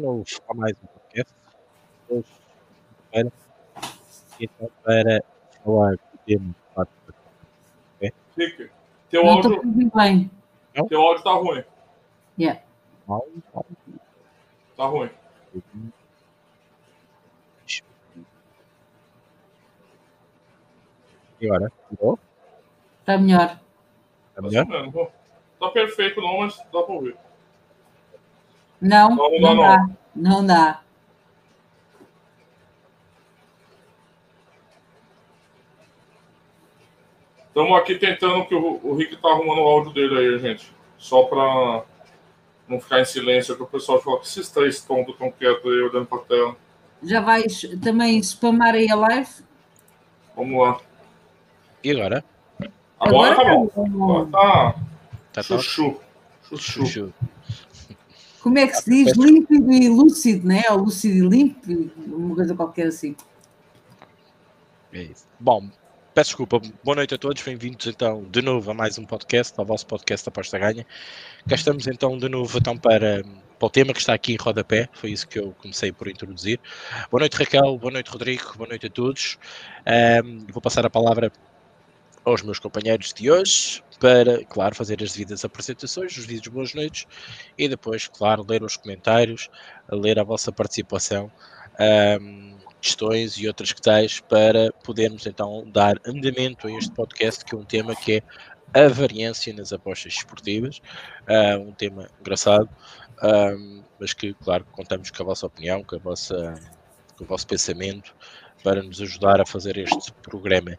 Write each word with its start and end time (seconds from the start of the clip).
novo 0.00 0.24
a 0.48 0.54
mais 0.54 0.72
um 0.82 0.86
podcast. 0.86 1.34
Hoje, 2.08 2.24
para, 3.12 3.32
então, 4.40 4.70
para 4.82 5.24
falar 5.62 5.92
do 5.92 6.18
tema 6.26 6.54
Rick, 8.36 8.70
teu 9.10 9.22
Não 9.24 9.32
áudio, 9.32 9.60
teu 10.88 11.00
áudio 11.00 11.22
tá 11.24 11.32
ruim. 11.32 11.64
Yeah. 12.38 12.62
mal, 13.06 13.26
mal, 13.52 13.66
Tá 14.76 14.86
ruim. 14.86 15.10
E 21.40 21.46
agora? 21.46 21.72
Ficou? 21.88 22.18
Está 23.00 23.18
melhor. 23.18 23.48
Tá 23.48 23.60
Tá, 24.34 24.42
melhor? 24.42 24.66
Não 24.66 25.12
Tá 25.58 25.70
perfeito 25.70 26.20
não, 26.22 26.38
mas 26.38 26.56
dá 26.72 26.82
pra 26.82 26.94
ouvir. 26.94 27.16
Não, 28.80 29.10
Não, 29.14 29.40
não, 29.40 29.56
dá. 29.56 29.90
Não 30.14 30.46
dá. 30.46 30.80
Estamos 37.48 37.78
aqui 37.78 37.96
tentando 37.96 38.46
que 38.46 38.54
o, 38.54 38.80
o 38.82 38.94
Rick 38.94 39.16
tá 39.16 39.28
arrumando 39.28 39.58
o 39.58 39.68
áudio 39.68 39.92
dele 39.92 40.18
aí, 40.18 40.38
gente. 40.38 40.72
Só 40.96 41.24
pra 41.24 41.82
não 42.68 42.80
ficar 42.80 43.00
em 43.00 43.04
silêncio, 43.04 43.56
que 43.56 43.62
o 43.62 43.66
pessoal 43.66 44.00
fala 44.00 44.18
que 44.20 44.26
esses 44.26 44.48
três 44.50 44.80
tontos 44.82 45.16
tão 45.18 45.30
quietos 45.30 45.64
aí 45.64 45.80
olhando 45.82 46.06
pra 46.06 46.18
tela. 46.18 46.56
Já 47.02 47.20
vais 47.20 47.62
também 47.82 48.22
spamar 48.22 48.74
aí 48.74 48.88
a 48.90 48.94
live? 48.94 49.28
Vamos 50.36 50.62
lá. 50.62 50.80
E 51.82 51.90
agora? 51.90 52.24
Agora, 53.00 53.34
tá 53.36 53.44
bom. 53.44 53.70
não. 53.88 54.20
Agora 54.20 54.26
tá 54.30 54.74
Tá 55.32 55.42
chuchu. 55.42 56.00
Chuchu. 56.48 56.86
Chuchu. 56.86 57.14
Como 58.42 58.58
é 58.58 58.66
que 58.66 58.74
se 58.74 58.88
diz? 58.88 59.16
Límpido 59.16 59.70
e 59.70 59.88
lúcido, 59.88 60.48
né? 60.48 60.62
Ou 60.70 60.78
lúcido 60.78 61.14
e 61.14 61.28
limpo, 61.28 61.90
uma 62.06 62.34
coisa 62.34 62.54
qualquer 62.54 62.86
assim. 62.86 63.14
É 64.92 65.02
isso. 65.02 65.26
Bom, 65.38 65.68
peço 66.14 66.30
desculpa. 66.30 66.60
Boa 66.82 66.96
noite 66.96 67.14
a 67.14 67.18
todos. 67.18 67.42
Bem-vindos 67.42 67.86
então 67.86 68.24
de 68.30 68.40
novo 68.40 68.70
a 68.70 68.74
mais 68.74 68.96
um 68.98 69.04
podcast, 69.04 69.52
ao 69.58 69.66
vosso 69.66 69.86
podcast 69.86 70.26
Aposta 70.26 70.58
Ganha. 70.58 70.86
Cá 71.46 71.54
estamos 71.54 71.86
então 71.86 72.16
de 72.16 72.30
novo 72.30 72.56
então 72.56 72.78
para, 72.78 73.22
para 73.58 73.66
o 73.66 73.70
tema 73.70 73.92
que 73.92 74.00
está 74.00 74.14
aqui 74.14 74.32
em 74.32 74.36
rodapé. 74.36 74.88
Foi 74.94 75.10
isso 75.10 75.28
que 75.28 75.38
eu 75.38 75.54
comecei 75.60 75.92
por 75.92 76.08
introduzir. 76.08 76.58
Boa 77.10 77.20
noite 77.20 77.36
Raquel, 77.36 77.76
boa 77.76 77.92
noite 77.92 78.10
Rodrigo, 78.10 78.56
boa 78.56 78.68
noite 78.68 78.86
a 78.86 78.90
todos. 78.90 79.38
Ahm, 79.84 80.46
vou 80.50 80.62
passar 80.62 80.86
a 80.86 80.90
palavra 80.90 81.30
aos 82.24 82.42
meus 82.42 82.58
companheiros 82.58 83.12
de 83.12 83.30
hoje 83.30 83.82
para, 83.98 84.44
claro, 84.46 84.74
fazer 84.74 85.02
as 85.02 85.12
devidas 85.12 85.44
apresentações, 85.44 86.16
os 86.16 86.24
vídeos 86.24 86.48
boas 86.48 86.74
noites 86.74 87.06
e 87.58 87.68
depois, 87.68 88.08
claro, 88.08 88.46
ler 88.48 88.62
os 88.62 88.76
comentários, 88.76 89.48
ler 89.90 90.18
a 90.18 90.24
vossa 90.24 90.50
participação. 90.50 91.30
ahm, 91.78 92.50
questões 92.80 93.34
e 93.34 93.46
outras 93.46 93.72
que 93.72 93.82
tais 93.82 94.20
para 94.20 94.72
podermos 94.84 95.26
então 95.26 95.64
dar 95.70 96.00
andamento 96.06 96.66
a 96.66 96.72
este 96.72 96.90
podcast 96.92 97.44
que 97.44 97.54
é 97.54 97.58
um 97.58 97.64
tema 97.64 97.94
que 97.94 98.16
é 98.16 98.22
a 98.72 98.88
variância 98.88 99.52
nas 99.52 99.72
apostas 99.72 100.14
esportivas, 100.14 100.80
ah, 101.26 101.58
um 101.58 101.72
tema 101.72 102.08
engraçado, 102.20 102.68
mas 103.98 104.14
que 104.14 104.32
claro 104.34 104.64
contamos 104.72 105.10
com 105.10 105.22
a 105.22 105.26
vossa 105.26 105.46
opinião, 105.46 105.82
com, 105.84 105.96
a 105.96 105.98
vossa, 105.98 106.54
com 107.16 107.24
o 107.24 107.26
vosso 107.26 107.46
pensamento 107.46 108.14
para 108.62 108.82
nos 108.82 109.00
ajudar 109.00 109.40
a 109.40 109.46
fazer 109.46 109.76
este 109.76 110.12
programa. 110.22 110.78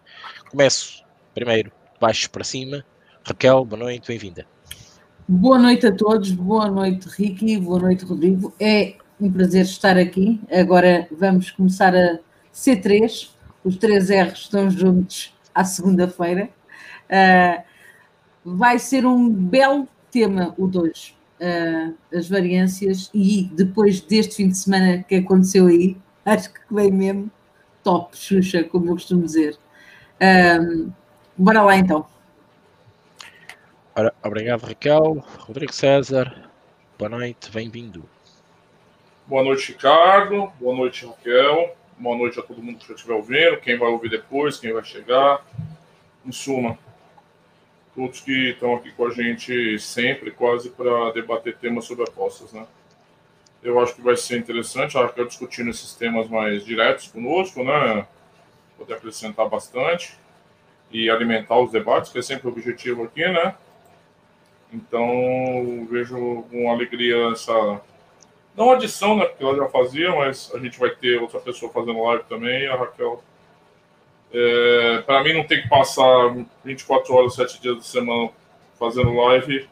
Começo 0.50 1.01
primeiro 1.34 1.72
baixo 2.00 2.30
para 2.30 2.44
cima. 2.44 2.84
Raquel, 3.24 3.66
boa 3.66 3.84
noite, 3.84 4.08
bem-vinda. 4.08 4.46
Boa 5.28 5.58
noite 5.58 5.88
a 5.88 5.92
todos, 5.92 6.32
boa 6.32 6.70
noite 6.70 7.08
Ricky, 7.08 7.58
boa 7.58 7.80
noite 7.80 8.04
Rodrigo. 8.04 8.54
É 8.60 8.96
um 9.20 9.32
prazer 9.32 9.64
estar 9.64 9.98
aqui. 9.98 10.42
Agora 10.52 11.08
vamos 11.12 11.52
começar 11.52 11.96
a 11.96 12.20
C3, 12.54 13.30
os 13.64 13.78
três 13.78 14.10
R's 14.10 14.40
estão 14.40 14.70
juntos 14.70 15.34
à 15.54 15.64
segunda-feira. 15.64 16.50
Ah, 17.10 17.64
vai 18.44 18.80
ser 18.80 19.06
um 19.06 19.30
belo 19.30 19.88
tema 20.10 20.54
o 20.58 20.68
2, 20.68 21.16
as 22.14 22.28
variâncias, 22.28 23.10
e 23.14 23.50
depois 23.54 24.02
deste 24.02 24.36
fim 24.36 24.50
de 24.50 24.58
semana 24.58 25.04
que 25.04 25.16
aconteceu 25.16 25.68
aí, 25.68 25.96
acho 26.26 26.52
que 26.54 26.60
vem 26.70 26.92
mesmo 26.92 27.32
top, 27.84 28.18
Xuxa, 28.18 28.64
como 28.64 28.88
eu 28.88 28.94
costumo 28.94 29.24
dizer. 29.24 29.58
Ah, 30.20 30.60
bora 31.42 31.64
lá 31.64 31.76
então. 31.76 32.06
Ora, 33.96 34.14
obrigado 34.24 34.64
Raquel, 34.64 35.24
Rodrigo 35.40 35.74
César, 35.74 36.50
boa 36.98 37.10
noite, 37.10 37.52
bem-vindo. 37.52 38.08
Boa 39.26 39.44
noite, 39.44 39.72
Ricardo. 39.72 40.52
Boa 40.60 40.76
noite, 40.76 41.06
Raquel. 41.06 41.76
Boa 41.98 42.18
noite 42.18 42.40
a 42.40 42.44
todo 42.44 42.62
mundo 42.62 42.78
que 42.78 42.88
já 42.88 42.94
estiver 42.94 43.14
ouvindo, 43.14 43.58
quem 43.58 43.78
vai 43.78 43.90
ouvir 43.90 44.10
depois, 44.10 44.60
quem 44.60 44.72
vai 44.72 44.84
chegar. 44.84 45.44
Em 46.24 46.32
suma, 46.32 46.78
todos 47.96 48.22
que 48.22 48.52
estão 48.52 48.76
aqui 48.76 48.92
com 48.92 49.08
a 49.08 49.10
gente 49.10 49.80
sempre, 49.80 50.30
quase 50.30 50.70
para 50.70 51.12
debater 51.12 51.58
temas 51.58 51.86
sobre 51.86 52.04
apostas, 52.04 52.54
né? 52.54 52.68
Eu 53.64 53.80
acho 53.80 53.96
que 53.96 54.02
vai 54.02 54.16
ser 54.16 54.38
interessante 54.38 54.96
a 54.98 55.02
Raquel 55.02 55.26
discutindo 55.26 55.72
esses 55.72 55.96
temas 55.96 56.30
mais 56.30 56.64
diretos 56.64 57.08
conosco, 57.08 57.64
né? 57.64 58.06
Poder 58.78 58.94
acrescentar 58.94 59.50
bastante 59.50 60.21
e 60.92 61.10
alimentar 61.10 61.58
os 61.60 61.72
debates, 61.72 62.12
que 62.12 62.20
é 62.20 62.22
sempre 62.22 62.48
o 62.48 62.52
objetivo 62.52 63.04
aqui, 63.04 63.28
né? 63.28 63.56
Então, 64.74 65.88
vejo 65.90 66.46
com 66.50 66.72
alegria 66.72 67.32
essa 67.32 67.82
não 68.56 68.72
adição, 68.72 69.16
né? 69.16 69.26
Porque 69.26 69.44
ela 69.44 69.56
já 69.56 69.68
fazia, 69.70 70.14
mas 70.16 70.52
a 70.54 70.60
gente 70.60 70.78
vai 70.78 70.90
ter 70.90 71.22
outra 71.22 71.40
pessoa 71.40 71.72
fazendo 71.72 72.02
live 72.04 72.24
também, 72.26 72.68
a 72.68 72.76
Raquel. 72.76 73.24
É, 74.34 75.02
para 75.06 75.24
mim 75.24 75.34
não 75.34 75.46
tem 75.46 75.62
que 75.62 75.70
passar 75.70 76.36
24 76.64 77.14
horas, 77.14 77.36
7 77.36 77.62
dias 77.62 77.78
da 77.78 77.84
semana 77.84 78.30
fazendo 78.78 79.14
live. 79.14 79.70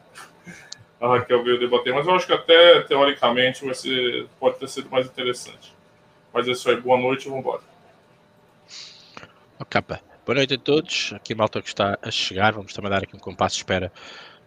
A 1.00 1.08
Raquel 1.08 1.42
veio 1.42 1.58
debater, 1.58 1.94
mas 1.94 2.06
eu 2.06 2.14
acho 2.14 2.26
que 2.26 2.32
até 2.32 2.82
teoricamente 2.82 3.64
vai 3.64 3.74
ser, 3.74 4.26
pode 4.38 4.58
ter 4.58 4.68
sido 4.68 4.90
mais 4.90 5.06
interessante. 5.06 5.74
Mas 6.32 6.46
é 6.46 6.52
isso 6.52 6.68
aí, 6.70 6.76
boa 6.80 6.98
noite 6.98 7.26
e 7.26 7.28
vamos 7.28 7.44
embora. 7.44 7.62
Pá. 9.82 10.09
Boa 10.26 10.36
noite 10.36 10.54
a 10.54 10.58
todos. 10.58 11.12
Aqui 11.14 11.32
a 11.32 11.36
malta 11.36 11.62
que 11.62 11.68
está 11.68 11.98
a 12.02 12.10
chegar. 12.10 12.52
Vamos 12.52 12.74
também 12.74 12.90
dar 12.90 13.02
aqui 13.02 13.16
um 13.16 13.18
compasso 13.18 13.54
de 13.56 13.62
espera 13.62 13.90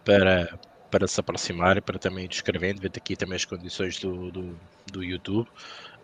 para, 0.04 0.56
para 0.88 1.06
se 1.08 1.18
aproximar 1.18 1.76
e 1.76 1.80
para 1.80 1.98
também 1.98 2.24
ir 2.26 2.28
descrevendo. 2.28 2.80
Ver 2.80 2.92
aqui 2.96 3.16
também 3.16 3.34
as 3.34 3.44
condições 3.44 3.98
do, 3.98 4.30
do, 4.30 4.58
do 4.92 5.02
YouTube, 5.02 5.48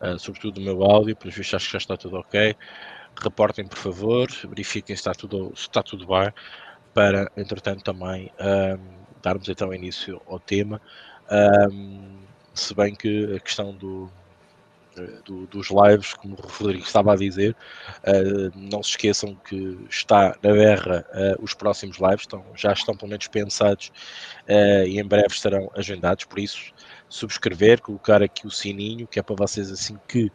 ah, 0.00 0.18
sobretudo 0.18 0.58
o 0.58 0.60
meu 0.60 0.82
áudio. 0.82 1.14
Pelos 1.14 1.36
vistos, 1.36 1.54
acho 1.54 1.66
que 1.66 1.72
já 1.72 1.78
está 1.78 1.96
tudo 1.96 2.16
ok. 2.16 2.56
Reportem, 3.22 3.66
por 3.66 3.78
favor. 3.78 4.28
Verifiquem 4.48 4.96
se 4.96 5.00
está 5.00 5.12
tudo, 5.12 5.52
se 5.54 5.62
está 5.62 5.82
tudo 5.84 6.04
bem. 6.04 6.32
Para, 6.92 7.30
entretanto, 7.36 7.84
também 7.84 8.30
ah, 8.40 8.76
darmos 9.22 9.48
então 9.48 9.72
início 9.72 10.20
ao 10.26 10.40
tema. 10.40 10.80
Ah, 11.28 11.68
se 12.54 12.74
bem 12.74 12.94
que 12.94 13.36
a 13.36 13.38
questão 13.38 13.72
do, 13.72 14.10
do- 15.24 15.46
dos 15.46 15.68
lives, 15.70 16.14
como 16.14 16.34
o 16.34 16.46
Rodrigo 16.46 16.84
estava 16.84 17.12
a 17.12 17.16
dizer, 17.16 17.56
Uh, 18.00 18.50
não 18.54 18.82
se 18.82 18.90
esqueçam 18.90 19.34
que 19.34 19.78
está 19.90 20.36
na 20.42 20.52
berra 20.52 21.04
uh, 21.10 21.42
os 21.44 21.54
próximos 21.54 21.98
lives, 21.98 22.22
estão, 22.22 22.44
já 22.54 22.72
estão 22.72 22.96
pelo 22.96 23.10
menos 23.10 23.26
pensados 23.28 23.92
e 24.86 24.98
em 24.98 25.04
breve 25.04 25.28
estarão 25.28 25.70
agendados, 25.76 26.24
por 26.24 26.38
isso 26.38 26.72
subscrever, 27.08 27.80
colocar 27.80 28.22
aqui 28.22 28.46
o 28.46 28.50
sininho, 28.50 29.06
que 29.06 29.18
é 29.18 29.22
para 29.22 29.36
vocês 29.36 29.70
assim 29.70 29.96
que 30.08 30.30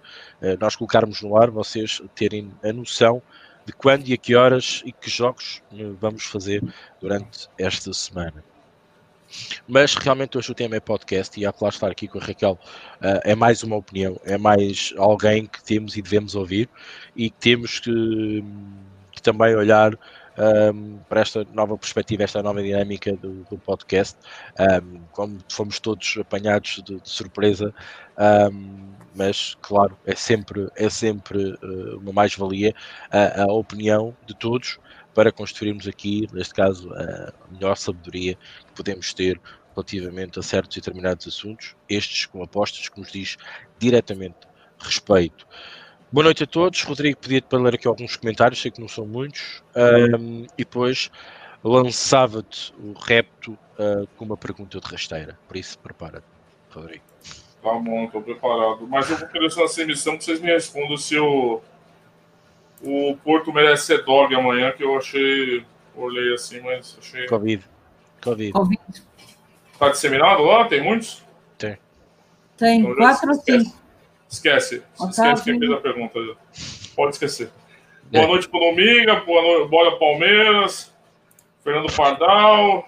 nós 0.60 0.76
colocarmos 0.76 1.22
no 1.22 1.36
ar, 1.38 1.50
vocês 1.50 2.02
terem 2.16 2.52
a 2.64 2.72
noção 2.72 3.22
de 3.66 3.74
quando 3.74 4.08
e 4.08 4.14
a 4.14 4.18
que 4.18 4.36
horas 4.36 4.82
e 4.86 4.92
que 4.92 5.10
jogos 5.10 5.62
vamos 6.00 6.24
fazer 6.24 6.64
durante 7.02 7.50
esta 7.58 7.92
semana. 7.94 8.44
Mas 9.68 9.96
realmente 9.96 10.38
hoje 10.38 10.52
o 10.52 10.56
tema 10.56 10.76
é 10.76 10.80
podcast 10.80 11.40
e 11.40 11.46
há 11.46 11.52
que 11.52 11.64
lá 11.64 11.70
estar 11.70 11.90
aqui 11.92 12.08
com 12.08 12.20
a 12.20 12.22
Raquel 12.22 12.60
uh, 13.02 13.22
é 13.24 13.36
mais 13.36 13.64
uma 13.64 13.76
opinião, 13.76 14.20
é 14.24 14.38
mais 14.38 14.94
alguém 14.98 15.46
que 15.46 15.64
temos 15.64 15.98
e 15.98 16.02
devemos 16.02 16.36
ouvir 16.36 16.70
e 17.16 17.30
que 17.30 17.38
temos 17.38 17.80
que, 17.80 18.44
que 19.12 19.22
também 19.22 19.56
olhar 19.56 19.98
um, 20.38 20.98
para 21.10 21.22
esta 21.22 21.46
nova 21.54 21.78
perspectiva, 21.78 22.24
esta 22.24 22.44
nova 22.44 22.62
dinâmica 22.62 23.16
do, 23.16 23.44
do 23.50 23.58
podcast. 23.58 24.18
Um, 24.60 25.00
como 25.12 25.38
fomos 25.50 25.80
todos 25.80 26.18
apanhados 26.20 26.82
de, 26.86 27.00
de 27.00 27.10
surpresa, 27.10 27.74
um, 28.52 28.94
mas 29.16 29.56
claro, 29.62 29.98
é 30.06 30.16
sempre, 30.16 30.68
é 30.76 30.90
sempre 30.90 31.54
uh, 31.64 31.98
uma 31.98 32.12
mais-valia 32.12 32.76
a, 33.10 33.44
a 33.44 33.54
opinião 33.54 34.16
de 34.26 34.36
todos 34.36 34.78
para 35.16 35.32
construirmos 35.32 35.88
aqui, 35.88 36.28
neste 36.34 36.54
caso, 36.54 36.94
a 36.94 37.34
melhor 37.50 37.76
sabedoria 37.78 38.36
que 38.68 38.74
podemos 38.76 39.14
ter 39.14 39.40
relativamente 39.74 40.38
a 40.38 40.44
certos 40.44 40.76
e 40.76 40.80
determinados 40.82 41.26
assuntos, 41.28 41.76
estes 41.90 42.26
com 42.26 42.44
apostas 42.44 42.90
que 42.90 43.00
nos 43.00 43.12
diz 43.12 43.38
diretamente 43.80 44.36
respeito. 44.78 45.48
Boa 46.12 46.26
noite 46.26 46.44
a 46.44 46.48
todos. 46.48 46.84
Rodrigo, 46.84 47.18
pedia-te 47.18 47.48
para 47.48 47.60
ler 47.60 47.76
aqui 47.76 47.88
alguns 47.88 48.16
comentários, 48.18 48.62
sei 48.62 48.72
que 48.72 48.80
não 48.80 48.88
são 48.88 49.06
muitos, 49.06 49.64
um, 49.76 50.44
e 50.44 50.64
depois 50.64 51.10
lançava-te 51.64 52.74
o 52.78 52.94
repto 52.94 53.54
uh, 53.80 54.08
com 54.18 54.26
uma 54.26 54.38
pergunta 54.38 54.80
de 54.80 54.88
rasteira. 54.88 55.40
Por 55.48 55.58
isso, 55.58 55.80
prepara-te, 55.80 56.28
Rodrigo. 56.70 57.04
Tá 57.64 57.74
bom, 57.74 58.08
tô 58.08 58.22
preparado. 58.22 58.86
Mas 58.88 59.10
eu 59.10 59.18
vou 59.18 59.28
querer 59.30 59.48
essa 59.48 59.82
emissão 59.82 60.18
que 60.18 60.26
vocês 60.26 60.40
me 60.40 60.52
respondam 60.52 60.98
se 60.98 61.18
o, 61.18 61.62
o 62.82 63.18
Porto 63.24 63.52
merece 63.54 63.86
ser 63.88 64.04
dog 64.04 64.34
amanhã, 64.36 64.72
que 64.72 64.84
eu 64.84 64.98
achei. 64.98 65.66
Olhei 65.96 66.34
assim, 66.34 66.60
mas 66.62 66.98
achei. 67.00 67.26
Covid. 67.28 67.64
Covid. 68.22 68.52
Covid. 68.52 68.82
Tá 69.80 69.90
disseminado 69.90 70.44
lá? 70.44 70.66
Tem 70.66 70.82
muitos? 70.84 71.24
Tem. 71.58 71.78
Tem 72.58 72.82
Então, 72.82 72.96
quatro 72.96 73.30
ou 73.30 73.36
esquece. 73.36 73.64
cinco. 73.66 73.78
Esquece. 74.30 74.84
Esquece 75.10 75.44
quem 75.44 75.60
fez 75.60 75.72
a 75.72 75.78
pergunta. 75.78 76.20
já. 76.26 76.36
Pode 76.96 77.12
esquecer. 77.14 77.50
É. 78.12 78.18
Boa 78.20 78.28
noite 78.28 78.48
pro 78.50 78.60
Dominga, 78.60 79.16
boa 79.22 79.42
noite, 79.42 79.70
bora 79.70 79.98
Palmeiras, 79.98 80.94
Fernando 81.64 81.92
Pardal, 81.96 82.88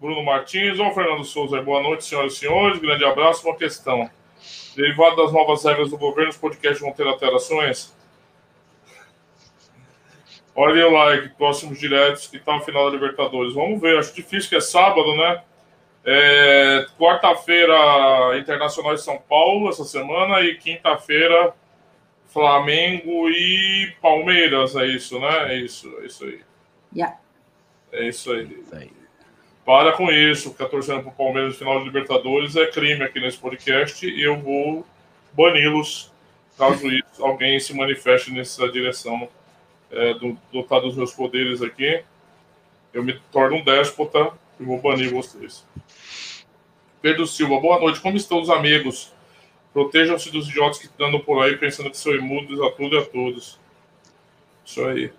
Bruno 0.00 0.22
Martins, 0.22 0.78
ô 0.78 0.90
Fernando 0.92 1.24
Souza, 1.24 1.62
boa 1.62 1.82
noite, 1.82 2.04
senhoras 2.04 2.34
e 2.34 2.36
senhores, 2.36 2.78
grande 2.78 3.04
abraço, 3.04 3.46
uma 3.46 3.56
questão. 3.56 4.08
Derivado 4.76 5.16
das 5.16 5.32
novas 5.32 5.64
regras 5.64 5.90
do 5.90 5.96
governo, 5.96 6.30
os 6.30 6.36
podcasts 6.36 6.80
vão 6.80 6.92
ter 6.92 7.06
alterações? 7.06 7.94
Olha 10.56 10.86
o 10.86 10.92
like, 10.92 11.30
próximos 11.30 11.78
diretos, 11.78 12.28
que 12.28 12.38
tá 12.38 12.54
no 12.54 12.62
final 12.62 12.86
da 12.86 12.96
Libertadores. 12.96 13.54
Vamos 13.54 13.80
ver, 13.80 13.98
acho 13.98 14.14
difícil 14.14 14.48
que 14.48 14.56
é 14.56 14.60
sábado, 14.60 15.16
né? 15.16 15.42
É, 16.04 16.86
Quarta-feira, 16.98 18.38
Internacional 18.38 18.94
de 18.94 19.02
São 19.02 19.18
Paulo, 19.18 19.68
essa 19.68 19.84
semana, 19.84 20.40
e 20.42 20.56
quinta-feira, 20.56 21.54
Flamengo 22.26 23.28
e 23.30 23.92
Palmeiras, 24.00 24.76
é 24.76 24.86
isso, 24.86 25.18
né? 25.18 25.54
É 25.54 25.56
isso, 25.56 25.92
é 26.00 26.06
isso 26.06 26.24
aí. 26.24 26.40
Yeah. 26.94 27.16
É 27.90 28.08
isso 28.08 28.32
aí. 28.32 28.44
Isso 28.44 28.76
aí. 28.76 28.92
Para 29.64 29.92
com 29.92 30.10
isso, 30.10 30.50
ficar 30.50 30.66
torcendo 30.66 31.02
pro 31.02 31.12
Palmeiras 31.12 31.54
no 31.54 31.58
final 31.58 31.78
de 31.78 31.86
Libertadores 31.86 32.54
é 32.54 32.66
crime 32.66 33.02
aqui 33.02 33.18
nesse 33.18 33.38
podcast 33.38 34.06
e 34.06 34.22
eu 34.22 34.36
vou 34.36 34.84
bani-los 35.32 36.12
caso 36.58 36.86
isso, 36.88 37.24
alguém 37.24 37.58
se 37.58 37.74
manifeste 37.74 38.32
nessa 38.32 38.70
direção 38.70 39.28
é, 39.94 40.14
do 40.14 40.36
dotar 40.52 40.80
dos 40.80 40.96
meus 40.96 41.12
poderes 41.12 41.62
aqui. 41.62 42.02
Eu 42.92 43.02
me 43.02 43.18
torno 43.32 43.56
um 43.56 43.64
déspota 43.64 44.32
e 44.58 44.64
vou 44.64 44.80
banir 44.80 45.12
vocês. 45.12 45.66
Pedro 47.00 47.26
Silva, 47.26 47.60
boa 47.60 47.80
noite. 47.80 48.00
Como 48.00 48.16
estão 48.16 48.40
os 48.40 48.50
amigos? 48.50 49.12
Protejam-se 49.72 50.30
dos 50.30 50.48
idiotas 50.48 50.78
que 50.78 50.88
andam 51.02 51.20
por 51.20 51.42
aí 51.42 51.56
pensando 51.56 51.90
que 51.90 51.96
são 51.96 52.14
imunes 52.14 52.60
a 52.60 52.70
tudo 52.70 52.94
e 52.94 52.98
a 52.98 53.04
todos. 53.04 53.58
Isso 54.64 54.84
aí. 54.84 55.12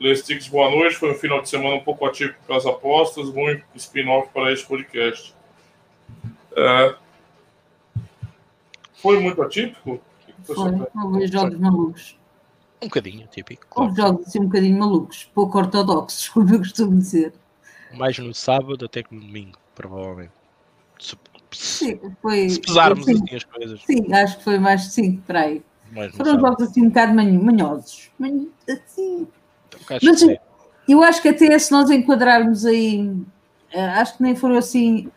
Lestix, 0.00 0.48
boa 0.48 0.70
noite. 0.70 0.96
Foi 0.96 1.10
um 1.10 1.14
final 1.14 1.40
de 1.40 1.48
semana 1.48 1.76
um 1.76 1.80
pouco 1.80 2.04
atípico 2.04 2.38
para 2.46 2.56
as 2.56 2.66
apostas. 2.66 3.30
Bom 3.30 3.46
spin-off 3.74 4.30
para 4.32 4.52
este 4.52 4.66
podcast. 4.66 5.34
É, 6.56 6.94
Foi 8.94 9.20
muito 9.20 9.40
atípico? 9.40 10.00
Foi. 10.44 10.72
Houve 10.94 11.26
jogos 11.28 11.58
malucos. 11.58 12.18
Um 12.82 12.86
bocadinho, 12.86 13.26
típico. 13.28 13.66
Claro. 13.70 13.90
Houve 13.90 14.00
jogos 14.02 14.26
assim 14.28 14.40
um 14.40 14.44
bocadinho 14.46 14.78
malucos, 14.78 15.24
pouco 15.34 15.58
ortodoxos, 15.58 16.28
como 16.30 16.54
eu 16.54 16.58
costumo 16.58 16.96
dizer. 16.98 17.32
Mais 17.94 18.18
no 18.18 18.32
sábado 18.34 18.84
até 18.84 19.02
que 19.02 19.14
no 19.14 19.20
domingo, 19.20 19.58
provavelmente. 19.74 20.32
Se, 20.98 21.16
Sim, 21.50 21.98
foi. 22.20 22.48
se 22.50 22.60
pesarmos 22.60 23.04
sim, 23.06 23.14
assim 23.14 23.34
as 23.36 23.44
coisas. 23.44 23.80
sim, 23.84 24.12
acho 24.12 24.36
que 24.38 24.44
foi 24.44 24.58
mais 24.58 24.82
sim, 24.92 25.16
para 25.26 25.40
aí. 25.42 25.62
Foram 25.94 26.12
sábado. 26.12 26.40
jogos 26.40 26.68
assim 26.68 26.82
um 26.82 26.88
bocado 26.88 27.14
manho- 27.14 27.42
manhosos. 27.42 28.10
Manho- 28.18 28.50
assim, 28.68 29.26
bocado 29.80 30.00
Mas- 30.04 30.20
estranho. 30.20 30.38
Eu 30.86 31.02
acho 31.02 31.20
que 31.22 31.28
até 31.28 31.58
se 31.58 31.70
nós 31.72 31.90
enquadrarmos 31.90 32.64
aí, 32.66 33.14
eh, 33.72 33.80
acho 33.90 34.16
que 34.16 34.22
nem 34.22 34.34
foram 34.36 34.56
assim, 34.56 35.10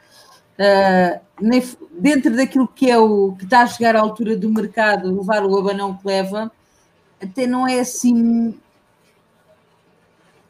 eh, 0.57 1.19
nem 1.41 1.61
dentro 1.97 2.35
daquilo 2.35 2.67
que 2.67 2.89
é 2.89 2.97
o 2.97 3.33
que 3.37 3.43
está 3.45 3.61
a 3.61 3.67
chegar 3.67 3.95
à 3.95 3.99
altura 4.01 4.35
do 4.37 4.49
mercado, 4.49 5.13
levar 5.17 5.45
o 5.45 5.57
abanão 5.57 5.95
que 5.97 6.05
leva, 6.07 6.51
até 7.21 7.45
não 7.45 7.67
é 7.67 7.79
assim. 7.79 8.59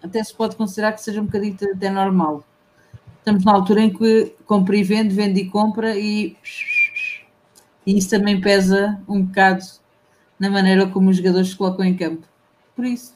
Até 0.02 0.24
se 0.24 0.34
pode 0.34 0.56
considerar 0.56 0.94
que 0.94 1.02
seja 1.02 1.22
um 1.22 1.26
bocadinho 1.26 1.58
até 1.76 1.90
normal. 1.90 2.44
Estamos 3.20 3.46
na 3.46 3.54
altura 3.54 3.82
em 3.82 3.94
que 3.94 4.34
compra 4.46 4.76
e 4.76 4.84
vende, 4.84 5.14
vende 5.14 5.42
e 5.42 5.50
compra, 5.50 5.96
e, 5.96 6.36
e 7.86 7.98
isso 7.98 8.10
também 8.10 8.42
pesa 8.42 9.00
um 9.08 9.22
bocado 9.22 9.64
na 10.40 10.50
maneira 10.50 10.88
como 10.88 11.12
os 11.12 11.18
jogadores 11.18 11.50
se 11.50 11.56
colocam 11.56 11.86
em 11.86 11.96
campo. 11.96 12.28
Por 12.76 12.84
isso. 12.84 13.16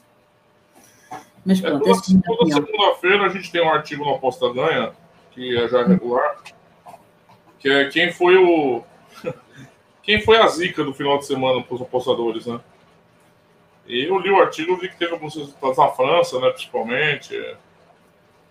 Mas 1.44 1.58
É, 1.58 1.68
pronto, 1.68 1.84
toda 1.84 1.98
é 1.98 2.20
toda 2.24 2.42
opinião. 2.42 2.64
segunda-feira 2.64 3.26
a 3.26 3.28
gente 3.30 3.50
tem 3.50 3.62
um 3.62 3.68
artigo 3.68 4.04
no 4.04 4.14
Aposta 4.14 4.52
Ganha, 4.52 4.92
que 5.32 5.56
é 5.56 5.68
já 5.68 5.84
regular, 5.84 6.36
que 7.58 7.68
é 7.68 7.88
quem 7.88 8.12
foi 8.12 8.36
o. 8.36 8.82
Quem 10.02 10.22
foi 10.22 10.36
a 10.36 10.46
zica 10.46 10.84
do 10.84 10.94
final 10.94 11.18
de 11.18 11.26
semana 11.26 11.60
para 11.64 11.74
os 11.74 11.82
apostadores, 11.82 12.46
né? 12.46 12.60
E 13.88 14.04
eu 14.04 14.18
li 14.18 14.30
o 14.30 14.40
artigo 14.40 14.72
e 14.72 14.76
vi 14.76 14.88
que 14.88 14.96
teve 14.96 15.12
alguns 15.12 15.34
resultados 15.34 15.78
na 15.78 15.88
França, 15.88 16.40
né, 16.40 16.50
principalmente, 16.50 17.36
é, 17.36 17.56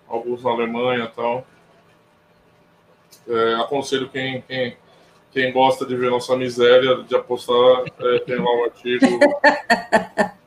alguns 0.07 0.43
na 0.43 0.51
Alemanha 0.51 1.05
e 1.05 1.15
tal. 1.15 1.45
É, 3.27 3.55
aconselho 3.55 4.07
quem, 4.09 4.41
quem, 4.41 4.77
quem 5.31 5.51
gosta 5.51 5.85
de 5.85 5.95
ver 5.95 6.09
nossa 6.11 6.35
miséria 6.37 7.03
de 7.03 7.15
apostar, 7.15 7.83
é, 7.99 8.19
tem 8.19 8.37
lá 8.37 8.55
o 8.55 8.63
artigo 8.65 9.19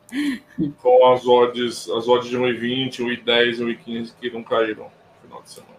com 0.81 1.13
as 1.13 1.25
odds, 1.27 1.89
as 1.89 2.07
odds 2.07 2.29
de 2.29 2.37
1,20, 2.37 2.99
1,10 2.99 3.59
e 3.59 3.75
1,15 3.75 4.13
que 4.19 4.29
não 4.31 4.43
caíram 4.43 4.85
no 4.85 5.27
final 5.27 5.41
de 5.43 5.49
semana. 5.51 5.78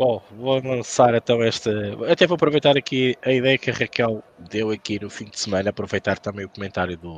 Bom, 0.00 0.22
vou 0.30 0.58
lançar 0.62 1.14
então 1.14 1.42
esta. 1.42 1.70
Até 2.10 2.26
vou 2.26 2.36
aproveitar 2.36 2.74
aqui 2.74 3.14
a 3.22 3.32
ideia 3.32 3.58
que 3.58 3.70
a 3.70 3.74
Raquel 3.74 4.22
deu 4.38 4.70
aqui 4.70 4.98
no 4.98 5.10
fim 5.10 5.26
de 5.26 5.38
semana, 5.38 5.68
aproveitar 5.68 6.18
também 6.18 6.46
o 6.46 6.48
comentário 6.48 6.96
do 6.96 7.16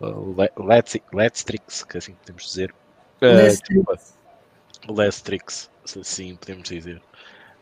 uh, 0.00 0.34
Le- 0.36 0.50
Let's- 0.58 1.00
Letstrix, 1.12 1.84
que 1.84 1.98
assim 1.98 2.14
podemos 2.14 2.44
dizer. 2.44 2.74
Uh, 3.22 3.36
Lestrix. 3.36 3.68
desculpa, 3.68 3.98
Lestrix, 5.00 5.70
se 5.84 6.00
assim 6.00 6.34
podemos 6.34 6.68
dizer. 6.68 7.00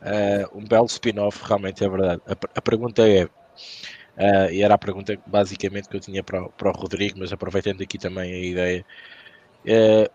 Uh, 0.01 0.59
um 0.59 0.65
belo 0.65 0.87
spin-off, 0.87 1.45
realmente 1.47 1.85
é 1.85 1.89
verdade. 1.91 2.23
A, 2.27 2.33
a 2.33 2.63
pergunta 2.63 3.07
é. 3.07 3.25
uh, 3.25 4.51
e 4.51 4.63
era 4.63 4.73
a 4.75 4.79
pergunta 4.79 5.19
basicamente 5.27 5.87
que 5.87 5.97
eu 5.97 6.01
tinha 6.01 6.23
para, 6.25 6.43
o- 6.45 6.49
para 6.51 6.71
o 6.71 6.73
Rodrigo, 6.73 7.19
mas 7.19 7.31
aproveitando 7.31 7.83
aqui 7.83 7.99
também 7.99 8.33
a 8.33 8.39
ideia. 8.39 8.87
uh, 9.67 10.11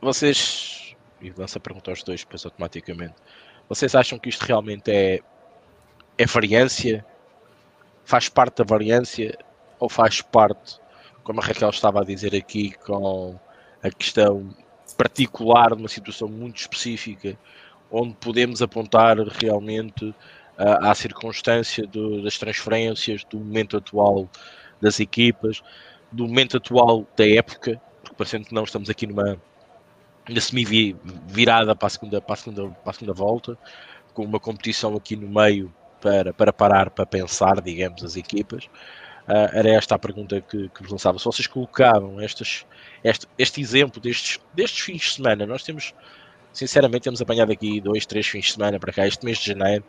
vocês, 0.00 0.81
e 1.22 1.32
lanço 1.36 1.56
a 1.56 1.60
pergunta 1.60 1.90
aos 1.90 2.02
dois, 2.02 2.20
depois 2.20 2.44
automaticamente, 2.44 3.14
vocês 3.68 3.94
acham 3.94 4.18
que 4.18 4.28
isto 4.28 4.42
realmente 4.42 4.90
é, 4.90 5.20
é 6.18 6.26
variância? 6.26 7.04
Faz 8.04 8.28
parte 8.28 8.58
da 8.58 8.64
variância? 8.64 9.38
Ou 9.78 9.88
faz 9.88 10.20
parte, 10.20 10.78
como 11.22 11.40
a 11.40 11.44
Raquel 11.44 11.70
estava 11.70 12.00
a 12.00 12.04
dizer 12.04 12.34
aqui, 12.34 12.72
com 12.84 13.38
a 13.82 13.90
questão 13.90 14.54
particular 14.96 15.74
de 15.74 15.82
uma 15.82 15.88
situação 15.88 16.28
muito 16.28 16.58
específica, 16.58 17.38
onde 17.90 18.14
podemos 18.14 18.60
apontar 18.62 19.16
realmente 19.18 20.14
ah, 20.58 20.90
à 20.90 20.94
circunstância 20.94 21.86
do- 21.86 22.22
das 22.22 22.36
transferências, 22.38 23.24
do 23.24 23.38
momento 23.38 23.76
atual 23.76 24.28
das 24.80 25.00
equipas, 25.00 25.62
do 26.10 26.26
momento 26.26 26.56
atual 26.56 27.06
da 27.16 27.26
época, 27.28 27.80
porque 28.02 28.16
parecendo 28.16 28.46
que 28.46 28.54
não 28.54 28.64
estamos 28.64 28.90
aqui 28.90 29.06
numa 29.06 29.40
na 30.28 30.40
semi-virada 30.40 31.74
para 31.74 31.86
a, 31.86 31.90
segunda, 31.90 32.20
para, 32.20 32.34
a 32.34 32.36
segunda, 32.36 32.68
para 32.68 32.90
a 32.90 32.92
segunda 32.92 33.12
volta, 33.12 33.58
com 34.14 34.24
uma 34.24 34.38
competição 34.38 34.94
aqui 34.94 35.16
no 35.16 35.28
meio 35.28 35.72
para, 36.00 36.32
para 36.32 36.52
parar, 36.52 36.90
para 36.90 37.06
pensar, 37.06 37.60
digamos, 37.60 38.04
as 38.04 38.16
equipas. 38.16 38.68
Ah, 39.26 39.50
era 39.52 39.70
esta 39.70 39.94
a 39.94 39.98
pergunta 39.98 40.40
que, 40.40 40.68
que 40.68 40.82
vos 40.82 40.90
lançava. 40.90 41.18
Se 41.18 41.24
vocês 41.24 41.46
colocavam 41.46 42.20
estas, 42.20 42.66
este, 43.04 43.26
este 43.38 43.60
exemplo 43.60 44.00
destes, 44.00 44.38
destes 44.52 44.80
fins 44.80 45.02
de 45.02 45.10
semana, 45.10 45.46
nós 45.46 45.62
temos, 45.62 45.94
sinceramente, 46.52 47.04
temos 47.04 47.22
apanhado 47.22 47.52
aqui 47.52 47.80
dois, 47.80 48.04
três 48.04 48.26
fins 48.26 48.46
de 48.46 48.52
semana 48.52 48.78
para 48.78 48.92
cá, 48.92 49.06
este 49.06 49.24
mês 49.24 49.38
de 49.38 49.46
janeiro, 49.46 49.84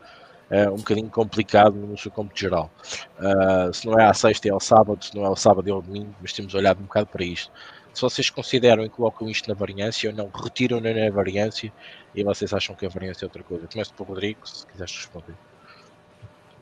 ah, 0.52 0.72
um 0.72 0.78
bocadinho 0.78 1.10
complicado 1.10 1.76
no 1.76 1.98
seu 1.98 2.12
cômputo 2.12 2.40
geral. 2.40 2.72
Ah, 3.20 3.70
se 3.74 3.86
não 3.88 4.00
é 4.00 4.06
à 4.06 4.14
sexta, 4.14 4.48
é 4.48 4.52
ao 4.52 4.60
sábado, 4.60 5.04
se 5.04 5.16
não 5.16 5.24
é 5.24 5.28
ao 5.28 5.36
sábado, 5.36 5.68
é 5.68 5.72
ao 5.72 5.82
domingo, 5.82 6.16
mas 6.22 6.32
temos 6.34 6.54
olhado 6.54 6.80
um 6.80 6.84
bocado 6.84 7.08
para 7.08 7.24
isto 7.24 7.52
se 7.94 8.02
vocês 8.02 8.30
consideram 8.30 8.84
e 8.84 8.90
colocam 8.90 9.30
isto 9.30 9.48
na 9.48 9.54
variância 9.54 10.10
ou 10.10 10.16
não, 10.16 10.30
retiram 10.30 10.80
na 10.80 10.94
na 10.94 11.10
variância 11.12 11.72
e 12.16 12.24
vocês 12.24 12.54
acham 12.54 12.76
que 12.76 12.86
a 12.86 12.90
variância 12.90 13.26
é 13.26 13.28
outra 13.28 13.44
coisa. 13.44 13.68
Começo 13.68 13.94
pelo 13.94 14.10
Rodrigo, 14.10 14.48
se 14.48 14.66
quiseres 14.68 14.96
responder. 14.96 15.36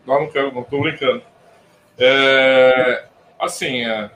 Não, 0.06 0.22
não 0.22 0.30
quero, 0.30 0.54
não 0.54 0.64
tô 0.64 0.82
brincando. 0.82 1.24
É, 1.98 3.06
assim, 3.40 3.86
é, 3.86 4.12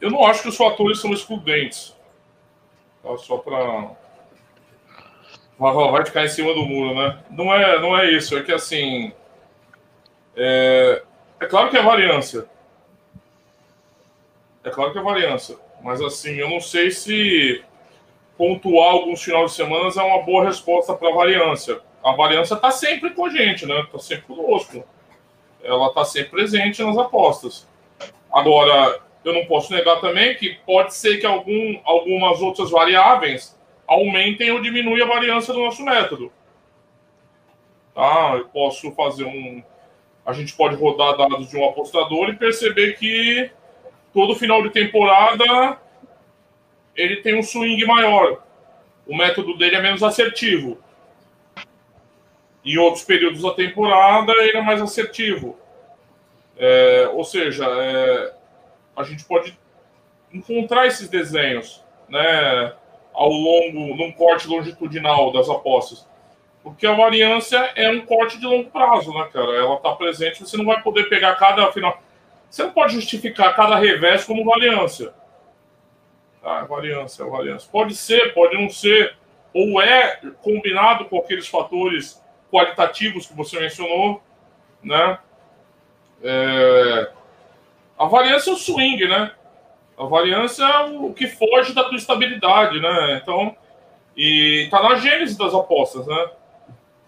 eu 0.00 0.10
não 0.10 0.26
acho 0.26 0.42
que 0.42 0.48
os 0.48 0.56
fatores 0.56 1.00
são 1.00 1.12
excludentes. 1.12 1.94
Tá? 3.02 3.16
Só 3.18 3.38
para 3.38 3.90
vai, 5.58 5.72
vai 5.72 6.04
ficar 6.04 6.24
em 6.24 6.28
cima 6.28 6.52
do 6.52 6.66
muro, 6.66 6.94
né? 6.94 7.18
Não 7.30 7.52
é, 7.54 7.80
não 7.80 7.98
é 7.98 8.10
isso. 8.10 8.36
É 8.36 8.42
que 8.42 8.52
assim, 8.52 9.12
é, 10.36 11.02
é 11.40 11.46
claro 11.46 11.70
que 11.70 11.76
é 11.76 11.82
variância. 11.82 12.46
É 14.66 14.70
claro 14.70 14.92
que 14.92 14.98
é 14.98 15.02
variância. 15.02 15.56
Mas 15.80 16.02
assim, 16.02 16.34
eu 16.34 16.50
não 16.50 16.60
sei 16.60 16.90
se 16.90 17.62
pontuar 18.36 18.90
alguns 18.90 19.22
finais 19.22 19.52
de 19.52 19.56
semana 19.56 19.88
é 19.96 20.02
uma 20.02 20.24
boa 20.24 20.44
resposta 20.44 20.92
para 20.92 21.08
a 21.08 21.14
variância. 21.14 21.80
A 22.02 22.12
variância 22.12 22.54
está 22.54 22.72
sempre 22.72 23.10
com 23.10 23.26
a 23.26 23.30
gente, 23.30 23.64
né? 23.64 23.80
Está 23.82 24.00
sempre 24.00 24.24
conosco. 24.24 24.84
Ela 25.62 25.86
está 25.86 26.04
sempre 26.04 26.30
presente 26.30 26.82
nas 26.82 26.98
apostas. 26.98 27.68
Agora, 28.32 29.00
eu 29.24 29.32
não 29.32 29.46
posso 29.46 29.72
negar 29.72 30.00
também 30.00 30.34
que 30.34 30.58
pode 30.66 30.92
ser 30.94 31.18
que 31.18 31.26
algum, 31.26 31.80
algumas 31.84 32.42
outras 32.42 32.68
variáveis 32.68 33.56
aumentem 33.86 34.50
ou 34.50 34.60
diminuem 34.60 35.00
a 35.00 35.06
variância 35.06 35.54
do 35.54 35.60
nosso 35.60 35.84
método. 35.84 36.32
Tá? 37.94 38.34
Eu 38.36 38.48
posso 38.48 38.90
fazer 38.96 39.26
um. 39.26 39.62
A 40.24 40.32
gente 40.32 40.54
pode 40.54 40.74
rodar 40.74 41.16
dados 41.16 41.48
de 41.48 41.56
um 41.56 41.64
apostador 41.64 42.30
e 42.30 42.36
perceber 42.36 42.94
que 42.94 43.48
todo 44.16 44.34
final 44.34 44.62
de 44.62 44.70
temporada 44.70 45.78
ele 46.96 47.16
tem 47.16 47.38
um 47.38 47.42
swing 47.42 47.84
maior. 47.84 48.42
O 49.06 49.14
método 49.14 49.58
dele 49.58 49.76
é 49.76 49.82
menos 49.82 50.02
assertivo. 50.02 50.78
Em 52.64 52.78
outros 52.78 53.04
períodos 53.04 53.42
da 53.42 53.52
temporada, 53.52 54.32
ele 54.32 54.56
é 54.56 54.62
mais 54.62 54.80
assertivo. 54.80 55.58
É, 56.56 57.10
ou 57.12 57.24
seja, 57.24 57.66
é, 57.66 58.32
a 58.96 59.02
gente 59.02 59.22
pode 59.26 59.56
encontrar 60.32 60.86
esses 60.86 61.10
desenhos 61.10 61.84
né, 62.08 62.72
ao 63.12 63.28
longo, 63.28 63.96
num 63.96 64.10
corte 64.12 64.48
longitudinal 64.48 65.30
das 65.30 65.50
apostas. 65.50 66.08
Porque 66.62 66.86
a 66.86 66.94
variância 66.94 67.58
é 67.76 67.90
um 67.90 68.06
corte 68.06 68.40
de 68.40 68.46
longo 68.46 68.70
prazo, 68.70 69.12
né, 69.12 69.28
cara? 69.30 69.52
Ela 69.52 69.74
está 69.74 69.94
presente, 69.94 70.40
você 70.40 70.56
não 70.56 70.64
vai 70.64 70.80
poder 70.82 71.10
pegar 71.10 71.34
cada 71.34 71.70
final. 71.70 72.02
Você 72.48 72.62
não 72.62 72.72
pode 72.72 72.94
justificar 72.94 73.54
cada 73.54 73.76
revés 73.76 74.24
como 74.24 74.44
variância. 74.44 75.12
Ah, 76.42 76.64
variância, 76.64 77.24
variância. 77.24 77.68
Pode 77.70 77.94
ser, 77.94 78.32
pode 78.32 78.56
não 78.56 78.68
ser. 78.68 79.16
Ou 79.52 79.80
é 79.80 80.20
combinado 80.42 81.06
com 81.06 81.18
aqueles 81.18 81.48
fatores 81.48 82.22
qualitativos 82.50 83.26
que 83.26 83.34
você 83.34 83.58
mencionou, 83.58 84.22
né? 84.82 85.18
É... 86.22 87.10
A 87.98 88.06
variância 88.06 88.50
é 88.50 88.52
o 88.52 88.56
swing, 88.56 89.08
né? 89.08 89.32
A 89.98 90.04
variância 90.04 90.62
é 90.62 90.84
o 90.84 91.12
que 91.12 91.26
foge 91.26 91.74
da 91.74 91.84
tua 91.84 91.96
estabilidade, 91.96 92.78
né? 92.80 93.20
Então, 93.22 93.56
e 94.16 94.68
tá 94.70 94.82
na 94.82 94.96
gênese 94.96 95.36
das 95.36 95.54
apostas, 95.54 96.06
né? 96.06 96.30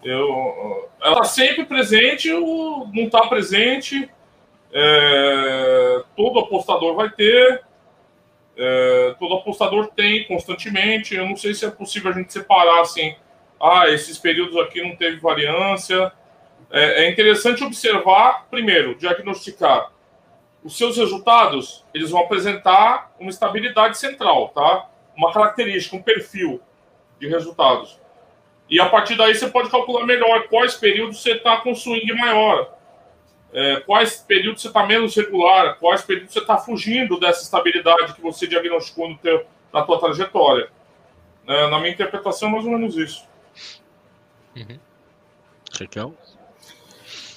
Eu, 0.03 0.89
ela 1.01 1.17
tá 1.17 1.23
sempre 1.23 1.65
presente, 1.65 2.31
ou 2.31 2.87
não 2.93 3.09
tá 3.09 3.27
presente. 3.27 4.09
É, 4.71 6.03
todo 6.15 6.39
apostador 6.39 6.95
vai 6.95 7.09
ter, 7.09 7.63
é, 8.57 9.15
todo 9.19 9.35
apostador 9.35 9.87
tem 9.95 10.25
constantemente. 10.25 11.15
Eu 11.15 11.25
não 11.25 11.35
sei 11.35 11.53
se 11.53 11.65
é 11.65 11.71
possível 11.71 12.11
a 12.11 12.13
gente 12.13 12.31
separar 12.31 12.81
assim. 12.81 13.15
Ah, 13.59 13.89
esses 13.89 14.17
períodos 14.17 14.57
aqui 14.57 14.81
não 14.81 14.95
teve 14.95 15.17
variância. 15.17 16.11
É, 16.71 17.05
é 17.05 17.09
interessante 17.09 17.63
observar, 17.63 18.47
primeiro, 18.49 18.95
diagnosticar 18.95 19.91
os 20.63 20.77
seus 20.77 20.97
resultados, 20.97 21.85
eles 21.93 22.11
vão 22.11 22.21
apresentar 22.21 23.13
uma 23.19 23.29
estabilidade 23.29 23.97
central, 23.97 24.49
tá? 24.49 24.89
Uma 25.15 25.31
característica, 25.31 25.95
um 25.95 26.01
perfil 26.01 26.61
de 27.19 27.27
resultados. 27.27 27.99
E 28.69 28.79
a 28.79 28.87
partir 28.87 29.15
daí 29.15 29.33
você 29.33 29.47
pode 29.47 29.69
calcular 29.69 30.05
melhor 30.05 30.47
quais 30.47 30.75
períodos 30.75 31.21
você 31.21 31.33
está 31.33 31.57
com 31.57 31.73
swing 31.73 32.13
maior, 32.13 32.77
é, 33.53 33.79
quais 33.81 34.17
períodos 34.17 34.61
você 34.61 34.67
está 34.67 34.85
menos 34.85 35.15
regular, 35.15 35.77
quais 35.79 36.01
períodos 36.01 36.33
você 36.33 36.39
está 36.39 36.57
fugindo 36.57 37.19
dessa 37.19 37.43
estabilidade 37.43 38.13
que 38.13 38.21
você 38.21 38.47
diagnosticou 38.47 39.09
no 39.09 39.17
teu, 39.17 39.45
na 39.73 39.81
tua 39.83 39.99
trajetória. 39.99 40.69
É, 41.47 41.69
na 41.69 41.79
minha 41.79 41.91
interpretação, 41.91 42.49
é 42.49 42.51
mais 42.51 42.65
ou 42.65 42.71
menos 42.71 42.95
isso. 42.95 43.27
Uhum. 44.55 44.79
Raquel? 45.79 46.13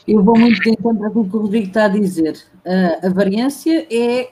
Eu 0.07 0.23
vou 0.23 0.39
muito 0.39 0.61
de 0.61 0.71
encontro 0.71 1.11
com 1.13 1.21
o 1.21 1.31
que 1.31 1.37
o 1.37 1.41
Rodrigo 1.41 1.69
está 1.69 1.85
a 1.85 1.89
dizer. 1.89 2.37
Uh, 2.65 3.07
a 3.07 3.11
variância 3.11 3.87
é 3.91 4.31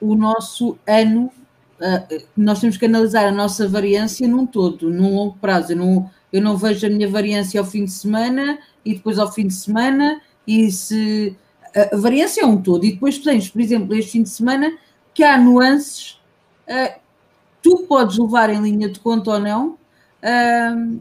o 0.00 0.14
nosso 0.14 0.78
ano. 0.86 1.30
Uh, 1.78 2.24
nós 2.36 2.60
temos 2.60 2.76
que 2.76 2.86
analisar 2.86 3.26
a 3.26 3.32
nossa 3.32 3.68
variância 3.68 4.26
num 4.26 4.46
todo, 4.46 4.90
num 4.90 5.14
longo 5.14 5.36
prazo. 5.38 5.72
Eu 5.72 5.76
não, 5.76 6.10
eu 6.32 6.40
não 6.40 6.56
vejo 6.56 6.86
a 6.86 6.90
minha 6.90 7.08
variância 7.08 7.60
ao 7.60 7.66
fim 7.66 7.84
de 7.84 7.90
semana 7.90 8.58
e 8.84 8.94
depois 8.94 9.18
ao 9.18 9.30
fim 9.30 9.46
de 9.46 9.54
semana. 9.54 10.20
E 10.46 10.70
se 10.70 11.36
a 11.92 11.96
variância 11.96 12.42
é 12.42 12.46
um 12.46 12.60
todo, 12.60 12.84
e 12.84 12.92
depois 12.92 13.18
tens, 13.18 13.48
por 13.48 13.60
exemplo, 13.60 13.94
este 13.94 14.12
fim 14.12 14.22
de 14.22 14.30
semana, 14.30 14.72
que 15.14 15.22
há 15.22 15.38
nuances, 15.38 16.20
uh, 16.68 17.00
tu 17.62 17.84
podes 17.86 18.18
levar 18.18 18.50
em 18.50 18.60
linha 18.60 18.88
de 18.88 18.98
conta 18.98 19.32
ou 19.32 19.38
não, 19.38 19.68
uh, 19.68 21.00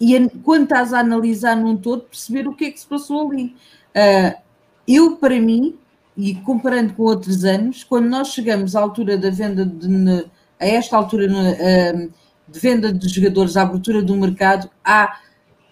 e 0.00 0.28
quando 0.42 0.64
estás 0.64 0.92
a 0.92 1.00
analisar 1.00 1.56
num 1.56 1.76
todo, 1.76 2.02
perceber 2.02 2.46
o 2.46 2.54
que 2.54 2.66
é 2.66 2.70
que 2.70 2.80
se 2.80 2.86
passou 2.86 3.30
ali. 3.30 3.56
Uh, 3.94 4.38
eu, 4.86 5.16
para 5.16 5.40
mim, 5.40 5.78
e 6.16 6.34
comparando 6.36 6.94
com 6.94 7.04
outros 7.04 7.44
anos, 7.44 7.82
quando 7.82 8.06
nós 8.06 8.28
chegamos 8.28 8.76
à 8.76 8.80
altura 8.80 9.16
da 9.16 9.30
venda 9.30 9.64
de, 9.64 10.26
a 10.60 10.66
esta 10.66 10.96
altura 10.96 11.26
uh, 11.26 12.12
de 12.46 12.60
venda 12.60 12.92
de 12.92 13.08
jogadores, 13.08 13.56
à 13.56 13.62
abertura 13.62 14.02
do 14.02 14.14
mercado, 14.16 14.70
há, 14.84 15.18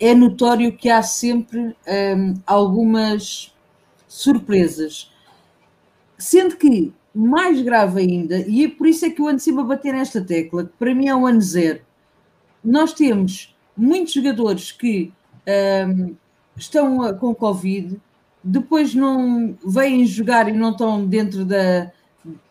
é 0.02 0.16
notório 0.16 0.76
que 0.76 0.90
há 0.90 1.00
sempre 1.00 1.76
um, 1.86 2.34
algumas 2.44 3.54
surpresas. 4.08 5.12
Sendo 6.18 6.56
que, 6.56 6.92
mais 7.14 7.62
grave 7.62 8.00
ainda, 8.00 8.38
e 8.48 8.64
é 8.64 8.68
por 8.68 8.88
isso 8.88 9.06
é 9.06 9.10
que 9.10 9.20
eu 9.20 9.28
ando 9.28 9.38
sempre 9.38 9.60
a 9.60 9.64
bater 9.64 9.92
nesta 9.94 10.20
tecla, 10.20 10.64
que 10.64 10.72
para 10.76 10.92
mim 10.92 11.06
é 11.06 11.14
o 11.14 11.24
ano 11.24 11.40
zero, 11.40 11.82
nós 12.64 12.92
temos 12.92 13.54
muitos 13.76 14.12
jogadores 14.12 14.72
que 14.72 15.12
um, 15.86 16.16
estão 16.56 17.16
com 17.18 17.32
Covid, 17.32 18.00
depois 18.42 18.96
não 18.96 19.56
vêm 19.64 20.04
jogar 20.04 20.48
e 20.48 20.52
não 20.52 20.72
estão 20.72 21.06
dentro 21.06 21.44
da. 21.44 21.92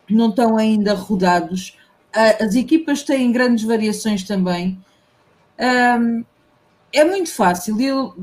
não 0.09 0.29
estão 0.29 0.57
ainda 0.57 0.93
rodados. 0.93 1.77
As 2.13 2.55
equipas 2.55 3.03
têm 3.03 3.29
grandes 3.31 3.65
variações 3.65 4.23
também. 4.23 4.81
Um, 5.59 6.23
é 6.93 7.03
muito 7.03 7.33
fácil. 7.33 7.79
Eu 7.79 8.15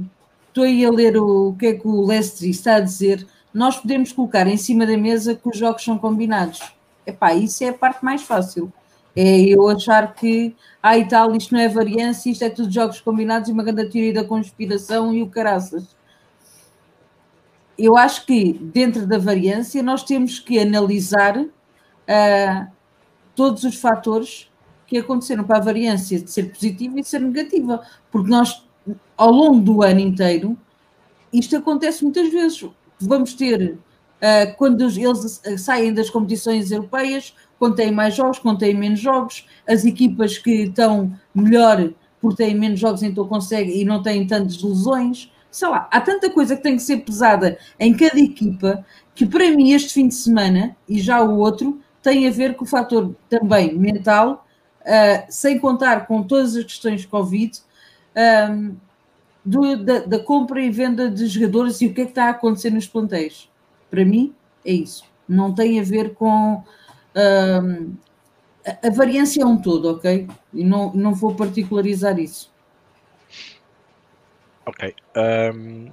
estou 0.48 0.64
aí 0.64 0.84
a 0.84 0.90
ler 0.90 1.16
o, 1.16 1.50
o 1.50 1.56
que 1.56 1.66
é 1.66 1.74
que 1.74 1.86
o 1.86 2.04
Leslie 2.06 2.50
está 2.50 2.76
a 2.76 2.80
dizer. 2.80 3.26
Nós 3.52 3.76
podemos 3.76 4.12
colocar 4.12 4.46
em 4.46 4.56
cima 4.56 4.86
da 4.86 4.96
mesa 4.96 5.34
que 5.34 5.48
os 5.48 5.56
jogos 5.56 5.82
são 5.82 5.98
combinados. 5.98 6.60
Epá, 7.06 7.32
isso 7.34 7.64
é 7.64 7.68
a 7.68 7.72
parte 7.72 8.04
mais 8.04 8.22
fácil. 8.22 8.72
É 9.16 9.40
eu 9.40 9.68
achar 9.68 10.14
que, 10.14 10.54
ah 10.82 10.96
e 10.96 11.08
tal, 11.08 11.34
isto 11.34 11.54
não 11.54 11.60
é 11.60 11.68
variância, 11.68 12.30
isto 12.30 12.44
é 12.44 12.50
tudo 12.50 12.70
jogos 12.70 13.00
combinados 13.00 13.48
e 13.48 13.52
uma 13.52 13.64
grande 13.64 13.88
teoria 13.90 14.12
da 14.12 14.24
conspiração 14.24 15.12
e 15.12 15.22
o 15.22 15.28
caraças. 15.28 15.96
Eu 17.76 17.96
acho 17.96 18.26
que 18.26 18.52
dentro 18.52 19.06
da 19.06 19.18
variância 19.18 19.82
nós 19.82 20.04
temos 20.04 20.38
que 20.38 20.58
analisar 20.58 21.38
uh, 21.38 22.66
todos 23.34 23.64
os 23.64 23.76
fatores 23.76 24.50
que 24.88 24.98
aconteceram 24.98 25.44
para 25.44 25.58
a 25.58 25.60
variância 25.60 26.18
de 26.18 26.30
ser 26.30 26.50
positiva 26.50 26.98
e 26.98 27.02
de 27.02 27.08
ser 27.08 27.20
negativa, 27.20 27.82
porque 28.10 28.30
nós, 28.30 28.64
ao 29.16 29.30
longo 29.30 29.60
do 29.60 29.82
ano 29.82 30.00
inteiro, 30.00 30.56
isto 31.32 31.56
acontece 31.56 32.02
muitas 32.02 32.32
vezes. 32.32 32.64
Vamos 32.98 33.34
ter, 33.34 33.74
uh, 33.74 34.56
quando 34.56 34.82
eles 34.82 35.40
saem 35.58 35.92
das 35.92 36.08
competições 36.08 36.70
europeias, 36.70 37.34
quando 37.58 37.76
mais 37.92 38.16
jogos, 38.16 38.38
quando 38.38 38.62
menos 38.74 38.98
jogos, 38.98 39.46
as 39.68 39.84
equipas 39.84 40.38
que 40.38 40.64
estão 40.64 41.12
melhor 41.34 41.92
porque 42.20 42.44
têm 42.44 42.54
menos 42.54 42.80
jogos, 42.80 43.02
então 43.02 43.28
conseguem 43.28 43.80
e 43.80 43.84
não 43.84 44.02
têm 44.02 44.26
tantas 44.26 44.60
lesões. 44.62 45.30
Sei 45.50 45.68
lá, 45.68 45.88
há 45.90 46.00
tanta 46.00 46.30
coisa 46.30 46.56
que 46.56 46.62
tem 46.62 46.76
que 46.76 46.82
ser 46.82 46.98
pesada 46.98 47.58
em 47.78 47.94
cada 47.94 48.18
equipa 48.18 48.84
que 49.14 49.26
para 49.26 49.50
mim 49.50 49.72
este 49.72 49.92
fim 49.92 50.08
de 50.08 50.14
semana 50.14 50.76
e 50.88 51.00
já 51.00 51.22
o 51.22 51.38
outro 51.38 51.80
tem 52.02 52.26
a 52.26 52.30
ver 52.30 52.54
com 52.54 52.64
o 52.64 52.68
fator 52.68 53.14
também 53.28 53.76
mental, 53.76 54.46
uh, 54.88 55.26
sem 55.28 55.58
contar 55.58 56.06
com 56.06 56.22
todas 56.22 56.56
as 56.56 56.64
questões 56.64 57.02
de 57.02 57.08
Covid, 57.08 57.60
um, 58.50 58.76
do, 59.44 59.76
da, 59.84 59.98
da, 60.00 60.18
compra 60.18 60.60
e 60.60 60.70
venda 60.70 61.10
de 61.10 61.26
jogadores 61.26 61.80
e 61.80 61.86
o 61.86 61.94
que 61.94 62.00
é 62.00 62.04
que 62.04 62.10
está 62.10 62.24
a 62.24 62.30
acontecer 62.30 62.70
nos 62.70 62.86
plantéis. 62.86 63.48
Para 63.90 64.04
mim 64.04 64.34
é 64.64 64.72
isso. 64.72 65.04
Não 65.28 65.54
tem 65.54 65.78
a 65.78 65.82
ver 65.82 66.14
com 66.14 66.62
a 68.82 68.90
variância 68.90 69.42
é 69.42 69.46
um 69.46 69.56
todo, 69.56 69.92
ok? 69.92 70.28
E 70.52 70.64
não, 70.64 70.92
não 70.92 71.14
vou 71.14 71.34
particularizar 71.34 72.18
isso. 72.18 72.52
Ok. 74.66 74.94
Um, 75.54 75.90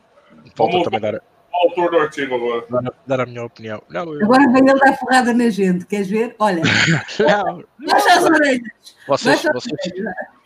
falta 0.56 0.84
também 0.84 1.00
dar. 1.00 1.22
Autor 1.64 1.92
do 1.92 1.98
artigo 1.98 2.36
agora. 2.36 2.66
Dar, 2.70 2.94
dar, 3.08 3.22
a 3.22 3.26
minha 3.26 3.44
opinião. 3.46 3.82
Não, 3.90 4.14
eu... 4.14 4.24
Agora 4.26 4.52
vem 4.52 4.70
ele 4.70 4.80
dar 4.80 4.98
porrada 4.98 5.34
na 5.34 5.50
gente, 5.50 5.86
queres 5.86 6.10
ver? 6.10 6.36
Olha. 6.38 6.62
não, 7.20 7.64
Baixa 7.88 8.14
as 8.14 8.24
orelhas. 8.26 8.72
Vocês, 9.08 9.42
vocês, 9.44 9.78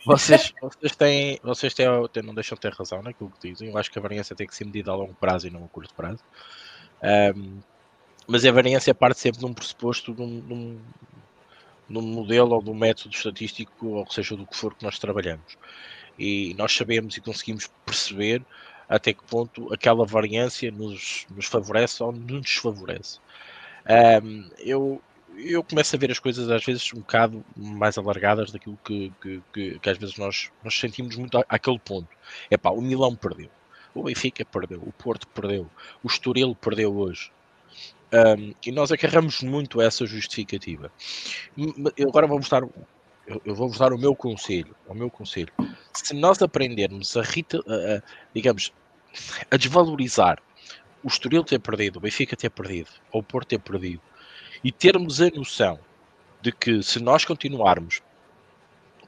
vocês, 0.06 0.54
vocês, 0.62 0.96
têm, 0.96 1.40
vocês 1.42 1.74
têm, 1.74 1.86
não 2.22 2.34
deixam 2.34 2.54
de 2.54 2.60
ter 2.60 2.72
razão 2.72 3.02
naquilo 3.02 3.30
que 3.30 3.48
dizem. 3.48 3.70
Eu 3.70 3.78
acho 3.78 3.90
que 3.90 3.98
a 3.98 4.02
variância 4.02 4.36
tem 4.36 4.46
que 4.46 4.54
ser 4.54 4.64
medida 4.64 4.90
a 4.90 4.94
longo 4.94 5.14
prazo 5.14 5.46
e 5.46 5.50
não 5.50 5.64
a 5.64 5.68
curto 5.68 5.92
prazo. 5.94 6.22
Um, 7.02 7.58
mas 8.26 8.44
a 8.44 8.52
variância 8.52 8.94
parte 8.94 9.18
sempre 9.18 9.40
de 9.40 9.46
um 9.46 9.52
pressuposto 9.52 10.14
de, 10.14 10.22
um, 10.22 10.40
de, 10.40 10.52
um, 10.52 10.80
no 11.88 12.00
modelo 12.00 12.54
ou 12.54 12.62
no 12.62 12.74
método 12.74 13.14
estatístico, 13.14 13.86
ou 13.86 14.10
seja, 14.10 14.36
do 14.36 14.46
que 14.46 14.56
for 14.56 14.74
que 14.74 14.84
nós 14.84 14.98
trabalhamos. 14.98 15.58
E 16.18 16.54
nós 16.54 16.72
sabemos 16.74 17.16
e 17.16 17.20
conseguimos 17.20 17.68
perceber 17.84 18.44
até 18.90 19.12
que 19.12 19.22
ponto 19.22 19.72
aquela 19.72 20.04
variância 20.04 20.68
nos, 20.72 21.24
nos 21.30 21.46
favorece 21.46 22.02
ou 22.02 22.10
nos 22.10 22.42
desfavorece. 22.42 23.20
Um, 24.24 24.50
eu, 24.58 25.00
eu 25.36 25.62
começo 25.62 25.94
a 25.94 25.98
ver 25.98 26.10
as 26.10 26.18
coisas 26.18 26.50
às 26.50 26.64
vezes 26.64 26.92
um 26.92 26.98
bocado 26.98 27.44
mais 27.56 27.96
alargadas 27.96 28.50
daquilo 28.50 28.76
que, 28.84 29.12
que, 29.22 29.42
que, 29.52 29.78
que 29.78 29.90
às 29.90 29.96
vezes 29.96 30.18
nós, 30.18 30.50
nós 30.64 30.74
sentimos 30.74 31.14
muito 31.14 31.38
àquele 31.48 31.78
ponto. 31.78 32.08
É 32.50 32.56
pá, 32.56 32.70
o 32.70 32.80
Milão 32.82 33.14
perdeu, 33.14 33.48
o 33.94 34.02
Benfica 34.02 34.44
perdeu, 34.44 34.82
o 34.82 34.92
Porto 34.92 35.28
perdeu, 35.28 35.70
o 36.02 36.08
Estoril 36.08 36.56
perdeu 36.56 36.92
hoje. 36.94 37.30
Um, 38.12 38.52
e 38.66 38.72
nós 38.72 38.90
agarramos 38.90 39.40
muito 39.40 39.80
essa 39.80 40.04
justificativa. 40.04 40.90
Eu 41.96 42.08
agora 42.08 42.26
vou 42.26 42.40
dar, 42.40 42.64
eu 43.44 43.54
vou 43.54 43.68
vos 43.68 43.78
dar 43.78 43.92
o 43.92 43.98
meu 43.98 44.16
conselho, 44.16 44.74
o 44.88 44.94
meu 44.94 45.08
conselho. 45.08 45.52
Se 45.94 46.12
nós 46.12 46.42
aprendermos 46.42 47.16
a, 47.16 47.20
a, 47.20 47.24
a, 47.24 48.02
digamos, 48.34 48.72
a 49.50 49.56
desvalorizar 49.56 50.38
o 51.02 51.08
Estoril 51.08 51.42
ter 51.44 51.58
perdido, 51.58 51.96
o 51.96 52.00
Benfica 52.00 52.36
ter 52.36 52.50
perdido, 52.50 52.90
ou 53.10 53.20
o 53.20 53.24
Porto 53.24 53.48
ter 53.48 53.58
perdido, 53.58 54.02
e 54.62 54.70
termos 54.70 55.20
a 55.20 55.30
noção 55.30 55.78
de 56.42 56.52
que 56.52 56.82
se 56.82 57.00
nós 57.00 57.24
continuarmos 57.24 58.02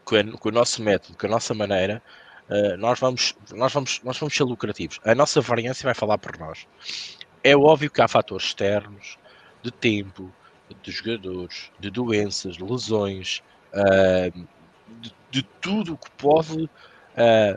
com, 0.05 0.33
com 0.33 0.49
o 0.49 0.53
nosso 0.53 0.83
método, 0.83 1.17
com 1.17 1.27
a 1.27 1.31
nossa 1.31 1.55
maneira, 1.55 2.03
uh, 2.49 2.77
nós, 2.79 2.99
vamos, 2.99 3.35
nós, 3.53 3.73
vamos, 3.73 4.01
nós 4.03 4.19
vamos 4.19 4.35
ser 4.35 4.45
lucrativos. 4.45 4.99
A 5.05 5.15
nossa 5.15 5.41
variância 5.41 5.85
vai 5.85 5.95
falar 5.95 6.19
por 6.19 6.39
nós. 6.39 6.67
É 7.45 7.57
óbvio 7.57 7.91
que 7.91 8.01
há 8.01 8.09
fatores 8.09 8.47
externos, 8.47 9.19
de 9.63 9.71
tempo, 9.71 10.33
de 10.83 10.91
jogadores, 10.91 11.71
de 11.79 11.91
doenças, 11.91 12.59
lesões, 12.59 13.43
uh, 13.73 14.47
de, 15.01 15.15
de, 15.31 15.43
tudo 15.61 15.95
o 15.95 15.99
que 15.99 16.11
pode 16.13 16.65
uh, 16.65 16.71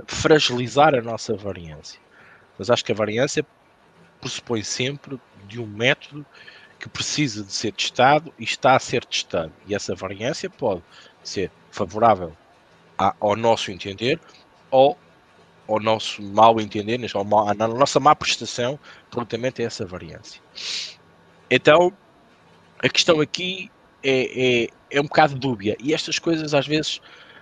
fragilizar 0.07 0.93
a 0.93 1.01
nossa 1.01 1.35
variância. 1.35 1.99
Mas 2.57 2.69
acho 2.69 2.83
que 2.83 2.91
a 2.91 2.95
variância 2.95 3.45
pressupõe 4.19 4.63
sempre 4.63 5.19
de 5.47 5.61
um 5.61 5.67
método 5.67 6.25
que 6.79 6.89
precisa 6.89 7.43
de 7.43 7.51
ser 7.51 7.71
testado 7.71 8.33
e 8.37 8.43
está 8.43 8.75
a 8.75 8.79
ser 8.79 9.03
testado. 9.05 9.51
E 9.67 9.75
essa 9.75 9.95
variância 9.95 10.49
pode 10.49 10.81
ser 11.23 11.51
favorável 11.71 12.35
ao 12.97 13.35
nosso 13.35 13.71
entender 13.71 14.19
ou 14.71 14.97
ao 15.67 15.79
nosso 15.79 16.21
mau 16.21 16.59
entender, 16.59 16.99
à 17.15 17.67
nossa 17.67 17.99
má 17.99 18.15
prestação 18.15 18.79
relativamente 19.11 19.61
a 19.61 19.65
essa 19.65 19.85
variância. 19.85 20.41
Então, 21.49 21.91
a 22.79 22.89
questão 22.89 23.19
aqui 23.19 23.71
é, 24.03 24.63
é, 24.63 24.69
é 24.91 25.01
um 25.01 25.05
bocado 25.05 25.35
dúbia 25.35 25.75
e 25.79 25.93
estas 25.93 26.19
coisas 26.19 26.53
às 26.53 26.67
vezes 26.67 27.01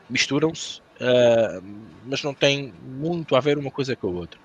misturam-se, 0.10 0.80
uh, 0.80 1.64
mas 2.06 2.24
não 2.24 2.34
têm 2.34 2.74
muito 2.82 3.36
a 3.36 3.40
ver 3.40 3.58
uma 3.58 3.72
coisa 3.72 3.96
com 3.96 4.08
a 4.08 4.12
outra. 4.12 4.40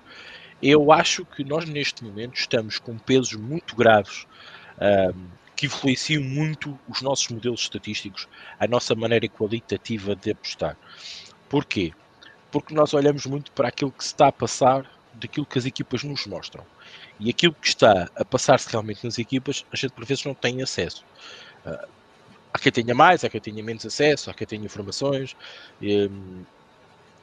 Eu 0.61 0.91
acho 0.91 1.25
que 1.25 1.43
nós 1.43 1.65
neste 1.65 2.03
momento 2.03 2.35
estamos 2.35 2.77
com 2.77 2.97
pesos 2.97 3.33
muito 3.33 3.75
graves 3.75 4.25
uh, 4.77 5.15
que 5.55 5.65
influenciam 5.65 6.23
muito 6.23 6.77
os 6.87 7.01
nossos 7.01 7.27
modelos 7.29 7.61
estatísticos, 7.61 8.27
a 8.59 8.67
nossa 8.67 8.95
maneira 8.95 9.27
qualitativa 9.27 10.15
de 10.15 10.31
apostar. 10.31 10.77
Porquê? 11.47 11.93
porque 12.51 12.73
nós 12.73 12.93
olhamos 12.93 13.25
muito 13.25 13.51
para 13.51 13.67
aquilo 13.67 13.91
que 13.91 14.03
se 14.03 14.11
está 14.11 14.27
a 14.27 14.31
passar 14.31 14.89
daquilo 15.13 15.45
que 15.45 15.57
as 15.59 15.65
equipas 15.65 16.03
nos 16.03 16.25
mostram. 16.25 16.65
E 17.19 17.29
aquilo 17.29 17.53
que 17.53 17.67
está 17.67 18.09
a 18.15 18.25
passar-se 18.25 18.69
realmente 18.69 19.03
nas 19.03 19.17
equipas, 19.17 19.65
a 19.71 19.75
gente 19.75 19.91
por 19.91 20.05
vezes 20.05 20.23
não 20.23 20.33
tem 20.33 20.61
acesso. 20.61 21.03
Uh, 21.65 21.87
há 22.53 22.59
quem 22.59 22.71
tenha 22.71 22.95
mais, 22.95 23.23
há 23.23 23.29
quem 23.29 23.41
tenha 23.41 23.63
menos 23.63 23.85
acesso, 23.85 24.29
há 24.29 24.33
quem 24.33 24.47
tenha 24.47 24.65
informações. 24.65 25.35
Um, 25.81 26.43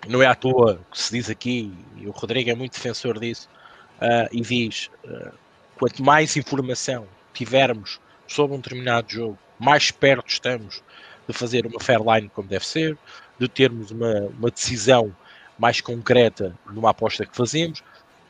não 0.09 0.23
é 0.23 0.27
à 0.27 0.35
toa 0.35 0.81
que 0.91 0.99
se 0.99 1.13
diz 1.13 1.31
aqui, 1.31 1.73
e 1.97 2.07
o 2.07 2.11
Rodrigo 2.11 2.51
é 2.51 2.55
muito 2.55 2.73
defensor 2.73 3.19
disso, 3.19 3.49
uh, 4.01 4.29
e 4.33 4.41
diz: 4.41 4.91
uh, 5.05 5.33
quanto 5.79 6.03
mais 6.03 6.37
informação 6.37 7.07
tivermos 7.33 8.01
sobre 8.27 8.57
um 8.57 8.61
determinado 8.61 9.11
jogo, 9.11 9.39
mais 9.59 9.91
perto 9.91 10.29
estamos 10.29 10.83
de 11.29 11.35
fazer 11.35 11.67
uma 11.67 11.81
fair 11.81 12.01
line 12.01 12.29
como 12.29 12.49
deve 12.49 12.67
ser, 12.67 12.97
de 13.39 13.49
termos 13.49 13.91
uma, 13.91 14.21
uma 14.39 14.51
decisão 14.51 15.15
mais 15.59 15.81
concreta 15.81 16.57
numa 16.71 16.91
aposta 16.91 17.27
que 17.27 17.37
fazemos, 17.37 17.83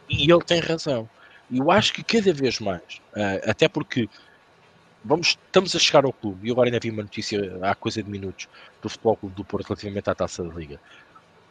e 0.09 0.31
ele 0.31 0.43
tem 0.45 0.61
razão. 0.61 1.09
Eu 1.53 1.71
acho 1.71 1.93
que 1.93 2.03
cada 2.03 2.33
vez 2.33 2.59
mais, 2.59 3.01
uh, 3.15 3.51
até 3.51 3.69
porque 3.69 4.09
vamos, 5.05 5.29
estamos 5.29 5.75
a 5.77 5.79
chegar 5.79 6.05
ao 6.05 6.13
clube, 6.13 6.49
e 6.49 6.51
agora 6.51 6.69
ainda 6.69 6.81
vi 6.81 6.91
uma 6.91 7.03
notícia 7.03 7.59
há 7.63 7.75
coisa 7.75 8.03
de 8.03 8.11
minutos 8.11 8.49
do 8.83 8.89
Futebol 8.89 9.17
Clube 9.17 9.37
do 9.37 9.45
Porto 9.45 9.69
relativamente 9.69 10.11
à 10.11 10.15
taça 10.15 10.43
da 10.43 10.55
Liga. 10.55 10.81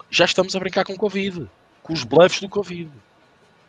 Já 0.09 0.25
estamos 0.25 0.55
a 0.55 0.59
brincar 0.59 0.85
com 0.85 0.93
o 0.93 0.97
Covid, 0.97 1.49
com 1.83 1.93
os 1.93 2.03
bluffs 2.03 2.39
do 2.39 2.49
Covid. 2.49 2.91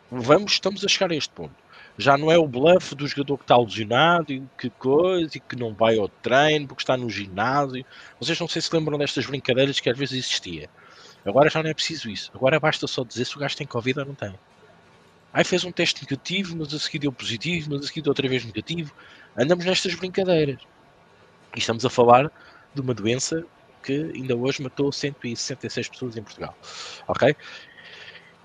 Vamos, 0.09 0.53
estamos 0.53 0.83
a 0.85 0.87
chegar 0.87 1.11
a 1.11 1.15
este 1.15 1.33
ponto 1.33 1.67
já 1.97 2.15
não 2.15 2.31
é 2.31 2.37
o 2.37 2.47
bluff 2.47 2.93
do 2.93 3.07
jogador 3.07 3.37
que 3.37 3.43
está 3.43 3.57
lesionado 3.57 4.31
e 4.31 4.43
que 4.57 4.69
coisa 4.69 5.35
e 5.35 5.39
que 5.39 5.55
não 5.55 5.73
vai 5.73 5.97
ao 5.97 6.07
treino 6.07 6.67
porque 6.67 6.83
está 6.83 6.95
no 6.95 7.09
ginásio. 7.09 7.83
Vocês 8.19 8.39
não 8.39 8.47
sei 8.47 8.61
se 8.61 8.73
lembram 8.73 8.99
destas 8.99 9.25
brincadeiras 9.25 9.79
que 9.79 9.89
às 9.89 9.97
vezes 9.97 10.19
existia. 10.19 10.69
Agora 11.25 11.49
já 11.49 11.63
não 11.63 11.69
é 11.69 11.73
preciso 11.73 12.09
isso. 12.09 12.31
Agora 12.35 12.59
basta 12.59 12.85
só 12.85 13.03
dizer 13.03 13.25
se 13.25 13.35
o 13.35 13.39
gajo 13.39 13.57
tem 13.57 13.65
Covid 13.65 13.99
ou 13.99 14.05
não 14.05 14.13
tem. 14.13 14.37
Aí 15.33 15.43
fez 15.43 15.63
um 15.65 15.71
teste 15.71 16.03
negativo, 16.03 16.55
mas 16.55 16.73
a 16.73 16.79
seguir 16.79 16.99
deu 16.99 17.11
positivo, 17.11 17.71
mas 17.71 17.83
a 17.83 17.87
seguir 17.87 18.01
deu 18.01 18.11
outra 18.11 18.29
vez 18.29 18.45
negativo. 18.45 18.93
Andamos 19.35 19.65
nestas 19.65 19.95
brincadeiras. 19.95 20.59
E 21.55 21.59
estamos 21.59 21.83
a 21.83 21.89
falar 21.89 22.31
de 22.75 22.81
uma 22.81 22.93
doença 22.93 23.43
que 23.87 24.11
ainda 24.13 24.35
hoje 24.35 24.61
matou 24.61 24.91
166 24.91 25.87
pessoas 25.87 26.17
em 26.17 26.21
Portugal. 26.23 26.53
Ok? 27.07 27.33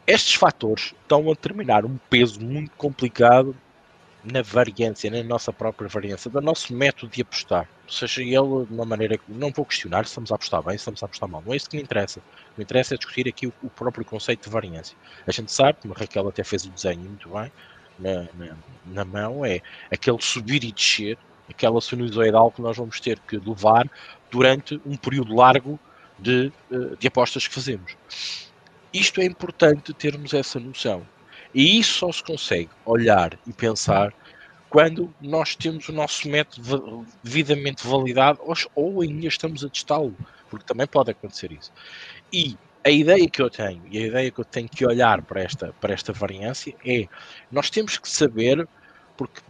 Estes 0.07 0.35
fatores 0.35 0.95
estão 1.03 1.21
a 1.29 1.35
determinar 1.35 1.85
um 1.85 1.99
peso 2.09 2.41
muito 2.41 2.71
complicado 2.77 3.57
na 4.25 4.41
variância, 4.41 5.11
na 5.11 5.23
nossa 5.25 5.53
própria 5.53 5.89
variância, 5.89 6.31
do 6.31 6.41
nosso 6.41 6.73
método 6.73 7.13
de 7.13 7.23
apostar. 7.23 7.69
Seja 7.89 8.23
ele 8.23 8.67
de 8.67 8.73
uma 8.73 8.85
maneira 8.85 9.19
que 9.19 9.25
não 9.29 9.51
vou 9.51 9.65
questionar 9.65 10.05
se 10.05 10.11
estamos 10.11 10.31
a 10.31 10.37
apostar 10.37 10.63
bem, 10.63 10.73
se 10.73 10.83
estamos 10.83 11.03
a 11.03 11.07
apostar 11.07 11.29
mal. 11.29 11.43
Não 11.45 11.53
é 11.53 11.57
isso 11.57 11.69
que 11.69 11.77
me 11.77 11.83
interessa. 11.83 12.21
O 12.21 12.23
que 12.23 12.59
me 12.59 12.65
interessa 12.65 12.95
é 12.95 12.97
discutir 12.97 13.27
aqui 13.27 13.49
o, 13.49 13.53
o 13.65 13.69
próprio 13.69 14.05
conceito 14.05 14.45
de 14.45 14.51
variância. 14.51 14.97
A 15.27 15.33
gente 15.33 15.51
sabe, 15.51 15.79
como 15.83 15.93
a 15.93 15.99
Raquel 15.99 16.29
até 16.29 16.45
fez 16.45 16.65
o 16.65 16.71
desenho 16.71 17.01
muito 17.01 17.29
bem, 17.29 17.51
na, 17.99 18.29
na, 18.35 18.57
na 18.87 19.05
mão, 19.05 19.45
é 19.45 19.61
aquele 19.91 20.21
subir 20.21 20.63
e 20.63 20.71
descer, 20.71 21.19
aquela 21.49 21.81
sinusoidal 21.81 22.51
que 22.51 22.63
nós 22.63 22.77
vamos 22.77 23.01
ter 23.01 23.19
que 23.21 23.37
levar 23.37 23.91
durante 24.31 24.81
um 24.87 24.97
período 24.97 25.35
largo 25.35 25.79
de, 26.19 26.53
eh, 26.71 26.97
de 26.99 27.09
apostas 27.09 27.47
que 27.47 27.55
fazemos. 27.55 27.97
Isto 28.93 29.21
é 29.21 29.25
importante 29.25 29.93
termos 29.93 30.35
essa 30.35 30.61
noção. 30.61 31.07
E 31.55 31.79
isso 31.79 31.99
só 31.99 32.13
se 32.13 32.23
consegue 32.23 32.71
olhar 32.85 33.39
e 33.47 33.53
pensar 33.53 34.13
quando 34.71 35.13
nós 35.21 35.55
temos 35.55 35.89
o 35.89 35.93
nosso 35.93 36.29
método 36.29 37.07
devidamente 37.23 37.87
validado 37.87 38.41
ou 38.75 39.03
ainda 39.03 39.27
estamos 39.27 39.63
a 39.63 39.69
testá-lo, 39.69 40.17
porque 40.49 40.65
também 40.65 40.87
pode 40.87 41.11
acontecer 41.11 41.53
isso. 41.53 41.71
E 42.33 42.57
a 42.83 42.91
ideia 42.91 43.29
que 43.29 43.43
eu 43.43 43.51
tenho 43.51 43.83
e 43.91 43.99
a 43.99 44.07
ideia 44.07 44.31
que 44.31 44.41
eu 44.41 44.45
tenho 44.45 44.69
que 44.69 44.87
olhar 44.87 45.21
para 45.23 45.43
esta, 45.43 45.75
para 45.79 45.93
esta 45.93 46.13
variância 46.13 46.75
é 46.85 47.07
nós 47.51 47.69
temos 47.69 47.99
que 47.99 48.09
saber, 48.09 48.67
porque 49.17 49.43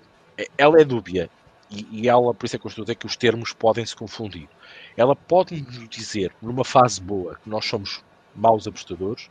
ela 0.58 0.80
é 0.80 0.84
dúbia 0.84 1.30
e, 1.72 2.02
e 2.02 2.08
ela, 2.08 2.34
por 2.34 2.46
isso 2.46 2.56
é 2.56 2.58
que 2.58 2.66
eu 2.66 2.68
estou 2.68 2.82
a 2.82 2.84
dizer 2.84 2.94
que 2.96 3.06
os 3.06 3.16
termos 3.16 3.52
podem 3.52 3.84
se 3.84 3.96
confundir. 3.96 4.48
Ela 4.96 5.16
pode 5.16 5.60
nos 5.60 5.88
dizer, 5.88 6.34
numa 6.40 6.64
fase 6.64 7.00
boa, 7.00 7.36
que 7.36 7.48
nós 7.48 7.64
somos 7.64 8.04
maus 8.34 8.66
apostadores 8.66 9.30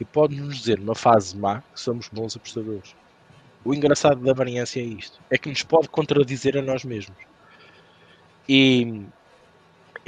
e 0.00 0.04
pode-nos 0.04 0.58
dizer 0.58 0.78
numa 0.78 0.94
fase 0.94 1.36
má 1.36 1.60
que 1.60 1.80
somos 1.80 2.08
bons 2.08 2.36
apostadores. 2.36 2.94
O 3.64 3.74
engraçado 3.74 4.22
da 4.22 4.32
variância 4.32 4.80
é 4.80 4.84
isto: 4.84 5.20
é 5.30 5.36
que 5.36 5.48
nos 5.48 5.62
pode 5.62 5.88
contradizer 5.88 6.56
a 6.56 6.62
nós 6.62 6.84
mesmos. 6.84 7.18
E 8.48 9.04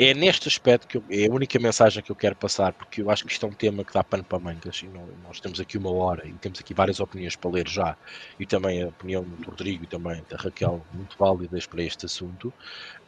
é 0.03 0.15
neste 0.15 0.49
aspecto 0.49 0.89
que 0.89 0.97
eu, 0.97 1.05
é 1.11 1.27
a 1.27 1.31
única 1.31 1.59
mensagem 1.59 2.03
que 2.03 2.11
eu 2.11 2.17
quero 2.17 2.35
passar, 2.35 2.73
porque 2.73 3.03
eu 3.03 3.11
acho 3.11 3.23
que 3.23 3.33
isto 3.33 3.45
é 3.45 3.49
um 3.51 3.53
tema 3.53 3.85
que 3.85 3.93
dá 3.93 4.03
pano 4.03 4.25
para 4.25 4.39
mangas. 4.39 4.79
E 4.83 4.87
não, 4.87 5.07
nós 5.23 5.41
temos 5.41 5.61
aqui 5.61 5.77
uma 5.77 5.93
hora 5.93 6.27
e 6.27 6.33
temos 6.33 6.59
aqui 6.59 6.73
várias 6.73 7.01
opiniões 7.01 7.37
para 7.37 7.51
ler 7.51 7.69
já, 7.69 7.95
e 8.39 8.47
também 8.47 8.83
a 8.83 8.89
opinião 8.89 9.23
do 9.23 9.51
Rodrigo 9.51 9.85
e 9.85 9.87
também 9.87 10.25
da 10.31 10.39
Raquel, 10.39 10.83
muito 10.95 11.19
válidas 11.19 11.67
para 11.67 11.83
este 11.83 12.07
assunto. 12.07 12.51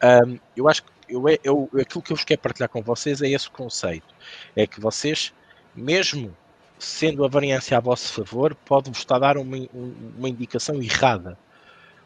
Um, 0.05 0.39
eu 0.55 0.69
acho 0.69 0.83
que 0.83 0.93
eu, 1.09 1.25
eu, 1.43 1.71
aquilo 1.81 2.03
que 2.03 2.13
eu 2.13 2.17
vos 2.17 2.27
quero 2.27 2.43
partilhar 2.43 2.69
com 2.69 2.83
vocês 2.83 3.23
é 3.23 3.29
esse 3.31 3.49
conceito: 3.49 4.15
é 4.55 4.67
que 4.67 4.79
vocês, 4.79 5.33
mesmo 5.75 6.37
sendo 6.79 7.25
a 7.25 7.29
variância 7.29 7.75
a 7.75 7.81
vosso 7.81 8.13
favor, 8.13 8.55
pode-vos 8.55 8.99
estar 8.99 9.17
a 9.17 9.21
dar 9.21 9.39
uma, 9.39 9.57
uma 9.73 10.29
indicação 10.29 10.83
errada. 10.83 11.39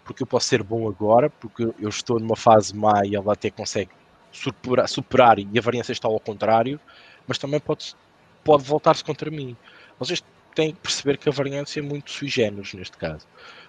Porque 0.05 0.23
eu 0.23 0.27
posso 0.29 0.47
ser 0.47 0.63
bom 0.63 0.89
agora, 0.89 1.29
porque 1.29 1.65
eu 1.81 1.89
estou 1.89 2.21
numa 2.21 2.37
fase 2.37 2.77
má 2.77 3.05
e 3.05 3.17
ela 3.17 3.33
até 3.33 3.51
consegue 3.51 3.91
superar, 4.87 5.39
e 5.39 5.59
a 5.59 5.63
variância 5.63 5.93
está 5.93 6.09
ao 6.09 6.21
contrário, 6.21 6.79
mas 7.27 7.39
também 7.39 7.61
pode, 7.61 7.95
pode 8.45 8.65
voltar-se 8.65 9.05
contra 9.05 9.31
mim. 9.31 9.57
Vocês 9.99 10.23
têm 10.55 10.73
que 10.73 10.81
perceber 10.81 11.19
que 11.19 11.29
a 11.29 11.33
variância 11.33 11.81
é 11.81 11.83
muito 11.83 12.11
sui 12.11 12.29
generis 12.29 12.75
neste 12.75 12.97
caso. 12.97 13.27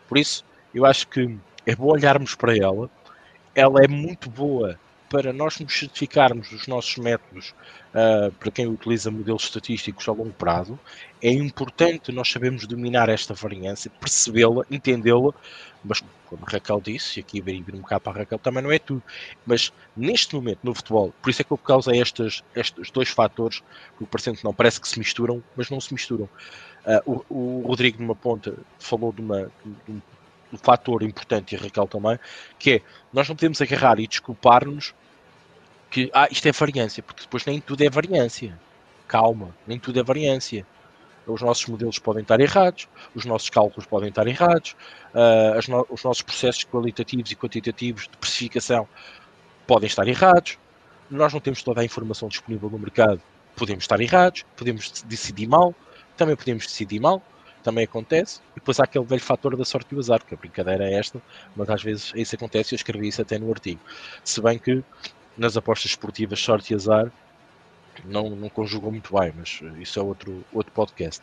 Por 0.07 0.17
isso, 0.17 0.43
eu 0.73 0.85
acho 0.85 1.07
que 1.07 1.37
é 1.65 1.75
bom 1.75 1.91
olharmos 1.91 2.35
para 2.35 2.55
ela. 2.55 2.89
Ela 3.55 3.83
é 3.83 3.87
muito 3.87 4.29
boa 4.29 4.79
para 5.09 5.31
nós 5.31 5.59
nos 5.59 5.77
certificarmos 5.77 6.49
dos 6.49 6.67
nossos 6.67 6.97
métodos 6.97 7.53
uh, 7.93 8.31
para 8.33 8.51
quem 8.51 8.67
utiliza 8.67 9.09
modelos 9.09 9.43
estatísticos 9.43 10.07
a 10.07 10.11
longo 10.11 10.33
prazo, 10.33 10.79
é 11.21 11.31
importante 11.31 12.11
nós 12.11 12.29
sabermos 12.29 12.65
dominar 12.67 13.09
esta 13.09 13.33
variância, 13.33 13.91
percebê-la, 13.99 14.65
entendê-la, 14.69 15.33
mas 15.83 16.03
como 16.27 16.45
a 16.45 16.49
Raquel 16.49 16.81
disse, 16.81 17.19
e 17.19 17.21
aqui 17.21 17.41
vir 17.41 17.63
um 17.73 17.79
bocado 17.79 18.01
para 18.01 18.11
a 18.11 18.15
Raquel 18.19 18.39
também 18.39 18.61
não 18.61 18.71
é 18.71 18.79
tudo, 18.79 19.01
mas 19.45 19.71
neste 19.95 20.35
momento 20.35 20.59
no 20.61 20.75
futebol, 20.75 21.13
por 21.21 21.29
isso 21.29 21.41
é 21.41 21.45
que 21.45 21.51
eu 21.51 21.57
causa 21.57 21.95
estes, 21.95 22.43
estes 22.53 22.91
dois 22.91 23.09
fatores, 23.09 23.63
o 23.99 24.05
parecendo 24.05 24.37
que 24.37 24.43
não, 24.43 24.53
parece 24.53 24.79
que 24.81 24.87
se 24.87 24.99
misturam, 24.99 25.41
mas 25.55 25.69
não 25.69 25.79
se 25.79 25.93
misturam. 25.93 26.29
Uh, 26.85 27.23
o, 27.29 27.61
o, 27.61 27.67
Rodrigo, 27.67 28.01
numa 28.01 28.15
ponta, 28.15 28.57
falou 28.79 29.11
de, 29.11 29.21
uma, 29.21 29.51
de 29.87 30.01
um 30.51 30.57
fator 30.57 31.03
importante, 31.03 31.53
e 31.53 31.57
a 31.57 31.61
Raquel 31.61 31.87
também, 31.87 32.19
que 32.57 32.71
é, 32.71 32.81
nós 33.11 33.27
não 33.27 33.35
podemos 33.35 33.61
agarrar 33.61 33.99
e 33.99 34.07
desculpar-nos 34.07 34.93
que 35.89 36.09
ah, 36.13 36.27
isto 36.29 36.47
é 36.47 36.51
variância, 36.51 37.01
porque 37.03 37.23
depois 37.23 37.45
nem 37.45 37.59
tudo 37.59 37.81
é 37.83 37.89
variância. 37.89 38.57
Calma, 39.07 39.55
nem 39.65 39.79
tudo 39.79 39.99
é 39.99 40.03
variância. 40.03 40.65
Os 41.25 41.41
nossos 41.41 41.65
modelos 41.65 41.99
podem 41.99 42.21
estar 42.21 42.39
errados, 42.39 42.87
os 43.13 43.25
nossos 43.25 43.49
cálculos 43.49 43.85
podem 43.85 44.09
estar 44.09 44.25
errados, 44.27 44.75
uh, 45.13 45.71
no 45.71 45.85
os 45.89 46.03
nossos 46.03 46.21
processos 46.21 46.63
qualitativos 46.63 47.29
e 47.31 47.35
quantitativos 47.35 48.03
de 48.03 48.17
precificação 48.17 48.87
podem 49.65 49.87
estar 49.87 50.07
errados. 50.07 50.57
Nós 51.09 51.33
não 51.33 51.41
temos 51.41 51.61
toda 51.61 51.81
a 51.81 51.83
informação 51.83 52.29
disponível 52.29 52.69
no 52.69 52.79
mercado, 52.79 53.21
podemos 53.57 53.83
estar 53.83 53.99
errados, 53.99 54.45
podemos 54.55 55.03
decidir 55.03 55.47
mal, 55.47 55.75
também 56.15 56.35
podemos 56.35 56.65
decidir 56.65 56.99
mal, 56.99 57.21
também 57.67 57.83
acontece. 57.83 58.39
E 58.55 58.59
depois 58.61 58.79
há 58.79 58.85
aquele 58.85 59.03
velho 59.03 59.21
fator 59.21 59.57
da 59.57 59.65
sorte 59.65 59.93
e 59.93 59.95
o 59.97 59.99
azar, 59.99 60.23
que 60.23 60.33
a 60.33 60.37
brincadeira 60.37 60.85
é 60.89 60.93
esta, 60.93 61.21
mas 61.53 61.69
às 61.69 61.83
vezes 61.83 62.13
isso 62.15 62.33
acontece 62.33 62.73
e 62.73 62.75
eu 62.75 62.77
escrevi 62.77 63.09
isso 63.09 63.21
até 63.21 63.37
no 63.37 63.51
artigo. 63.51 63.81
Se 64.23 64.41
bem 64.41 64.57
que 64.57 64.81
nas 65.37 65.57
apostas 65.57 65.91
esportivas, 65.91 66.39
sorte 66.39 66.71
e 66.71 66.75
azar 66.77 67.11
não, 68.05 68.29
não 68.29 68.47
conjugam 68.47 68.89
muito 68.89 69.13
bem, 69.19 69.33
mas 69.37 69.59
isso 69.81 69.99
é 69.99 70.01
outro, 70.01 70.45
outro 70.53 70.71
podcast. 70.71 71.21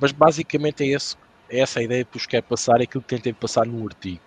Mas 0.00 0.12
basicamente 0.12 0.82
é, 0.82 0.86
esse, 0.86 1.14
é 1.50 1.60
essa 1.60 1.80
a 1.80 1.82
ideia 1.82 2.06
que 2.06 2.14
vos 2.14 2.24
quero 2.24 2.44
passar, 2.44 2.80
é 2.80 2.84
aquilo 2.84 3.02
que 3.02 3.14
tentei 3.14 3.34
passar 3.34 3.66
no 3.66 3.84
artigo. 3.84 4.22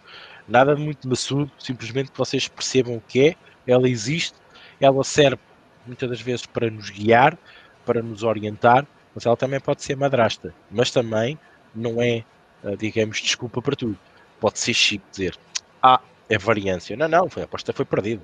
Nada 0.47 0.75
muito 0.75 1.09
maçudo, 1.09 1.51
simplesmente 1.57 2.11
que 2.11 2.17
vocês 2.17 2.47
percebam 2.47 2.97
o 2.97 3.01
que 3.01 3.29
é, 3.29 3.35
ela 3.65 3.89
existe, 3.89 4.35
ela 4.79 5.03
serve 5.03 5.41
muitas 5.83 6.07
das 6.07 6.21
vezes 6.21 6.45
para 6.45 6.69
nos 6.69 6.91
guiar, 6.91 7.35
para 7.83 8.03
nos 8.03 8.21
orientar, 8.21 8.85
mas 9.15 9.25
ela 9.25 9.35
também 9.35 9.59
pode 9.59 9.81
ser 9.81 9.97
madrasta, 9.97 10.53
mas 10.69 10.91
também 10.91 11.39
não 11.75 12.01
é, 12.01 12.23
eh, 12.63 12.75
digamos, 12.77 13.21
desculpa 13.21 13.61
para 13.61 13.75
tudo. 13.75 13.97
Pode 14.39 14.59
ser 14.59 14.73
chique 14.73 15.03
dizer, 15.11 15.37
ah, 15.81 15.99
é 16.29 16.37
variância. 16.37 16.95
Não, 16.95 17.07
não, 17.07 17.29
foi, 17.29 17.43
a 17.43 17.45
aposta 17.45 17.73
foi 17.73 17.85
perdida. 17.85 18.21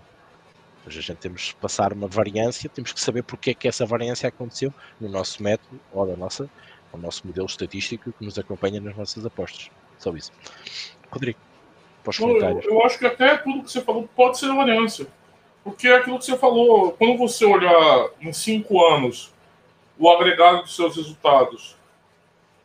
Mas 0.85 0.97
a 0.97 1.01
gente 1.01 1.17
temos 1.17 1.53
que 1.53 1.55
passar 1.55 1.93
uma 1.93 2.07
variância, 2.07 2.69
temos 2.69 2.91
que 2.91 2.99
saber 2.99 3.23
porque 3.23 3.51
é 3.51 3.53
que 3.53 3.67
essa 3.67 3.85
variância 3.85 4.27
aconteceu 4.27 4.73
no 4.99 5.07
nosso 5.07 5.43
método 5.43 5.79
ou 5.91 6.07
da 6.07 6.15
nossa, 6.15 6.49
o 6.91 6.97
nosso 6.97 7.25
modelo 7.25 7.45
estatístico 7.45 8.11
que 8.11 8.25
nos 8.25 8.37
acompanha 8.39 8.81
nas 8.81 8.95
nossas 8.95 9.25
apostas. 9.25 9.69
Só 9.99 10.11
isso. 10.15 10.31
Rodrigo, 11.11 11.37
os 12.05 12.17
comentários. 12.17 12.65
Eu, 12.65 12.71
eu 12.71 12.85
acho 12.85 12.97
que 12.97 13.05
até 13.05 13.37
tudo 13.37 13.63
que 13.63 13.71
você 13.71 13.81
falou 13.81 14.09
pode 14.15 14.39
ser 14.39 14.47
variância. 14.47 15.07
Porque 15.63 15.87
é 15.87 15.97
aquilo 15.97 16.17
que 16.17 16.25
você 16.25 16.37
falou, 16.37 16.93
quando 16.93 17.19
você 17.19 17.45
olhar 17.45 18.09
em 18.19 18.33
cinco 18.33 18.83
anos 18.83 19.31
o 19.99 20.09
agregado 20.09 20.63
dos 20.63 20.75
seus 20.75 20.95
resultados 20.95 21.75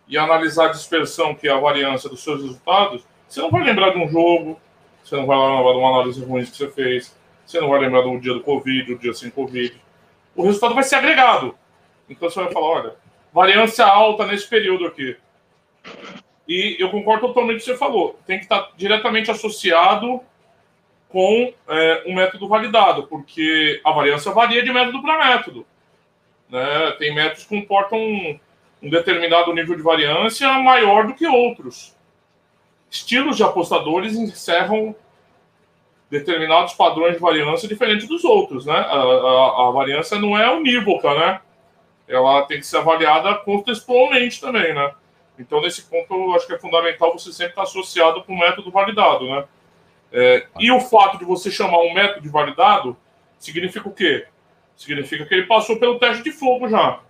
e 0.09 0.17
analisar 0.17 0.67
a 0.67 0.73
dispersão, 0.73 1.35
que 1.35 1.49
é 1.49 1.53
a 1.53 1.59
variância 1.59 2.09
dos 2.09 2.23
seus 2.23 2.43
resultados, 2.43 3.05
você 3.29 3.41
não 3.41 3.51
vai 3.51 3.65
lembrar 3.65 3.91
de 3.91 3.99
um 3.99 4.09
jogo, 4.09 4.61
você 5.03 5.17
não 5.17 5.27
vai 5.27 5.37
lembrar 5.37 5.73
de 5.73 5.79
uma 5.79 5.91
análise 5.91 6.25
ruim 6.25 6.45
que 6.45 6.57
você 6.57 6.71
fez, 6.71 7.17
você 7.45 7.61
não 7.61 7.69
vai 7.69 7.81
lembrar 7.81 8.03
do 8.03 8.19
dia 8.19 8.35
do 8.35 8.41
Covid, 8.41 8.95
do 8.95 9.01
dia 9.01 9.15
sem 9.15 9.31
Covid. 9.31 9.81
O 10.35 10.43
resultado 10.43 10.75
vai 10.75 10.85
ser 10.85 10.97
agregado. 10.97 11.57
Então 12.09 12.29
você 12.29 12.43
vai 12.43 12.53
falar, 12.53 12.67
olha, 12.67 12.95
variância 13.33 13.85
alta 13.85 14.27
nesse 14.27 14.49
período 14.49 14.87
aqui. 14.87 15.17
E 16.47 16.77
eu 16.79 16.91
concordo 16.91 17.29
totalmente 17.29 17.59
com 17.59 17.63
o 17.63 17.65
que 17.65 17.73
você 17.73 17.77
falou. 17.77 18.19
Tem 18.27 18.39
que 18.39 18.45
estar 18.45 18.71
diretamente 18.77 19.31
associado 19.31 20.21
com 21.09 21.53
é, 21.69 22.05
um 22.07 22.15
método 22.15 22.49
validado, 22.49 23.07
porque 23.07 23.81
a 23.85 23.93
variância 23.93 24.33
varia 24.33 24.63
de 24.63 24.73
método 24.73 25.03
para 25.03 25.25
método. 25.31 25.67
Né? 26.49 26.93
Tem 26.99 27.15
métodos 27.15 27.45
que 27.45 27.61
comportam 27.61 28.41
um, 28.83 28.91
determinado 28.91 29.53
nível 29.53 29.77
de 29.77 29.83
variância 29.83 30.51
maior 30.55 31.07
do 31.07 31.15
que 31.15 31.27
outros. 31.27 31.95
Estilos 32.91 33.37
de 33.37 33.43
apostadores 33.43 34.15
encerram 34.15 34.95
determinados 36.11 36.73
padrões 36.75 37.15
de 37.15 37.21
variância 37.21 37.69
diferentes 37.69 38.07
dos 38.07 38.25
outros, 38.25 38.65
né? 38.65 38.77
A, 38.77 38.97
a, 38.97 39.69
a, 39.69 39.71
variância 39.73 40.19
não 40.19 40.39
é 40.39 40.51
unívoca, 40.55 41.13
né? 41.15 41.41
Ela 42.07 42.43
tem 42.43 42.61
que 42.61 42.67
ser 42.67 42.79
avaliada 42.79 43.35
contextualmente 43.35 44.41
também, 44.41 44.73
né? 44.73 44.93
Então, 45.39 45.61
nesse 45.61 45.83
ponto, 45.83 46.15
eu 46.15 46.35
acho 46.35 46.47
que 46.47 46.55
é 46.55 46.59
fundamental 46.59 47.13
você 47.13 47.33
sempre 47.33 47.53
estar 47.53 47.63
associado 47.65 48.23
com 48.23 48.33
o 48.33 48.39
método 48.39 48.71
validado, 48.71 49.27
né? 49.29 49.45
É, 50.13 50.47
e 50.59 50.71
o 50.71 50.81
fato 50.81 51.19
de 51.19 51.25
você 51.25 51.51
chamar 51.51 51.79
um 51.81 51.93
método 51.93 52.23
de 52.23 52.29
validado 52.29 52.97
significa 53.39 53.89
o 53.89 53.93
quê? 53.93 54.27
Significa 54.77 55.27
que 55.27 55.35
ele 55.35 55.47
passou 55.47 55.79
pelo 55.79 55.99
teste 55.99 56.23
de 56.23 56.31
fogo 56.31 56.69
já. 56.69 57.01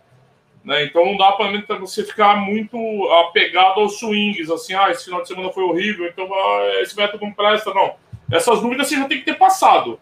Né? 0.67 0.85
Então 0.85 1.07
não 1.07 1.17
dá 1.17 1.31
para 1.31 1.79
você 1.79 2.03
ficar 2.03 2.37
muito 2.37 2.77
apegado 3.21 3.81
aos 3.81 4.01
swings, 4.01 4.51
assim, 4.51 4.75
ah, 4.75 4.91
esse 4.91 5.05
final 5.05 5.23
de 5.23 5.29
semana 5.29 5.53
foi 5.53 5.63
horrível, 5.63 6.09
então 6.09 6.29
ah, 6.35 6.81
esse 6.83 6.97
método 6.97 7.25
não 7.25 7.33
presta, 7.33 7.73
não 7.73 7.95
essas 8.33 8.61
dúvidas 8.61 8.89
você 8.89 8.97
já 8.97 9.07
tem 9.07 9.19
que 9.19 9.25
ter 9.25 9.39
passado. 9.39 10.01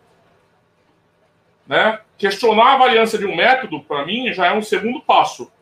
Né? 1.67 2.01
Questionar 2.17 2.73
a 2.73 2.79
variância 2.79 3.19
de 3.19 3.27
um 3.27 3.37
método, 3.37 3.81
para 3.81 4.07
mim, 4.07 4.33
já 4.33 4.47
é 4.47 4.55
um 4.55 4.63
segundo 4.63 5.03
passo. 5.03 5.53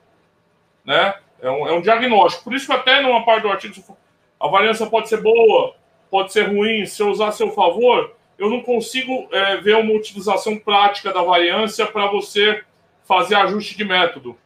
Né? 0.84 1.14
É, 1.40 1.50
um, 1.50 1.66
é 1.66 1.72
um 1.72 1.82
diagnóstico. 1.82 2.44
Por 2.44 2.54
isso 2.54 2.66
que 2.66 2.72
até 2.72 3.00
numa 3.00 3.24
parte 3.24 3.42
do 3.42 3.48
artigo, 3.48 3.98
a 4.38 4.46
variância 4.46 4.86
pode 4.86 5.08
ser 5.08 5.20
boa, 5.20 5.74
pode 6.08 6.32
ser 6.32 6.48
ruim, 6.48 6.86
se 6.86 7.02
eu 7.02 7.08
usar 7.08 7.28
a 7.28 7.32
seu 7.32 7.50
favor, 7.50 8.14
eu 8.38 8.48
não 8.48 8.60
consigo 8.60 9.28
é, 9.32 9.56
ver 9.56 9.76
uma 9.76 9.94
utilização 9.94 10.56
prática 10.56 11.12
da 11.12 11.22
variância 11.22 11.86
para 11.86 12.06
você 12.06 12.62
fazer 13.04 13.34
ajuste 13.34 13.76
de 13.76 13.84
método. 13.84 14.38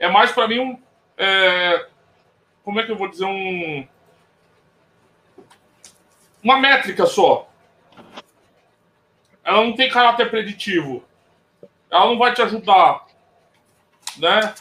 É 0.00 0.08
mais 0.08 0.32
para 0.32 0.48
mim 0.48 0.58
um. 0.58 0.82
É, 1.16 1.86
como 2.64 2.80
é 2.80 2.82
que 2.82 2.90
eu 2.90 2.96
vou 2.96 3.08
dizer? 3.08 3.26
Um 3.26 3.86
uma 6.42 6.58
métrica 6.58 7.06
só. 7.06 7.48
Ela 9.44 9.64
não 9.64 9.74
tem 9.74 9.90
caráter 9.90 10.30
preditivo. 10.30 11.04
Ela 11.90 12.06
não 12.06 12.18
vai 12.18 12.32
te 12.32 12.40
ajudar, 12.40 13.06
né? 14.16 14.54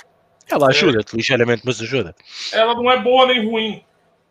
Ela 0.48 0.68
ajuda, 0.68 1.00
é, 1.00 1.16
ligeiramente, 1.16 1.62
mas 1.64 1.80
ajuda. 1.80 2.16
Ela 2.52 2.74
não 2.74 2.90
é 2.90 3.00
boa 3.00 3.28
nem 3.28 3.46
ruim. 3.48 3.86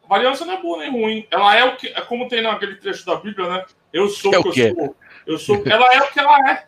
A 0.05 0.09
variância 0.09 0.44
não 0.44 0.55
é 0.55 0.61
boa 0.61 0.79
nem 0.79 0.90
ruim. 0.90 1.27
Ela 1.31 1.57
é 1.57 1.64
o 1.64 1.77
que, 1.77 1.88
é 1.88 2.01
como 2.01 2.29
tem 2.29 2.42
naquele 2.42 2.77
trecho 2.77 3.07
da 3.07 3.16
Bíblia, 3.16 3.49
né? 3.49 3.64
Eu 3.92 4.09
sou 4.09 4.35
é 4.35 4.38
o 4.38 4.51
que 4.51 4.61
eu 4.61 4.75
sou. 4.75 4.97
Eu 5.27 5.38
sou. 5.38 5.62
Ela 5.64 5.94
é 5.94 6.03
o 6.03 6.12
que 6.12 6.18
ela 6.18 6.51
é. 6.51 6.66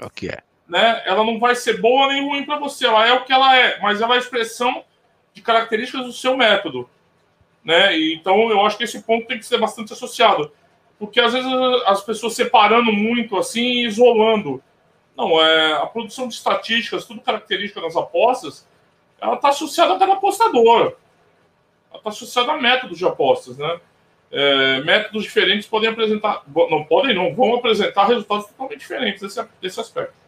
É 0.00 0.06
o 0.06 0.10
que 0.10 0.28
é. 0.28 0.42
Né? 0.68 1.02
Ela 1.04 1.24
não 1.24 1.38
vai 1.38 1.54
ser 1.54 1.80
boa 1.80 2.08
nem 2.08 2.24
ruim 2.24 2.44
para 2.44 2.58
você. 2.58 2.86
Ela 2.86 3.06
é 3.06 3.12
o 3.12 3.24
que 3.24 3.32
ela 3.32 3.56
é, 3.56 3.78
mas 3.80 4.00
ela 4.00 4.14
é 4.14 4.16
a 4.16 4.20
expressão 4.20 4.84
de 5.32 5.42
características 5.42 6.06
do 6.06 6.12
seu 6.12 6.36
método. 6.36 6.88
Né? 7.62 7.96
E, 7.96 8.14
então 8.14 8.50
eu 8.50 8.64
acho 8.64 8.76
que 8.76 8.84
esse 8.84 9.02
ponto 9.02 9.26
tem 9.26 9.38
que 9.38 9.46
ser 9.46 9.58
bastante 9.58 9.92
associado. 9.92 10.52
Porque 10.98 11.20
às 11.20 11.32
vezes 11.32 11.50
as 11.86 12.02
pessoas 12.02 12.34
separando 12.34 12.92
muito 12.92 13.36
assim 13.36 13.84
isolando. 13.84 14.62
Não, 15.16 15.40
é, 15.40 15.74
a 15.74 15.86
produção 15.86 16.26
de 16.26 16.34
estatísticas, 16.34 17.04
tudo 17.04 17.20
característica 17.20 17.80
das 17.80 17.96
apostas, 17.96 18.66
ela 19.20 19.34
está 19.34 19.48
associada 19.50 19.94
a 19.94 19.98
cada 19.98 20.14
apostador. 20.14 20.96
Ela 21.90 21.98
está 21.98 22.10
associada 22.10 22.52
a 22.52 22.56
métodos 22.60 22.98
de 22.98 23.06
apostas, 23.06 23.56
né? 23.56 23.80
É, 24.30 24.80
métodos 24.80 25.22
diferentes 25.22 25.68
podem 25.68 25.88
apresentar, 25.88 26.42
não 26.46 26.82
podem 26.84 27.14
não, 27.14 27.32
vão 27.32 27.54
apresentar 27.54 28.06
resultados 28.06 28.46
totalmente 28.46 28.80
diferentes 28.80 29.22
desse, 29.22 29.48
desse 29.60 29.78
aspecto. 29.78 30.23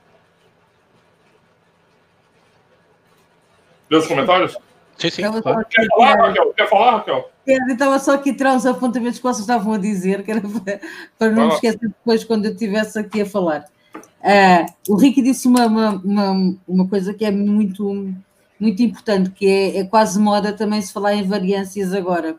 Deu 3.89 3.99
os 4.01 4.07
comentários? 4.07 4.57
Sim, 4.99 5.11
sim. 5.11 5.23
Claro. 5.23 5.67
Quer 5.69 5.87
falar, 5.87 6.17
Raquel? 6.17 6.53
Quer 6.55 6.69
falar, 6.69 6.91
Raquel? 6.97 7.31
Eu 7.47 7.67
estava 7.69 7.99
só 7.99 8.15
aqui 8.15 8.35
tirar 8.35 8.57
os 8.57 8.67
apontamentos 8.67 9.19
que 9.19 9.23
vocês 9.23 9.41
estavam 9.41 9.73
a 9.75 9.79
dizer, 9.79 10.25
que 10.25 10.31
era 10.31 10.43
para, 11.19 11.31
não 11.31 11.49
me 11.49 11.55
esquecer 11.55 11.79
depois 11.79 12.25
quando 12.25 12.47
eu 12.47 12.53
estivesse 12.53 12.99
aqui 12.99 13.21
a 13.21 13.27
falar. 13.27 13.65
Uh, 13.95 14.93
o 14.93 14.97
Ricky 14.97 15.23
disse 15.23 15.47
uma, 15.47 15.67
uma, 15.67 15.91
uma, 15.91 16.57
uma, 16.67 16.89
coisa 16.89 17.15
que 17.15 17.25
é 17.25 17.31
muito, 17.31 18.13
muito 18.59 18.83
importante, 18.83 19.31
que 19.31 19.47
é, 19.47 19.79
é, 19.79 19.85
quase 19.85 20.19
moda 20.19 20.53
também 20.53 20.83
se 20.83 20.93
falar 20.93 21.15
em 21.15 21.23
variâncias 21.23 21.93
agora. 21.93 22.33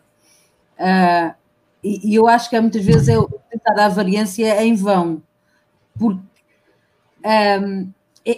Uh, 0.78 1.34
e, 1.82 2.12
e, 2.12 2.16
eu 2.16 2.28
acho 2.28 2.50
que 2.50 2.56
há 2.58 2.62
muitas 2.62 2.84
vezes 2.84 3.08
é 3.08 3.16
tentar 3.50 3.86
a 3.86 3.90
variância 3.90 4.62
em 4.64 4.76
vão. 4.76 5.22
Porque, 5.98 6.20
um, 7.24 7.90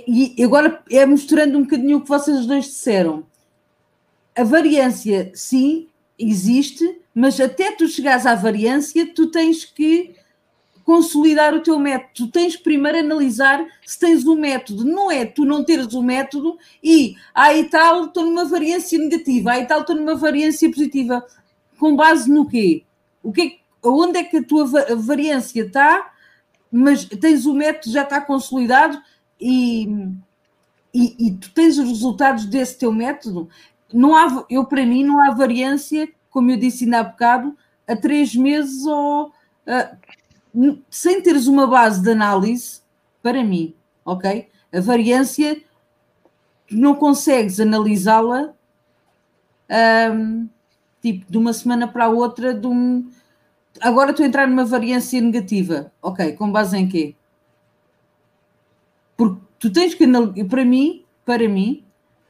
e 0.08 0.44
agora 0.44 0.84
é 0.92 1.06
misturando 1.06 1.58
um 1.58 1.64
bocadinho 1.64 1.98
o 1.98 2.02
que 2.02 2.10
vocês 2.10 2.46
dois 2.46 2.66
disseram 2.66 3.26
a 4.40 4.44
variância, 4.44 5.32
sim, 5.34 5.88
existe, 6.18 7.02
mas 7.14 7.40
até 7.42 7.72
tu 7.74 7.88
chegares 7.90 8.26
à 8.26 8.36
variância, 8.36 9.06
tu 9.14 9.28
tens 9.28 9.66
que 9.66 10.16
consolidar 10.86 11.54
o 11.54 11.62
teu 11.62 11.78
método. 11.78 12.14
Tu 12.16 12.28
tens 12.28 12.56
primeiro 12.56 13.00
analisar 13.00 13.66
se 13.86 14.00
tens 14.00 14.26
o 14.26 14.34
um 14.34 14.40
método. 14.40 14.86
Não 14.86 15.12
é 15.12 15.26
tu 15.26 15.44
não 15.44 15.64
teres 15.64 15.94
o 15.94 16.00
um 16.00 16.04
método 16.04 16.58
e 16.82 17.16
aí 17.36 17.62
ah, 17.62 17.70
tal 17.70 18.06
estou 18.06 18.24
numa 18.24 18.46
variância 18.46 18.98
negativa, 18.98 19.52
aí 19.52 19.66
tal 19.66 19.82
estou 19.82 19.96
numa 19.96 20.16
variância 20.16 20.70
positiva. 20.70 21.24
Com 21.78 21.96
base 21.96 22.32
no 22.32 22.48
quê? 22.48 22.84
O 23.22 23.34
que 23.34 23.42
é, 23.42 23.88
onde 23.88 24.20
é 24.20 24.24
que 24.24 24.38
a 24.38 24.44
tua 24.44 24.66
variância 24.96 25.64
está, 25.64 26.14
mas 26.72 27.04
tens 27.04 27.46
o 27.46 27.54
método, 27.54 27.94
já 27.94 28.04
está 28.04 28.22
consolidado 28.22 29.02
e, 29.40 29.88
e, 30.94 31.28
e 31.28 31.32
tu 31.38 31.52
tens 31.54 31.78
os 31.78 31.88
resultados 31.88 32.46
desse 32.46 32.78
teu 32.78 32.92
método. 32.92 33.50
Não 33.94 34.16
há, 34.16 34.46
eu, 34.50 34.66
para 34.66 34.86
mim, 34.86 35.04
não 35.04 35.22
há 35.22 35.32
variância, 35.32 36.08
como 36.30 36.52
eu 36.52 36.58
disse 36.58 36.84
ainda 36.84 37.00
há 37.00 37.04
bocado, 37.04 37.56
a 37.88 37.96
três 37.96 38.36
meses 38.36 38.86
ou. 38.86 39.28
Uh, 39.68 40.10
sem 40.90 41.22
teres 41.22 41.48
uma 41.48 41.68
base 41.68 42.02
de 42.02 42.12
análise, 42.12 42.82
para 43.22 43.44
mim, 43.44 43.76
ok? 44.04 44.50
A 44.74 44.82
variância, 44.82 45.62
não 46.72 46.96
consegues 46.96 47.60
analisá-la 47.60 48.54
um, 50.12 50.48
tipo 51.02 51.32
de 51.32 51.38
uma 51.38 51.54
semana 51.54 51.88
para 51.88 52.06
a 52.06 52.10
outra, 52.10 52.54
de 52.54 52.68
um. 52.68 53.10
Agora 53.80 54.12
estou 54.12 54.24
a 54.24 54.28
entrar 54.28 54.48
numa 54.48 54.66
variância 54.66 55.22
negativa, 55.22 55.92
ok? 56.02 56.34
Com 56.34 56.52
base 56.52 56.78
em 56.78 56.88
quê? 56.88 57.16
Porque 59.20 59.42
tu 59.60 59.70
tens 59.70 59.94
que 59.94 60.06
analisar, 60.06 60.46
para 60.46 60.64
mim, 60.64 61.04
para 61.26 61.50
mim, 61.50 61.84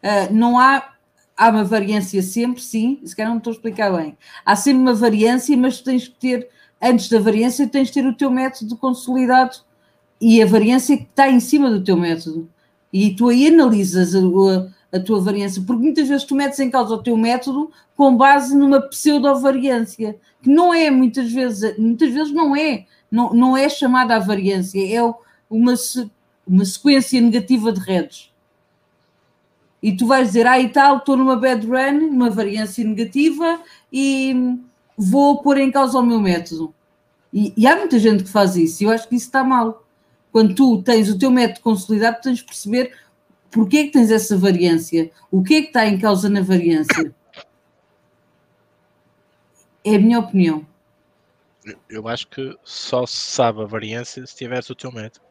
uh, 0.03 0.33
não 0.33 0.57
há. 0.57 0.95
Há 1.37 1.51
uma 1.51 1.63
variância 1.63 2.21
sempre, 2.21 2.61
sim, 2.61 2.99
se 3.05 3.15
calhar 3.15 3.31
não 3.31 3.37
estou 3.37 3.51
a 3.51 3.53
explicar 3.55 3.95
bem. 3.95 4.17
Há 4.45 4.57
sempre 4.57 4.81
uma 4.81 4.93
variância, 4.93 5.55
mas 5.55 5.77
tu 5.77 5.85
tens 5.85 6.05
que 6.05 6.15
ter 6.15 6.49
antes 6.81 7.07
da 7.07 7.17
variância 7.17 7.65
tens 7.65 7.87
de 7.87 7.93
ter 7.93 8.05
o 8.05 8.13
teu 8.13 8.29
método 8.29 8.75
consolidado 8.75 9.55
e 10.19 10.41
a 10.41 10.45
variância 10.45 10.97
que 10.97 11.03
está 11.03 11.29
em 11.29 11.39
cima 11.39 11.69
do 11.69 11.81
teu 11.81 11.95
método. 11.95 12.49
E 12.91 13.15
tu 13.15 13.29
aí 13.29 13.47
analisas 13.47 14.13
a, 14.13 14.19
a, 14.19 14.97
a 14.97 14.99
tua 14.99 15.21
variância, 15.21 15.63
porque 15.65 15.81
muitas 15.81 16.09
vezes 16.09 16.25
tu 16.25 16.35
metes 16.35 16.59
em 16.59 16.69
causa 16.69 16.95
o 16.95 17.03
teu 17.03 17.15
método 17.15 17.71
com 17.95 18.17
base 18.17 18.53
numa 18.53 18.81
pseudo-variância, 18.81 20.17
que 20.41 20.49
não 20.49 20.73
é, 20.73 20.91
muitas 20.91 21.31
vezes, 21.31 21.77
muitas 21.77 22.11
vezes 22.13 22.33
não 22.33 22.53
é, 22.53 22.85
não, 23.09 23.31
não 23.33 23.55
é 23.55 23.69
chamada 23.69 24.15
a 24.17 24.19
variância, 24.19 24.81
é 24.93 25.01
uma, 25.49 25.73
uma 26.49 26.65
sequência 26.65 27.21
negativa 27.21 27.71
de 27.71 27.79
redes. 27.79 28.33
E 29.81 29.95
tu 29.95 30.07
vais 30.07 30.27
dizer, 30.27 30.47
ah, 30.47 30.59
e 30.59 30.69
tal, 30.69 30.97
estou 30.97 31.15
numa 31.15 31.35
bad 31.35 31.65
run, 31.65 32.09
uma 32.09 32.29
variância 32.29 32.83
negativa, 32.83 33.61
e 33.93 34.57
vou 34.97 35.41
pôr 35.41 35.57
em 35.57 35.71
causa 35.71 35.99
o 35.99 36.05
meu 36.05 36.19
método. 36.19 36.73
E, 37.31 37.53
e, 37.55 37.67
há 37.67 37.75
muita 37.75 37.99
gente 37.99 38.23
que 38.23 38.29
faz 38.29 38.55
isso, 38.55 38.83
e 38.83 38.85
eu 38.87 38.89
acho 38.89 39.07
que 39.07 39.15
isso 39.15 39.27
está 39.27 39.43
mal. 39.43 39.85
Quando 40.31 40.55
tu 40.55 40.81
tens 40.81 41.09
o 41.09 41.17
teu 41.17 41.31
método 41.31 41.61
consolidado, 41.61 42.19
tens 42.21 42.39
de 42.39 42.43
perceber 42.43 42.93
porque 43.51 43.77
é 43.77 43.83
que 43.85 43.91
tens 43.91 44.11
essa 44.11 44.37
variância, 44.37 45.11
o 45.31 45.43
que 45.43 45.55
é 45.55 45.61
que 45.61 45.67
está 45.67 45.87
em 45.87 45.97
causa 45.97 46.29
na 46.29 46.41
variância. 46.41 47.13
É 49.83 49.95
a 49.95 49.99
minha 49.99 50.19
opinião. 50.19 50.67
Eu 51.89 52.07
acho 52.07 52.27
que 52.27 52.55
só 52.63 53.05
se 53.05 53.15
sabe 53.15 53.61
a 53.61 53.65
variância 53.65 54.25
se 54.25 54.35
tiveres 54.35 54.69
o 54.69 54.75
teu 54.75 54.91
método. 54.91 55.28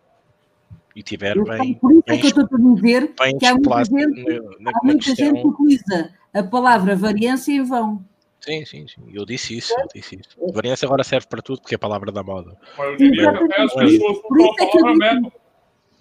E 0.98 1.02
tiver 1.04 1.36
eu 1.36 1.44
bem. 1.44 1.74
Por 1.74 1.92
isso 1.92 2.02
é 2.08 2.16
que 2.16 2.26
eu 2.26 2.42
estou 2.42 2.44
a 2.44 2.74
dizer 2.74 3.14
que 3.14 3.46
há 3.46 3.54
muita 3.54 3.84
gente, 3.84 4.24
na, 4.24 4.40
na, 4.58 4.70
há 4.74 4.80
muita 4.82 5.14
gente 5.14 5.40
que 5.40 5.46
utiliza 5.46 6.12
a 6.34 6.42
palavra 6.42 6.96
variância 6.96 7.52
em 7.52 7.62
vão. 7.62 8.04
Sim, 8.40 8.64
sim, 8.64 8.88
sim. 8.88 9.08
Eu 9.12 9.24
disse 9.24 9.56
isso, 9.56 9.72
eu 9.78 9.86
disse 9.94 10.16
isso. 10.16 10.52
Variância 10.52 10.86
agora 10.86 11.04
serve 11.04 11.28
para 11.28 11.40
tudo 11.40 11.60
porque 11.60 11.76
é 11.76 11.76
a 11.76 11.78
palavra 11.78 12.10
da 12.10 12.24
moda. 12.24 12.56
Mas 12.76 12.88
eu 12.88 12.96
diria 12.96 13.30
que 13.30 13.44
até 13.44 13.62
as 13.62 13.74
pessoas 13.74 13.92
usam 13.92 14.50
a 14.50 14.66
palavra 14.66 14.96
método. 14.96 15.32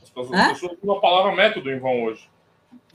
As 0.02 0.10
pessoas 0.10 0.80
usam 0.82 0.96
a 0.96 1.00
palavra 1.00 1.36
método 1.36 1.70
em 1.70 1.80
vão 1.80 2.04
hoje. 2.06 2.28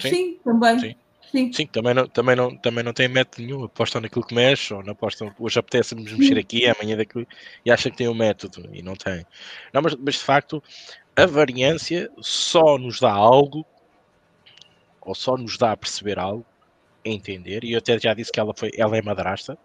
Sim, 0.01 0.11
sim 0.11 0.41
também. 0.43 0.79
Sim. 0.81 0.95
Sim. 1.33 1.51
Sim, 1.51 1.67
também 1.67 1.95
não, 1.95 2.07
também, 2.07 2.37
não, 2.37 2.55
também 2.59 2.85
não 2.85 2.93
tem 2.93 3.09
método 3.09 3.43
nenhum. 3.43 3.65
Apostam 3.65 4.03
naquilo 4.03 4.27
que 4.27 4.35
mexe, 4.35 4.75
ou 4.75 4.83
não 4.83 4.93
apostam. 4.93 5.35
Hoje 5.39 5.59
apetece-nos 5.59 6.13
mexer 6.13 6.39
aqui, 6.39 6.67
amanhã 6.67 6.95
daquilo, 6.95 7.27
e 7.65 7.71
acha 7.71 7.91
que 7.91 7.97
tem 7.97 8.07
um 8.07 8.15
método, 8.15 8.69
e 8.71 8.83
não 8.83 8.95
tem. 8.95 9.25
Não, 9.73 9.81
mas, 9.81 9.95
mas 9.95 10.17
de 10.17 10.21
facto, 10.21 10.63
a 11.17 11.27
variância 11.27 12.11
só 12.21 12.79
nos 12.79 13.01
dá 13.01 13.11
algo, 13.11 13.67
ou 15.01 15.15
só 15.15 15.37
nos 15.37 15.59
dá 15.59 15.73
a 15.73 15.77
perceber 15.77 16.19
algo, 16.19 16.45
entender, 17.05 17.65
e 17.65 17.73
eu 17.73 17.79
até 17.79 17.99
já 17.99 18.15
disse 18.15 18.33
que 18.33 18.41
ela, 18.41 18.55
foi, 18.55 18.71
ela 18.77 18.97
é 18.97 19.03
madrasta, 19.03 19.59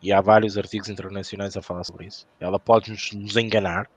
e 0.00 0.12
há 0.12 0.20
vários 0.20 0.56
artigos 0.56 0.88
internacionais 0.88 1.56
a 1.56 1.62
falar 1.62 1.82
sobre 1.82 2.06
isso. 2.06 2.26
Ela 2.38 2.60
pode 2.60 2.90
nos, 2.90 3.12
nos 3.12 3.36
enganar, 3.36 3.90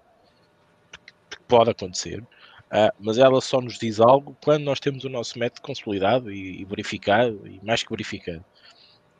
pode 1.47 1.69
acontecer, 1.69 2.21
uh, 2.21 2.91
mas 2.99 3.17
ela 3.17 3.39
só 3.41 3.61
nos 3.61 3.77
diz 3.77 3.99
algo 3.99 4.35
quando 4.43 4.63
nós 4.63 4.79
temos 4.79 5.03
o 5.03 5.09
nosso 5.09 5.37
método 5.37 5.61
consolidado 5.61 6.31
e, 6.31 6.61
e 6.61 6.65
verificado, 6.65 7.47
e 7.47 7.59
mais 7.63 7.83
que 7.83 7.89
verificado. 7.91 8.43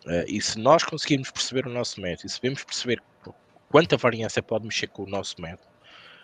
Uh, 0.06 0.26
e 0.28 0.42
se 0.42 0.58
nós 0.58 0.84
conseguirmos 0.84 1.30
perceber 1.30 1.68
o 1.68 1.70
nosso 1.70 2.02
método, 2.02 2.26
e 2.26 2.30
sabemos 2.30 2.64
perceber 2.64 3.04
quanta 3.70 3.98
variância 3.98 4.42
pode 4.42 4.66
mexer 4.66 4.88
com 4.88 5.04
o 5.04 5.10
nosso 5.10 5.40
método, 5.40 5.71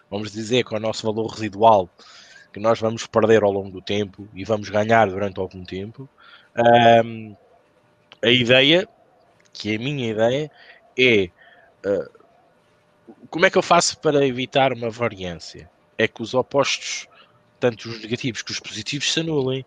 vamos 0.09 0.31
dizer 0.31 0.63
com 0.63 0.75
o 0.75 0.79
nosso 0.79 1.05
valor 1.05 1.27
residual 1.27 1.89
que 2.51 2.59
nós 2.59 2.79
vamos 2.79 3.05
perder 3.05 3.43
ao 3.43 3.51
longo 3.51 3.69
do 3.69 3.81
tempo 3.81 4.27
e 4.33 4.43
vamos 4.43 4.69
ganhar 4.69 5.07
durante 5.07 5.39
algum 5.39 5.63
tempo, 5.63 6.09
um, 7.05 7.35
a 8.23 8.29
ideia, 8.29 8.87
que 9.53 9.73
é 9.73 9.75
a 9.75 9.79
minha 9.79 10.09
ideia, 10.09 10.51
é 10.97 11.29
uh, 11.85 12.17
como 13.29 13.45
é 13.45 13.49
que 13.49 13.57
eu 13.57 13.61
faço 13.61 13.97
para 13.99 14.25
evitar 14.25 14.73
uma 14.73 14.89
variância? 14.89 15.69
É 15.97 16.07
que 16.07 16.21
os 16.21 16.33
opostos, 16.33 17.07
tanto 17.59 17.89
os 17.89 18.01
negativos 18.01 18.41
que 18.41 18.51
os 18.51 18.59
positivos, 18.59 19.11
se 19.11 19.19
anulem, 19.19 19.65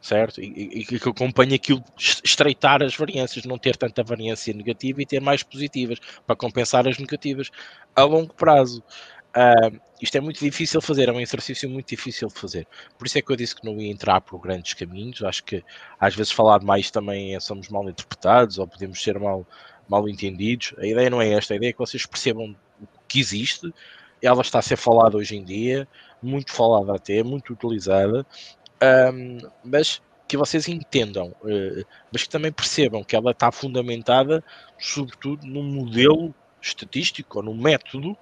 certo? 0.00 0.40
E, 0.40 0.80
e, 0.80 0.84
que 0.84 1.08
acompanhe 1.08 1.54
aquilo, 1.54 1.82
estreitar 1.98 2.82
as 2.82 2.96
variâncias, 2.96 3.44
não 3.44 3.58
ter 3.58 3.76
tanta 3.76 4.02
variância 4.02 4.52
negativa 4.54 5.02
e 5.02 5.06
ter 5.06 5.20
mais 5.20 5.42
positivas, 5.42 5.98
para 6.26 6.36
compensar 6.36 6.88
as 6.88 6.98
negativas 6.98 7.50
a 7.94 8.02
longo 8.04 8.32
prazo. 8.34 8.82
Uh, 9.30 9.80
isto 10.02 10.16
é 10.16 10.20
muito 10.20 10.40
difícil 10.40 10.80
fazer, 10.80 11.08
é 11.08 11.12
um 11.12 11.20
exercício 11.20 11.68
muito 11.68 11.88
difícil 11.88 12.28
de 12.28 12.34
fazer. 12.34 12.66
Por 12.98 13.06
isso 13.06 13.18
é 13.18 13.22
que 13.22 13.30
eu 13.30 13.36
disse 13.36 13.54
que 13.54 13.64
não 13.64 13.80
ia 13.80 13.90
entrar 13.90 14.20
por 14.20 14.40
grandes 14.40 14.74
caminhos. 14.74 15.22
Acho 15.22 15.44
que 15.44 15.62
às 15.98 16.14
vezes 16.14 16.32
falar 16.32 16.62
mais 16.62 16.90
também 16.90 17.34
é, 17.34 17.40
somos 17.40 17.68
mal 17.68 17.88
interpretados 17.88 18.58
ou 18.58 18.66
podemos 18.66 19.00
ser 19.02 19.18
mal, 19.18 19.46
mal 19.88 20.08
entendidos. 20.08 20.74
A 20.78 20.86
ideia 20.86 21.10
não 21.10 21.20
é 21.22 21.30
esta, 21.32 21.54
a 21.54 21.56
ideia 21.56 21.70
é 21.70 21.72
que 21.72 21.78
vocês 21.78 22.06
percebam 22.06 22.56
o 22.80 22.86
que 23.06 23.20
existe. 23.20 23.72
Ela 24.22 24.42
está 24.42 24.58
a 24.58 24.62
ser 24.62 24.76
falada 24.76 25.16
hoje 25.16 25.36
em 25.36 25.44
dia, 25.44 25.86
muito 26.22 26.52
falada 26.52 26.94
até, 26.94 27.22
muito 27.22 27.52
utilizada, 27.52 28.26
um, 29.12 29.38
mas 29.64 30.02
que 30.26 30.36
vocês 30.36 30.68
entendam, 30.68 31.34
uh, 31.42 31.84
mas 32.12 32.22
que 32.22 32.28
também 32.28 32.52
percebam 32.52 33.02
que 33.02 33.16
ela 33.16 33.32
está 33.32 33.50
fundamentada, 33.50 34.44
sobretudo, 34.78 35.46
num 35.46 35.62
modelo 35.62 36.34
estatístico 36.60 37.38
ou 37.38 37.44
num 37.44 37.54
método 37.54 38.16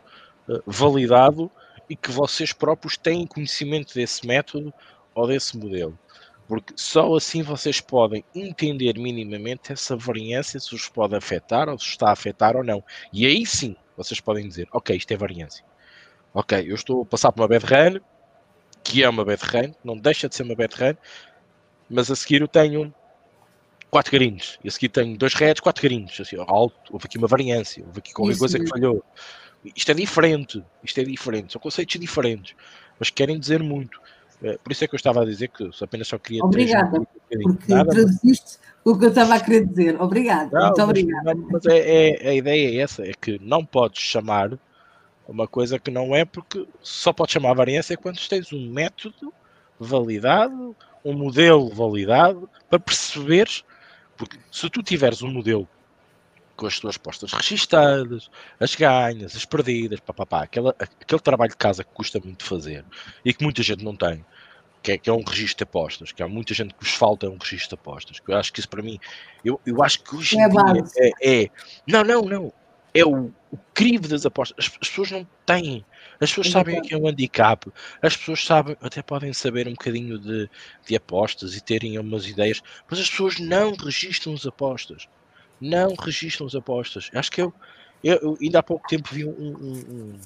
validado 0.66 1.50
e 1.88 1.96
que 1.96 2.10
vocês 2.10 2.52
próprios 2.52 2.96
têm 2.96 3.26
conhecimento 3.26 3.94
desse 3.94 4.26
método 4.26 4.72
ou 5.14 5.26
desse 5.26 5.56
modelo. 5.56 5.98
Porque 6.46 6.72
só 6.76 7.14
assim 7.14 7.42
vocês 7.42 7.80
podem 7.80 8.24
entender 8.34 8.98
minimamente 8.98 9.72
essa 9.72 9.94
variância, 9.96 10.58
se 10.58 10.74
os 10.74 10.88
pode 10.88 11.14
afetar 11.14 11.68
ou 11.68 11.78
se 11.78 11.86
está 11.86 12.08
a 12.08 12.12
afetar 12.12 12.56
ou 12.56 12.64
não. 12.64 12.82
E 13.12 13.26
aí 13.26 13.44
sim 13.44 13.76
vocês 13.96 14.20
podem 14.20 14.48
dizer: 14.48 14.66
Ok, 14.72 14.96
isto 14.96 15.12
é 15.12 15.16
variância. 15.16 15.64
Ok, 16.32 16.64
eu 16.66 16.74
estou 16.74 17.02
a 17.02 17.04
passar 17.04 17.32
por 17.32 17.42
uma 17.42 17.48
bad 17.48 17.66
run, 17.66 18.00
que 18.82 19.02
é 19.02 19.08
uma 19.08 19.24
bad 19.24 19.42
run, 19.44 19.72
não 19.84 19.96
deixa 19.98 20.28
de 20.28 20.34
ser 20.34 20.44
uma 20.44 20.54
bad 20.54 20.74
run, 20.74 20.94
mas 21.90 22.10
a 22.10 22.16
seguir 22.16 22.40
eu 22.40 22.48
tenho 22.48 22.94
quatro 23.90 24.12
carinhos, 24.12 24.58
e 24.62 24.68
a 24.68 24.70
seguir 24.70 24.88
tenho 24.90 25.16
dois 25.16 25.34
redes, 25.34 25.60
quatro 25.60 25.82
carinhos. 25.82 26.18
Assim, 26.20 26.36
alto, 26.46 26.92
houve 26.92 27.06
aqui 27.06 27.18
uma 27.18 27.28
variância, 27.28 27.84
houve 27.84 27.98
aqui 27.98 28.12
qualquer 28.12 28.32
Isso 28.32 28.40
coisa 28.40 28.58
que 28.58 28.66
falhou. 28.66 29.04
Isto 29.76 29.90
é 29.90 29.94
diferente, 29.94 30.64
isto 30.84 31.00
é 31.00 31.04
diferente, 31.04 31.52
são 31.52 31.60
conceitos 31.60 31.98
diferentes, 32.00 32.54
mas 32.98 33.10
querem 33.10 33.38
dizer 33.38 33.62
muito. 33.62 34.00
Eh, 34.42 34.58
por 34.62 34.70
isso 34.70 34.84
é 34.84 34.88
que 34.88 34.94
eu 34.94 34.96
estava 34.96 35.22
a 35.22 35.24
dizer 35.24 35.48
que 35.48 35.68
apenas 35.82 36.08
só 36.08 36.18
queria. 36.18 36.44
Obrigada, 36.44 37.00
porque 37.42 37.72
Nada, 37.72 37.90
traduziste 37.90 38.58
mas... 38.58 38.60
o 38.84 38.98
que 38.98 39.04
eu 39.06 39.08
estava 39.08 39.34
a 39.34 39.40
querer 39.40 39.66
dizer. 39.66 40.00
Obrigado, 40.00 40.52
não, 40.52 40.66
muito 40.66 40.82
obrigada. 40.82 41.34
Mas, 41.34 41.46
mas 41.50 41.66
é, 41.66 42.26
é, 42.26 42.28
a 42.28 42.34
ideia 42.34 42.78
é 42.78 42.82
essa: 42.82 43.02
é 43.02 43.12
que 43.12 43.38
não 43.42 43.64
podes 43.64 44.00
chamar 44.00 44.56
uma 45.26 45.48
coisa 45.48 45.78
que 45.78 45.90
não 45.90 46.14
é, 46.14 46.24
porque 46.24 46.66
só 46.80 47.12
podes 47.12 47.32
chamar 47.32 47.50
a 47.50 47.54
variância 47.54 47.96
quando 47.96 48.18
tens 48.28 48.52
um 48.52 48.70
método 48.70 49.32
validado, 49.78 50.74
um 51.04 51.12
modelo 51.12 51.68
validado, 51.68 52.48
para 52.70 52.78
perceberes. 52.78 53.64
Porque 54.16 54.38
se 54.50 54.68
tu 54.68 54.82
tiveres 54.82 55.22
um 55.22 55.30
modelo 55.30 55.68
com 56.58 56.66
as 56.66 56.74
suas 56.74 56.98
postas 56.98 57.32
registadas, 57.32 58.28
as 58.58 58.74
ganhas, 58.74 59.36
as 59.36 59.44
perdidas, 59.44 60.00
papapá, 60.00 60.42
aquela, 60.42 60.74
aquele 60.78 61.20
trabalho 61.20 61.52
de 61.52 61.56
casa 61.56 61.84
que 61.84 61.90
custa 61.94 62.20
muito 62.22 62.44
fazer 62.44 62.84
e 63.24 63.32
que 63.32 63.44
muita 63.44 63.62
gente 63.62 63.84
não 63.84 63.94
tem, 63.94 64.26
que 64.82 64.92
é, 64.92 64.98
que 64.98 65.08
é 65.08 65.12
um 65.12 65.22
registro 65.22 65.58
de 65.58 65.70
apostas, 65.70 66.10
que 66.10 66.20
há 66.20 66.26
muita 66.26 66.52
gente 66.54 66.74
que 66.74 66.84
vos 66.84 66.94
falta 66.94 67.28
um 67.28 67.38
registro 67.38 67.76
de 67.76 67.80
apostas, 67.80 68.18
que 68.18 68.32
eu 68.32 68.36
acho 68.36 68.52
que 68.52 68.58
isso 68.58 68.68
para 68.68 68.82
mim, 68.82 68.98
eu, 69.44 69.60
eu 69.64 69.82
acho 69.84 70.02
que 70.02 70.16
hoje 70.16 70.36
é, 70.36 71.08
é, 71.08 71.42
é, 71.42 71.50
Não, 71.86 72.02
não, 72.02 72.22
não. 72.22 72.52
É 72.92 73.04
o, 73.04 73.30
o 73.52 73.58
crivo 73.72 74.08
das 74.08 74.26
apostas. 74.26 74.66
As, 74.66 74.78
as 74.80 74.88
pessoas 74.88 75.10
não 75.12 75.28
têm 75.46 75.84
As 76.18 76.30
pessoas 76.30 76.50
sabem 76.50 76.78
o 76.78 76.82
que 76.82 76.94
é 76.94 76.98
um 76.98 77.06
handicap. 77.06 77.70
As 78.02 78.16
pessoas 78.16 78.44
sabem, 78.44 78.76
até 78.80 79.00
podem 79.02 79.32
saber 79.32 79.68
um 79.68 79.72
bocadinho 79.72 80.18
de, 80.18 80.50
de 80.84 80.96
apostas 80.96 81.54
e 81.54 81.60
terem 81.60 81.98
umas 81.98 82.26
ideias, 82.26 82.60
mas 82.90 82.98
as 82.98 83.08
pessoas 83.08 83.38
não 83.38 83.76
registram 83.76 84.34
as 84.34 84.44
apostas. 84.44 85.06
Não 85.60 85.94
registram 85.94 86.46
as 86.46 86.54
apostas. 86.54 87.10
Acho 87.14 87.30
que 87.30 87.42
eu, 87.42 87.52
eu, 88.02 88.36
ainda 88.40 88.60
há 88.60 88.62
pouco 88.62 88.86
tempo 88.88 89.08
vi 89.12 89.24
um, 89.24 89.30
um, 89.30 90.20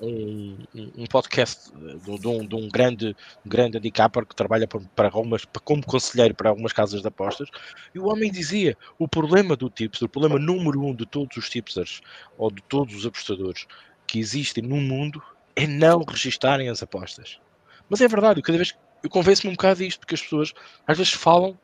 um, 0.00 0.56
um 0.74 1.06
podcast 1.06 1.70
de, 1.72 2.18
de, 2.18 2.28
um, 2.28 2.46
de 2.46 2.54
um 2.54 2.68
grande, 2.68 3.16
grande 3.44 3.78
handicapper 3.78 4.26
que 4.26 4.34
trabalha 4.34 4.66
para, 4.66 4.80
para 4.94 5.08
algumas, 5.08 5.44
para, 5.44 5.60
como 5.62 5.84
conselheiro 5.84 6.34
para 6.34 6.50
algumas 6.50 6.72
casas 6.72 7.00
de 7.02 7.08
apostas, 7.08 7.48
e 7.94 7.98
o 7.98 8.06
homem 8.06 8.30
dizia: 8.30 8.76
o 8.98 9.08
problema 9.08 9.56
do 9.56 9.70
tipster, 9.70 10.06
o 10.06 10.10
problema 10.10 10.38
número 10.38 10.80
um 10.82 10.94
de 10.94 11.06
todos 11.06 11.36
os 11.36 11.48
tipsters 11.48 12.00
ou 12.36 12.50
de 12.50 12.62
todos 12.62 12.94
os 12.94 13.06
apostadores 13.06 13.66
que 14.06 14.18
existem 14.18 14.62
no 14.62 14.76
mundo 14.76 15.22
é 15.54 15.66
não 15.66 16.04
registarem 16.06 16.68
as 16.68 16.82
apostas. 16.82 17.40
Mas 17.88 18.00
é 18.00 18.08
verdade, 18.08 18.42
cada 18.42 18.58
vez 18.58 18.76
eu 19.02 19.10
convenço-me 19.10 19.50
um 19.50 19.56
bocado 19.56 19.78
disto, 19.78 20.00
porque 20.00 20.14
as 20.14 20.22
pessoas 20.22 20.52
às 20.86 20.98
vezes 20.98 21.12
falam 21.12 21.58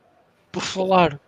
por 0.50 0.62
falar. 0.62 1.20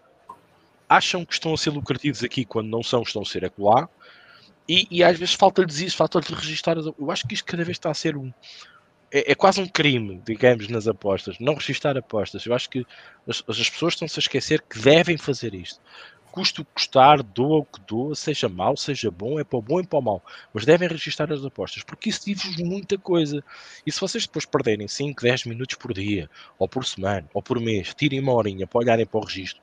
Acham 0.96 1.24
que 1.24 1.33
estão 1.33 1.52
a 1.54 1.57
ser 1.57 1.70
lucrativos 1.70 2.22
aqui 2.22 2.44
quando 2.44 2.68
não 2.68 2.83
são, 2.83 3.02
estão 3.02 3.22
a 3.22 3.24
ser 3.24 3.44
acolá. 3.44 3.88
E, 4.68 4.87
e 4.90 5.04
às 5.04 5.18
vezes 5.18 5.35
falta-lhes 5.35 5.80
isso, 5.80 5.96
falta-lhes 5.96 6.28
registrar. 6.28 6.78
As... 6.78 6.87
Eu 6.87 7.11
acho 7.11 7.26
que 7.26 7.35
isto 7.35 7.44
cada 7.44 7.64
vez 7.64 7.76
está 7.76 7.90
a 7.90 7.94
ser 7.94 8.16
um. 8.16 8.33
É, 9.11 9.33
é, 9.33 9.35
quase 9.35 9.61
um 9.61 9.68
crime, 9.68 10.20
digamos, 10.24 10.68
nas 10.68 10.88
apostas. 10.88 11.38
Não 11.38 11.54
registrar 11.54 11.96
apostas. 11.96 12.44
Eu 12.46 12.54
acho 12.54 12.68
que 12.68 12.87
as, 13.28 13.42
as 13.46 13.70
pessoas 13.70 13.94
estão-se 13.94 14.18
a 14.18 14.22
esquecer 14.22 14.62
que 14.62 14.78
devem 14.78 15.16
fazer 15.16 15.54
isto 15.54 15.80
custa 16.35 16.62
o 16.62 16.64
que 16.64 16.72
custar, 16.74 17.22
doa 17.22 17.59
o 17.59 17.64
que 17.64 17.80
doa, 17.87 18.12
seja 18.16 18.48
mau, 18.48 18.76
seja 18.76 19.09
bom, 19.09 19.38
é 19.38 19.44
para 19.44 19.57
o 19.57 19.62
bom 19.62 19.78
e 19.78 19.87
para 19.87 20.00
o 20.00 20.02
mau. 20.02 20.20
Mas 20.52 20.64
devem 20.64 20.88
registrar 20.88 21.33
as 21.33 21.44
apostas, 21.44 21.85
porque 21.85 22.11
isso 22.11 22.24
diz-vos 22.26 22.57
muita 22.57 22.98
coisa. 22.98 23.40
E 23.87 23.92
se 23.92 24.00
vocês 24.00 24.26
depois 24.26 24.44
perderem 24.44 24.88
5, 24.88 25.22
10 25.22 25.44
minutos 25.44 25.76
por 25.76 25.94
dia, 25.94 26.28
ou 26.59 26.68
por 26.68 26.85
semana, 26.85 27.30
ou 27.33 27.40
por 27.40 27.61
mês, 27.61 27.94
tirem 27.94 28.18
uma 28.18 28.33
horinha 28.33 28.66
para 28.66 28.80
olharem 28.80 29.07
para 29.07 29.20
o 29.20 29.24
registro, 29.24 29.62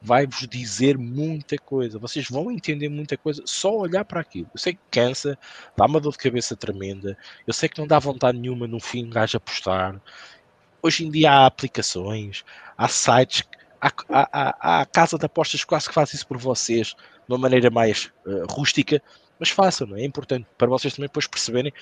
vai-vos 0.00 0.46
dizer 0.46 0.96
muita 0.96 1.56
coisa. 1.58 1.98
Vocês 1.98 2.28
vão 2.28 2.50
entender 2.50 2.88
muita 2.88 3.16
coisa 3.16 3.42
só 3.44 3.76
olhar 3.76 4.04
para 4.04 4.20
aquilo. 4.20 4.48
Eu 4.54 4.60
sei 4.60 4.74
que 4.74 4.80
cansa, 4.90 5.38
dá 5.76 5.86
uma 5.86 6.00
dor 6.00 6.12
de 6.12 6.18
cabeça 6.18 6.56
tremenda. 6.56 7.16
Eu 7.46 7.52
sei 7.52 7.68
que 7.68 7.78
não 7.78 7.86
dá 7.86 7.98
vontade 7.98 8.38
nenhuma 8.38 8.66
no 8.66 8.80
fim 8.80 9.06
um 9.06 9.10
gajo 9.10 9.36
apostar. 9.36 10.00
Hoje 10.80 11.04
em 11.04 11.10
dia 11.10 11.32
há 11.32 11.46
aplicações, 11.46 12.44
há 12.76 12.86
sites 12.88 13.42
a, 13.80 13.92
a, 14.10 14.80
a, 14.80 14.86
casa 14.86 15.18
de 15.18 15.26
apostas 15.26 15.64
quase 15.64 15.88
que 15.88 15.94
faz 15.94 16.12
isso 16.12 16.26
por 16.26 16.36
vocês 16.36 16.88
de 16.88 16.94
uma 17.28 17.38
maneira 17.38 17.70
mais 17.70 18.10
uh, 18.26 18.52
rústica, 18.52 19.00
mas 19.38 19.50
façam, 19.50 19.94
é? 19.96 20.02
é 20.02 20.04
importante 20.04 20.46
para 20.56 20.66
vocês 20.66 20.94
também 20.94 21.08
depois 21.08 21.26
perceberem 21.26 21.72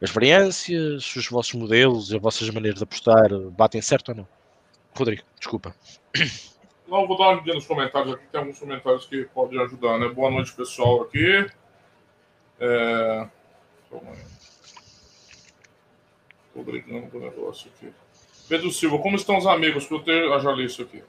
as 0.00 0.10
variâncias, 0.10 1.16
os 1.16 1.28
vossos 1.28 1.54
modelos, 1.54 2.12
as 2.12 2.20
vossas 2.20 2.48
maneiras 2.50 2.78
de 2.78 2.84
apostar 2.84 3.28
batem 3.56 3.80
certo 3.80 4.10
ou 4.10 4.14
não. 4.16 4.28
Rodrigo, 4.94 5.22
desculpa. 5.38 5.74
Não, 6.88 7.06
vou 7.06 7.18
dar 7.18 7.24
uma 7.24 7.32
olhada 7.34 7.54
nos 7.54 7.66
comentários 7.66 8.14
aqui, 8.14 8.24
tem 8.32 8.40
alguns 8.40 8.58
comentários 8.58 9.04
que 9.04 9.24
podem 9.26 9.60
ajudar, 9.60 9.98
né? 9.98 10.08
Boa 10.08 10.30
noite, 10.30 10.54
pessoal, 10.54 11.02
aqui. 11.02 11.46
É... 12.58 13.28
Tô 16.54 16.62
brigando 16.62 17.10
com 17.10 17.18
o 17.18 17.20
negócio 17.20 17.70
aqui. 17.76 17.92
Pedro 18.48 18.70
Silva, 18.72 18.98
como 19.00 19.16
estão 19.16 19.36
os 19.36 19.46
amigos? 19.46 19.86
Que 19.86 19.92
eu 19.92 20.02
tenho, 20.02 20.32
eu 20.32 20.40
já 20.40 20.50
li 20.50 20.64
isso 20.64 20.80
aqui. 20.80 21.04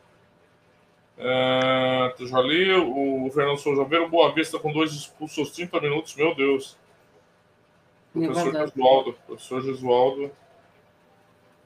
É, 1.17 2.13
já 2.19 2.41
li 2.41 2.73
o 2.73 3.29
Fernando 3.31 3.57
Souza 3.57 3.83
Ver 3.85 4.01
o 4.01 4.09
Boa 4.09 4.33
Vista 4.33 4.59
com 4.59 4.73
dois 4.73 4.91
expulsos 4.91 5.37
aos 5.39 5.51
30 5.51 5.79
minutos, 5.79 6.13
meu 6.15 6.35
Deus. 6.35 6.77
É 8.15 8.25
professor 8.25 8.67
Gesualdo, 8.67 9.13
professor 9.25 9.61
Gesualdo. 9.61 10.31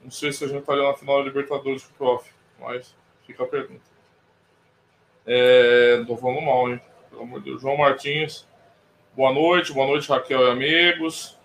Não 0.04 0.12
sei 0.12 0.32
se 0.32 0.43
a 0.43 0.47
gente 0.47 0.60
estaria 0.60 0.84
na 0.84 0.93
final 0.93 1.17
da 1.17 1.23
Libertadores 1.23 1.84
com 1.84 1.93
o 1.93 1.97
prof, 1.97 2.32
mas 2.60 2.95
fica 3.26 3.43
a 3.43 3.47
pergunta. 3.47 3.93
É, 5.26 6.04
tô 6.06 6.18
falando 6.18 6.42
mal, 6.42 6.70
hein? 6.70 6.82
Pelo 7.10 7.24
amor 7.24 7.40
de 7.40 7.46
Deus. 7.46 7.62
João 7.62 7.78
Martins, 7.78 8.48
boa 9.16 9.32
noite, 9.32 9.72
boa 9.72 9.88
noite, 9.88 10.10
Raquel 10.10 10.48
e 10.48 10.52
amigos. 10.52 11.38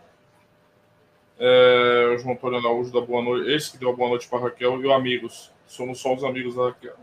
É, 1.38 2.12
o 2.14 2.18
João 2.18 2.34
Antônio 2.34 2.58
Araújo 2.58 2.92
da 2.92 3.00
Boa 3.00 3.22
Noite. 3.22 3.50
Esse 3.50 3.70
que 3.70 3.78
deu 3.78 3.90
a 3.90 3.92
boa 3.92 4.08
noite 4.08 4.26
para 4.28 4.40
Raquel 4.40 4.82
e 4.82 4.86
o 4.86 4.92
amigos. 4.92 5.52
Somos 5.66 6.00
só 6.00 6.14
os 6.14 6.24
amigos 6.24 6.56
da 6.56 6.66
Raquel. 6.66 6.96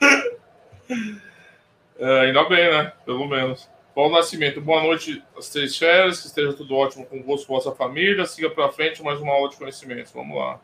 É, 2.02 2.20
ainda 2.20 2.42
bem, 2.44 2.70
né? 2.70 2.94
Pelo 3.04 3.28
menos. 3.28 3.68
Paulo 3.94 4.16
Nascimento, 4.16 4.58
boa 4.58 4.82
noite 4.82 5.22
às 5.36 5.50
três 5.50 5.76
férias, 5.76 6.22
que 6.22 6.28
esteja 6.28 6.54
tudo 6.54 6.74
ótimo 6.74 7.04
com 7.04 7.22
você 7.22 7.44
vossa 7.46 7.72
família. 7.72 8.24
Siga 8.24 8.48
para 8.48 8.72
frente, 8.72 9.02
mais 9.02 9.20
uma 9.20 9.34
aula 9.34 9.50
de 9.50 9.56
conhecimentos. 9.56 10.10
Vamos 10.10 10.34
lá. 10.34 10.58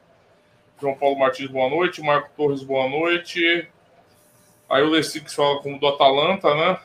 João 0.80 0.94
Paulo 0.94 1.18
Martins, 1.18 1.50
boa 1.50 1.68
noite. 1.68 2.00
Marco 2.00 2.30
Torres, 2.34 2.62
boa 2.62 2.88
noite. 2.88 3.68
Aí 4.68 4.82
o 4.82 4.88
Lessix 4.88 5.34
fala 5.34 5.60
como 5.60 5.78
do 5.78 5.86
Atalanta, 5.86 6.54
né? 6.54 6.80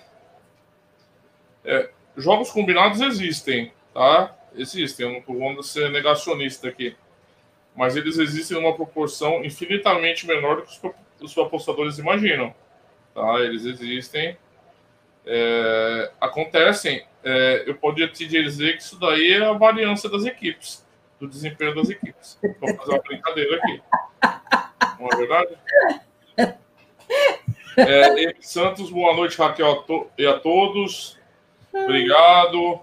É, 1.63 1.89
jogos 2.15 2.51
combinados 2.51 3.01
existem, 3.01 3.71
tá? 3.93 4.35
Existem, 4.55 5.07
eu 5.07 5.13
não 5.13 5.55
de 5.55 5.65
ser 5.65 5.89
negacionista 5.89 6.67
aqui. 6.67 6.95
Mas 7.75 7.95
eles 7.95 8.17
existem 8.17 8.57
em 8.57 8.59
uma 8.59 8.75
proporção 8.75 9.43
infinitamente 9.43 10.27
menor 10.27 10.57
do 10.57 10.63
que 10.63 10.87
os, 11.21 11.33
os 11.33 11.37
apostadores 11.37 11.97
imaginam. 11.97 12.53
Tá? 13.13 13.39
Eles 13.39 13.65
existem, 13.65 14.37
é, 15.25 16.11
acontecem. 16.19 17.05
É, 17.23 17.63
eu 17.65 17.75
poderia 17.75 18.11
te 18.11 18.27
dizer 18.27 18.77
que 18.77 18.83
isso 18.83 18.99
daí 18.99 19.33
é 19.33 19.45
a 19.45 19.53
variância 19.53 20.09
das 20.09 20.25
equipes, 20.25 20.85
do 21.19 21.27
desempenho 21.27 21.75
das 21.75 21.89
equipes. 21.89 22.37
Vou 22.59 22.75
fazer 22.75 22.91
uma 22.91 23.01
brincadeira 23.01 23.57
aqui. 23.57 23.81
Não 24.99 25.07
é 25.07 25.15
verdade? 25.15 25.57
É, 27.77 28.35
Santos, 28.41 28.89
boa 28.89 29.15
noite, 29.15 29.37
Raquel, 29.37 29.85
e 30.17 30.25
a 30.25 30.39
todos. 30.39 31.17
Obrigado. 31.73 32.79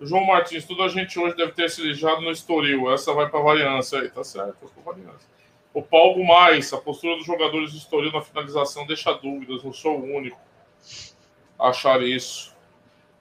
João 0.00 0.26
Martins, 0.26 0.66
toda 0.66 0.84
a 0.84 0.88
gente 0.88 1.18
hoje 1.18 1.36
deve 1.36 1.52
ter 1.52 1.70
se 1.70 1.80
lijado 1.80 2.20
no 2.20 2.30
Estoril. 2.30 2.92
Essa 2.92 3.14
vai 3.14 3.28
para 3.28 3.40
variância 3.40 3.98
aí, 3.98 4.10
tá 4.10 4.22
certo? 4.22 4.70
O 5.72 5.82
Paulo 5.82 6.24
Mais, 6.24 6.72
a 6.72 6.78
postura 6.78 7.16
dos 7.16 7.24
jogadores 7.24 7.72
do 7.72 7.78
Estoril 7.78 8.12
na 8.12 8.20
finalização 8.20 8.86
deixa 8.86 9.12
dúvidas, 9.12 9.64
não 9.64 9.72
sou 9.72 9.98
o 9.98 10.16
único 10.16 10.38
a 11.58 11.68
achar 11.68 12.02
isso. 12.02 12.54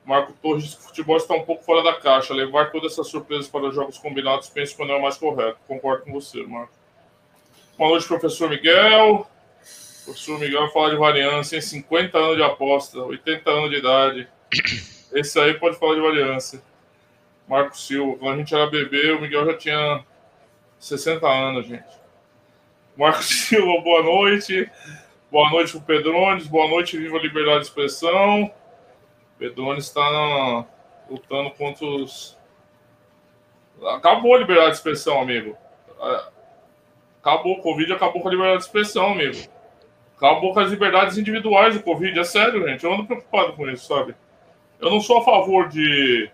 Marco 0.04 0.34
Torres 0.34 0.74
o 0.74 0.82
futebol 0.82 1.18
está 1.18 1.34
um 1.34 1.44
pouco 1.44 1.64
fora 1.64 1.82
da 1.82 1.94
caixa. 1.94 2.34
Levar 2.34 2.72
todas 2.72 2.94
essas 2.94 3.08
surpresas 3.08 3.48
para 3.48 3.68
os 3.68 3.74
jogos 3.74 3.98
combinados, 3.98 4.50
penso 4.50 4.76
que 4.76 4.86
não 4.86 4.96
é 4.96 5.02
mais 5.02 5.18
correto. 5.18 5.58
Concordo 5.68 6.04
com 6.04 6.12
você, 6.12 6.44
Marco. 6.44 6.74
Boa 7.78 7.90
noite, 7.92 8.08
professor 8.08 8.50
Miguel. 8.50 9.28
O 10.06 10.14
professor 10.14 10.40
Miguel 10.40 10.70
fala 10.70 10.92
de 10.92 10.98
variância 10.98 11.58
em 11.58 11.62
50 11.62 12.16
anos 12.16 12.38
de 12.38 12.44
aposta, 12.44 13.00
80 13.00 13.50
anos 13.50 13.72
de 13.72 13.78
idade. 13.78 14.28
Esse 15.12 15.40
aí 15.40 15.56
pode 15.56 15.80
falar 15.80 15.96
de 15.96 16.02
variância. 16.02 16.62
Marco 17.48 17.76
Silva. 17.76 18.16
Quando 18.20 18.36
a 18.36 18.38
gente 18.38 18.54
era 18.54 18.70
bebê, 18.70 19.14
o 19.14 19.22
Miguel 19.22 19.48
já 19.48 19.58
tinha 19.58 20.06
60 20.78 21.28
anos, 21.28 21.66
gente. 21.66 21.90
Marco 22.96 23.24
Silva, 23.26 23.82
boa 23.82 24.04
noite. 24.04 24.70
Boa 25.32 25.50
noite 25.50 25.72
pro 25.72 25.82
Pedrones. 25.82 26.46
Boa 26.46 26.70
noite, 26.70 27.00
viva 27.00 27.18
a 27.18 27.22
liberdade 27.22 27.62
de 27.62 27.66
expressão. 27.66 28.54
Pedrones 29.40 29.86
está 29.86 30.68
lutando 31.10 31.50
contra 31.50 31.84
os. 31.84 32.38
Acabou 33.88 34.36
a 34.36 34.38
liberdade 34.38 34.70
de 34.70 34.78
expressão, 34.78 35.20
amigo. 35.20 35.58
Acabou 37.20 37.54
o 37.54 37.62
Covid, 37.64 37.92
acabou 37.92 38.22
com 38.22 38.28
a 38.28 38.32
liberdade 38.32 38.60
de 38.60 38.66
expressão, 38.66 39.14
amigo. 39.14 39.55
Acabou 40.18 40.54
com 40.54 40.60
as 40.60 40.70
liberdades 40.70 41.18
individuais 41.18 41.76
do 41.76 41.84
Covid. 41.84 42.18
É 42.18 42.24
sério, 42.24 42.66
gente. 42.68 42.84
Eu 42.84 42.94
ando 42.94 43.06
preocupado 43.06 43.54
com 43.54 43.70
isso, 43.70 43.88
sabe? 43.88 44.16
Eu 44.80 44.90
não 44.90 45.02
sou 45.02 45.20
a 45.20 45.24
favor 45.24 45.68
de 45.68 46.30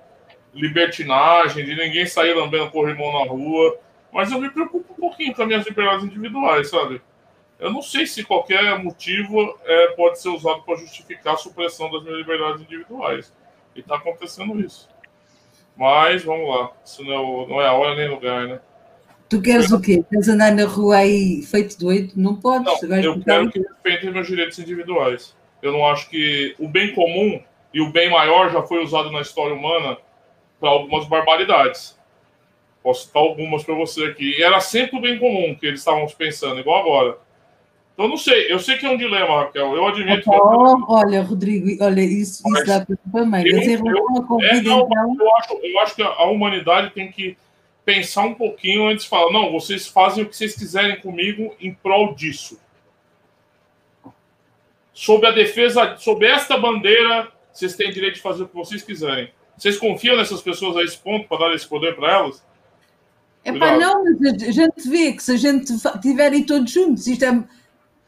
libertinagem, 0.54 1.66
de 1.66 1.76
ninguém 1.76 2.06
sair 2.06 2.34
lambendo 2.34 2.72
corrimão 2.72 3.12
na 3.14 3.30
rua, 3.30 3.80
mas 4.12 4.32
eu 4.32 4.40
me 4.40 4.50
preocupo 4.50 4.94
um 4.94 4.96
pouquinho 4.96 5.34
com 5.34 5.42
as 5.42 5.48
minhas 5.48 5.66
liberdades 5.66 6.06
individuais, 6.06 6.70
sabe? 6.70 7.02
Eu 7.58 7.72
não 7.72 7.82
sei 7.82 8.06
se 8.08 8.24
qualquer 8.24 8.78
motivo 8.84 9.58
é, 9.64 9.88
pode 9.90 10.20
ser 10.20 10.30
usado 10.30 10.64
para 10.64 10.78
justificar 10.78 11.36
a 11.36 11.38
supressão 11.38 11.92
das 11.92 12.04
minhas 12.04 12.18
liberdades 12.18 12.62
individuais. 12.62 13.34
E 13.76 13.80
está 13.80 13.96
acontecendo 13.96 14.60
isso. 14.60 14.90
Mas, 15.76 16.24
vamos 16.24 16.50
lá. 16.50 16.72
Isso 16.84 17.04
não 17.04 17.14
é, 17.14 17.48
não 17.48 17.62
é 17.62 17.68
a 17.68 17.74
hora 17.74 17.96
nem 17.96 18.10
lugar, 18.10 18.48
né? 18.48 18.60
Tu 19.32 19.42
queres 19.42 19.72
o 19.72 19.80
quê? 19.80 20.04
Queres 20.10 20.28
andar 20.28 20.52
na 20.52 20.66
rua 20.66 20.98
aí 20.98 21.42
feito 21.44 21.80
doido? 21.80 22.12
Não 22.18 22.36
podes. 22.36 22.82
Não, 22.82 22.98
eu 23.00 23.18
quero 23.22 23.50
que 23.50 23.60
respeitem 23.60 24.12
meus 24.12 24.28
direitos 24.28 24.60
individuais. 24.60 25.34
Eu 25.64 25.72
não 25.72 25.88
acho 25.88 26.10
que 26.10 26.54
o 26.60 26.68
bem 26.68 26.94
comum 26.94 27.42
e 27.74 27.80
o 27.80 27.94
bem 27.94 28.12
maior 28.12 28.52
já 28.52 28.62
foi 28.62 28.84
usado 28.84 29.10
na 29.10 29.22
história 29.22 29.56
humana 29.56 29.98
para 30.60 30.70
algumas 30.70 31.08
barbaridades. 31.08 31.98
Posso 32.84 33.08
citar 33.08 33.22
algumas 33.22 33.64
para 33.64 33.74
você 33.74 34.04
aqui. 34.04 34.38
E 34.38 34.44
era 34.44 34.60
sempre 34.60 34.98
o 34.98 35.02
bem 35.02 35.18
comum 35.18 35.56
que 35.56 35.66
eles 35.66 35.80
estavam 35.80 36.06
pensando, 36.08 36.60
igual 36.60 36.82
agora. 36.82 37.18
Então, 37.94 38.10
não 38.10 38.18
sei. 38.18 38.52
Eu 38.52 38.60
sei 38.60 38.78
que 38.78 38.86
é 38.86 38.90
um 38.90 38.98
dilema, 38.98 39.44
Raquel. 39.44 39.74
Eu 39.74 39.88
admito. 39.88 40.30
Oh, 40.30 40.76
que... 40.76 40.92
Olha, 40.92 41.22
Rodrigo, 41.22 41.82
olha, 41.82 42.02
isso, 42.02 42.44
isso 42.46 42.66
dá 42.66 42.86
para 42.86 43.24
mim. 43.24 43.30
Mas 43.30 43.46
à 43.46 44.24
Covid, 44.28 44.50
é, 44.50 44.58
então... 44.58 44.90
Eu 45.18 45.36
acho, 45.38 45.54
eu 45.64 45.80
acho 45.80 45.96
que 45.96 46.02
a 46.02 46.26
humanidade 46.26 46.90
tem 46.90 47.10
que 47.10 47.38
pensar 47.92 48.24
um 48.24 48.34
pouquinho 48.34 48.88
antes 48.88 49.04
de 49.04 49.10
falar, 49.10 49.32
não, 49.32 49.52
vocês 49.52 49.88
fazem 49.88 50.24
o 50.24 50.28
que 50.28 50.36
vocês 50.36 50.56
quiserem 50.56 51.00
comigo 51.02 51.54
em 51.60 51.74
prol 51.74 52.16
disso. 52.16 52.60
Sob 54.94 55.26
a 55.28 55.32
defesa, 55.32 55.98
sob 55.98 56.26
esta 56.26 56.58
bandeira, 56.58 57.32
vocês 57.52 57.76
têm 57.76 57.92
direito 57.92 58.16
de 58.16 58.22
fazer 58.22 58.44
o 58.44 58.48
que 58.48 58.56
vocês 58.56 58.82
quiserem. 58.82 59.32
Vocês 59.58 59.78
confiam 59.78 60.16
nessas 60.16 60.42
pessoas 60.42 60.78
a 60.78 60.84
esse 60.84 60.98
ponto 60.98 61.28
para 61.28 61.50
dar 61.50 61.56
esse 61.56 61.68
poder 61.68 61.96
para 61.96 62.14
elas? 62.14 62.44
É 63.44 63.52
pá, 63.52 63.78
não, 63.78 64.04
mas 64.04 64.44
a 64.44 64.52
gente 64.52 64.90
vê 64.90 65.12
que 65.14 65.24
se 65.24 65.34
a 65.34 65.38
gente 65.38 65.74
estiverem 65.74 66.46
todos 66.46 66.72
juntos, 66.72 67.08
isto 67.08 67.26
é, 67.26 67.44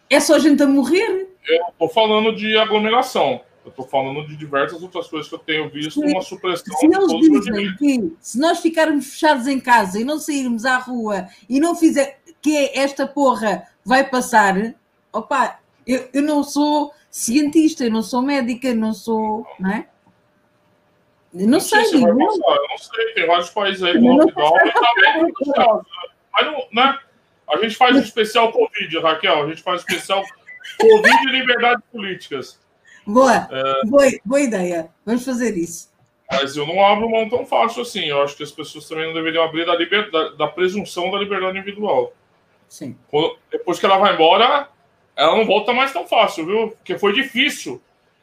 é 0.09 0.19
só 0.19 0.36
a 0.36 0.39
gente 0.39 0.61
a 0.63 0.67
morrer. 0.67 1.27
Eu 1.45 1.65
estou 1.69 1.89
falando 1.89 2.36
de 2.36 2.57
aglomeração. 2.57 3.41
Eu 3.66 3.70
estou 3.70 3.88
falando 3.88 4.28
de 4.28 4.36
diversas 4.36 4.82
outras 4.84 5.07
coisas 5.07 5.30
que 5.30 5.36
eu 5.36 5.39
tenho 5.39 5.70
visto, 5.70 6.01
uma 6.01 6.22
supressão. 6.22 6.76
Se 6.78 6.86
eles 6.86 7.43
dizem 7.43 7.76
que 7.78 8.14
se 8.20 8.38
nós 8.38 8.59
ficarmos 8.59 9.11
fechados 9.11 9.47
em 9.47 9.59
casa 9.59 9.99
e 9.99 10.03
não 10.03 10.20
sairmos 10.20 10.66
à 10.66 10.78
rua 10.78 11.28
e 11.47 11.59
não 11.59 11.74
fizer 11.76 12.20
que 12.41 12.72
esta 12.74 13.07
porra 13.07 13.66
vai 13.86 14.03
passar, 14.09 14.76
opá, 15.14 15.59
eu, 15.88 16.09
eu 16.14 16.22
não 16.22 16.43
sou 16.43 16.93
cientista, 17.09 17.86
eu 17.86 17.91
não 17.91 18.01
sou 18.01 18.22
médica, 18.22 18.68
eu 18.68 18.76
não 18.76 18.93
sou. 18.93 19.47
Não 19.57 19.72
é? 19.72 19.88
Eu 21.34 21.41
não, 21.41 21.47
não 21.47 21.59
sei, 21.59 21.86
sei 21.86 22.03
eu 22.03 22.16
não 22.16 22.78
sei, 22.78 23.14
tem 23.14 23.26
vários 23.26 23.49
países 23.49 23.82
aí 23.82 23.99
com 23.99 24.18
lockdown 24.18 24.53
Mas 26.32 26.45
não, 26.45 26.68
né? 26.74 26.99
A 27.49 27.57
gente 27.57 27.76
faz 27.76 27.95
um 27.95 27.99
especial 27.99 28.51
Covid, 28.51 28.99
Raquel. 28.99 29.43
A 29.43 29.47
gente 29.47 29.61
faz 29.61 29.82
um 29.82 29.86
especial 29.88 30.24
Covid 30.80 31.28
e 31.28 31.32
liberdades 31.32 31.84
políticas. 31.91 32.59
Boa, 33.06 33.47
é... 33.51 33.86
boa, 33.86 34.04
boa 34.24 34.41
ideia. 34.41 34.89
Vamos 35.06 35.26
fazer 35.26 35.58
isso. 35.58 35.91
Mas 36.32 36.56
eu 36.56 36.66
não 36.66 36.84
abro 36.84 37.10
mão 37.10 37.30
tão 37.30 37.45
fácil 37.45 37.82
assim. 37.82 38.06
Eu 38.06 38.22
acho 38.22 38.36
que 38.36 38.43
as 38.43 38.51
pessoas 38.51 38.88
também 38.88 39.06
não 39.06 39.14
deveriam 39.14 39.43
abrir 39.43 39.66
da, 39.66 39.76
liberdade, 39.76 40.38
da 40.38 40.47
presunção 40.47 41.12
da 41.12 41.20
liberdade 41.20 41.58
individual. 41.58 42.14
Sim. 42.68 42.97
Quando, 43.10 43.38
depois 43.51 43.80
que 43.80 43.86
ela 43.86 43.97
vai 43.97 44.14
embora, 44.14 44.68
ela 45.16 45.38
não 45.38 45.45
volta 45.45 45.74
mais 45.74 45.93
tão 45.93 46.08
fácil, 46.08 46.45
viu? 46.45 46.70
Porque 46.72 46.97
foi 46.97 47.14
difícil. 47.14 47.82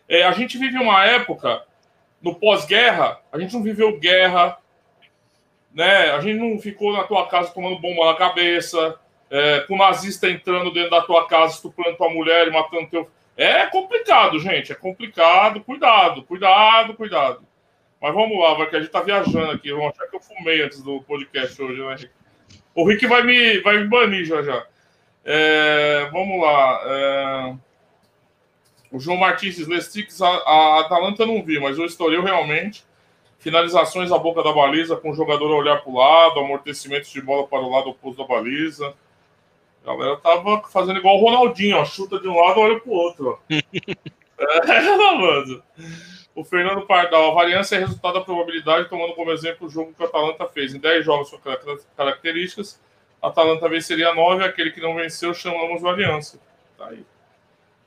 É, 0.08 0.24
a 0.24 0.32
gente 0.32 0.58
vive 0.58 0.76
uma 0.76 1.04
época, 1.04 1.62
no 2.20 2.34
pós-guerra, 2.34 3.20
a 3.32 3.38
gente 3.38 3.54
não 3.54 3.62
viveu 3.62 3.98
guerra, 3.98 4.58
né? 5.72 6.10
A 6.10 6.20
gente 6.20 6.38
não 6.38 6.58
ficou 6.58 6.92
na 6.92 7.04
tua 7.04 7.28
casa 7.28 7.52
tomando 7.52 7.78
bomba 7.78 8.06
na 8.06 8.14
cabeça, 8.14 8.98
é, 9.30 9.60
com 9.60 9.76
nazista 9.76 10.28
entrando 10.28 10.72
dentro 10.72 10.90
da 10.90 11.02
tua 11.02 11.26
casa, 11.28 11.54
estuprando 11.54 11.96
tua 11.96 12.10
mulher 12.10 12.48
e 12.48 12.50
matando 12.50 12.88
teu. 12.88 13.08
É 13.36 13.66
complicado, 13.66 14.38
gente. 14.38 14.72
É 14.72 14.74
complicado. 14.74 15.60
Cuidado, 15.62 16.22
cuidado, 16.22 16.94
cuidado. 16.94 17.46
Mas 18.00 18.14
vamos 18.14 18.38
lá, 18.38 18.54
vai 18.54 18.68
que 18.68 18.76
a 18.76 18.80
gente 18.80 18.90
tá 18.90 19.00
viajando 19.00 19.50
aqui. 19.50 19.72
Vamos 19.72 19.92
achar 19.92 20.06
que 20.08 20.16
eu 20.16 20.20
fumei 20.20 20.62
antes 20.62 20.82
do 20.82 21.02
podcast 21.02 21.60
hoje, 21.62 21.80
né? 21.80 22.10
O 22.74 22.86
Rick 22.88 23.06
vai 23.06 23.22
me, 23.22 23.60
vai 23.60 23.78
me 23.78 23.88
banir 23.88 24.24
já 24.24 24.42
já. 24.42 24.66
É, 25.24 26.08
vamos 26.10 26.40
lá. 26.40 26.80
É, 26.84 27.56
o 28.90 28.98
João 28.98 29.18
Martins 29.18 29.66
Lestix, 29.66 30.20
a, 30.22 30.28
a 30.28 30.80
Atalanta 30.80 31.26
não 31.26 31.42
vi, 31.42 31.60
mas 31.60 31.78
o 31.78 31.84
Estoril 31.84 32.22
realmente. 32.22 32.84
Finalizações 33.38 34.12
à 34.12 34.18
boca 34.18 34.42
da 34.42 34.52
baliza, 34.52 34.96
com 34.96 35.10
o 35.10 35.14
jogador 35.14 35.50
a 35.52 35.56
olhar 35.56 35.80
para 35.80 35.90
o 35.90 35.96
lado, 35.96 36.40
amortecimentos 36.40 37.10
de 37.10 37.22
bola 37.22 37.46
para 37.46 37.60
o 37.60 37.70
lado 37.70 37.90
oposto 37.90 38.20
da 38.20 38.28
baliza. 38.28 38.94
A 39.84 39.96
galera 39.96 40.16
tava 40.18 40.62
fazendo 40.68 40.98
igual 40.98 41.16
o 41.16 41.20
Ronaldinho, 41.20 41.78
ó, 41.78 41.84
chuta 41.84 42.20
de 42.20 42.28
um 42.28 42.38
lado, 42.38 42.60
olha 42.60 42.78
pro 42.80 42.90
outro. 42.90 43.40
é, 43.48 44.96
mano. 45.16 45.62
O 46.34 46.44
Fernando 46.44 46.86
Pardal, 46.86 47.30
a 47.30 47.34
variância 47.34 47.76
é 47.76 47.80
resultado 47.80 48.14
da 48.14 48.20
probabilidade, 48.20 48.88
tomando 48.88 49.14
como 49.14 49.32
exemplo 49.32 49.66
o 49.66 49.70
jogo 49.70 49.92
que 49.92 50.02
o 50.02 50.06
Atalanta 50.06 50.46
fez. 50.46 50.74
Em 50.74 50.78
10 50.78 51.04
jogos 51.04 51.30
com 51.30 51.38
características, 51.96 52.80
a 53.20 53.28
Atalanta 53.28 53.68
venceria 53.68 54.14
9, 54.14 54.44
aquele 54.44 54.70
que 54.70 54.80
não 54.80 54.94
venceu 54.94 55.34
chamamos 55.34 55.82
variância. 55.82 56.38
Tá 56.78 56.86
aí. 56.88 57.04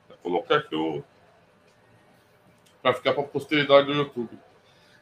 Vou 0.08 0.18
colocar 0.22 0.56
aqui 0.56 0.74
o. 0.74 1.02
Para 2.82 2.92
ficar 2.92 3.14
para 3.14 3.22
a 3.22 3.26
posteridade 3.26 3.86
do 3.86 3.94
YouTube. 3.94 4.38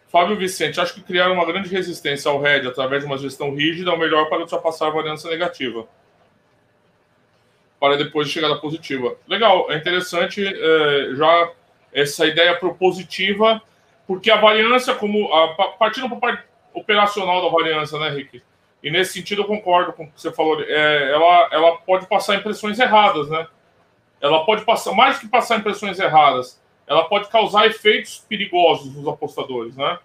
Fábio 0.07 0.37
Vicente, 0.37 0.79
acho 0.79 0.95
que 0.95 1.03
criar 1.03 1.33
uma 1.33 1.45
grande 1.45 1.69
resistência 1.69 2.31
ao 2.31 2.41
RED 2.41 2.69
através 2.69 3.03
de 3.03 3.07
uma 3.07 3.19
gestão 3.19 3.55
rígida 3.55 3.91
é 3.91 3.95
o 3.95 3.99
melhor 3.99 4.29
para 4.29 4.41
ultrapassar 4.41 4.87
a 4.89 4.91
variância 4.91 5.29
negativa 5.29 5.89
para 7.83 7.97
depois 7.97 8.29
de 8.29 8.35
chegada 8.35 8.55
positiva. 8.55 9.17
Legal, 9.27 9.67
é 9.69 9.77
interessante 9.77 10.47
é, 10.47 11.17
já 11.17 11.51
essa 11.93 12.25
ideia 12.25 12.55
propositiva, 12.55 13.61
porque 14.07 14.31
a 14.31 14.37
variância, 14.37 14.95
como 14.95 15.35
a, 15.35 15.49
partindo 15.81 16.09
para 16.09 16.17
a 16.17 16.21
parte 16.21 16.45
operacional 16.73 17.43
da 17.43 17.49
variância, 17.49 17.99
né, 17.99 18.09
Rick? 18.11 18.41
E 18.85 18.89
nesse 18.89 19.15
sentido 19.15 19.43
eu 19.43 19.47
concordo 19.47 19.93
com 19.95 20.05
o 20.05 20.07
que 20.07 20.13
você 20.15 20.31
falou. 20.31 20.63
É, 20.63 21.13
ela, 21.13 21.49
ela 21.51 21.77
pode 21.79 22.07
passar 22.07 22.37
impressões 22.37 22.79
erradas, 22.79 23.29
né? 23.29 23.49
Ela 24.21 24.45
pode 24.45 24.65
passar, 24.65 24.95
mais 24.95 25.19
que 25.19 25.27
passar 25.27 25.59
impressões 25.59 25.99
erradas, 25.99 26.63
ela 26.87 27.07
pode 27.07 27.29
causar 27.31 27.67
efeitos 27.67 28.25
perigosos 28.29 28.95
nos 28.95 29.09
apostadores, 29.09 29.77
né? 29.77 29.99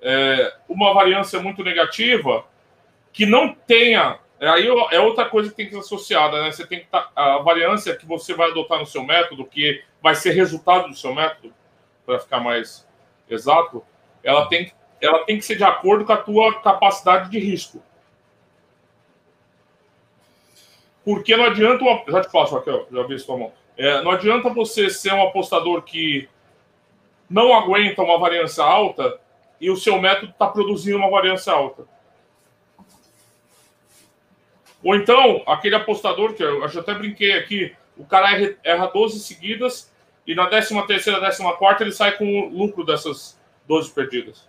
É, 0.00 0.54
uma 0.66 0.94
variância 0.94 1.38
muito 1.40 1.62
negativa 1.62 2.46
que 3.12 3.26
não 3.26 3.52
tenha 3.52 4.18
aí 4.46 4.68
é 4.90 5.00
outra 5.00 5.28
coisa 5.28 5.50
que 5.50 5.56
tem 5.56 5.66
que 5.66 5.72
ser 5.72 5.80
associada, 5.80 6.42
né? 6.42 6.52
Você 6.52 6.66
tem 6.66 6.80
que. 6.80 6.86
Tá, 6.86 7.10
a 7.14 7.38
variância 7.38 7.96
que 7.96 8.06
você 8.06 8.34
vai 8.34 8.50
adotar 8.50 8.78
no 8.78 8.86
seu 8.86 9.02
método, 9.02 9.44
que 9.44 9.82
vai 10.00 10.14
ser 10.14 10.30
resultado 10.30 10.88
do 10.88 10.94
seu 10.94 11.14
método, 11.14 11.52
para 12.06 12.18
ficar 12.18 12.40
mais 12.40 12.86
exato, 13.28 13.84
ela 14.22 14.46
tem, 14.46 14.72
ela 15.00 15.24
tem 15.24 15.38
que 15.38 15.44
ser 15.44 15.56
de 15.56 15.64
acordo 15.64 16.04
com 16.04 16.12
a 16.12 16.16
tua 16.16 16.60
capacidade 16.60 17.30
de 17.30 17.38
risco. 17.38 17.82
Porque 21.04 21.36
não 21.36 21.44
adianta. 21.44 21.82
Uma, 21.82 22.04
já 22.08 22.20
te 22.20 22.30
passo, 22.30 22.54
Raquel, 22.54 22.86
já 22.92 23.02
vi 23.02 23.14
isso 23.14 23.36
mão. 23.36 23.52
É, 23.76 24.02
não 24.02 24.10
adianta 24.10 24.48
você 24.50 24.90
ser 24.90 25.12
um 25.12 25.22
apostador 25.22 25.82
que 25.82 26.28
não 27.28 27.54
aguenta 27.54 28.02
uma 28.02 28.18
variância 28.18 28.64
alta 28.64 29.20
e 29.60 29.70
o 29.70 29.76
seu 29.76 30.00
método 30.00 30.32
está 30.32 30.46
produzindo 30.46 30.98
uma 30.98 31.10
variância 31.10 31.52
alta. 31.52 31.84
Ou 34.82 34.94
então, 34.94 35.42
aquele 35.46 35.74
apostador, 35.74 36.34
que 36.34 36.42
eu, 36.42 36.64
até 36.64 36.94
brinquei 36.94 37.32
aqui, 37.32 37.74
o 37.96 38.04
cara 38.04 38.56
erra 38.62 38.86
12 38.86 39.18
seguidas 39.20 39.92
e 40.26 40.34
na 40.34 40.46
13 40.46 40.86
terceira, 40.86 41.20
14 41.20 41.56
quarta 41.56 41.82
ele 41.82 41.92
sai 41.92 42.16
com 42.16 42.24
o 42.24 42.48
lucro 42.48 42.84
dessas 42.84 43.38
12 43.66 43.90
perdidas. 43.90 44.48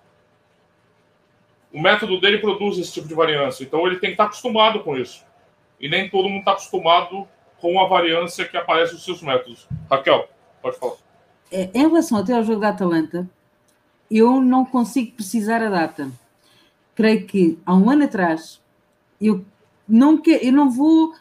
O 1.73 1.81
método 1.81 2.19
dele 2.19 2.39
produz 2.39 2.77
esse 2.77 2.93
tipo 2.93 3.07
de 3.07 3.13
variância, 3.13 3.63
então 3.63 3.85
ele 3.87 3.99
tem 3.99 4.09
que 4.09 4.13
estar 4.13 4.25
acostumado 4.25 4.81
com 4.81 4.97
isso. 4.97 5.25
E 5.79 5.87
nem 5.87 6.09
todo 6.09 6.27
mundo 6.27 6.39
está 6.39 6.51
acostumado 6.51 7.27
com 7.59 7.79
a 7.79 7.87
variância 7.87 8.45
que 8.45 8.57
aparece 8.57 8.93
nos 8.93 9.05
seus 9.05 9.21
métodos. 9.21 9.67
Raquel, 9.89 10.27
pode 10.61 10.77
falar. 10.77 10.95
É, 11.51 11.69
em 11.73 11.87
relação 11.87 12.17
até 12.17 12.33
ao 12.33 12.43
jogo 12.43 12.59
da 12.59 12.69
Atalanta, 12.69 13.27
eu 14.09 14.41
não 14.41 14.65
consigo 14.65 15.13
precisar 15.13 15.63
a 15.63 15.69
data. 15.69 16.11
Creio 16.95 17.25
que 17.25 17.59
há 17.65 17.73
um 17.73 17.89
ano 17.89 18.03
atrás 18.03 18.61
eu 19.21 19.45
não 19.89 20.17
que, 20.17 20.31
eu 20.31 20.53
não 20.53 20.69
vou 20.69 21.13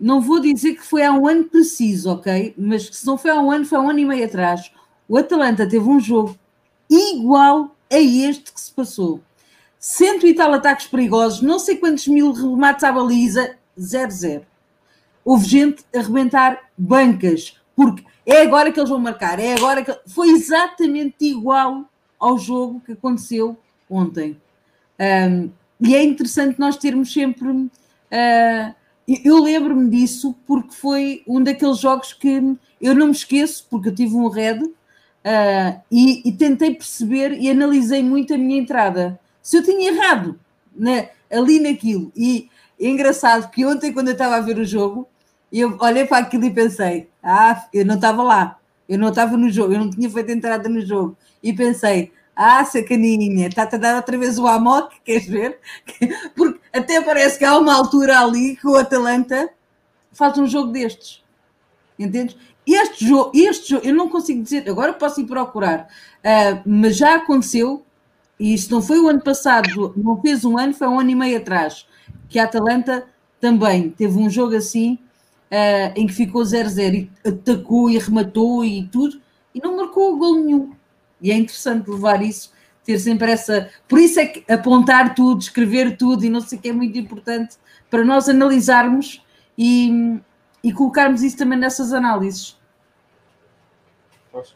não 0.00 0.20
vou 0.20 0.38
dizer 0.40 0.74
que 0.74 0.86
foi 0.86 1.02
há 1.02 1.12
um 1.12 1.26
ano 1.26 1.44
preciso, 1.44 2.12
ok? 2.12 2.54
Mas 2.56 2.86
se 2.86 3.06
não 3.06 3.18
foi 3.18 3.32
há 3.32 3.40
um 3.40 3.50
ano, 3.50 3.64
foi 3.64 3.78
há 3.78 3.80
um 3.80 3.90
ano 3.90 3.98
e 3.98 4.04
meio 4.04 4.24
atrás. 4.24 4.70
O 5.08 5.16
Atalanta 5.16 5.68
teve 5.68 5.88
um 5.88 5.98
jogo 5.98 6.38
igual 6.88 7.74
a 7.90 7.98
este 7.98 8.52
que 8.52 8.60
se 8.60 8.70
passou. 8.70 9.20
Cento 9.78 10.26
e 10.26 10.34
tal 10.34 10.52
ataques 10.52 10.86
perigosos, 10.86 11.40
não 11.40 11.58
sei 11.58 11.76
quantos 11.76 12.06
mil 12.06 12.32
remates 12.32 12.84
à 12.84 12.92
baliza, 12.92 13.56
0-0. 13.78 14.42
Houve 15.24 15.46
gente 15.46 15.84
a 15.94 15.98
arrebentar 15.98 16.70
bancas, 16.76 17.56
porque 17.76 18.04
é 18.24 18.42
agora 18.42 18.72
que 18.72 18.78
eles 18.78 18.90
vão 18.90 18.98
marcar, 18.98 19.38
é 19.38 19.54
agora 19.54 19.84
que. 19.84 19.96
Foi 20.06 20.30
exatamente 20.30 21.24
igual 21.24 21.84
ao 22.18 22.38
jogo 22.38 22.80
que 22.84 22.92
aconteceu 22.92 23.56
ontem. 23.88 24.40
Um, 24.98 25.50
e 25.80 25.94
é 25.94 26.02
interessante 26.02 26.58
nós 26.58 26.76
termos 26.76 27.12
sempre 27.12 27.68
Uh, 28.12 28.74
eu 29.24 29.42
lembro-me 29.42 29.88
disso 29.90 30.34
porque 30.46 30.74
foi 30.74 31.22
um 31.26 31.42
daqueles 31.42 31.78
jogos 31.78 32.12
que 32.12 32.56
eu 32.80 32.94
não 32.94 33.06
me 33.06 33.12
esqueço, 33.12 33.66
porque 33.70 33.88
eu 33.88 33.94
tive 33.94 34.14
um 34.14 34.28
red 34.28 34.58
uh, 34.62 35.80
e, 35.90 36.28
e, 36.28 36.32
tentei 36.32 36.74
perceber 36.74 37.32
e 37.32 37.50
analisei 37.50 38.02
muito 38.02 38.34
a 38.34 38.38
minha 38.38 38.60
entrada. 38.60 39.18
Se 39.42 39.56
eu 39.56 39.62
tinha 39.62 39.90
errado 39.90 40.38
né, 40.76 41.10
ali 41.30 41.58
naquilo, 41.58 42.12
e 42.14 42.48
é 42.80 42.88
engraçado 42.88 43.50
que 43.50 43.64
ontem, 43.64 43.92
quando 43.92 44.08
eu 44.08 44.12
estava 44.12 44.36
a 44.36 44.40
ver 44.40 44.58
o 44.58 44.64
jogo, 44.64 45.08
eu 45.52 45.76
olhei 45.80 46.04
para 46.06 46.18
aquilo 46.18 46.44
e 46.44 46.50
pensei: 46.50 47.08
ah, 47.22 47.66
eu 47.72 47.84
não 47.84 47.96
estava 47.96 48.22
lá, 48.22 48.58
eu 48.88 48.98
não 48.98 49.08
estava 49.08 49.36
no 49.36 49.50
jogo, 49.50 49.72
eu 49.72 49.80
não 49.80 49.90
tinha 49.90 50.08
feito 50.10 50.30
entrada 50.30 50.68
no 50.68 50.84
jogo, 50.84 51.16
e 51.42 51.52
pensei: 51.52 52.12
ah, 52.36 52.64
sacaninha, 52.64 53.48
está-te 53.48 53.74
a 53.74 53.78
dar 53.78 53.96
outra 53.96 54.16
vez 54.16 54.38
o 54.38 54.46
Amok, 54.46 54.94
queres 55.04 55.26
ver? 55.26 55.58
Porque 56.36 56.60
até 56.78 57.00
parece 57.00 57.38
que 57.38 57.44
há 57.44 57.56
uma 57.56 57.74
altura 57.74 58.20
ali 58.20 58.56
que 58.56 58.66
o 58.66 58.76
Atalanta 58.76 59.50
faz 60.12 60.36
um 60.38 60.46
jogo 60.46 60.72
destes. 60.72 61.22
Entendes? 61.98 62.36
Este 62.66 63.06
jogo, 63.06 63.32
este 63.34 63.70
jogo, 63.70 63.86
eu 63.86 63.94
não 63.94 64.08
consigo 64.08 64.42
dizer, 64.42 64.68
agora 64.68 64.92
posso 64.92 65.20
ir 65.20 65.26
procurar, 65.26 65.88
uh, 66.18 66.62
mas 66.66 66.96
já 66.96 67.14
aconteceu, 67.14 67.82
e 68.38 68.52
isso 68.52 68.70
não 68.70 68.82
foi 68.82 69.00
o 69.00 69.08
ano 69.08 69.22
passado, 69.22 69.94
não 69.96 70.20
fez 70.20 70.44
um 70.44 70.58
ano, 70.58 70.74
foi 70.74 70.86
um 70.86 71.00
ano 71.00 71.10
e 71.10 71.14
meio 71.14 71.38
atrás, 71.38 71.86
que 72.28 72.38
a 72.38 72.44
Atalanta 72.44 73.06
também 73.40 73.88
teve 73.88 74.18
um 74.18 74.28
jogo 74.28 74.54
assim, 74.54 74.98
uh, 75.50 75.92
em 75.96 76.06
que 76.06 76.12
ficou 76.12 76.42
0-0 76.42 76.94
e 76.94 77.28
atacou 77.28 77.88
e 77.88 77.98
rematou 77.98 78.64
e 78.64 78.86
tudo, 78.88 79.18
e 79.54 79.60
não 79.60 79.76
marcou 79.76 80.16
gol 80.18 80.34
nenhum. 80.34 80.72
E 81.22 81.32
é 81.32 81.36
interessante 81.36 81.90
levar 81.90 82.22
isso, 82.22 82.52
ter 82.88 82.98
sempre 82.98 83.30
essa. 83.30 83.70
Por 83.86 83.98
isso 83.98 84.18
é 84.18 84.24
que 84.24 84.50
apontar 84.50 85.14
tudo, 85.14 85.42
escrever 85.42 85.98
tudo 85.98 86.24
e 86.24 86.30
não 86.30 86.40
sei 86.40 86.58
o 86.58 86.62
que 86.62 86.70
é 86.70 86.72
muito 86.72 86.96
importante 86.96 87.56
para 87.90 88.02
nós 88.02 88.30
analisarmos 88.30 89.22
e, 89.58 90.18
e 90.64 90.72
colocarmos 90.72 91.22
isso 91.22 91.36
também 91.36 91.58
nessas 91.58 91.92
análises. 91.92 92.56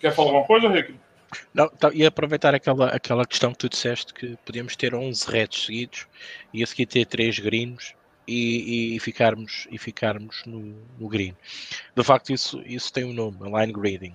Quer 0.01 0.15
falar 0.15 0.29
alguma 0.29 0.47
coisa, 0.47 0.67
Rick? 0.71 0.95
Não, 1.53 1.69
tá, 1.69 1.91
e 1.93 2.07
aproveitar 2.07 2.55
aquela, 2.55 2.87
aquela 2.87 3.27
questão 3.27 3.53
que 3.53 3.59
tu 3.59 3.69
disseste 3.69 4.15
que 4.15 4.39
podíamos 4.47 4.77
ter 4.77 4.95
11 4.95 5.31
reds 5.31 5.67
seguidos 5.67 6.07
e 6.55 6.63
a 6.63 6.67
seguir 6.67 6.87
ter 6.87 7.05
3 7.05 7.39
grinos 7.39 7.95
e, 8.27 8.97
e, 8.97 9.01
ficarmos, 9.01 9.67
e 9.71 9.77
ficarmos 9.77 10.43
no, 10.47 10.75
no 10.99 11.07
green. 11.07 11.37
De 11.95 12.03
facto, 12.03 12.33
isso, 12.33 12.63
isso 12.65 12.91
tem 12.91 13.05
um 13.05 13.13
nome, 13.13 13.37
line 13.43 13.73
grading. 13.75 14.15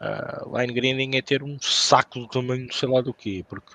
Uh, 0.00 0.56
line 0.56 0.72
grading 0.72 1.16
é 1.16 1.22
ter 1.22 1.42
um 1.42 1.58
saco 1.60 2.20
do 2.20 2.28
tamanho 2.28 2.72
sei 2.72 2.88
lá 2.88 3.00
do 3.00 3.12
quê, 3.12 3.44
porque 3.48 3.74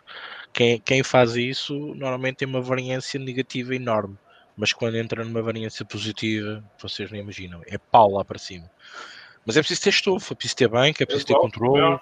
quem, 0.53 0.80
quem 0.80 1.03
faz 1.03 1.36
isso 1.36 1.74
normalmente 1.95 2.38
tem 2.38 2.47
uma 2.47 2.61
variância 2.61 3.19
negativa 3.19 3.76
enorme, 3.76 4.17
mas 4.55 4.71
quando 4.71 4.95
entra 4.95 5.26
numa 5.26 5.41
variância 5.41 5.84
positiva, 5.84 6.63
vocês 6.82 7.11
nem 7.11 7.21
imaginam, 7.21 7.61
é 7.67 7.78
pau 7.78 8.11
lá 8.11 8.24
para 8.24 8.39
cima. 8.39 8.69
Mas 9.45 9.57
é 9.57 9.59
preciso 9.59 9.82
ter 9.82 9.89
estofo, 9.89 10.34
é 10.34 10.36
preciso 10.36 10.55
ter 10.55 10.67
banco, 10.69 11.03
é 11.03 11.05
preciso 11.05 11.28
ter 11.28 11.36
controle. 11.36 11.99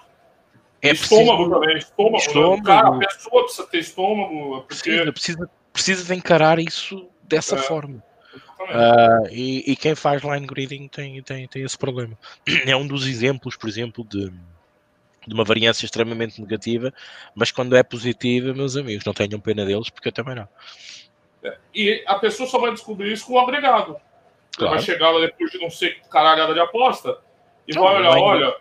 É 0.80 0.92
estômago 0.92 1.44
preciso... 1.44 1.50
também, 1.50 1.78
estômago. 1.78 2.16
estômago. 2.16 2.56
Né? 2.56 2.62
Cara, 2.64 2.88
a 2.88 2.98
pessoa 2.98 3.44
precisa 3.44 3.66
ter 3.68 3.78
estômago. 3.78 4.62
Porque... 4.62 4.74
Precisa, 4.74 5.12
precisa, 5.12 5.50
precisa 5.72 6.04
de 6.04 6.14
encarar 6.14 6.58
isso 6.60 7.08
dessa 7.24 7.56
é, 7.56 7.58
forma. 7.58 8.02
Uh, 8.64 9.28
e, 9.30 9.72
e, 9.72 9.76
quem 9.76 9.94
faz 9.94 10.22
line 10.22 10.46
grading 10.46 10.88
tem, 10.88 11.22
tem, 11.22 11.48
tem 11.48 11.62
esse 11.62 11.76
problema. 11.76 12.16
É 12.66 12.76
um 12.76 12.86
dos 12.86 13.06
exemplos, 13.06 13.56
por 13.56 13.68
exemplo, 13.68 14.04
de, 14.04 14.30
de 15.26 15.34
uma 15.34 15.44
variância 15.44 15.84
extremamente 15.84 16.40
negativa, 16.40 16.92
mas 17.34 17.50
quando 17.50 17.76
é 17.76 17.82
positiva, 17.82 18.52
meus 18.54 18.76
amigos, 18.76 19.04
não 19.04 19.12
tenham 19.12 19.40
pena 19.40 19.64
deles, 19.64 19.90
porque 19.90 20.08
eu 20.08 20.12
também 20.12 20.34
não. 20.34 20.48
É, 21.42 21.56
e 21.74 22.04
a 22.06 22.16
pessoa 22.16 22.48
só 22.48 22.58
vai 22.58 22.72
descobrir 22.72 23.12
isso 23.12 23.26
com 23.26 23.34
o 23.34 23.40
agregado. 23.40 23.96
Claro. 24.56 24.74
Vai 24.74 24.82
chegar 24.82 25.10
lá 25.10 25.20
depois 25.20 25.50
de 25.50 25.58
não 25.58 25.70
sei 25.70 25.94
caralhada 26.10 26.52
de 26.52 26.60
aposta 26.60 27.18
e 27.66 27.74
não, 27.74 27.82
vai 27.82 27.96
olhar, 27.96 28.16
olha. 28.16 28.56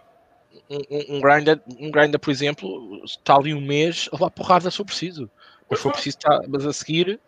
Um, 0.70 1.18
um, 1.18 1.22
grinder, 1.22 1.62
um 1.80 1.92
grinder, 1.92 2.20
por 2.20 2.32
exemplo, 2.32 3.02
está 3.06 3.36
ali 3.36 3.54
um 3.54 3.62
mês 3.62 4.10
levar 4.12 4.30
porrada 4.32 4.72
se 4.72 4.80
eu 4.80 4.86
preciso. 4.86 5.30
Mas 5.70 5.80
for 5.80 5.92
preciso, 5.92 6.18
estar, 6.18 6.42
mas 6.50 6.66
a 6.66 6.74
seguir 6.74 7.20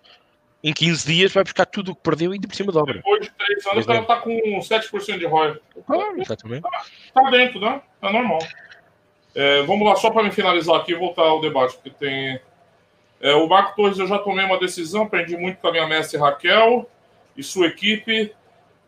em 0.64 0.72
15 0.72 1.06
dias 1.06 1.34
vai 1.34 1.44
buscar 1.44 1.66
tudo 1.66 1.92
o 1.92 1.96
que 1.96 2.02
perdeu 2.02 2.34
e 2.34 2.40
de 2.40 2.48
por 2.48 2.56
cima 2.56 2.72
dobra. 2.72 2.94
Depois 2.94 3.22
de 3.22 3.32
3 3.32 3.68
anos, 3.68 3.86
cara 3.86 4.00
está 4.00 4.16
com 4.16 4.32
7% 4.32 5.20
de 5.20 5.26
ROI. 5.26 5.60
Claro, 5.86 6.22
exatamente. 6.22 6.66
Está 7.06 7.30
dentro, 7.30 7.60
né? 7.60 7.82
É 8.02 8.12
normal. 8.12 8.40
É, 9.36 9.64
vamos 9.64 9.86
lá, 9.86 9.96
só 9.98 10.10
para 10.10 10.24
me 10.24 10.32
finalizar 10.32 10.78
aqui 10.78 10.94
e 10.94 10.96
voltar 10.96 11.24
ao 11.24 11.42
debate, 11.42 11.76
porque 11.76 11.90
tem. 11.90 12.40
É, 13.20 13.34
o 13.34 13.48
Marco 13.48 13.76
Torres, 13.76 14.00
eu 14.00 14.08
já 14.08 14.20
tomei 14.20 14.46
uma 14.46 14.60
decisão, 14.60 15.04
aprendi 15.04 15.36
muito 15.36 15.58
com 15.58 15.68
a 15.68 15.72
minha 15.72 15.88
mestre 15.88 16.18
Raquel 16.18 16.90
e 17.36 17.44
sua 17.44 17.68
equipe. 17.68 18.34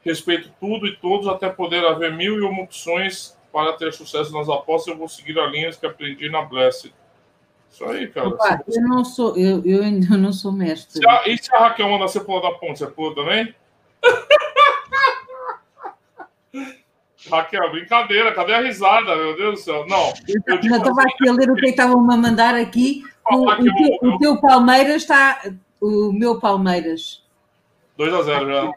Respeito 0.01 0.51
tudo 0.59 0.85
e 0.85 0.95
todos, 0.95 1.27
até 1.27 1.49
poder 1.49 1.83
haver 1.83 2.13
mil 2.13 2.37
e 2.37 2.41
uma 2.41 2.63
opções 2.63 3.35
para 3.51 3.73
ter 3.73 3.91
sucesso 3.91 4.31
nas 4.31 4.47
apostas. 4.47 4.93
Eu 4.93 4.99
vou 4.99 5.09
seguir 5.09 5.37
as 5.39 5.51
linhas 5.51 5.77
que 5.77 5.85
aprendi 5.85 6.29
na 6.29 6.43
Blessed. 6.43 6.93
Isso 7.75 7.83
aí, 7.83 8.07
cara. 8.07 8.29
Opa, 8.29 8.63
eu 8.69 8.81
não 8.83 9.03
sou, 9.03 9.35
eu, 9.35 9.61
eu 9.65 9.83
ainda 9.83 10.15
não 10.15 10.31
sou 10.31 10.49
mestre. 10.49 10.97
Se 10.97 11.05
a, 11.05 11.27
e 11.27 11.37
se 11.37 11.53
a 11.53 11.59
Raquel 11.59 11.89
manda 11.89 12.07
você 12.07 12.21
pular 12.21 12.41
da 12.41 12.51
ponte, 12.57 12.79
você 12.79 12.87
pula 12.87 13.13
também? 13.13 13.53
Raquel, 17.29 17.69
brincadeira, 17.71 18.33
cadê 18.33 18.53
a 18.53 18.61
risada, 18.61 19.13
meu 19.17 19.35
Deus 19.35 19.55
do 19.55 19.63
céu? 19.65 19.85
Não. 19.87 20.13
Eu 20.25 20.39
estava 20.55 21.01
assim, 21.01 21.15
aqui 21.15 21.27
a 21.27 21.33
ler 21.33 21.51
o 21.51 21.55
que 21.55 21.65
estavam 21.65 22.09
a 22.09 22.15
mandar 22.15 22.55
aqui. 22.55 23.03
O, 23.29 23.45
o, 23.45 23.55
teu, 23.57 23.65
eu, 23.65 24.09
o, 24.09 24.17
teu, 24.19 24.39
Palmeiras 24.39 25.01
está. 25.01 25.41
O 25.81 26.13
meu 26.13 26.39
Palmeiras. 26.39 27.25
2 27.97 28.13
a 28.13 28.21
0 28.21 28.47
já. 28.47 28.71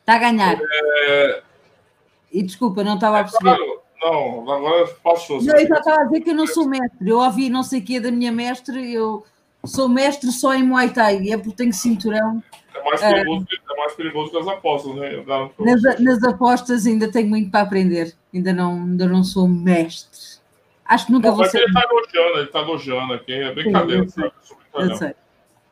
Está 0.00 0.14
a 0.14 0.18
ganhar. 0.18 0.58
É... 0.62 1.42
E 2.32 2.42
desculpa, 2.42 2.82
não 2.82 2.94
estava 2.94 3.20
a 3.20 3.24
perceber. 3.24 3.50
É 3.50 3.56
claro. 3.56 3.71
Não, 4.02 4.50
agora 4.50 4.88
passou. 5.02 5.40
Não, 5.40 5.56
eu 5.56 5.68
já 5.68 5.78
estava 5.78 6.02
a 6.02 6.04
dizer 6.04 6.20
que 6.22 6.30
eu 6.30 6.34
não 6.34 6.46
sou 6.46 6.66
mestre. 6.66 7.08
Eu 7.08 7.18
ouvi 7.18 7.48
não 7.48 7.62
sei 7.62 7.80
o 7.80 7.84
que 7.84 8.00
da 8.00 8.10
minha 8.10 8.32
mestre, 8.32 8.92
eu 8.92 9.24
sou 9.64 9.88
mestre 9.88 10.32
só 10.32 10.54
em 10.54 10.64
Muay 10.64 10.90
Thai, 10.90 11.20
e 11.20 11.32
é 11.32 11.36
porque 11.36 11.56
tenho 11.56 11.72
cinturão. 11.72 12.42
É 12.74 12.82
mais 12.82 13.00
perigoso, 13.00 13.46
é, 13.50 13.72
é 13.72 13.76
mais 13.76 13.94
perigoso 13.94 14.30
que 14.30 14.38
as 14.38 14.48
apostas, 14.48 14.94
né? 14.96 15.24
Nas, 15.60 16.00
nas, 16.00 16.24
apostas 16.24 16.86
ainda 16.86 17.10
tenho 17.12 17.28
muito 17.28 17.50
para 17.50 17.60
aprender. 17.60 18.12
Ainda 18.34 18.52
não, 18.52 18.72
ainda 18.74 19.06
não 19.06 19.22
sou 19.22 19.46
mestre. 19.46 20.40
Acho 20.84 21.06
que 21.06 21.12
nunca 21.12 21.28
não, 21.28 21.36
vou 21.36 21.44
ser. 21.44 21.58
Ele 21.58 21.66
está 21.66 21.88
elogiando, 21.88 22.38
ele 22.38 22.46
está 22.46 22.58
elogiando 22.60 23.12
aqui. 23.14 23.32
É 23.32 23.54
brincadeira, 23.54 24.08
Sim, 24.08 24.22
eu 24.22 24.32
sei. 24.42 24.90
Eu 24.90 24.96
sei. 24.96 25.14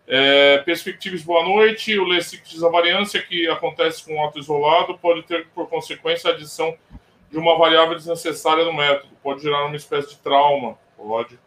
É, 0.07 0.59
perspectivas, 0.59 1.23
boa 1.23 1.45
noite. 1.45 1.99
O 1.99 2.05
Lessix, 2.05 2.63
a 2.63 2.69
variância 2.69 3.21
que 3.23 3.49
acontece 3.49 4.05
com 4.05 4.15
o 4.15 4.21
auto 4.21 4.39
isolado 4.39 4.97
pode 4.99 5.23
ter 5.23 5.49
por 5.49 5.69
consequência 5.69 6.31
a 6.31 6.35
adição 6.35 6.77
de 7.31 7.39
uma 7.39 7.57
variável 7.57 7.95
desnecessária 7.95 8.65
no 8.65 8.73
método. 8.73 9.15
Pode 9.23 9.43
gerar 9.43 9.65
uma 9.65 9.77
espécie 9.77 10.11
de 10.11 10.19
trauma. 10.19 10.77
Pode. 10.97 11.39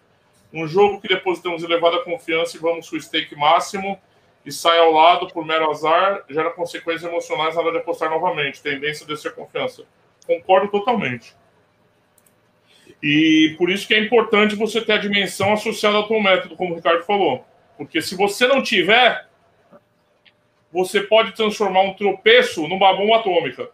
Um 0.51 0.67
jogo 0.67 1.01
que 1.01 1.07
depositamos 1.07 1.63
elevada 1.63 2.03
confiança 2.03 2.55
e 2.55 2.59
vamos 2.59 2.89
com 2.89 2.95
o 2.95 3.01
stake 3.01 3.35
máximo 3.35 3.99
e 4.45 4.51
sai 4.51 4.77
ao 4.79 4.91
lado 4.91 5.27
por 5.27 5.45
mero 5.45 5.69
azar, 5.69 6.23
gera 6.29 6.51
consequências 6.51 7.09
emocionais 7.09 7.55
na 7.55 7.61
hora 7.61 7.71
de 7.71 7.77
apostar 7.79 8.09
novamente. 8.09 8.61
Tendência 8.61 9.03
a 9.03 9.07
descer 9.07 9.29
a 9.29 9.35
confiança. 9.35 9.83
Concordo 10.25 10.69
totalmente. 10.69 11.35
E 13.01 13.55
por 13.57 13.69
isso 13.69 13.87
que 13.87 13.93
é 13.93 13.99
importante 13.99 14.55
você 14.55 14.79
ter 14.79 14.93
a 14.93 14.97
dimensão 14.97 15.51
associada 15.53 15.97
ao 15.97 16.07
teu 16.07 16.21
método, 16.21 16.55
como 16.55 16.73
o 16.73 16.75
Ricardo 16.75 17.03
falou. 17.03 17.45
Porque 17.77 18.01
se 18.01 18.15
você 18.15 18.47
não 18.47 18.61
tiver, 18.61 19.27
você 20.71 21.01
pode 21.01 21.33
transformar 21.33 21.81
um 21.81 21.93
tropeço 21.93 22.67
numa 22.67 22.93
bomba 22.93 23.17
atômica. 23.17 23.69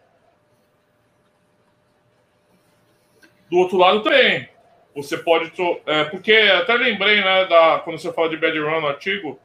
Do 3.49 3.57
outro 3.57 3.77
lado 3.77 4.01
também. 4.01 4.47
Você 4.95 5.17
pode. 5.17 5.51
É, 5.85 6.03
porque 6.05 6.31
até 6.31 6.73
lembrei, 6.73 7.21
né, 7.21 7.45
da, 7.45 7.79
quando 7.83 7.97
você 7.97 8.11
fala 8.11 8.29
de 8.29 8.37
Bad 8.37 8.57
Run 8.57 8.81
no 8.81 8.87
artigo, 8.87 9.39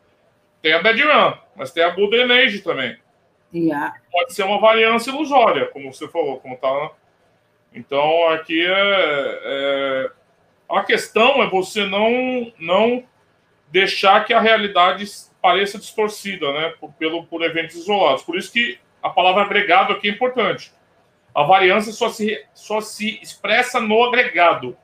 tem 0.63 0.73
a 0.73 0.83
Bad 0.83 1.03
Run, 1.03 1.35
mas 1.55 1.71
tem 1.71 1.85
a 1.85 1.91
Golden 1.91 2.31
Age 2.33 2.61
também. 2.61 2.97
Yeah. 3.55 3.95
Pode 4.11 4.35
ser 4.35 4.43
uma 4.45 4.59
variância 4.59 5.11
ilusória, 5.11 5.67
como 5.67 5.93
você 5.93 6.09
falou, 6.09 6.41
como 6.41 6.57
tá. 6.57 6.73
Né? 6.73 6.91
Então 7.75 8.29
aqui 8.29 8.65
é, 8.67 9.41
é, 9.45 10.11
a 10.69 10.83
questão 10.83 11.43
é 11.43 11.49
você 11.49 11.87
não 11.87 12.53
não 12.59 13.05
deixar 13.71 14.25
que 14.25 14.33
a 14.33 14.41
realidade 14.41 15.05
pareça 15.43 15.79
distorcida, 15.79 16.53
né, 16.53 16.75
por, 16.81 16.93
pelo 16.95 17.25
por 17.27 17.43
eventos 17.43 17.77
isolados. 17.77 18.23
Por 18.23 18.37
isso 18.37 18.53
que 18.53 18.79
a 19.03 19.11
palavra 19.11 19.43
agregado 19.43 19.93
aqui 19.93 20.09
é 20.09 20.13
importante. 20.13 20.73
A 21.35 21.43
variância 21.43 21.93
só 21.93 22.09
se, 22.09 22.45
só 22.55 22.81
se 22.81 23.21
expressa 23.21 23.81
no 23.81 24.05
agregado. 24.05 24.77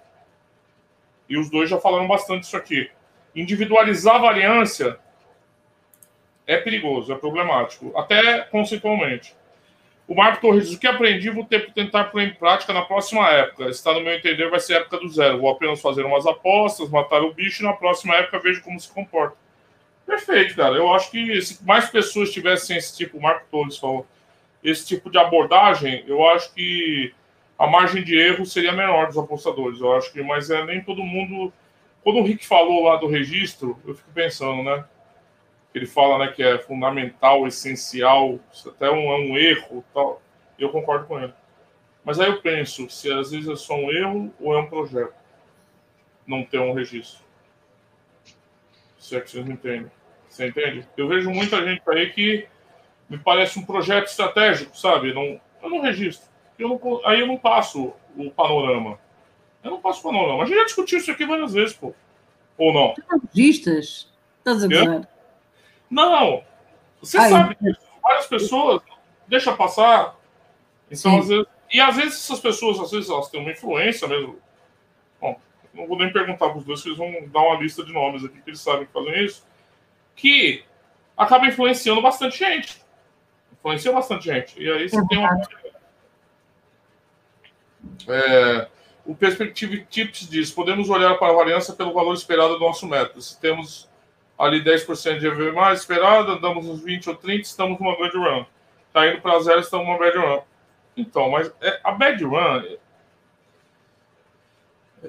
E 1.28 1.38
os 1.38 1.48
dois 1.48 1.70
já 1.70 1.78
falaram 1.78 2.08
bastante 2.08 2.42
isso 2.42 2.56
aqui. 2.56 2.90
Individualizar 3.34 4.16
a 4.16 4.18
variância 4.18 4.98
é 6.46 6.56
perigoso, 6.56 7.12
é 7.12 7.16
problemático, 7.16 7.96
até 7.96 8.40
conceitualmente. 8.40 9.36
O 10.08 10.14
Marco 10.16 10.40
Torres 10.40 10.66
diz: 10.66 10.76
o 10.76 10.80
que 10.80 10.88
aprendi 10.88 11.30
vou 11.30 11.44
ter 11.44 11.66
que 11.66 11.72
tentar 11.72 12.06
pôr 12.06 12.22
em 12.22 12.34
prática 12.34 12.72
na 12.72 12.82
próxima 12.82 13.28
época. 13.30 13.68
Está 13.68 13.94
no 13.94 14.00
meu 14.00 14.12
entender, 14.12 14.50
vai 14.50 14.58
ser 14.58 14.78
época 14.78 14.98
do 14.98 15.08
zero. 15.08 15.38
Vou 15.38 15.48
apenas 15.48 15.80
fazer 15.80 16.04
umas 16.04 16.26
apostas, 16.26 16.90
matar 16.90 17.22
o 17.22 17.32
bicho 17.32 17.62
e 17.62 17.64
na 17.64 17.72
próxima 17.72 18.16
época 18.16 18.40
vejo 18.40 18.60
como 18.64 18.80
se 18.80 18.92
comporta. 18.92 19.36
Perfeito, 20.04 20.56
cara. 20.56 20.74
Eu 20.74 20.92
acho 20.92 21.12
que 21.12 21.40
se 21.40 21.64
mais 21.64 21.88
pessoas 21.88 22.32
tivessem 22.32 22.76
esse 22.76 22.96
tipo, 22.96 23.18
o 23.18 23.22
Marco 23.22 23.46
Torres 23.52 23.78
falou, 23.78 24.04
esse 24.62 24.86
tipo 24.86 25.10
de 25.10 25.18
abordagem, 25.18 26.04
eu 26.06 26.28
acho 26.28 26.52
que 26.54 27.14
a 27.58 27.66
margem 27.66 28.02
de 28.02 28.18
erro 28.18 28.44
seria 28.46 28.72
menor 28.72 29.08
dos 29.08 29.18
apostadores. 29.18 29.80
Eu 29.80 29.94
acho 29.94 30.12
que, 30.12 30.22
mas 30.22 30.50
é 30.50 30.64
nem 30.64 30.82
todo 30.82 31.02
mundo. 31.02 31.52
Quando 32.02 32.18
o 32.18 32.22
Rick 32.22 32.46
falou 32.46 32.84
lá 32.84 32.96
do 32.96 33.06
registro, 33.06 33.78
eu 33.86 33.94
fico 33.94 34.10
pensando, 34.12 34.62
né? 34.62 34.84
Ele 35.74 35.86
fala, 35.86 36.18
né, 36.18 36.32
que 36.32 36.42
é 36.42 36.58
fundamental, 36.58 37.46
essencial, 37.46 38.40
até 38.66 38.90
um, 38.90 39.12
é 39.12 39.16
um 39.16 39.38
erro, 39.38 39.84
tal. 39.94 40.20
Eu 40.58 40.70
concordo 40.70 41.06
com 41.06 41.18
ele. 41.18 41.32
Mas 42.04 42.18
aí 42.18 42.28
eu 42.28 42.40
penso 42.40 42.88
se 42.88 43.12
às 43.12 43.30
vezes 43.30 43.48
é 43.48 43.56
só 43.56 43.74
um 43.74 43.90
erro 43.90 44.32
ou 44.40 44.54
é 44.54 44.58
um 44.58 44.66
projeto 44.66 45.14
não 46.26 46.44
ter 46.44 46.58
um 46.58 46.72
registro. 46.72 47.24
Se 48.98 49.16
é 49.16 49.20
que 49.20 49.30
vocês 49.30 49.48
entendem. 49.48 49.90
Você 50.28 50.46
entende? 50.46 50.86
Eu 50.96 51.08
vejo 51.08 51.30
muita 51.30 51.64
gente 51.64 51.82
aí 51.88 52.10
que 52.10 52.48
me 53.10 53.18
parece 53.18 53.58
um 53.58 53.64
projeto 53.64 54.06
estratégico, 54.06 54.78
sabe? 54.78 55.12
Não, 55.12 55.40
eu 55.60 55.68
não 55.68 55.82
registro. 55.82 56.28
eu 56.56 56.68
não, 56.68 57.00
aí 57.04 57.20
eu 57.20 57.26
não 57.26 57.36
passo 57.36 57.92
o 58.16 58.30
panorama. 58.30 58.98
Eu 59.64 59.72
não 59.72 59.80
passo 59.80 59.98
o 59.98 60.02
panorama. 60.04 60.44
A 60.44 60.46
gente 60.46 60.56
já 60.56 60.64
discutiu 60.64 60.98
isso 60.98 61.10
aqui 61.10 61.26
várias 61.26 61.52
vezes, 61.52 61.74
pô. 61.74 61.92
Ou 62.56 62.72
não? 62.72 62.94
Registas? 63.34 64.08
Estás 64.38 64.62
a 64.62 64.68
dizer? 64.68 65.08
Não. 65.90 66.44
Você 67.00 67.18
Ai, 67.18 67.30
sabe 67.30 67.56
disso. 67.60 67.80
Várias 68.00 68.26
pessoas 68.26 68.80
deixam 69.26 69.56
passar. 69.56 70.16
Então, 70.90 71.18
às 71.18 71.28
vezes, 71.28 71.46
e 71.72 71.80
às 71.80 71.96
vezes 71.96 72.24
essas 72.24 72.40
pessoas, 72.40 72.78
às 72.78 72.90
vezes, 72.92 73.10
elas 73.10 73.28
têm 73.28 73.40
uma 73.40 73.50
influência 73.50 74.06
mesmo. 74.06 74.38
Bom, 75.20 75.38
não 75.74 75.86
vou 75.86 75.98
nem 75.98 76.12
perguntar 76.12 76.48
para 76.48 76.58
os 76.58 76.64
dois, 76.64 76.84
eles 76.86 76.96
vão 76.96 77.12
dar 77.28 77.40
uma 77.40 77.60
lista 77.60 77.84
de 77.84 77.92
nomes 77.92 78.24
aqui 78.24 78.40
que 78.40 78.50
eles 78.50 78.60
sabem 78.60 78.86
que 78.86 78.92
fazem 78.92 79.24
isso. 79.24 79.44
Que 80.14 80.64
acaba 81.16 81.46
influenciando 81.46 82.00
bastante 82.00 82.38
gente. 82.38 82.80
Influencia 83.60 83.92
bastante 83.92 84.24
gente. 84.24 84.60
E 84.60 84.70
aí 84.70 84.88
você 84.88 85.06
tem 85.06 85.18
uma. 85.18 85.40
É, 88.08 88.68
o 89.04 89.14
Perspective 89.14 89.86
Tips 89.88 90.28
diz: 90.28 90.50
podemos 90.50 90.88
olhar 90.88 91.14
para 91.16 91.32
a 91.32 91.36
variância 91.36 91.74
pelo 91.74 91.92
valor 91.92 92.14
esperado 92.14 92.54
do 92.54 92.60
nosso 92.60 92.86
método. 92.86 93.20
Se 93.20 93.38
temos 93.40 93.88
ali 94.38 94.64
10% 94.64 95.18
de 95.18 95.26
EV 95.26 95.52
mais 95.52 95.80
esperado, 95.80 96.32
andamos 96.32 96.66
uns 96.66 96.82
20 96.82 97.10
ou 97.10 97.16
30, 97.16 97.42
estamos 97.42 97.78
numa 97.78 97.96
good 97.96 98.16
run. 98.16 98.44
Está 98.88 99.06
indo 99.06 99.20
para 99.20 99.40
zero, 99.40 99.60
estamos 99.60 99.86
numa 99.86 99.98
bad 99.98 100.16
run. 100.16 100.40
Então, 100.96 101.30
mas 101.30 101.52
é, 101.60 101.80
a 101.84 101.92
bad 101.92 102.24
run. 102.24 102.64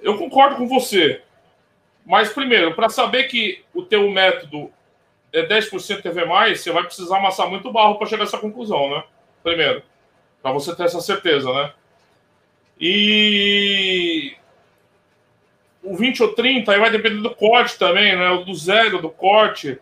Eu 0.02 0.18
concordo 0.18 0.58
com 0.58 0.68
você. 0.68 1.22
Mas, 2.06 2.34
primeiro, 2.34 2.76
para 2.76 2.90
saber 2.90 3.26
que 3.26 3.64
o 3.74 3.84
teu 3.84 4.10
método 4.10 4.72
é 5.34 5.46
10% 5.46 6.06
EV 6.06 6.26
mais, 6.26 6.62
você 6.62 6.72
vai 6.72 6.84
precisar 6.84 7.18
amassar 7.18 7.50
muito 7.50 7.72
barro 7.72 7.96
para 7.96 8.08
chegar 8.08 8.24
a 8.24 8.28
essa 8.28 8.38
conclusão, 8.38 8.90
né? 8.90 9.04
Primeiro. 9.44 9.84
Para 10.42 10.52
você 10.52 10.76
ter 10.76 10.84
essa 10.84 11.00
certeza, 11.00 11.52
né? 11.54 11.72
E 12.80 14.36
o 15.84 15.96
20 15.96 16.24
ou 16.24 16.34
30 16.34 16.72
aí 16.72 16.80
vai 16.80 16.90
depender 16.90 17.22
do 17.22 17.34
corte 17.34 17.78
também, 17.78 18.16
né? 18.16 18.30
O 18.32 18.44
do 18.44 18.56
zero 18.56 19.02
do 19.02 19.10
corte. 19.10 19.80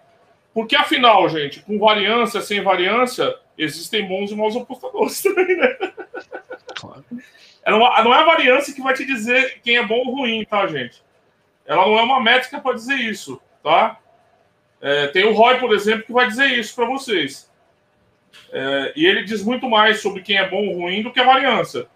Porque 0.53 0.75
afinal, 0.75 1.27
gente, 1.29 1.61
com 1.61 1.79
variância, 1.79 2.41
sem 2.41 2.61
variância, 2.61 3.35
existem 3.57 4.05
bons 4.07 4.31
e 4.31 4.35
maus 4.35 4.55
apostadores 4.55 5.21
também, 5.23 5.55
né? 5.55 5.77
Claro. 6.75 7.05
Não, 7.65 7.79
não 7.79 8.13
é 8.13 8.17
a 8.17 8.25
variância 8.25 8.73
que 8.73 8.81
vai 8.81 8.93
te 8.93 9.05
dizer 9.05 9.61
quem 9.63 9.77
é 9.77 9.85
bom 9.85 9.99
ou 9.99 10.15
ruim, 10.17 10.45
tá, 10.45 10.67
gente? 10.67 11.01
Ela 11.65 11.85
não 11.85 11.99
é 11.99 12.01
uma 12.01 12.19
métrica 12.19 12.59
para 12.59 12.75
dizer 12.75 12.95
isso, 12.95 13.39
tá? 13.63 13.99
É, 14.81 15.07
tem 15.07 15.25
o 15.25 15.33
Roy, 15.33 15.59
por 15.59 15.73
exemplo, 15.73 16.05
que 16.05 16.13
vai 16.13 16.27
dizer 16.27 16.47
isso 16.47 16.75
para 16.75 16.85
vocês. 16.85 17.49
É, 18.51 18.93
e 18.95 19.05
ele 19.05 19.23
diz 19.23 19.43
muito 19.43 19.69
mais 19.69 20.01
sobre 20.01 20.21
quem 20.21 20.37
é 20.37 20.47
bom 20.47 20.67
ou 20.67 20.81
ruim 20.81 21.03
do 21.03 21.11
que 21.11 21.19
a 21.19 21.25
variância. 21.25 21.87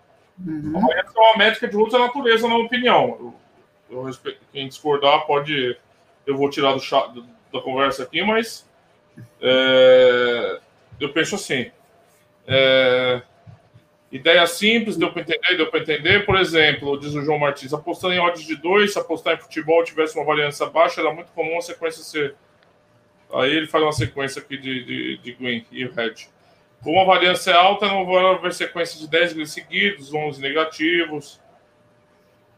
Uhum. 0.45 0.73
A 0.75 0.79
variância 0.79 1.13
é 1.15 1.19
uma 1.19 1.38
métrica 1.38 1.67
de 1.67 1.77
outra 1.77 1.99
natureza, 1.99 2.47
na 2.47 2.57
opinião. 2.57 3.34
Eu, 3.89 3.97
eu 3.97 4.03
respeito, 4.03 4.39
quem 4.51 4.67
discordar 4.67 5.25
pode. 5.25 5.77
Eu 6.25 6.38
vou 6.38 6.49
tirar 6.49 6.73
do 6.73 6.79
chat, 6.79 7.11
da 7.51 7.61
conversa 7.61 8.03
aqui, 8.03 8.21
mas 8.23 8.67
é, 9.41 10.59
eu 10.99 11.11
penso 11.11 11.36
assim. 11.36 11.71
É, 12.47 13.21
ideia 14.11 14.45
simples, 14.45 14.97
deu 14.97 15.11
para 15.11 15.21
entender, 15.21 15.57
deu 15.57 15.69
para 15.69 15.79
entender. 15.79 16.25
Por 16.25 16.38
exemplo, 16.38 16.99
diz 16.99 17.13
o 17.13 17.21
João 17.21 17.39
Martins, 17.39 17.73
apostando 17.73 18.13
em 18.13 18.19
odds 18.19 18.45
de 18.45 18.55
2, 18.55 18.93
se 18.93 18.99
apostar 18.99 19.36
em 19.36 19.41
futebol 19.41 19.84
tivesse 19.84 20.15
uma 20.15 20.25
variância 20.25 20.65
baixa, 20.65 21.01
era 21.01 21.13
muito 21.13 21.31
comum 21.31 21.57
a 21.57 21.61
sequência 21.61 22.03
ser. 22.03 22.36
Aí 23.34 23.51
ele 23.51 23.67
faz 23.67 23.84
uma 23.84 23.91
sequência 23.91 24.41
aqui 24.41 24.57
de, 24.57 24.84
de, 24.84 25.17
de 25.17 25.34
green 25.34 25.65
e 25.71 25.86
red. 25.86 26.13
Com 26.84 26.99
a 26.99 27.05
variância 27.05 27.55
alta, 27.55 27.88
não 27.88 28.05
vai 28.05 28.23
haver 28.25 28.53
sequência 28.53 28.99
de 28.99 29.07
10 29.07 29.34
greens 29.34 29.51
seguidos, 29.51 30.13
11 30.13 30.41
negativos. 30.41 31.41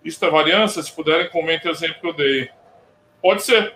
Isso 0.03 0.23
é 0.25 0.29
variância? 0.29 0.81
Se 0.81 0.91
puderem, 0.91 1.29
comentem 1.29 1.71
o 1.71 1.73
exemplo 1.73 2.01
que 2.01 2.07
eu 2.07 2.13
dei. 2.13 2.49
Pode 3.21 3.43
ser. 3.43 3.73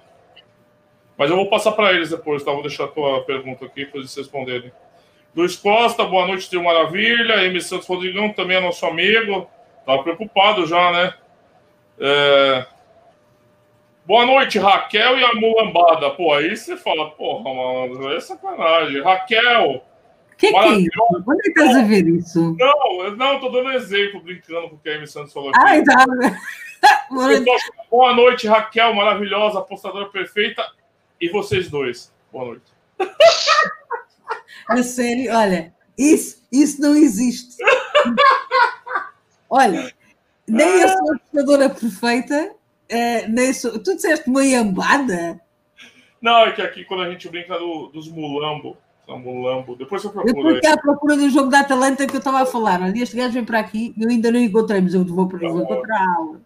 Mas 1.18 1.30
eu 1.30 1.36
vou 1.36 1.50
passar 1.50 1.72
para 1.74 1.94
eles 1.94 2.10
depois, 2.10 2.44
tá? 2.44 2.52
Vou 2.52 2.62
deixar 2.62 2.86
a 2.86 2.88
tua 2.88 3.24
pergunta 3.24 3.66
aqui 3.66 3.86
para 3.86 4.00
eles 4.00 4.16
responderem. 4.16 4.72
Luiz 5.36 5.56
Costa, 5.56 6.04
boa 6.04 6.26
noite, 6.26 6.50
Tio 6.50 6.64
Maravilha. 6.64 7.46
M. 7.46 7.62
Santos 7.62 7.88
Rodrigão 7.88 8.34
também 8.34 8.58
é 8.58 8.62
nosso 8.62 8.86
amigo. 8.86 9.50
Tá 9.86 9.98
preocupado 10.00 10.66
já, 10.66 10.92
né? 10.92 11.14
É... 12.00 12.66
Boa 14.10 14.26
noite, 14.26 14.58
Raquel 14.58 15.20
e 15.20 15.24
a 15.24 15.36
mulambada. 15.36 16.10
Pô, 16.10 16.34
aí 16.34 16.58
você 16.58 16.76
fala, 16.76 17.12
porra, 17.12 17.44
mano, 17.44 18.12
é 18.12 18.20
sacanagem. 18.20 19.04
Raquel. 19.04 19.86
Que 20.36 20.52
que 20.52 20.58
é 20.58 20.70
isso? 20.80 20.90
Onde 21.28 21.48
é 21.48 21.54
que 21.54 21.64
você 21.64 21.84
ver 21.84 22.08
isso? 22.08 22.56
Não, 22.58 23.16
não, 23.16 23.40
tô 23.40 23.50
dando 23.50 23.72
exemplo, 23.72 24.20
brincando 24.20 24.70
com 24.70 24.78
o 24.78 24.80
que 24.80 24.90
a 24.90 24.96
M. 24.96 25.06
Santos 25.06 25.32
falou 25.32 25.50
aqui. 25.50 25.60
Ai, 25.62 25.84
tá. 25.84 26.08
Boa 27.92 28.16
noite, 28.16 28.48
Raquel, 28.48 28.96
maravilhosa, 28.96 29.60
apostadora 29.60 30.08
perfeita 30.08 30.66
e 31.22 31.30
vocês 31.30 31.70
dois. 31.70 32.12
Boa 32.34 32.46
noite. 32.46 32.66
É 34.72 34.82
sério, 34.82 35.32
olha, 35.36 35.72
isso, 35.96 36.44
isso 36.52 36.82
não 36.82 36.96
existe. 36.96 37.58
Olha, 39.48 39.94
nem 40.48 40.82
eu 40.82 40.90
sou 40.90 41.14
a 41.14 41.18
jogadora 41.32 41.70
perfeita, 41.70 42.56
é, 42.90 43.28
nem 43.28 43.54
sou. 43.54 43.80
Tu 43.80 43.96
disseste 43.96 44.30
uma 44.30 44.44
iambada? 44.44 45.40
Não, 46.22 46.40
é 46.40 46.52
que 46.52 46.62
aqui 46.62 46.84
quando 46.84 47.04
a 47.04 47.10
gente 47.10 47.30
brinca 47.30 47.58
do, 47.58 47.88
dos 47.88 48.10
mulambo, 48.10 48.76
são 49.06 49.18
mulambo, 49.20 49.76
depois 49.76 50.04
eu 50.04 50.10
procuro. 50.10 50.34
Depois 50.34 50.60
que 50.60 50.68
à 50.68 50.78
procura 50.78 51.16
do 51.16 51.30
jogo 51.30 51.50
da 51.50 51.62
Atalanta 51.62 52.06
que 52.06 52.16
eu 52.16 52.20
estava 52.20 52.42
a 52.42 52.46
falar. 52.46 52.82
Olha, 52.82 53.02
este 53.02 53.16
gajo 53.16 53.34
vem 53.34 53.46
para 53.46 53.60
aqui, 53.60 53.94
eu 54.00 54.10
ainda 54.10 54.32
não 54.32 54.40
encontrei, 54.40 54.82
mas 54.82 54.94
eu 54.94 55.06
vou, 55.06 55.28
para 55.28 55.48
vou 55.48 55.62
encontrá-lo. 55.64 56.42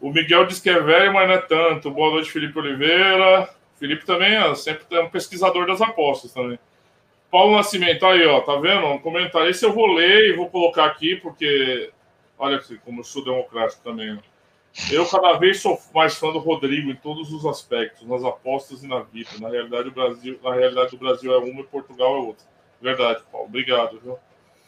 O 0.00 0.10
Miguel 0.10 0.46
diz 0.46 0.60
que 0.60 0.68
é 0.68 0.80
velho, 0.80 1.12
mas 1.12 1.28
não 1.28 1.34
é 1.34 1.38
tanto. 1.38 1.90
Boa 1.90 2.10
noite, 2.10 2.30
Felipe 2.30 2.58
Oliveira. 2.58 3.48
Felipe 3.78 4.04
também 4.04 4.34
é 4.34 4.54
sempre 4.54 4.84
é 4.90 5.00
um 5.00 5.08
pesquisador 5.08 5.66
das 5.66 5.80
apostas 5.80 6.32
também. 6.32 6.58
Paulo 7.30 7.56
Nascimento, 7.56 8.04
aí, 8.06 8.24
ó, 8.26 8.40
tá 8.40 8.56
vendo? 8.56 8.86
Um 8.86 8.98
comentário. 8.98 9.50
Esse 9.50 9.64
eu 9.64 9.72
vou 9.72 9.86
ler 9.86 10.30
e 10.30 10.36
vou 10.36 10.48
colocar 10.48 10.86
aqui, 10.86 11.16
porque 11.16 11.90
olha 12.38 12.56
aqui, 12.56 12.78
como 12.84 13.00
eu 13.00 13.04
sou 13.04 13.24
democrático 13.24 13.82
também. 13.82 14.18
Eu 14.90 15.06
cada 15.06 15.32
vez 15.38 15.60
sou 15.60 15.80
mais 15.94 16.16
fã 16.16 16.30
do 16.32 16.38
Rodrigo 16.38 16.90
em 16.90 16.96
todos 16.96 17.32
os 17.32 17.46
aspectos, 17.46 18.06
nas 18.06 18.22
apostas 18.22 18.84
e 18.84 18.86
na 18.86 19.00
vida. 19.00 19.30
Na 19.40 19.48
realidade, 19.48 19.88
o 19.88 19.92
Brasil, 19.92 20.38
na 20.42 20.54
realidade, 20.54 20.94
o 20.94 20.98
Brasil 20.98 21.32
é 21.32 21.38
uma 21.38 21.60
e 21.60 21.64
Portugal 21.64 22.16
é 22.16 22.18
outra. 22.18 22.46
Verdade, 22.80 23.22
Paulo. 23.32 23.48
Obrigado, 23.48 23.98
viu? 24.00 24.18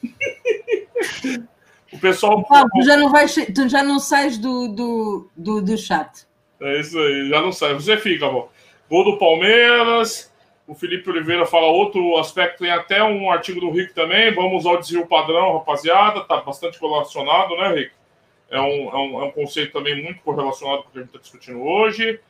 o 1.93 1.99
pessoal. 1.99 2.43
Paulo, 2.45 2.69
tu 2.75 2.83
já 2.83 2.97
não 2.97 3.13
vais, 3.13 3.35
tu 3.55 3.69
já 3.69 3.83
não 3.83 3.99
sais 3.99 4.39
do, 4.39 4.69
do, 4.69 5.31
do, 5.37 5.63
do 5.63 5.77
chat. 5.77 6.27
É 6.61 6.81
isso 6.81 6.99
aí, 6.99 7.29
já 7.29 7.41
não 7.41 7.53
sai. 7.53 7.75
Você 7.75 7.97
fica, 7.99 8.29
bom. 8.29 8.51
Gol 8.91 9.05
do 9.05 9.19
Palmeiras. 9.19 10.33
O 10.67 10.75
Felipe 10.75 11.09
Oliveira 11.09 11.47
fala 11.47 11.67
outro 11.67 12.19
aspecto, 12.19 12.59
tem 12.59 12.71
até 12.71 13.03
um 13.03 13.31
artigo 13.31 13.59
do 13.59 13.71
Rick 13.71 13.95
também. 13.95 14.35
Vamos 14.35 14.67
usar 14.67 14.73
o 14.73 14.79
desvio 14.79 15.07
padrão, 15.07 15.55
rapaziada. 15.55 16.25
Tá 16.25 16.43
bastante 16.43 16.79
correlacionado, 16.79 17.57
né, 17.57 17.73
Rick? 17.75 17.98
É 18.51 18.61
um, 18.61 18.89
é 18.91 18.97
um, 18.97 19.23
é 19.23 19.25
um 19.27 19.31
conceito 19.31 19.73
também 19.73 20.03
muito 20.03 20.21
correlacionado 20.23 20.85
com 20.85 20.89
o 20.89 20.93
que 20.93 20.99
a 20.99 21.01
gente 21.03 21.11
está 21.11 21.21
discutindo 21.21 21.63
hoje. 21.63 22.21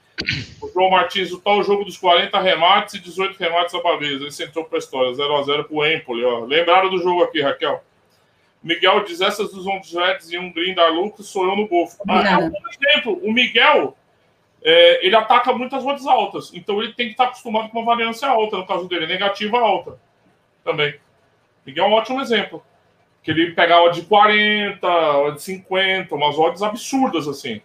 O 0.61 0.69
João 0.69 0.91
Martins, 0.91 1.31
o 1.31 1.41
tal 1.41 1.63
jogo 1.63 1.85
dos 1.85 1.97
40 1.97 2.41
remates 2.41 2.95
e 2.95 2.99
18 2.99 3.39
remates 3.39 3.75
a 3.75 3.81
baliza. 3.81 4.25
Ele 4.25 4.49
entrou 4.49 4.65
para 4.65 4.79
a 4.79 4.81
história, 4.81 5.13
0x0 5.13 5.65
para 5.65 5.77
o 5.77 5.87
Empoli. 5.87 6.25
Ó. 6.25 6.45
Lembraram 6.45 6.91
do 6.91 6.99
jogo 6.99 7.23
aqui, 7.23 7.41
Raquel? 7.41 7.85
Miguel 8.63 9.05
diz: 9.05 9.21
essas 9.21 9.53
dos 9.53 9.67
Ondos 9.67 9.93
Reds 9.93 10.33
e 10.33 10.39
um 10.39 10.53
green 10.53 10.75
da 10.75 10.89
lucro 10.89 11.23
sou 11.23 11.47
eu 11.47 11.57
no 11.57 11.69
golfe. 11.69 11.97
Ah, 12.09 12.29
é 12.29 12.37
um 12.37 12.53
exemplo. 12.69 13.21
O 13.23 13.33
Miguel 13.33 13.97
é, 14.63 15.07
ele 15.07 15.15
ataca 15.15 15.53
muitas 15.53 15.85
odds 15.85 16.07
altas. 16.07 16.51
Então 16.53 16.83
ele 16.83 16.93
tem 16.93 17.07
que 17.07 17.13
estar 17.13 17.25
acostumado 17.25 17.71
com 17.71 17.79
uma 17.79 17.95
variância 17.95 18.29
alta, 18.29 18.57
no 18.57 18.67
caso 18.67 18.89
dele, 18.89 19.07
negativa 19.07 19.59
alta 19.59 19.99
também. 20.65 20.99
Miguel 21.65 21.87
é 21.87 21.89
um 21.89 21.93
ótimo 21.93 22.21
exemplo. 22.21 22.63
Que 23.23 23.31
ele 23.31 23.53
pegava 23.53 23.91
de 23.91 24.03
40, 24.03 25.31
de 25.35 25.43
50, 25.43 26.15
umas 26.15 26.39
odds 26.39 26.63
absurdas 26.63 27.29
assim. 27.29 27.61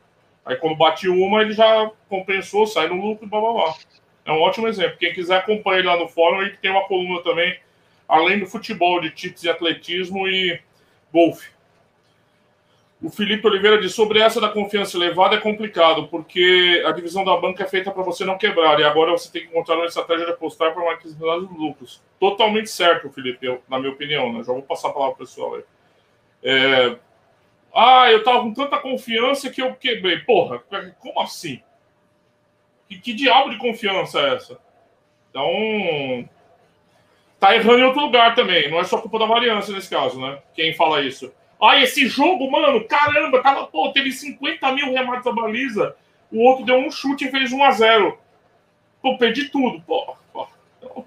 Aí 0.45 0.55
quando 0.57 0.75
bate 0.75 1.07
uma, 1.07 1.41
ele 1.41 1.53
já 1.53 1.89
compensou, 2.09 2.67
sai 2.67 2.87
no 2.87 2.95
lucro 2.95 3.25
e 3.25 3.29
blá 3.29 3.39
blá 3.39 3.53
blá. 3.53 3.75
É 4.25 4.31
um 4.31 4.41
ótimo 4.41 4.67
exemplo. 4.67 4.97
Quem 4.97 5.13
quiser 5.13 5.37
acompanhar 5.37 5.79
ele 5.79 5.87
lá 5.87 5.97
no 5.97 6.07
fórum, 6.07 6.41
ele 6.41 6.57
tem 6.61 6.71
uma 6.71 6.85
coluna 6.87 7.21
também, 7.23 7.57
além 8.07 8.39
do 8.39 8.47
futebol, 8.47 8.99
de 8.99 9.09
tips 9.09 9.43
e 9.43 9.49
atletismo 9.49 10.27
e 10.27 10.59
golfe. 11.13 11.52
O 13.03 13.09
Felipe 13.09 13.45
Oliveira 13.45 13.81
diz: 13.81 13.93
sobre 13.93 14.19
essa 14.19 14.39
da 14.39 14.47
confiança 14.47 14.95
elevada 14.95 15.35
é 15.35 15.39
complicado, 15.41 16.07
porque 16.07 16.81
a 16.85 16.91
divisão 16.93 17.25
da 17.25 17.35
banca 17.35 17.63
é 17.63 17.67
feita 17.67 17.91
para 17.91 18.01
você 18.01 18.23
não 18.23 18.37
quebrar, 18.37 18.79
e 18.79 18.83
agora 18.85 19.11
você 19.11 19.29
tem 19.29 19.41
que 19.41 19.49
encontrar 19.49 19.75
uma 19.75 19.85
estratégia 19.85 20.25
de 20.25 20.31
apostar 20.31 20.73
para 20.73 20.85
maximizar 20.85 21.37
os 21.37 21.51
lucros. 21.51 22.01
Totalmente 22.17 22.69
certo, 22.69 23.09
Felipe, 23.09 23.45
eu, 23.45 23.61
na 23.67 23.77
minha 23.77 23.91
opinião, 23.91 24.31
né? 24.31 24.41
Já 24.41 24.53
vou 24.53 24.61
passar 24.61 24.87
a 24.87 24.93
palavra 24.93 25.15
para 25.15 25.23
o 25.23 25.27
pessoal 25.27 25.55
aí. 25.55 25.63
É... 26.43 26.97
Ah, 27.75 28.09
eu 28.09 28.23
tava 28.23 28.39
com 28.39 28.53
tanta 28.53 28.77
confiança 28.77 29.49
que 29.49 29.61
eu 29.61 29.75
quebrei. 29.75 30.19
Porra, 30.19 30.59
como 30.99 31.19
assim? 31.19 31.61
Que, 32.87 32.99
que 32.99 33.13
diabo 33.13 33.49
de 33.49 33.57
confiança 33.57 34.19
é 34.19 34.35
essa? 34.35 34.59
Então. 35.29 36.29
Tá 37.37 37.53
errando 37.53 37.79
em 37.79 37.83
outro 37.83 38.01
lugar 38.01 38.33
também. 38.35 38.71
Não 38.71 38.79
é 38.79 38.83
só 38.85 39.01
culpa 39.01 39.19
da 39.19 39.25
variância 39.25 39.73
nesse 39.73 39.89
caso, 39.89 40.21
né? 40.21 40.41
Quem 40.53 40.73
fala 40.73 41.01
isso. 41.01 41.33
Ai, 41.63 41.83
esse 41.83 42.07
jogo, 42.07 42.51
mano, 42.51 42.85
caramba, 42.85 43.41
tava, 43.41 43.67
pô, 43.67 43.91
teve 43.93 44.11
50 44.11 44.71
mil 44.73 44.91
remates 44.91 45.25
a 45.25 45.31
baliza. 45.31 45.95
O 46.31 46.41
outro 46.41 46.65
deu 46.65 46.75
um 46.75 46.91
chute 46.91 47.25
e 47.25 47.31
fez 47.31 47.53
1 47.53 47.63
a 47.63 47.71
0 47.71 48.17
Pô, 49.01 49.17
perdi 49.17 49.49
tudo. 49.49 49.81
Pô, 49.81 50.15
pô 50.33 50.47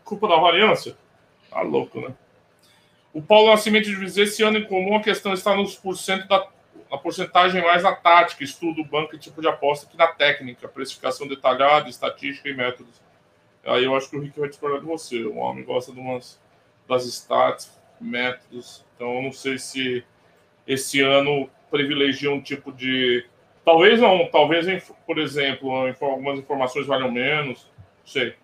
culpa 0.04 0.28
da 0.28 0.36
variância? 0.36 0.96
Tá 1.50 1.60
louco, 1.60 2.00
né? 2.00 2.14
O 3.12 3.20
Paulo 3.20 3.50
Nascimento 3.50 3.84
de 3.84 3.96
dizer 3.96 4.22
esse 4.22 4.42
ano 4.42 4.58
em 4.58 4.64
comum 4.64 4.96
a 4.96 5.02
questão 5.02 5.32
está 5.32 5.54
nos 5.54 5.74
porcento 5.74 6.26
da 6.28 6.46
a 6.90 6.96
porcentagem 6.96 7.62
mais 7.62 7.82
na 7.82 7.94
tática, 7.94 8.44
estudo, 8.44 8.84
banco 8.84 9.16
e 9.16 9.18
tipo 9.18 9.40
de 9.40 9.48
aposta 9.48 9.86
que 9.86 9.96
na 9.96 10.06
técnica, 10.06 10.68
precificação 10.68 11.26
detalhada, 11.26 11.88
estatística 11.88 12.48
e 12.48 12.54
métodos. 12.54 13.00
Aí 13.64 13.84
eu 13.84 13.96
acho 13.96 14.08
que 14.08 14.16
o 14.16 14.20
Rick 14.20 14.38
vai 14.38 14.48
discordar 14.48 14.80
de 14.80 14.86
você. 14.86 15.24
O 15.24 15.36
homem 15.36 15.64
gosta 15.64 15.92
de 15.92 15.98
umas 15.98 16.40
das 16.88 17.04
stats, 17.06 17.76
métodos. 18.00 18.84
Então 18.94 19.16
eu 19.16 19.22
não 19.22 19.32
sei 19.32 19.58
se 19.58 20.04
esse 20.66 21.00
ano 21.00 21.48
privilegia 21.70 22.30
um 22.30 22.40
tipo 22.40 22.72
de. 22.72 23.24
Talvez 23.64 24.00
não, 24.00 24.28
talvez, 24.30 24.66
por 25.06 25.18
exemplo, 25.18 25.70
algumas 26.00 26.38
informações 26.38 26.86
valham 26.86 27.10
menos. 27.10 27.70
Não 28.00 28.06
sei. 28.06 28.34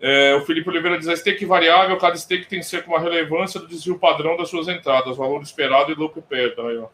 É, 0.00 0.34
o 0.34 0.44
Felipe 0.44 0.68
Oliveira 0.68 0.98
diz: 0.98 1.08
a 1.08 1.16
stake 1.16 1.44
variável, 1.44 1.96
cada 1.96 2.16
stake 2.16 2.46
tem 2.46 2.60
que 2.60 2.66
ser 2.66 2.84
com 2.84 2.92
uma 2.92 3.00
relevância 3.00 3.60
do 3.60 3.66
desvio 3.66 3.98
padrão 3.98 4.36
das 4.36 4.48
suas 4.48 4.68
entradas, 4.68 5.16
valor 5.16 5.42
esperado 5.42 5.90
e 5.90 5.94
lucro 5.94 6.22
perda. 6.22 6.62
Aí, 6.68 6.78
ó. 6.78 6.88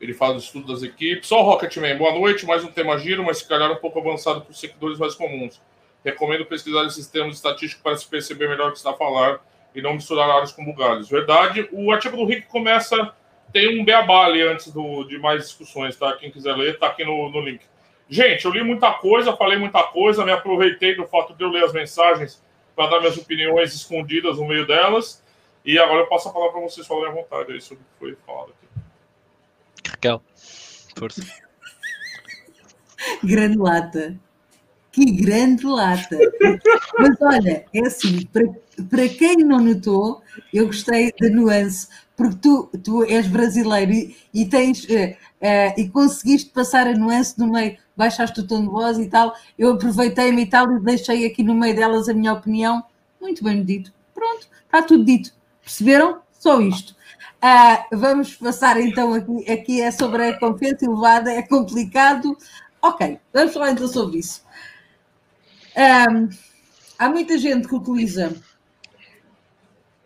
Ele 0.00 0.14
fala 0.14 0.34
do 0.34 0.40
estudo 0.40 0.72
das 0.72 0.82
equipes. 0.82 1.28
Só 1.28 1.40
o 1.40 1.44
Rocketman, 1.44 1.96
boa 1.96 2.12
noite. 2.12 2.44
Mais 2.44 2.64
um 2.64 2.72
tema 2.72 2.98
giro, 2.98 3.24
mas 3.24 3.38
se 3.38 3.48
calhar 3.48 3.70
um 3.70 3.76
pouco 3.76 4.00
avançado 4.00 4.40
para 4.40 4.50
os 4.50 4.58
seguidores 4.58 4.98
mais 4.98 5.14
comuns. 5.14 5.60
Recomendo 6.04 6.44
pesquisar 6.44 6.84
esses 6.86 7.06
termos 7.06 7.36
estatísticos 7.36 7.82
para 7.82 7.96
se 7.96 8.08
perceber 8.08 8.48
melhor 8.48 8.70
o 8.70 8.72
que 8.72 8.78
está 8.78 8.90
a 8.90 8.94
falar 8.94 9.40
e 9.74 9.82
não 9.82 9.94
misturar 9.94 10.28
áreas 10.28 10.52
com 10.52 10.64
bugalhos. 10.64 11.08
Verdade. 11.08 11.68
O 11.72 11.90
artigo 11.92 12.16
do 12.16 12.24
Rick 12.24 12.46
começa. 12.48 13.14
Tem 13.52 13.80
um 13.80 13.84
beabá 13.84 14.24
ali 14.24 14.40
antes 14.42 14.72
do, 14.72 15.04
de 15.04 15.18
mais 15.18 15.42
discussões, 15.42 15.96
tá? 15.96 16.14
Quem 16.14 16.30
quiser 16.30 16.56
ler, 16.56 16.78
tá 16.78 16.86
aqui 16.86 17.04
no, 17.04 17.30
no 17.30 17.40
link. 17.40 17.60
Gente, 18.08 18.44
eu 18.44 18.50
li 18.50 18.62
muita 18.62 18.92
coisa, 18.94 19.36
falei 19.36 19.58
muita 19.58 19.82
coisa, 19.84 20.24
me 20.24 20.32
aproveitei 20.32 20.94
do 20.94 21.06
fato 21.06 21.34
de 21.34 21.44
eu 21.44 21.50
ler 21.50 21.64
as 21.64 21.72
mensagens 21.72 22.42
para 22.74 22.90
dar 22.90 23.00
minhas 23.00 23.16
opiniões 23.16 23.74
escondidas 23.74 24.38
no 24.38 24.46
meio 24.46 24.66
delas. 24.66 25.22
E 25.64 25.78
agora 25.78 26.00
eu 26.00 26.06
passo 26.06 26.28
a 26.28 26.32
palavra 26.32 26.54
para 26.54 26.62
vocês 26.62 26.86
falarem 26.86 27.10
à 27.10 27.14
vontade 27.14 27.52
aí 27.52 27.60
sobre 27.60 27.82
o 27.82 27.86
que 27.86 27.98
foi 27.98 28.16
falado 28.26 28.52
aqui. 28.52 29.90
Raquel, 29.90 30.22
força. 30.96 31.22
grande 33.22 33.58
lata. 33.58 34.18
Que 34.92 35.10
grande 35.10 35.64
lata. 35.64 36.18
Mas 36.98 37.20
olha, 37.22 37.64
é 37.72 37.86
assim, 37.86 38.26
para, 38.26 38.46
para 38.90 39.08
quem 39.08 39.38
não 39.38 39.58
notou, 39.58 40.22
eu 40.52 40.66
gostei 40.66 41.10
da 41.18 41.30
nuance, 41.30 41.88
porque 42.14 42.36
tu, 42.36 42.70
tu 42.84 43.02
és 43.04 43.26
brasileiro 43.26 43.90
e, 43.90 44.16
e 44.34 44.44
tens 44.44 44.84
uh, 44.84 45.16
uh, 45.40 45.80
e 45.80 45.88
conseguiste 45.88 46.50
passar 46.50 46.86
a 46.86 46.94
nuance 46.94 47.38
no 47.38 47.50
meio, 47.50 47.78
baixaste 47.96 48.38
o 48.40 48.46
tom 48.46 48.62
de 48.62 48.68
voz 48.68 48.98
e 48.98 49.08
tal. 49.08 49.34
Eu 49.58 49.72
aproveitei-me 49.72 50.42
e 50.42 50.46
tal 50.46 50.70
e 50.76 50.80
deixei 50.80 51.24
aqui 51.24 51.42
no 51.42 51.54
meio 51.54 51.74
delas 51.74 52.08
a 52.08 52.14
minha 52.14 52.34
opinião. 52.34 52.84
Muito 53.18 53.42
bem 53.42 53.64
dito. 53.64 53.90
Pronto, 54.14 54.46
está 54.66 54.82
tudo 54.82 55.04
dito. 55.04 55.32
Perceberam? 55.62 56.20
Só 56.38 56.60
isto. 56.60 56.94
Uh, 57.42 57.96
vamos 57.96 58.36
passar 58.36 58.78
então 58.78 59.14
aqui, 59.14 59.50
aqui 59.50 59.80
é 59.80 59.90
sobre 59.90 60.28
a 60.28 60.38
confiança 60.38 60.84
elevada, 60.84 61.32
é 61.32 61.40
complicado. 61.40 62.36
Ok, 62.80 63.18
vamos 63.32 63.54
falar 63.54 63.70
então 63.70 63.88
sobre 63.88 64.18
isso. 64.18 64.44
Um, 65.76 66.28
há 66.98 67.08
muita 67.08 67.38
gente 67.38 67.66
que 67.66 67.74
utiliza 67.74 68.34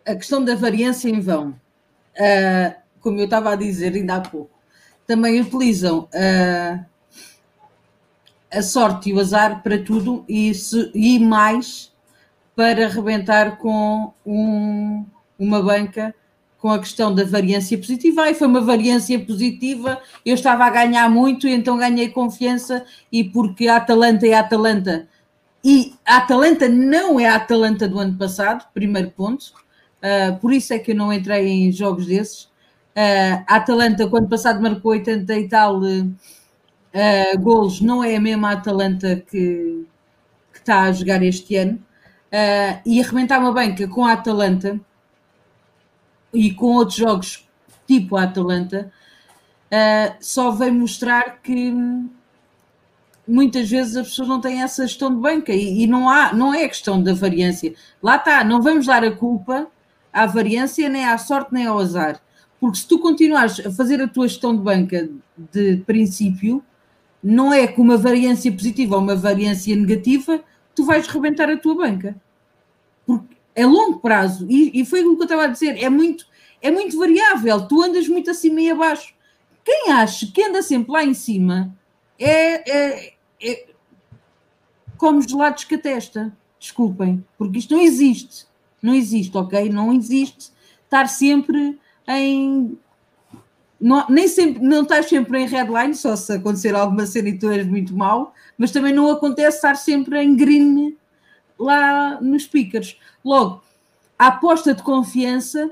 a 0.05 0.15
questão 0.15 0.43
da 0.43 0.55
variância 0.55 1.09
em 1.09 1.19
vão, 1.19 1.49
uh, 1.49 2.75
como 3.01 3.19
eu 3.19 3.25
estava 3.25 3.51
a 3.51 3.55
dizer 3.55 3.93
ainda 3.93 4.15
há 4.15 4.21
pouco. 4.21 4.51
Também 5.05 5.41
utilizam 5.41 6.07
uh, 6.13 6.85
a 8.51 8.61
sorte 8.61 9.09
e 9.09 9.13
o 9.13 9.19
azar 9.19 9.61
para 9.61 9.77
tudo 9.83 10.23
e, 10.27 10.53
se, 10.53 10.91
e 10.95 11.19
mais 11.19 11.91
para 12.55 12.85
arrebentar 12.85 13.57
com 13.57 14.13
um, 14.25 15.05
uma 15.37 15.61
banca 15.61 16.15
com 16.57 16.71
a 16.71 16.79
questão 16.79 17.13
da 17.13 17.23
variância 17.23 17.77
positiva. 17.77 18.23
Aí 18.23 18.33
foi 18.33 18.47
uma 18.47 18.61
variância 18.61 19.19
positiva, 19.19 20.01
eu 20.25 20.33
estava 20.33 20.65
a 20.65 20.69
ganhar 20.69 21.09
muito, 21.09 21.47
então 21.47 21.77
ganhei 21.77 22.09
confiança, 22.09 22.83
e 23.11 23.23
porque 23.23 23.67
a 23.67 23.75
Atalanta 23.75 24.25
é 24.25 24.33
a 24.33 24.39
Atalanta, 24.39 25.07
e 25.63 25.95
a 26.05 26.17
Atalanta 26.17 26.69
não 26.69 27.19
é 27.19 27.27
a 27.27 27.35
Atalanta 27.35 27.87
do 27.87 27.99
ano 27.99 28.17
passado, 28.17 28.65
primeiro 28.73 29.11
ponto, 29.11 29.53
uh, 29.97 30.37
por 30.39 30.53
isso 30.53 30.73
é 30.73 30.79
que 30.79 30.91
eu 30.91 30.95
não 30.95 31.11
entrei 31.11 31.47
em 31.47 31.71
jogos 31.71 32.05
desses. 32.05 32.43
Uh, 32.95 33.43
a 33.47 33.55
Atalanta, 33.57 34.07
quando 34.07 34.29
passado, 34.29 34.61
marcou 34.61 34.91
80 34.91 35.35
e 35.35 35.47
tal 35.49 35.81
uh, 35.81 37.39
golos, 37.39 37.81
não 37.81 38.03
é 38.03 38.15
a 38.15 38.21
mesma 38.21 38.51
Atalanta 38.51 39.15
que, 39.17 39.85
que 40.53 40.59
está 40.59 40.83
a 40.83 40.91
jogar 40.91 41.21
este 41.23 41.55
ano. 41.55 41.79
E 42.85 43.01
arrebentar 43.01 43.39
uma 43.39 43.53
banca 43.53 43.87
com 43.87 44.05
a 44.05 44.13
Atalanta 44.13 44.79
e 46.33 46.53
com 46.53 46.75
outros 46.75 46.97
jogos 46.97 47.47
tipo 47.87 48.17
a 48.17 48.23
Atalanta, 48.23 48.91
só 50.19 50.51
vem 50.51 50.71
mostrar 50.71 51.41
que 51.41 51.73
muitas 53.27 53.69
vezes 53.69 53.95
as 53.97 54.09
pessoas 54.09 54.27
não 54.27 54.39
têm 54.39 54.61
essa 54.61 54.87
gestão 54.87 55.13
de 55.13 55.19
banca 55.19 55.53
e, 55.53 55.83
e, 55.83 55.87
não, 55.87 56.09
há, 56.09 56.33
não 56.33 56.53
é 56.53 56.67
questão 56.67 57.01
da 57.01 57.13
variância. 57.13 57.73
Lá 58.01 58.15
está, 58.15 58.43
não 58.43 58.61
vamos 58.61 58.85
dar 58.85 59.03
a 59.03 59.11
culpa 59.11 59.67
à 60.13 60.25
variância, 60.25 60.87
nem 60.87 61.05
à 61.05 61.17
sorte, 61.17 61.53
nem 61.53 61.65
ao 61.65 61.77
azar. 61.77 62.21
Porque 62.59 62.77
se 62.77 62.87
tu 62.87 62.99
continuares 62.99 63.59
a 63.65 63.71
fazer 63.71 64.01
a 64.01 64.07
tua 64.07 64.27
gestão 64.27 64.55
de 64.55 64.61
banca 64.61 65.09
de 65.51 65.77
princípio, 65.85 66.63
não 67.21 67.53
é 67.53 67.67
com 67.67 67.81
uma 67.81 67.97
variância 67.97 68.51
positiva 68.51 68.95
ou 68.95 69.01
uma 69.01 69.15
variância 69.15 69.75
negativa, 69.75 70.41
tu 70.73 70.85
vais 70.85 71.07
rebentar 71.07 71.49
a 71.49 71.57
tua 71.57 71.75
banca. 71.75 72.15
Porque 73.05 73.35
é 73.53 73.65
longo 73.65 73.99
prazo. 73.99 74.47
E, 74.49 74.79
e 74.79 74.85
foi 74.85 75.03
o 75.03 75.15
que 75.15 75.21
eu 75.21 75.25
estava 75.25 75.43
a 75.43 75.47
dizer, 75.47 75.77
é 75.83 75.89
muito, 75.89 76.25
é 76.61 76.71
muito 76.71 76.97
variável. 76.97 77.67
Tu 77.67 77.81
andas 77.81 78.07
muito 78.07 78.31
acima 78.31 78.61
e 78.61 78.71
abaixo. 78.71 79.13
Quem 79.63 79.91
acha 79.91 80.31
que 80.33 80.41
anda 80.41 80.61
sempre 80.61 80.91
lá 80.93 81.03
em 81.03 81.13
cima 81.13 81.75
é, 82.17 82.71
é, 82.71 83.13
é 83.41 83.67
como 84.97 85.21
gelados 85.21 85.63
que 85.63 85.75
a 85.75 85.79
testa. 85.79 86.35
Desculpem, 86.59 87.23
porque 87.37 87.59
isto 87.59 87.75
não 87.75 87.81
existe. 87.81 88.47
Não 88.81 88.93
existe, 88.93 89.35
ok? 89.37 89.69
Não 89.69 89.93
existe 89.93 90.51
estar 90.83 91.07
sempre 91.07 91.79
em. 92.07 92.77
Não, 93.79 94.07
nem 94.09 94.27
sempre, 94.27 94.61
não 94.63 94.81
estás 94.81 95.07
sempre 95.07 95.39
em 95.39 95.47
headline, 95.47 95.93
só 95.93 96.15
se 96.15 96.33
acontecer 96.33 96.73
alguma 96.73 97.05
cena 97.05 97.29
e 97.29 97.37
tu 97.37 97.51
és 97.51 97.67
muito 97.67 97.95
mau, 97.95 98.33
mas 98.57 98.71
também 98.71 98.91
não 98.91 99.11
acontece 99.11 99.57
estar 99.57 99.75
sempre 99.75 100.19
em 100.19 100.35
green 100.35 100.97
lá 101.59 102.19
nos 102.19 102.43
speakers. 102.43 102.97
Logo, 103.23 103.61
a 104.17 104.27
aposta 104.27 104.73
de 104.73 104.81
confiança, 104.81 105.69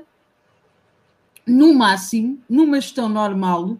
no 1.44 1.74
máximo, 1.74 2.38
numa 2.48 2.80
gestão 2.80 3.08
normal, 3.08 3.76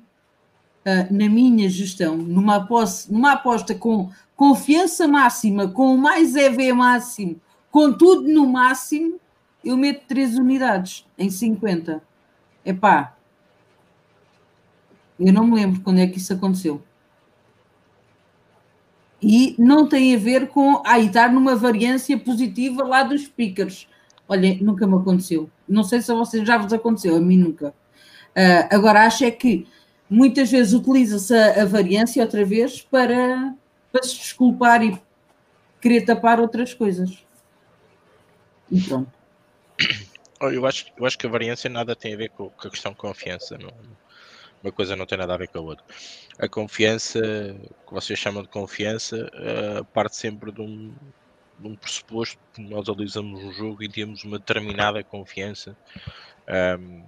na 1.11 1.28
minha 1.28 1.68
gestão, 1.68 2.16
numa 2.16 2.57
aposta, 2.57 3.12
numa 3.12 3.32
aposta 3.32 3.74
com 3.74 4.11
confiança 4.37 5.09
máxima, 5.09 5.66
com 5.68 5.97
mais 5.97 6.37
EV 6.37 6.72
máximo, 6.72 7.41
com 7.70 7.93
tudo 7.93 8.28
no 8.28 8.47
máximo, 8.47 9.18
eu 9.64 9.76
meto 9.76 10.07
3 10.07 10.39
unidades 10.39 11.05
em 11.18 11.28
50. 11.28 12.01
Epá, 12.64 13.16
eu 15.18 15.32
não 15.32 15.47
me 15.47 15.57
lembro 15.57 15.80
quando 15.80 15.99
é 15.99 16.07
que 16.07 16.18
isso 16.18 16.32
aconteceu. 16.32 16.80
E 19.20 19.57
não 19.59 19.89
tem 19.89 20.14
a 20.14 20.18
ver 20.18 20.49
com 20.49 20.82
ah, 20.84 21.01
estar 21.01 21.32
numa 21.32 21.57
variância 21.57 22.16
positiva 22.18 22.84
lá 22.84 23.03
dos 23.03 23.22
speakers. 23.22 23.89
Olha, 24.28 24.57
nunca 24.61 24.87
me 24.87 24.95
aconteceu. 24.95 25.51
Não 25.68 25.82
sei 25.82 26.01
se 26.01 26.12
a 26.12 26.14
vocês 26.14 26.47
já 26.47 26.59
vos 26.59 26.72
aconteceu, 26.72 27.16
a 27.16 27.20
mim 27.20 27.39
nunca. 27.39 27.74
Uh, 28.37 28.68
agora, 28.70 29.07
acho 29.07 29.24
é 29.24 29.30
que 29.30 29.66
muitas 30.09 30.50
vezes 30.50 30.72
utiliza-se 30.72 31.34
a, 31.34 31.64
variância 31.64 32.22
outra 32.22 32.44
vez 32.44 32.80
para, 32.82 33.54
para 33.92 34.02
se 34.02 34.16
desculpar 34.16 34.82
e 34.82 35.00
querer 35.80 36.04
tapar 36.04 36.40
outras 36.40 36.72
coisas. 36.72 37.24
E 38.70 38.80
pronto. 38.80 39.12
Eu 40.40 40.66
acho, 40.66 40.86
eu 40.96 41.07
acho 41.07 41.16
que 41.16 41.26
a 41.26 41.30
variância 41.30 41.70
nada 41.70 41.96
tem 41.96 42.14
a 42.14 42.16
ver 42.16 42.30
com, 42.30 42.50
com 42.50 42.68
a 42.68 42.70
questão 42.70 42.92
de 42.92 42.98
confiança. 42.98 43.57
Não, 43.57 43.70
uma 44.62 44.72
coisa 44.72 44.96
não 44.96 45.07
tem 45.07 45.16
nada 45.16 45.34
a 45.34 45.36
ver 45.36 45.48
com 45.48 45.59
a 45.59 45.62
outra. 45.62 45.84
A 46.38 46.48
confiança, 46.48 47.20
que 47.86 47.94
vocês 47.94 48.18
chamam 48.18 48.42
de 48.42 48.48
confiança, 48.48 49.30
uh, 49.34 49.84
parte 49.86 50.16
sempre 50.16 50.52
de 50.52 50.61
um, 50.61 50.92
de 51.59 51.68
um 51.68 51.76
pressuposto 51.76 52.38
nós 52.59 52.88
analisamos 52.88 53.42
um 53.42 53.52
jogo 53.52 53.82
e 53.82 53.88
temos 53.88 54.24
uma 54.24 54.38
determinada 54.38 55.02
confiança 55.02 55.76
um, 56.78 57.02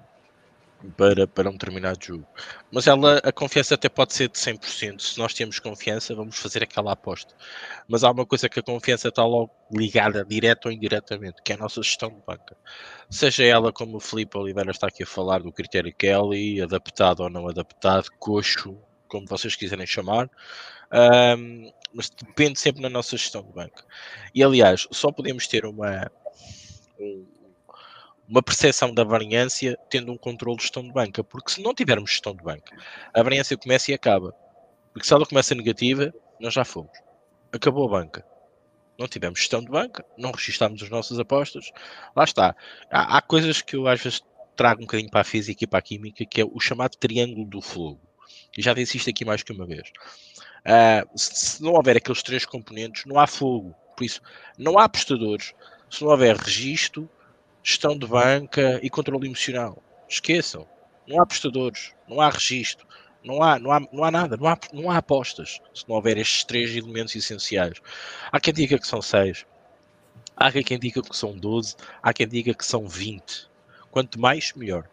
para, 0.97 1.27
para 1.27 1.49
um 1.49 1.53
determinado 1.53 1.99
jogo. 2.05 2.27
Mas 2.71 2.87
ela, 2.87 3.19
a 3.19 3.33
confiança 3.33 3.75
até 3.75 3.89
pode 3.89 4.15
ser 4.15 4.29
de 4.29 4.39
100%. 4.39 5.01
Se 5.01 5.19
nós 5.19 5.35
temos 5.35 5.59
confiança, 5.59 6.15
vamos 6.15 6.39
fazer 6.39 6.63
aquela 6.63 6.93
aposta. 6.93 7.35
Mas 7.89 8.05
há 8.05 8.11
uma 8.11 8.25
coisa 8.25 8.49
que 8.49 8.61
a 8.61 8.63
confiança 8.63 9.09
está 9.09 9.25
logo 9.25 9.51
ligada, 9.73 10.25
direto 10.25 10.67
ou 10.67 10.73
indiretamente, 10.73 11.43
que 11.43 11.53
é 11.53 11.57
a 11.57 11.59
nossa 11.59 11.83
gestão 11.83 12.11
de 12.11 12.21
banca. 12.27 12.57
Seja 13.11 13.45
ela, 13.45 13.73
como 13.73 13.97
o 13.97 14.01
Felipe 14.01 14.39
Oliveira 14.39 14.71
está 14.71 14.87
aqui 14.87 15.03
a 15.03 15.07
falar, 15.07 15.41
do 15.41 15.53
critério 15.53 15.95
Kelly, 15.95 16.63
adaptado 16.63 17.21
ou 17.21 17.31
não 17.31 17.49
adaptado, 17.49 18.09
coxo, 18.19 18.79
como 19.09 19.27
vocês 19.27 19.57
quiserem 19.57 19.87
chamar. 19.87 20.31
Um, 20.93 21.71
mas 21.93 22.11
depende 22.11 22.59
sempre 22.59 22.83
da 22.83 22.89
nossa 22.89 23.17
gestão 23.17 23.43
de 23.43 23.53
banca. 23.53 23.85
E 24.35 24.43
aliás, 24.45 24.87
só 24.91 25.11
podemos 25.11 25.47
ter 25.47 25.65
uma, 25.65 26.11
um, 27.01 27.27
uma 28.29 28.43
percepção 28.43 28.93
da 28.93 29.05
variância 29.05 29.79
tendo 29.89 30.13
um 30.13 30.19
controle 30.19 30.57
de 30.57 30.65
gestão 30.65 30.83
de 30.83 30.93
banca, 30.93 31.25
porque 31.25 31.51
se 31.51 31.63
não 31.63 31.75
tivermos 31.75 32.11
gestão 32.11 32.35
de 32.35 32.43
banca, 32.43 32.77
a 33.15 33.23
variância 33.23 33.57
começa 33.57 33.91
e 33.91 33.95
acaba. 33.95 34.35
Porque 34.93 35.07
se 35.07 35.15
ela 35.15 35.25
começa 35.25 35.55
negativa, 35.55 36.13
nós 36.39 36.53
já 36.53 36.65
fomos. 36.65 36.93
Acabou 37.53 37.87
a 37.87 38.01
banca. 38.01 38.25
Não 38.99 39.09
tivemos 39.09 39.39
gestão 39.39 39.61
de 39.61 39.71
banca, 39.71 40.05
não 40.19 40.33
registámos 40.33 40.83
as 40.83 40.91
nossas 40.91 41.19
apostas. 41.19 41.71
Lá 42.15 42.25
está. 42.25 42.55
Há, 42.91 43.17
há 43.17 43.23
coisas 43.23 43.63
que 43.63 43.77
eu 43.77 43.87
às 43.87 44.03
vezes 44.03 44.21
trago 44.57 44.83
um 44.83 44.87
bocadinho 44.87 45.11
para 45.11 45.21
a 45.21 45.25
física 45.25 45.65
e 45.65 45.67
para 45.67 45.79
a 45.79 45.83
química, 45.83 46.27
que 46.27 46.41
é 46.41 46.45
o 46.45 46.59
chamado 46.61 46.97
triângulo 46.97 47.47
do 47.47 47.63
fogo. 47.63 48.01
E 48.57 48.61
já 48.61 48.75
disse 48.75 48.97
isto 48.97 49.09
aqui 49.09 49.25
mais 49.25 49.43
que 49.43 49.53
uma 49.53 49.65
vez. 49.65 49.89
Uh, 50.67 51.19
se, 51.19 51.35
se 51.35 51.63
não 51.63 51.73
houver 51.73 51.97
aqueles 51.97 52.23
três 52.23 52.45
componentes, 52.45 53.05
não 53.07 53.19
há 53.19 53.27
fogo. 53.27 53.75
Por 53.97 54.05
isso, 54.05 54.21
não 54.59 54.79
há 54.79 54.85
apostadores. 54.85 55.55
Se 55.89 56.03
não 56.03 56.11
houver 56.11 56.37
registro, 56.37 57.09
gestão 57.63 57.97
de 57.97 58.07
banca 58.07 58.81
e 58.83 58.91
controle 58.91 59.27
emocional. 59.27 59.83
Esqueçam. 60.09 60.67
Não 61.07 61.21
há 61.21 61.23
apostadores, 61.23 61.95
não 62.07 62.21
há 62.21 62.29
registro, 62.29 62.87
não 63.25 63.43
há, 63.43 63.59
não 63.59 63.73
há, 63.73 63.81
não 63.93 64.05
há 64.05 64.11
nada, 64.11 64.37
não 64.37 64.47
há, 64.47 64.59
não 64.73 64.91
há 64.91 64.99
apostas 64.99 65.61
se 65.75 65.89
não 65.89 65.97
houver 65.97 66.19
estes 66.19 66.45
três 66.45 66.75
elementos 66.77 67.15
essenciais. 67.17 67.81
Há 68.31 68.39
quem 68.39 68.53
diga 68.53 68.79
que 68.79 68.87
são 68.87 69.01
seis, 69.01 69.47
há 70.37 70.53
quem 70.53 70.79
diga 70.79 71.03
que 71.03 71.17
são 71.17 71.37
12, 71.37 71.77
há 72.03 72.13
quem 72.13 72.29
diga 72.29 72.55
que 72.55 72.65
são 72.65 72.87
20. 72.87 73.49
Quanto 73.91 74.21
mais, 74.21 74.53
melhor. 74.55 74.89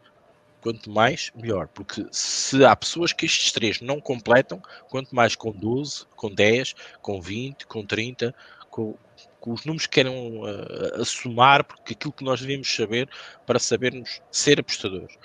Quanto 0.61 0.89
mais, 0.89 1.31
melhor. 1.35 1.67
Porque 1.67 2.05
se 2.11 2.65
há 2.65 2.75
pessoas 2.75 3.13
que 3.13 3.25
estes 3.25 3.51
três 3.51 3.81
não 3.81 4.01
completam, 4.01 4.61
quanto 4.89 5.13
mais 5.13 5.35
com 5.35 5.51
12, 5.51 6.05
com 6.15 6.33
10, 6.33 6.73
com 7.01 7.21
20, 7.21 7.67
com 7.67 7.85
30, 7.85 8.33
com, 8.69 8.97
que 9.41 9.49
os 9.49 9.65
números 9.65 9.87
queiram 9.87 10.41
uh, 10.41 11.01
assumar, 11.01 11.63
porque 11.63 11.93
aquilo 11.93 12.13
que 12.13 12.23
nós 12.23 12.41
devemos 12.41 12.73
saber 12.73 13.09
para 13.45 13.59
sabermos 13.59 14.21
ser 14.31 14.59
apostadores. 14.59 15.17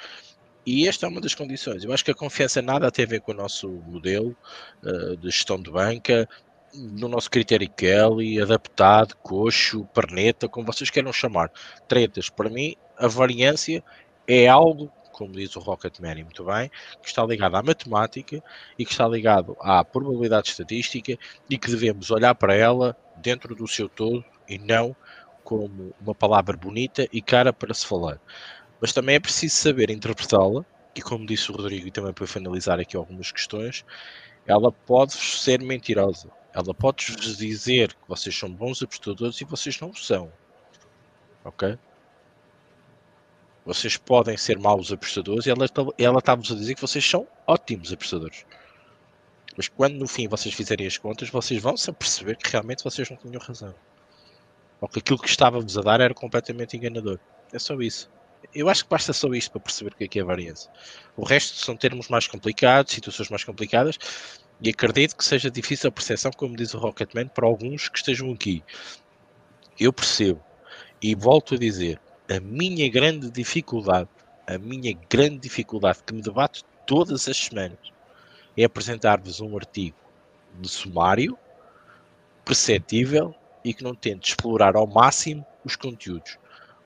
E 0.67 0.87
esta 0.87 1.07
é 1.07 1.09
uma 1.09 1.21
das 1.21 1.35
condições. 1.35 1.85
Eu 1.85 1.93
acho 1.93 2.05
que 2.05 2.11
a 2.11 2.15
confiança 2.15 2.61
nada 2.61 2.91
tem 2.91 3.05
a 3.05 3.09
ver 3.09 3.21
com 3.21 3.33
o 3.33 3.35
nosso 3.35 3.69
modelo 3.69 4.37
uh, 4.83 5.17
de 5.17 5.31
gestão 5.31 5.61
de 5.61 5.71
banca, 5.71 6.29
no 6.73 7.09
nosso 7.09 7.31
critério 7.31 7.69
Kelly, 7.69 8.41
adaptado, 8.41 9.17
coxo, 9.17 9.85
perneta, 9.87 10.49
como 10.49 10.67
vocês 10.67 10.91
queiram 10.91 11.13
chamar. 11.13 11.51
Tretas. 11.89 12.29
Para 12.29 12.49
mim, 12.49 12.77
a 12.97 13.09
variância 13.09 13.83
é 14.29 14.47
algo 14.47 14.93
como 15.21 15.33
diz 15.33 15.55
o 15.55 15.61
Rocketman 15.61 16.25
muito 16.25 16.43
bem, 16.45 16.71
que 17.03 17.09
está 17.09 17.23
ligado 17.27 17.55
à 17.55 17.63
matemática 17.63 18.43
e 18.79 18.87
que 18.87 18.91
está 18.91 19.07
ligado 19.07 19.55
à 19.61 19.85
probabilidade 19.85 20.49
estatística 20.49 21.19
e 21.51 21.59
que 21.59 21.71
devemos 21.71 22.11
olhar 22.11 22.35
para 22.35 22.55
ela 22.55 22.97
dentro 23.21 23.55
do 23.55 23.69
seu 23.69 23.89
todo 23.89 24.25
e 24.49 24.59
não 24.59 24.97
como 25.45 25.95
uma 26.01 26.15
palavra 26.15 26.57
bonita 26.57 27.09
e 27.13 27.21
cara 27.21 27.53
para 27.53 27.75
se 27.75 27.87
falar. 27.87 28.21
Mas 28.81 28.93
também 28.93 29.17
é 29.17 29.21
preciso 29.21 29.55
saber 29.55 29.91
interpretá-la, 29.91 30.65
e 30.95 31.03
como 31.03 31.27
disse 31.27 31.51
o 31.51 31.57
Rodrigo, 31.57 31.87
e 31.87 31.91
também 31.91 32.13
para 32.13 32.27
finalizar 32.27 32.81
aqui 32.81 32.97
algumas 32.97 33.31
questões, 33.31 33.85
ela 34.47 34.73
pode 34.73 35.13
ser 35.13 35.61
mentirosa. 35.61 36.31
Ela 36.53 36.75
pode-vos 36.75 37.37
dizer 37.37 37.95
que 37.95 38.09
vocês 38.09 38.37
são 38.37 38.51
bons 38.51 38.83
apostadores 38.83 39.41
e 39.41 39.45
vocês 39.45 39.79
não 39.81 39.95
são. 39.95 40.33
Ok? 41.45 41.79
Vocês 43.65 43.97
podem 43.97 44.37
ser 44.37 44.59
maus 44.59 44.91
apostadores 44.91 45.47
e 45.47 45.51
ela 45.51 46.19
está-vos 46.19 46.51
a 46.51 46.55
dizer 46.55 46.75
que 46.75 46.81
vocês 46.81 47.09
são 47.09 47.27
ótimos 47.47 47.93
apostadores. 47.93 48.45
Mas 49.57 49.69
quando 49.69 49.95
no 49.95 50.07
fim 50.07 50.29
vocês 50.29 50.55
fizerem 50.55 50.87
as 50.87 50.97
contas, 50.97 51.29
vocês 51.29 51.61
vão 51.61 51.77
se 51.77 51.93
perceber 51.93 52.37
que 52.37 52.51
realmente 52.51 52.85
vocês 52.85 53.09
não 53.11 53.17
tinham 53.17 53.41
razão. 53.41 53.75
Ou 54.81 54.89
que 54.89 55.01
aquilo 55.01 55.19
que 55.19 55.29
estava-vos 55.29 55.77
a 55.77 55.83
dar 55.83 56.01
era 56.01 56.15
completamente 56.15 56.77
enganador. 56.77 57.19
É 57.53 57.59
só 57.59 57.79
isso. 57.81 58.11
Eu 58.55 58.69
acho 58.69 58.85
que 58.85 58.91
basta 58.91 59.13
só 59.13 59.29
isto 59.35 59.51
para 59.51 59.61
perceber 59.61 59.93
o 59.93 59.97
que 59.97 60.05
é 60.05 60.09
que 60.09 60.19
é 60.19 60.23
a 60.23 60.25
variância. 60.25 60.71
O 61.17 61.25
resto 61.25 61.59
são 61.59 61.77
termos 61.77 62.09
mais 62.09 62.27
complicados, 62.27 62.93
situações 62.93 63.29
mais 63.29 63.45
complicadas, 63.45 63.99
e 64.63 64.71
acredito 64.71 65.17
que 65.17 65.25
seja 65.25 65.51
difícil 65.51 65.89
a 65.89 65.93
percepção, 65.93 66.31
como 66.33 66.57
diz 66.57 66.73
o 66.73 66.79
Rocketman, 66.79 67.29
para 67.29 67.47
alguns 67.47 67.89
que 67.89 67.99
estejam 67.99 68.33
aqui. 68.33 68.63
Eu 69.79 69.93
percebo. 69.93 70.43
E 71.03 71.15
volto 71.15 71.55
a 71.55 71.59
dizer, 71.59 72.01
a 72.31 72.41
minha 72.41 72.89
grande 72.89 73.31
dificuldade, 73.31 74.09
a 74.47 74.57
minha 74.59 74.97
grande 75.09 75.39
dificuldade 75.39 76.01
que 76.07 76.15
me 76.15 76.23
debate 76.23 76.65
todas 76.87 77.29
as 77.29 77.37
semanas 77.37 77.79
é 78.57 78.65
apresentar-vos 78.65 79.41
um 79.41 79.57
artigo 79.57 79.97
de 80.59 80.69
sumário, 80.69 81.39
perceptível 82.45 83.35
e 83.65 83.73
que 83.73 83.85
não 83.85 83.95
tente 83.95 84.31
explorar 84.31 84.77
ao 84.77 84.87
máximo 84.87 85.47
os 85.65 85.77
conteúdos. 85.77 86.39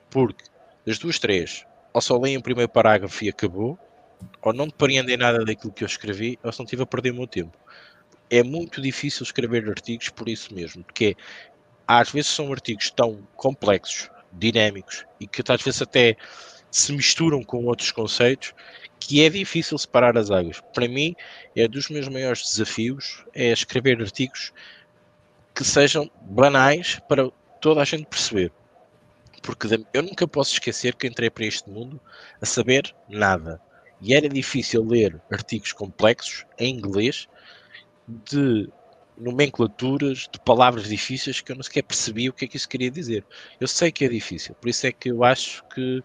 Porque 0.09 0.43
das 0.85 0.99
duas, 0.99 1.17
três, 1.17 1.65
ou 1.93 2.01
só 2.01 2.17
leem 2.17 2.37
o 2.37 2.41
primeiro 2.41 2.69
parágrafo 2.69 3.23
e 3.23 3.29
acabou, 3.29 3.79
ou 4.41 4.53
não 4.53 4.67
depreendem 4.67 5.17
nada 5.17 5.43
daquilo 5.43 5.73
que 5.73 5.83
eu 5.83 5.87
escrevi, 5.87 6.37
ou 6.43 6.51
se 6.51 6.59
não 6.59 6.65
estive 6.65 6.83
a 6.83 6.85
perder 6.85 7.11
o 7.11 7.15
meu 7.15 7.27
tempo. 7.27 7.57
É 8.29 8.43
muito 8.43 8.81
difícil 8.81 9.23
escrever 9.23 9.67
artigos 9.69 10.09
por 10.09 10.27
isso 10.29 10.53
mesmo, 10.53 10.83
porque 10.83 11.15
às 11.87 12.11
vezes 12.11 12.31
são 12.31 12.51
artigos 12.51 12.89
tão 12.89 13.27
complexos 13.35 14.09
dinâmicos 14.31 15.05
e 15.19 15.27
que 15.27 15.41
às 15.47 15.61
vezes 15.61 15.81
até 15.81 16.17
se 16.71 16.91
misturam 16.91 17.43
com 17.43 17.65
outros 17.65 17.91
conceitos 17.91 18.53
que 18.99 19.23
é 19.23 19.29
difícil 19.29 19.77
separar 19.77 20.17
as 20.17 20.31
águas. 20.31 20.61
Para 20.73 20.87
mim, 20.87 21.15
é 21.55 21.67
dos 21.67 21.89
meus 21.89 22.07
maiores 22.07 22.43
desafios 22.43 23.23
é 23.33 23.51
escrever 23.51 24.01
artigos 24.01 24.51
que 25.53 25.63
sejam 25.63 26.09
banais 26.21 26.99
para 27.07 27.29
toda 27.61 27.81
a 27.81 27.85
gente 27.85 28.05
perceber. 28.05 28.51
Porque 29.41 29.67
eu 29.93 30.01
nunca 30.01 30.27
posso 30.27 30.53
esquecer 30.53 30.95
que 30.95 31.07
entrei 31.07 31.29
para 31.29 31.45
este 31.45 31.69
mundo 31.69 32.01
a 32.41 32.45
saber 32.45 32.93
nada. 33.07 33.61
E 34.01 34.13
era 34.13 34.27
difícil 34.27 34.83
ler 34.83 35.21
artigos 35.31 35.71
complexos 35.71 36.45
em 36.57 36.75
inglês 36.75 37.27
de 38.07 38.69
nomenclaturas 39.17 40.27
de 40.31 40.39
palavras 40.39 40.89
difíceis 40.89 41.41
que 41.41 41.51
eu 41.51 41.55
não 41.55 41.63
sequer 41.63 41.83
percebi 41.83 42.29
o 42.29 42.33
que 42.33 42.45
é 42.45 42.47
que 42.47 42.57
isso 42.57 42.67
queria 42.67 42.91
dizer. 42.91 43.25
Eu 43.59 43.67
sei 43.67 43.91
que 43.91 44.03
é 44.03 44.09
difícil, 44.09 44.53
por 44.55 44.67
isso 44.67 44.85
é 44.85 44.91
que 44.91 45.09
eu 45.09 45.23
acho 45.23 45.63
que 45.73 46.03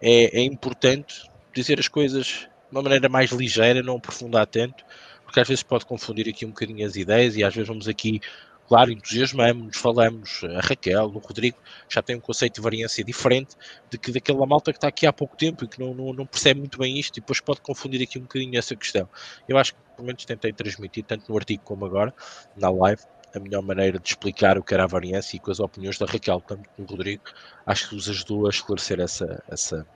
é, 0.00 0.40
é 0.40 0.42
importante 0.42 1.30
dizer 1.58 1.78
as 1.78 1.88
coisas 1.88 2.26
de 2.26 2.48
uma 2.70 2.82
maneira 2.82 3.08
mais 3.08 3.30
ligeira, 3.30 3.82
não 3.82 3.96
aprofundar 3.96 4.46
tanto, 4.46 4.84
porque 5.24 5.40
às 5.40 5.48
vezes 5.48 5.62
pode 5.62 5.86
confundir 5.86 6.28
aqui 6.28 6.44
um 6.44 6.50
bocadinho 6.50 6.86
as 6.86 6.96
ideias 6.96 7.36
e 7.36 7.44
às 7.44 7.54
vezes 7.54 7.68
vamos 7.68 7.88
aqui 7.88 8.20
claro, 8.68 8.92
entusiasmamos, 8.92 9.78
falamos, 9.78 10.44
a 10.44 10.60
Raquel, 10.60 11.06
o 11.06 11.18
Rodrigo, 11.18 11.56
já 11.88 12.02
tem 12.02 12.16
um 12.16 12.20
conceito 12.20 12.56
de 12.56 12.60
variância 12.60 13.02
diferente 13.02 13.56
de 13.90 13.96
que 13.96 14.12
daquela 14.12 14.44
malta 14.44 14.72
que 14.72 14.76
está 14.76 14.88
aqui 14.88 15.06
há 15.06 15.12
pouco 15.12 15.34
tempo 15.38 15.64
e 15.64 15.68
que 15.68 15.80
não, 15.80 15.94
não, 15.94 16.12
não, 16.12 16.26
percebe 16.26 16.60
muito 16.60 16.78
bem 16.78 16.98
isto 16.98 17.16
e 17.16 17.20
depois 17.20 17.40
pode 17.40 17.62
confundir 17.62 18.02
aqui 18.02 18.18
um 18.18 18.22
bocadinho 18.22 18.58
essa 18.58 18.76
questão. 18.76 19.08
Eu 19.48 19.56
acho 19.56 19.74
que 19.74 19.80
pelo 19.96 20.06
menos 20.06 20.22
tentei 20.26 20.52
transmitir, 20.52 21.02
tanto 21.02 21.32
no 21.32 21.38
artigo 21.38 21.62
como 21.64 21.86
agora, 21.86 22.12
na 22.54 22.68
live, 22.68 23.02
a 23.34 23.40
melhor 23.40 23.62
maneira 23.62 23.98
de 23.98 24.06
explicar 24.06 24.58
o 24.58 24.62
que 24.62 24.74
era 24.74 24.84
a 24.84 24.86
variância 24.86 25.36
e 25.36 25.40
com 25.40 25.50
as 25.50 25.60
opiniões 25.60 25.98
da 25.98 26.04
Raquel, 26.04 26.40
tanto 26.46 26.68
do 26.76 26.84
Rodrigo, 26.84 27.24
acho 27.64 27.88
que 27.88 27.94
nos 27.94 28.08
ajudou 28.08 28.46
a 28.46 28.50
esclarecer 28.50 29.00
essa, 29.00 29.42
essa, 29.48 29.86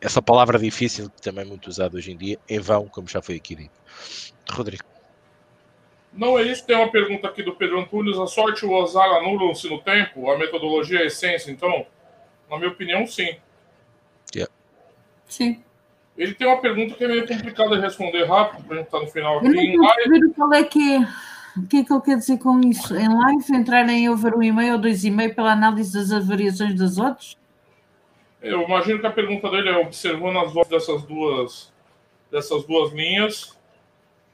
essa 0.00 0.20
palavra 0.20 0.58
difícil 0.58 1.10
que 1.10 1.22
também 1.22 1.44
é 1.44 1.46
muito 1.46 1.68
usada 1.68 1.96
hoje 1.96 2.12
em 2.12 2.16
dia, 2.16 2.38
em 2.48 2.58
vão, 2.58 2.86
como 2.86 3.08
já 3.08 3.22
foi 3.22 3.36
aqui 3.36 3.54
dito. 3.54 3.80
Rodrigo. 4.50 4.84
Não 6.12 6.38
é 6.38 6.42
isso. 6.42 6.66
Tem 6.66 6.76
uma 6.76 6.90
pergunta 6.90 7.28
aqui 7.28 7.42
do 7.42 7.54
Pedro 7.54 7.80
Antunes. 7.80 8.18
A 8.18 8.26
sorte 8.26 8.64
e 8.64 8.68
o 8.68 8.82
azar 8.82 9.08
anulam-se 9.18 9.68
no 9.68 9.80
tempo? 9.80 10.30
A 10.30 10.38
metodologia 10.38 11.00
é 11.00 11.02
a 11.02 11.06
essência, 11.06 11.50
então? 11.50 11.86
Na 12.50 12.58
minha 12.58 12.70
opinião, 12.70 13.06
sim. 13.06 13.36
Yeah. 14.34 14.52
Sim. 15.28 15.62
Ele 16.18 16.34
tem 16.34 16.46
uma 16.46 16.60
pergunta 16.60 16.94
que 16.94 17.04
é 17.04 17.08
meio 17.08 17.26
complicada 17.26 17.76
de 17.76 17.82
responder 17.82 18.24
rápido, 18.24 18.64
para 18.64 18.74
a 18.74 18.78
gente 18.78 18.86
estar 18.86 18.98
tá 18.98 19.04
no 19.04 19.10
final 19.10 19.38
aqui. 19.38 19.46
Eu 19.46 19.78
não 19.78 19.84
live... 19.84 20.34
qual 20.34 20.52
é 20.52 20.64
que 20.64 20.96
é. 20.96 21.08
O 21.56 21.66
que 21.66 21.78
é 21.78 21.84
que 21.84 21.92
ele 21.92 22.02
quer 22.02 22.16
dizer 22.16 22.38
com 22.38 22.60
isso? 22.60 22.94
Em 22.94 23.08
live, 23.08 23.56
entrarem 23.56 24.06
a 24.06 24.14
ver 24.14 24.34
um 24.34 24.42
e-mail 24.42 24.74
ou 24.74 24.78
dois 24.78 25.04
e-mails 25.04 25.34
pela 25.34 25.52
análise 25.52 25.92
das 25.92 26.26
variações 26.26 26.74
das 26.74 26.98
odds? 26.98 27.36
Eu 28.42 28.62
imagino 28.62 29.00
que 29.00 29.06
a 29.06 29.12
pergunta 29.12 29.50
dele 29.50 29.68
é 29.68 29.76
observando 29.76 30.38
as 30.38 30.52
vozes 30.52 30.70
dessas 30.70 31.02
duas, 31.02 31.72
dessas 32.30 32.64
duas 32.64 32.92
linhas, 32.92 33.58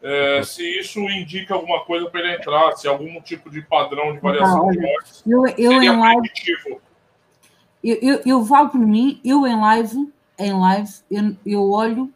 é, 0.02 0.42
se 0.42 0.62
isso 0.78 1.00
indica 1.00 1.54
alguma 1.54 1.84
coisa 1.84 2.08
para 2.08 2.20
ele 2.20 2.34
entrar, 2.34 2.72
se 2.76 2.86
algum 2.86 3.20
tipo 3.20 3.50
de 3.50 3.62
padrão 3.62 4.12
de 4.12 4.20
variação 4.20 4.68
de 4.68 4.78
eu, 5.26 5.46
eu 5.58 5.82
em 5.82 5.98
live, 5.98 6.30
eu, 7.82 7.98
eu, 8.00 8.22
eu 8.24 8.44
valo 8.44 8.68
por 8.68 8.78
mim, 8.78 9.20
eu 9.24 9.46
em 9.46 9.58
live 9.58 10.12
em 10.38 10.52
live, 10.52 10.90
eu, 11.10 11.36
eu 11.44 11.70
olho 11.70 12.12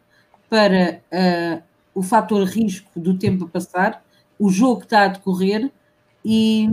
para 0.49 1.01
uh, 1.11 1.63
o 1.93 2.03
fator 2.03 2.43
risco 2.43 2.99
do 2.99 3.17
tempo 3.17 3.45
a 3.45 3.47
passar, 3.47 4.03
o 4.37 4.49
jogo 4.49 4.79
que 4.79 4.85
está 4.85 5.03
a 5.03 5.07
decorrer 5.07 5.71
e 6.23 6.69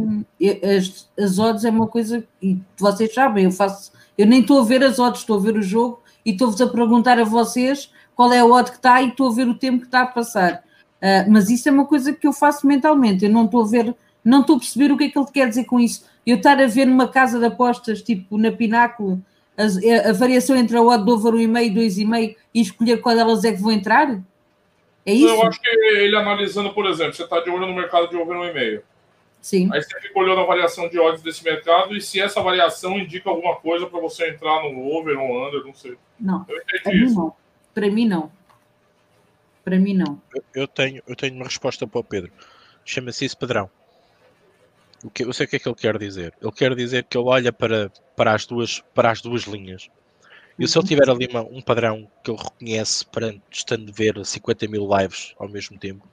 as, 0.76 1.10
as 1.18 1.38
odds 1.38 1.64
é 1.64 1.70
uma 1.70 1.86
coisa, 1.86 2.24
e 2.42 2.58
vocês 2.76 3.12
sabem, 3.12 3.44
eu 3.44 3.50
faço, 3.50 3.92
eu 4.18 4.26
nem 4.26 4.40
estou 4.40 4.60
a 4.60 4.64
ver 4.64 4.82
as 4.82 4.98
odds, 4.98 5.20
estou 5.20 5.38
a 5.38 5.40
ver 5.40 5.56
o 5.56 5.62
jogo 5.62 6.02
e 6.26 6.32
estou-vos 6.32 6.60
a 6.60 6.66
perguntar 6.66 7.18
a 7.20 7.24
vocês 7.24 7.90
qual 8.16 8.32
é 8.32 8.40
a 8.40 8.44
odd 8.44 8.70
que 8.70 8.76
está 8.76 9.00
e 9.00 9.08
estou 9.08 9.30
a 9.30 9.32
ver 9.32 9.46
o 9.46 9.54
tempo 9.54 9.78
que 9.78 9.86
está 9.86 10.02
a 10.02 10.06
passar. 10.06 10.64
Uh, 11.00 11.30
mas 11.30 11.48
isso 11.48 11.68
é 11.68 11.72
uma 11.72 11.86
coisa 11.86 12.12
que 12.12 12.26
eu 12.26 12.32
faço 12.32 12.66
mentalmente, 12.66 13.24
eu 13.24 13.30
não 13.30 13.44
estou 13.44 13.62
a 13.62 13.66
ver, 13.66 13.94
não 14.24 14.40
estou 14.40 14.56
a 14.56 14.58
perceber 14.58 14.90
o 14.90 14.96
que 14.96 15.04
é 15.04 15.08
que 15.08 15.16
ele 15.16 15.28
quer 15.32 15.48
dizer 15.48 15.64
com 15.64 15.78
isso. 15.78 16.04
Eu 16.26 16.36
estar 16.36 16.60
a 16.60 16.66
ver 16.66 16.84
numa 16.84 17.06
casa 17.06 17.38
de 17.38 17.46
apostas, 17.46 18.02
tipo 18.02 18.36
na 18.36 18.50
Pináculo, 18.50 19.22
a, 19.56 20.10
a 20.10 20.12
variação 20.12 20.56
entre 20.56 20.76
a 20.76 20.82
odd 20.82 21.04
de 21.04 21.10
over 21.10 21.32
1,5 21.34 21.62
e 21.62 22.04
2,5 22.04 22.36
e 22.52 22.60
escolher 22.60 22.96
qual 22.98 23.14
delas 23.14 23.44
é 23.44 23.52
que 23.52 23.62
vão 23.62 23.70
entrar? 23.70 24.20
É 25.06 25.12
isso? 25.12 25.28
Eu 25.28 25.46
acho 25.46 25.60
que 25.60 25.68
ele 25.68 26.16
analisando, 26.16 26.74
por 26.74 26.86
exemplo, 26.86 27.14
você 27.14 27.22
está 27.22 27.40
de 27.40 27.48
olho 27.48 27.66
no 27.66 27.74
mercado 27.74 28.08
de 28.10 28.16
over 28.16 28.36
1,5. 28.36 28.82
Sim. 29.40 29.70
Aí 29.72 29.82
você 29.82 30.00
fica 30.00 30.18
olhando 30.18 30.40
a 30.40 30.44
variação 30.44 30.88
de 30.88 30.98
odds 30.98 31.22
desse 31.22 31.42
mercado 31.44 31.96
e 31.96 32.00
se 32.00 32.20
essa 32.20 32.42
variação 32.42 32.98
indica 32.98 33.30
alguma 33.30 33.56
coisa 33.56 33.86
para 33.86 34.00
você 34.00 34.30
entrar 34.30 34.62
no 34.62 34.78
over 34.80 35.18
ou 35.18 35.46
under, 35.46 35.64
não 35.64 35.74
sei. 35.74 35.96
Não. 36.18 36.44
Para 37.72 37.88
mim, 37.90 38.08
não. 38.08 38.32
Para 39.64 39.78
mim, 39.78 39.94
não. 39.94 40.20
Eu, 40.34 40.42
eu, 40.54 40.68
tenho, 40.68 41.02
eu 41.06 41.14
tenho 41.14 41.34
uma 41.34 41.44
resposta 41.44 41.86
para 41.86 42.00
o 42.00 42.04
Pedro. 42.04 42.32
Chama-se 42.84 43.24
isso 43.24 43.38
padrão. 43.38 43.70
O 45.04 45.10
que, 45.10 45.24
eu 45.24 45.32
sei 45.32 45.46
o 45.46 45.48
que 45.48 45.56
é 45.56 45.58
que 45.58 45.68
ele 45.68 45.76
quer 45.76 45.96
dizer. 45.98 46.34
Ele 46.42 46.52
quer 46.52 46.74
dizer 46.74 47.04
que 47.04 47.16
ele 47.16 47.28
olha 47.28 47.52
para, 47.52 47.90
para, 48.16 48.34
as, 48.34 48.46
duas, 48.46 48.82
para 48.94 49.10
as 49.10 49.20
duas 49.20 49.42
linhas. 49.42 49.88
E 50.58 50.66
se 50.66 50.76
ele 50.76 50.82
uhum. 50.82 50.88
tiver 50.88 51.08
ali 51.08 51.28
uma, 51.30 51.42
um 51.42 51.60
padrão 51.60 52.10
que 52.24 52.30
ele 52.30 52.42
reconhece 52.42 53.06
para 53.06 53.34
estando 53.50 53.90
a 53.90 53.94
ver 53.94 54.24
50 54.24 54.66
mil 54.66 54.88
lives 54.98 55.34
ao 55.38 55.48
mesmo 55.48 55.78
tempo, 55.78 56.08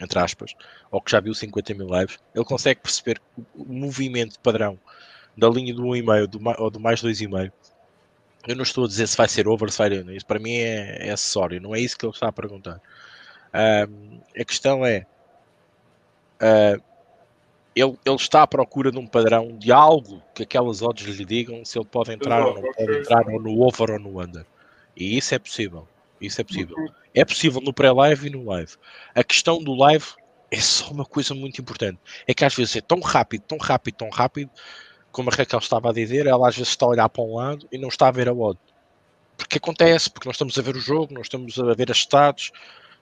entre 0.00 0.18
aspas, 0.18 0.54
ou 0.90 1.00
que 1.00 1.10
já 1.10 1.20
viu 1.20 1.34
50 1.34 1.74
mil 1.74 1.88
lives, 1.88 2.18
ele 2.34 2.44
consegue 2.44 2.80
perceber 2.80 3.20
o, 3.54 3.64
movimento 3.64 4.38
padrão 4.40 4.78
da 5.36 5.48
linha 5.48 5.74
do 5.74 5.82
1,5 5.82 6.26
do, 6.26 6.62
ou 6.62 6.70
do 6.70 6.80
mais 6.80 7.02
2,5. 7.02 7.52
Eu 8.46 8.56
não 8.56 8.62
estou 8.62 8.84
a 8.84 8.88
dizer 8.88 9.06
se 9.06 9.16
vai 9.16 9.28
ser 9.28 9.46
over, 9.46 9.70
se 9.70 9.78
vai. 9.78 9.90
Isso 10.14 10.26
para 10.26 10.38
mim 10.38 10.54
é, 10.54 11.08
é 11.08 11.10
acessório, 11.12 11.60
não 11.60 11.74
é 11.74 11.80
isso 11.80 11.96
que 11.96 12.04
ele 12.04 12.12
está 12.12 12.28
a 12.28 12.32
perguntar. 12.32 12.80
A 13.52 14.44
questão 14.44 14.84
é. 14.84 15.06
Uh, 16.40 16.82
ele, 17.74 17.98
ele, 18.04 18.16
está 18.16 18.42
à 18.42 18.46
procura 18.46 18.90
de 18.90 18.98
um 18.98 19.06
padrão 19.06 19.56
de 19.56 19.72
algo 19.72 20.22
que 20.34 20.42
aquelas 20.42 20.82
odds 20.82 21.06
lhe 21.06 21.24
digam 21.24 21.64
se 21.64 21.78
ele 21.78 21.86
pode 21.86 22.12
entrar 22.12 22.44
ou 22.44 22.54
não 22.54 22.72
pode 22.72 22.98
entrar 22.98 23.26
ou 23.28 23.40
no 23.40 23.60
over 23.62 23.92
ou 23.92 23.98
no 23.98 24.20
under. 24.20 24.44
E 24.96 25.16
isso 25.16 25.34
é 25.34 25.38
possível. 25.38 25.88
Isso 26.20 26.40
é 26.40 26.44
possível. 26.44 26.76
É 27.14 27.24
possível 27.24 27.60
no 27.60 27.72
pré-live 27.72 28.26
e 28.26 28.30
no 28.30 28.44
live. 28.44 28.72
A 29.14 29.22
questão 29.22 29.62
do 29.62 29.74
live 29.74 30.06
é 30.50 30.60
só 30.60 30.90
uma 30.90 31.04
coisa 31.04 31.34
muito 31.34 31.60
importante. 31.60 31.98
É 32.26 32.34
que 32.34 32.44
às 32.44 32.54
vezes 32.54 32.76
é 32.76 32.80
tão 32.80 33.00
rápido, 33.00 33.42
tão 33.42 33.58
rápido, 33.58 33.96
tão 33.96 34.10
rápido, 34.10 34.50
como 35.10 35.30
a 35.30 35.34
Raquel 35.34 35.58
estava 35.58 35.90
a 35.90 35.92
dizer, 35.92 36.26
ela 36.26 36.48
às 36.48 36.56
vezes 36.56 36.70
está 36.70 36.86
a 36.86 36.90
olhar 36.90 37.08
para 37.08 37.22
um 37.22 37.36
lado 37.36 37.68
e 37.70 37.78
não 37.78 37.88
está 37.88 38.08
a 38.08 38.10
ver 38.10 38.28
a 38.28 38.32
odd. 38.32 38.58
Porque 39.36 39.58
acontece, 39.58 40.10
porque 40.10 40.28
nós 40.28 40.36
estamos 40.36 40.58
a 40.58 40.62
ver 40.62 40.76
o 40.76 40.80
jogo, 40.80 41.12
nós 41.12 41.26
estamos 41.26 41.58
a 41.58 41.74
ver 41.74 41.90
as 41.90 41.98
status, 41.98 42.50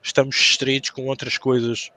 estamos 0.01 0.35
distraídos 0.35 0.89
com 0.89 1.05
outras 1.05 1.37
coisas 1.37 1.91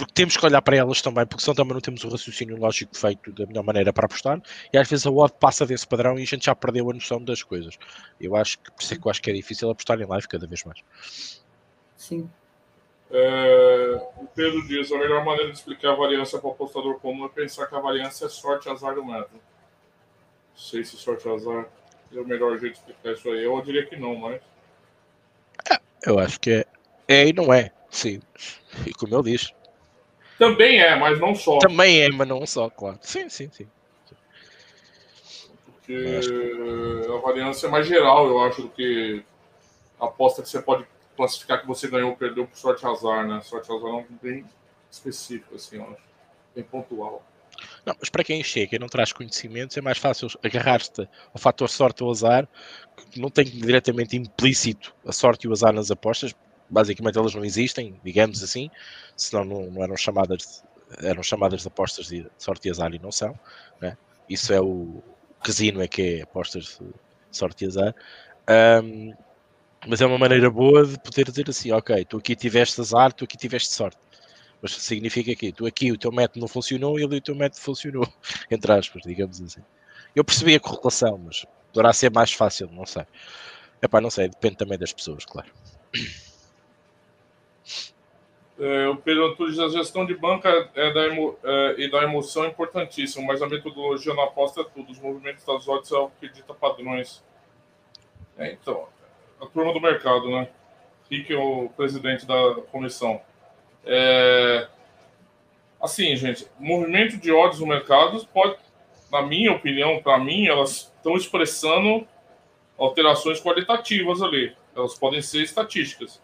porque 0.00 0.14
temos 0.14 0.34
que 0.34 0.46
olhar 0.46 0.62
para 0.62 0.76
elas 0.76 1.02
também, 1.02 1.26
porque 1.26 1.42
senão 1.42 1.54
também 1.54 1.74
não 1.74 1.80
temos 1.80 2.02
o 2.04 2.08
raciocínio 2.08 2.56
lógico 2.56 2.96
feito 2.96 3.30
da 3.32 3.46
melhor 3.46 3.62
maneira 3.62 3.92
para 3.92 4.06
apostar, 4.06 4.40
e 4.72 4.78
às 4.78 4.88
vezes 4.88 5.06
a 5.06 5.10
odd 5.10 5.34
passa 5.38 5.66
desse 5.66 5.86
padrão 5.86 6.18
e 6.18 6.22
a 6.22 6.26
gente 6.26 6.46
já 6.46 6.54
perdeu 6.54 6.90
a 6.90 6.94
noção 6.94 7.22
das 7.22 7.42
coisas. 7.42 7.78
Eu 8.18 8.34
acho 8.34 8.58
que 8.58 8.70
por 8.70 8.82
isso 8.82 8.94
é 8.94 8.96
que 8.96 9.06
eu 9.06 9.10
acho 9.10 9.22
que 9.22 9.30
é 9.30 9.34
difícil 9.34 9.70
apostar 9.70 10.00
em 10.00 10.06
live 10.06 10.26
cada 10.26 10.46
vez 10.46 10.64
mais. 10.64 10.82
Sim. 11.96 12.30
É, 13.10 14.00
o 14.16 14.26
Pedro 14.34 14.66
diz: 14.66 14.90
a 14.90 14.98
melhor 14.98 15.22
maneira 15.24 15.50
de 15.50 15.58
explicar 15.58 15.92
a 15.92 15.96
variância 15.96 16.38
para 16.38 16.48
o 16.48 16.52
apostador 16.52 16.98
comum 17.00 17.26
é 17.26 17.28
pensar 17.28 17.66
que 17.66 17.74
a 17.74 17.80
variância 17.80 18.24
é 18.24 18.28
sorte 18.28 18.68
azar 18.70 18.94
do 18.94 19.04
método. 19.04 19.34
Não 19.34 19.40
sei 20.56 20.82
se 20.82 20.96
sorte 20.96 21.28
azar 21.28 21.68
é 22.14 22.20
o 22.20 22.26
melhor 22.26 22.58
jeito 22.58 22.74
de 22.74 22.78
explicar 22.78 23.12
isso 23.12 23.28
aí. 23.28 23.44
Eu 23.44 23.60
diria 23.62 23.84
que 23.84 23.96
não, 23.96 24.16
mas. 24.16 24.40
É, 25.70 25.78
eu 26.06 26.18
acho 26.18 26.40
que 26.40 26.50
é. 26.50 26.66
É 27.06 27.26
e 27.26 27.32
não 27.32 27.52
é, 27.52 27.72
sim. 27.90 28.20
E 28.86 28.92
como 28.92 29.14
eu 29.14 29.22
disse, 29.22 29.52
também 30.40 30.80
é, 30.80 30.96
mas 30.96 31.20
não 31.20 31.34
só. 31.34 31.58
Também 31.58 32.00
é, 32.00 32.08
mas 32.08 32.26
não 32.26 32.46
só, 32.46 32.70
claro. 32.70 32.98
Sim, 33.02 33.28
sim, 33.28 33.50
sim. 33.52 33.68
Porque 35.66 36.18
a 37.14 37.18
variância 37.18 37.66
é 37.66 37.70
mais 37.70 37.86
geral, 37.86 38.26
eu 38.26 38.40
acho, 38.40 38.62
do 38.62 38.70
que 38.70 39.22
a 40.00 40.06
aposta 40.06 40.40
que 40.40 40.48
você 40.48 40.62
pode 40.62 40.86
classificar 41.14 41.60
que 41.60 41.66
você 41.66 41.88
ganhou 41.88 42.08
ou 42.08 42.16
perdeu 42.16 42.46
por 42.46 42.56
sorte 42.56 42.86
azar, 42.86 43.28
né? 43.28 43.42
Sorte 43.42 43.70
azar 43.70 43.90
é 43.90 43.92
um 43.92 44.06
bem 44.22 44.42
específico, 44.90 45.54
assim, 45.54 45.76
eu 45.76 45.82
acho. 45.82 46.02
Bem 46.54 46.64
pontual. 46.64 47.22
Não, 47.84 47.94
mas 48.00 48.08
para 48.08 48.24
quem 48.24 48.42
chega 48.42 48.76
e 48.76 48.78
não 48.78 48.88
traz 48.88 49.12
conhecimentos, 49.12 49.76
é 49.76 49.82
mais 49.82 49.98
fácil 49.98 50.28
agarrar-te 50.42 51.02
ao 51.02 51.38
fator 51.38 51.68
sorte 51.68 52.02
ou 52.02 52.10
azar, 52.10 52.48
que 53.10 53.20
não 53.20 53.28
tem 53.28 53.44
diretamente 53.44 54.16
implícito 54.16 54.94
a 55.04 55.12
sorte 55.12 55.44
e 55.44 55.48
o 55.48 55.52
azar 55.52 55.74
nas 55.74 55.90
apostas, 55.90 56.34
basicamente 56.70 57.18
elas 57.18 57.34
não 57.34 57.44
existem, 57.44 58.00
digamos 58.04 58.42
assim, 58.42 58.70
senão 59.16 59.44
não, 59.44 59.70
não 59.70 59.82
eram 59.82 59.96
chamadas 59.96 60.38
de, 60.38 61.06
eram 61.06 61.22
chamadas 61.22 61.62
de 61.62 61.68
apostas 61.68 62.06
de 62.06 62.26
sorte 62.38 62.68
e 62.68 62.70
azar 62.70 62.94
e 62.94 62.98
não 62.98 63.12
são, 63.12 63.38
né? 63.80 63.96
isso 64.28 64.52
é 64.52 64.60
o 64.60 65.02
casino 65.42 65.82
é 65.82 65.88
que 65.88 66.02
é 66.18 66.22
apostas 66.22 66.78
de 66.80 66.86
sorte 67.30 67.64
e 67.64 67.68
azar. 67.68 67.94
Um, 68.82 69.12
mas 69.86 70.00
é 70.00 70.06
uma 70.06 70.18
maneira 70.18 70.50
boa 70.50 70.86
de 70.86 70.98
poder 71.00 71.24
dizer 71.24 71.48
assim, 71.48 71.72
ok, 71.72 72.04
tu 72.04 72.18
aqui 72.18 72.36
tiveste 72.36 72.80
azar, 72.80 73.12
tu 73.12 73.24
aqui 73.24 73.36
tiveste 73.36 73.72
sorte. 73.72 73.98
Mas 74.60 74.72
significa 74.72 75.34
que 75.34 75.52
tu 75.52 75.66
aqui 75.66 75.90
o 75.90 75.98
teu 75.98 76.12
método 76.12 76.40
não 76.40 76.48
funcionou 76.48 76.98
e 77.00 77.04
ali 77.04 77.16
o 77.16 77.20
teu 77.20 77.34
método 77.34 77.62
funcionou, 77.62 78.06
entre 78.50 78.72
aspas, 78.72 79.02
digamos 79.02 79.40
assim. 79.40 79.62
Eu 80.14 80.24
percebi 80.24 80.54
a 80.54 80.60
correlação, 80.60 81.18
mas 81.18 81.46
poderá 81.72 81.92
ser 81.92 82.10
mais 82.10 82.32
fácil, 82.32 82.68
não 82.70 82.84
sei. 82.84 83.04
Epá, 83.82 84.00
não 84.00 84.10
sei, 84.10 84.28
depende 84.28 84.56
também 84.56 84.78
das 84.78 84.92
pessoas, 84.92 85.24
claro. 85.24 85.48
É, 88.60 88.88
o 88.90 89.26
Antunes, 89.26 89.58
a 89.58 89.68
gestão 89.70 90.04
de 90.04 90.14
banca 90.14 90.70
é 90.74 90.92
da 90.92 91.06
emo, 91.06 91.38
é, 91.42 91.74
e 91.78 91.90
da 91.90 92.02
emoção 92.02 92.44
é 92.44 92.48
importantíssimo, 92.48 93.26
mas 93.26 93.40
a 93.40 93.48
metodologia 93.48 94.12
na 94.12 94.24
aposta 94.24 94.60
é 94.60 94.64
tudo. 94.64 94.92
Os 94.92 95.00
movimentos 95.00 95.42
das 95.46 95.66
odds 95.66 95.90
é 95.90 95.96
o 95.96 96.10
que 96.20 96.28
dita 96.28 96.52
padrões. 96.52 97.24
É, 98.36 98.52
então, 98.52 98.86
a 99.40 99.46
turma 99.46 99.72
do 99.72 99.80
mercado, 99.80 100.30
né? 100.30 100.46
É 101.10 101.34
o 101.34 101.70
presidente 101.70 102.26
da 102.26 102.56
comissão. 102.70 103.20
É, 103.84 104.68
assim, 105.80 106.14
gente, 106.14 106.46
movimento 106.58 107.16
de 107.16 107.32
odds 107.32 107.58
no 107.60 107.66
mercado 107.66 108.24
pode, 108.26 108.58
na 109.10 109.22
minha 109.22 109.52
opinião, 109.52 110.00
para 110.02 110.18
mim, 110.18 110.46
elas 110.46 110.92
estão 110.96 111.16
expressando 111.16 112.06
alterações 112.78 113.40
qualitativas 113.40 114.22
ali. 114.22 114.54
Elas 114.76 114.94
podem 114.96 115.20
ser 115.20 115.42
estatísticas. 115.42 116.20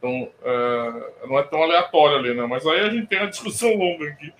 Então, 0.00 0.30
é, 0.42 1.26
não 1.26 1.38
é 1.38 1.42
tão 1.42 1.62
aleatório 1.62 2.16
ali, 2.16 2.32
né? 2.32 2.46
Mas 2.46 2.66
aí 2.66 2.80
a 2.80 2.88
gente 2.88 3.06
tem 3.06 3.18
uma 3.18 3.28
discussão 3.28 3.74
longa 3.74 4.08
aqui, 4.08 4.32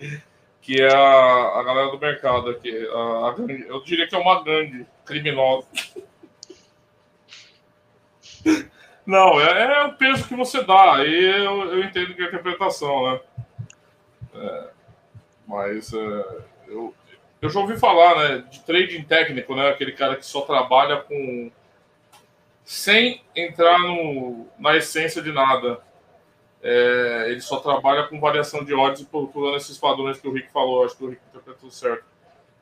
que 0.59 0.81
é 0.81 0.91
a, 0.91 1.59
a 1.59 1.63
galera 1.63 1.91
do 1.91 1.99
mercado 1.99 2.49
aqui. 2.49 2.71
A, 2.91 3.29
a 3.29 3.35
eu 3.67 3.83
diria 3.83 4.07
que 4.07 4.15
é 4.15 4.17
uma 4.17 4.43
gangue 4.43 4.87
criminosa. 5.05 5.67
Não, 9.05 9.39
é, 9.39 9.73
é, 9.73 9.85
o 9.85 9.93
peso 9.93 10.27
que 10.27 10.35
você 10.35 10.63
dá. 10.63 10.95
Aí 10.95 11.45
eu, 11.45 11.73
eu 11.73 11.83
entendo 11.83 12.15
que 12.15 12.21
é 12.23 12.25
a 12.25 12.29
interpretação, 12.29 13.11
né? 13.11 13.19
É, 14.33 14.67
mas 15.47 15.93
é, 15.93 16.25
eu, 16.67 16.95
eu 17.39 17.49
já 17.49 17.59
ouvi 17.59 17.77
falar 17.77 18.15
né, 18.15 18.45
de 18.49 18.61
trading 18.61 19.03
técnico, 19.03 19.55
né? 19.55 19.69
Aquele 19.69 19.91
cara 19.91 20.15
que 20.15 20.25
só 20.25 20.41
trabalha 20.41 20.97
com 20.97 21.51
sem 22.63 23.23
entrar 23.35 23.79
no, 23.79 24.47
na 24.57 24.75
essência 24.75 25.21
de 25.21 25.31
nada. 25.31 25.81
É, 26.63 27.25
ele 27.29 27.41
só 27.41 27.59
trabalha 27.59 28.03
com 28.03 28.19
variação 28.19 28.63
de 28.63 28.73
odds 28.73 29.01
e 29.01 29.05
procurando 29.05 29.57
esses 29.57 29.77
padrões 29.77 30.19
que 30.19 30.27
o 30.27 30.31
Rick 30.31 30.51
falou. 30.51 30.85
Acho 30.85 30.97
que 30.97 31.03
o 31.03 31.09
Rick 31.09 31.21
interpretou 31.29 31.69
certo. 31.71 32.05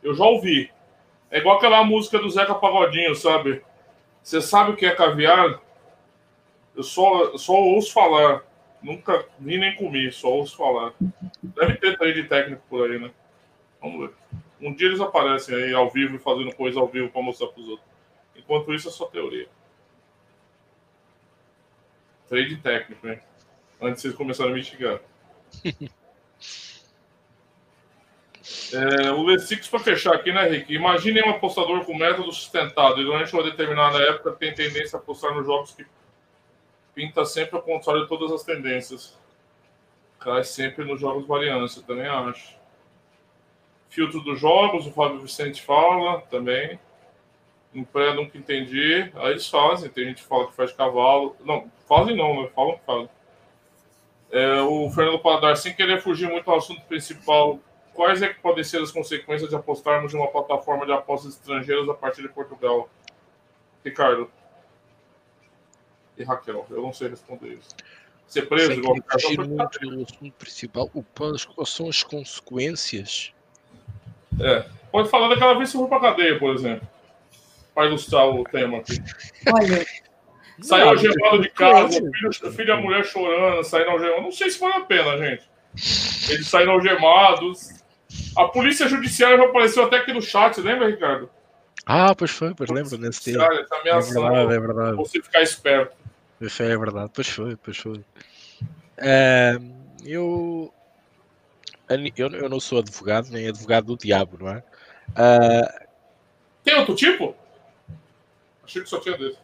Eu 0.02 0.14
já 0.16 0.24
ouvi. 0.24 0.72
É 1.30 1.40
igual 1.40 1.58
aquela 1.58 1.84
música 1.84 2.18
do 2.18 2.30
Zeca 2.30 2.56
Pagodinho, 2.56 3.14
sabe? 3.14 3.62
Você 4.24 4.42
sabe 4.42 4.72
o 4.72 4.76
que 4.76 4.86
é 4.86 4.96
caviar? 4.96 5.62
Eu 6.76 6.84
só, 6.84 7.38
só 7.38 7.54
ouço 7.54 7.94
falar. 7.94 8.44
Nunca 8.82 9.26
vi 9.38 9.58
nem 9.58 9.76
comi, 9.76 10.12
só 10.12 10.30
ouço 10.30 10.56
falar. 10.56 10.94
Deve 11.44 11.76
ter 11.76 11.98
trade 11.98 12.24
técnico 12.24 12.64
por 12.70 12.90
aí, 12.90 12.98
né? 12.98 13.12
Vamos 13.82 14.00
ver. 14.00 14.16
Um 14.62 14.74
dia 14.74 14.88
eles 14.88 15.02
aparecem 15.02 15.56
aí 15.56 15.74
ao 15.74 15.90
vivo 15.90 16.20
fazendo 16.20 16.54
coisa 16.56 16.80
ao 16.80 16.88
vivo 16.88 17.10
para 17.10 17.22
mostrar 17.22 17.48
para 17.48 17.62
os 17.62 17.68
outros. 17.68 17.88
Enquanto 18.36 18.74
isso, 18.74 18.88
é 18.88 18.92
só 18.92 19.06
teoria. 19.06 19.48
Trade 22.30 22.58
técnico, 22.58 23.08
hein? 23.08 23.20
Antes 23.82 24.02
de 24.02 24.10
vocês 24.10 24.16
começarem 24.16 24.52
a 24.52 24.56
me 24.56 24.64
xingar. 24.64 25.00
É, 28.74 29.12
o 29.12 29.24
Lessix, 29.24 29.68
para 29.68 29.80
fechar 29.80 30.14
aqui, 30.16 30.32
né, 30.32 30.48
Rick? 30.48 30.74
Imaginem 30.74 31.24
um 31.24 31.32
apostador 31.32 31.86
com 31.86 31.96
método 31.96 32.32
sustentado 32.32 33.00
e 33.00 33.04
durante 33.04 33.34
uma 33.34 33.44
determinada 33.44 34.00
época 34.00 34.32
tem 34.32 34.54
tendência 34.54 34.98
a 34.98 35.00
apostar 35.00 35.36
nos 35.36 35.46
jogos 35.46 35.74
que 35.74 35.86
pinta 36.96 37.26
sempre 37.26 37.56
ao 37.58 37.62
contrário 37.62 38.04
de 38.04 38.10
todas 38.10 38.32
as 38.32 38.44
tendências. 38.44 39.18
Cai 40.20 40.44
sempre 40.44 40.84
nos 40.84 41.00
jogos 41.00 41.28
eu 41.30 41.84
também 41.84 42.08
acho. 42.08 42.58
Filtro 43.90 44.22
dos 44.22 44.40
jogos, 44.40 44.86
o 44.86 44.92
Fábio 44.92 45.20
Vicente 45.20 45.62
fala 45.62 46.22
também. 46.22 46.80
Em 47.74 47.84
pré 47.84 48.14
nunca 48.14 48.38
entendi. 48.38 49.12
Aí 49.16 49.32
eles 49.32 49.48
fazem, 49.48 49.90
tem 49.90 50.06
gente 50.06 50.24
que 50.24 50.28
fala 50.28 50.48
que 50.48 50.54
faz 50.54 50.72
cavalo. 50.72 51.36
Não, 51.46 51.72
fazem 51.88 52.16
não, 52.16 52.42
né? 52.42 52.50
Falam 52.56 52.78
que 52.78 52.86
fazem. 52.86 53.10
É, 54.32 54.62
o 54.62 54.90
Fernando 54.92 55.20
Paladar, 55.20 55.58
sem 55.58 55.74
querer 55.74 56.02
fugir 56.02 56.30
muito 56.30 56.46
do 56.46 56.54
assunto 56.54 56.82
principal, 56.84 57.60
quais 57.94 58.22
é 58.22 58.30
que 58.30 58.40
podem 58.40 58.64
ser 58.64 58.82
as 58.82 58.92
consequências 58.92 59.50
de 59.50 59.56
apostarmos 59.56 60.14
em 60.14 60.18
uma 60.18 60.28
plataforma 60.28 60.86
de 60.86 60.92
apostas 60.92 61.34
estrangeiras 61.34 61.88
a 61.90 61.94
partir 61.94 62.22
de 62.22 62.30
Portugal? 62.30 62.90
Ricardo. 63.84 64.30
E 66.18 66.24
Raquel, 66.24 66.66
eu 66.70 66.82
não 66.82 66.94
sei 66.94 67.08
responder 67.10 67.54
isso. 67.54 67.76
Ser 68.28 68.44
preso, 68.44 68.74
igual 68.74 68.96
fugir 69.12 69.40
muito 69.40 69.80
do 69.80 70.04
assunto 70.04 70.32
principal, 70.34 70.90
o, 70.94 71.04
quais 71.04 71.48
são 71.66 71.90
as 71.90 72.04
consequências? 72.04 73.34
É, 74.40 74.66
pode 74.92 75.10
falar 75.10 75.30
daquela 75.30 75.56
vez 75.56 75.72
que 75.72 75.78
eu 75.78 75.82
fui 75.82 75.90
pra 75.90 76.00
cadeia, 76.00 76.38
por 76.38 76.54
exemplo. 76.54 76.88
Para 77.74 77.88
ilustrar 77.88 78.28
o 78.28 78.44
tema 78.44 78.80
aqui. 78.80 78.98
Olha. 79.54 79.86
Saiu 80.62 80.90
algemado 80.90 81.42
de 81.42 81.50
casa, 81.50 82.04
o 82.04 82.12
filho, 82.12 82.52
filho 82.52 82.68
e 82.68 82.72
a 82.72 82.78
mulher 82.78 83.06
chorando, 83.06 83.64
saindo 83.64 83.92
algemado. 83.92 84.22
Não 84.22 84.32
sei 84.32 84.50
se 84.50 84.60
vale 84.60 84.74
a 84.74 84.82
pena, 84.82 85.18
gente. 85.18 85.50
Eles 86.30 86.48
saíram 86.48 86.74
algemados. 86.74 87.70
A 88.36 88.46
polícia 88.46 88.88
judiciária 88.88 89.38
já 89.38 89.46
apareceu 89.46 89.84
até 89.84 89.98
aqui 89.98 90.12
no 90.12 90.22
chat, 90.22 90.60
lembra, 90.60 90.88
Ricardo? 90.90 91.30
Ah, 91.86 92.14
pois 92.14 92.32
foi, 92.32 92.54
pois 92.54 92.70
lembro 92.70 92.98
nesse 92.98 93.24
tempo. 93.24 93.40
Tá 93.40 93.80
ameaçando 93.80 94.28
é 94.28 94.30
verdade, 94.30 94.54
é 94.54 94.60
verdade. 94.60 94.98
você 94.98 95.22
ficar 95.22 95.42
esperto. 95.42 95.96
Pois 96.38 96.60
é 96.60 96.78
verdade, 96.78 97.12
pois 97.14 97.30
foi, 97.30 97.56
pois 97.56 97.78
foi. 97.78 98.04
É, 98.98 99.58
eu, 100.06 100.74
eu, 101.90 102.30
eu 102.30 102.50
não 102.50 102.60
sou 102.60 102.80
advogado, 102.80 103.30
nem 103.30 103.48
advogado 103.48 103.86
do 103.86 103.98
diabo, 103.98 104.38
não 104.40 104.50
é? 104.50 104.64
Uh, 105.10 105.88
Tem 106.64 106.76
outro 106.76 106.96
tipo? 106.96 107.36
Achei 108.70 108.84
que 108.84 108.90
só 108.90 109.00
tinha 109.00 109.18
desse. 109.18 109.40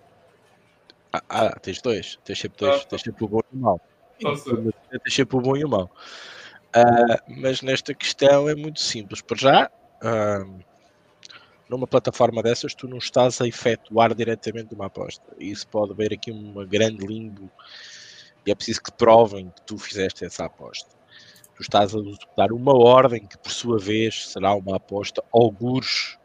Ah, 1.11 1.21
ah, 1.30 1.59
tens 1.59 1.82
dois. 1.82 2.19
Tens 2.23 2.38
sempre 2.38 2.59
dois. 2.59 2.82
Ah, 2.84 2.86
tens 2.86 3.01
sempre 3.01 3.26
o 3.26 3.28
bom 3.28 3.39
e 3.51 3.55
o 3.55 3.59
mau. 3.59 3.82
Tá 4.21 4.30
tens 5.03 5.13
sempre 5.15 5.38
o 5.38 5.41
bom 5.41 5.57
e 5.57 5.65
o 5.65 5.67
mau. 5.69 5.91
Uh, 6.76 7.41
mas 7.41 7.63
nesta 7.63 7.95
questão 7.95 8.47
é 8.47 8.53
muito 8.53 8.80
simples. 8.80 9.23
Por 9.23 9.36
já, 9.36 9.67
uh, 10.03 10.59
numa 11.67 11.88
plataforma 11.88 12.43
dessas, 12.43 12.76
tu 12.76 12.88
não 12.88 12.99
estás 12.99 13.41
a 13.41 13.47
efetuar 13.47 14.13
diretamente 14.13 14.76
uma 14.76 14.86
aposta. 14.86 15.23
Isso 15.39 15.67
pode 15.69 15.93
haver 15.93 16.13
aqui 16.13 16.30
uma 16.30 16.63
grande 16.63 17.03
limbo 17.03 17.49
e 18.45 18.51
é 18.51 18.55
preciso 18.55 18.84
que 18.84 18.91
provem 18.91 19.49
que 19.49 19.61
tu 19.63 19.76
fizeste 19.80 20.23
essa 20.23 20.45
aposta. 20.45 20.89
Tu 21.55 21.63
estás 21.63 21.95
a 21.95 21.99
dar 22.38 22.51
uma 22.51 22.78
ordem 22.78 23.26
que, 23.26 23.39
por 23.39 23.51
sua 23.51 23.80
vez, 23.80 24.30
será 24.30 24.53
uma 24.53 24.76
aposta 24.76 25.23
algures 25.32 26.15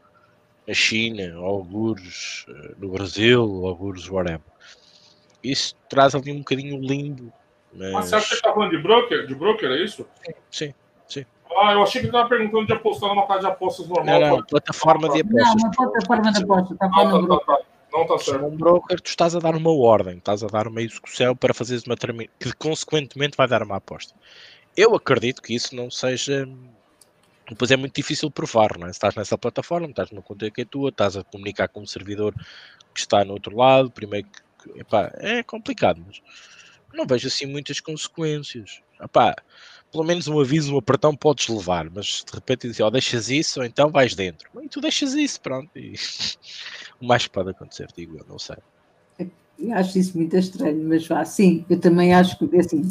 na 0.71 0.75
China, 0.75 1.37
algures 1.37 2.47
uh, 2.49 2.75
no 2.79 2.91
Brasil, 2.91 3.43
algures 3.67 4.09
whatever 4.09 4.51
isso 5.43 5.75
traz 5.89 6.15
ali 6.15 6.33
um 6.33 6.39
bocadinho 6.39 6.79
limbo. 6.81 7.33
Mas... 7.73 7.95
Ah, 7.95 8.03
você 8.03 8.17
acha 8.17 8.29
que 8.29 8.35
ele 8.35 8.43
tá 8.43 8.53
falando 8.53 8.71
de 8.71 8.79
broker? 8.79 9.27
De 9.27 9.35
broker, 9.35 9.71
é 9.71 9.85
isso? 9.85 10.07
Sim, 10.51 10.75
sim. 11.07 11.25
Ah, 11.63 11.73
eu 11.73 11.83
achei 11.83 12.01
que 12.01 12.07
estava 12.07 12.29
perguntando 12.29 12.67
de 12.67 12.73
apostar 12.73 13.11
numa 13.11 13.27
casa 13.27 13.41
de 13.41 13.47
apostas 13.47 13.89
normal. 13.89 14.21
Não, 14.21 14.37
não, 14.37 14.43
plataforma 14.45 15.09
de 15.11 15.21
apostas. 15.21 15.45
Não, 15.45 15.53
uma 15.53 15.71
plataforma 15.71 16.33
de 16.33 16.43
apostas. 16.43 16.79
Tá 16.79 16.91
falando 16.91 17.29
não, 17.29 17.39
tá, 17.39 17.45
tá, 17.45 17.57
tá. 17.57 17.63
Não 17.93 18.03
está 18.03 18.19
certo. 18.19 18.45
Um 18.45 18.57
broker, 18.57 19.01
tu 19.01 19.09
estás 19.09 19.35
a 19.35 19.41
dar 19.41 19.57
uma 19.57 19.73
ordem, 19.73 20.19
estás 20.19 20.45
a 20.45 20.47
dar 20.47 20.69
uma 20.69 20.81
execução 20.81 21.35
para 21.35 21.53
fazeres 21.53 21.85
uma 21.85 21.97
terminação, 21.97 22.33
que 22.39 22.53
consequentemente 22.53 23.37
vai 23.37 23.49
dar 23.49 23.63
uma 23.63 23.77
aposta. 23.77 24.15
Eu 24.77 24.95
acredito 24.95 25.43
que 25.43 25.55
isso 25.55 25.75
não 25.75 25.91
seja. 25.91 26.49
Depois 27.51 27.71
é 27.73 27.77
muito 27.77 27.95
difícil 27.95 28.31
provar, 28.31 28.79
não 28.79 28.87
é? 28.87 28.91
Se 28.91 28.97
estás 28.97 29.15
nessa 29.17 29.37
plataforma, 29.37 29.89
estás 29.89 30.11
numa 30.11 30.23
conta 30.23 30.51
que 30.51 30.63
é 30.63 30.65
tua, 30.65 30.91
estás 30.91 31.17
a 31.17 31.25
comunicar 31.25 31.69
com 31.69 31.83
um 31.83 31.87
servidor 31.87 32.33
que 32.95 33.01
está 33.01 33.25
no 33.25 33.33
outro 33.33 33.57
lado, 33.57 33.91
primeiro 33.91 34.29
que 34.29 34.81
epá, 34.81 35.11
é 35.17 35.43
complicado, 35.43 36.03
mas 36.07 36.23
não 36.95 37.07
vejo 37.07 37.27
assim 37.27 37.47
muitas 37.47 37.81
consequências. 37.81 38.81
Epá, 39.03 39.35
pelo 39.91 40.05
menos 40.05 40.29
um 40.29 40.39
aviso, 40.39 40.75
um 40.75 40.79
apertão 40.79 41.17
podes 41.17 41.49
levar, 41.49 41.91
mas 41.91 42.25
de 42.25 42.33
repente 42.33 42.69
dizer, 42.69 42.85
oh, 42.85 42.91
deixas 42.91 43.29
isso, 43.29 43.61
ou 43.61 43.67
então 43.67 43.91
vais 43.91 44.15
dentro. 44.15 44.49
E 44.63 44.69
tu 44.69 44.81
deixas 44.81 45.15
isso, 45.15 45.41
pronto. 45.41 45.71
E 45.77 45.95
o 47.01 47.07
mais 47.07 47.27
pode 47.27 47.51
acontecer, 47.51 47.89
digo 47.97 48.17
eu, 48.17 48.25
não 48.29 48.39
sei. 48.39 48.59
Eu 49.59 49.75
acho 49.75 49.99
isso 49.99 50.17
muito 50.17 50.37
estranho, 50.37 50.89
mas 50.89 51.07
vá, 51.07 51.25
sim, 51.25 51.65
eu 51.69 51.79
também 51.79 52.15
acho 52.15 52.39
que 52.39 52.57
assim, 52.57 52.89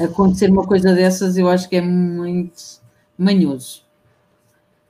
acontecer 0.00 0.50
uma 0.50 0.66
coisa 0.66 0.94
dessas, 0.94 1.36
eu 1.36 1.48
acho 1.48 1.68
que 1.68 1.76
é 1.76 1.80
muito 1.80 2.81
manhoso. 3.16 3.84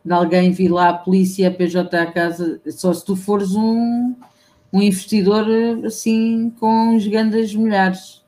De 0.04 0.12
alguém 0.12 0.50
vir 0.50 0.68
lá 0.68 0.88
a 0.88 0.94
polícia, 0.94 1.48
a 1.48 1.50
PJ 1.50 1.96
à 1.96 2.10
casa, 2.10 2.60
só 2.70 2.92
se 2.92 3.04
tu 3.04 3.14
fores 3.14 3.52
um 3.54 4.14
um 4.72 4.80
investidor 4.80 5.46
assim 5.84 6.50
com 6.58 6.96
os 6.96 7.06
grandes 7.06 7.54
milhares. 7.54 8.22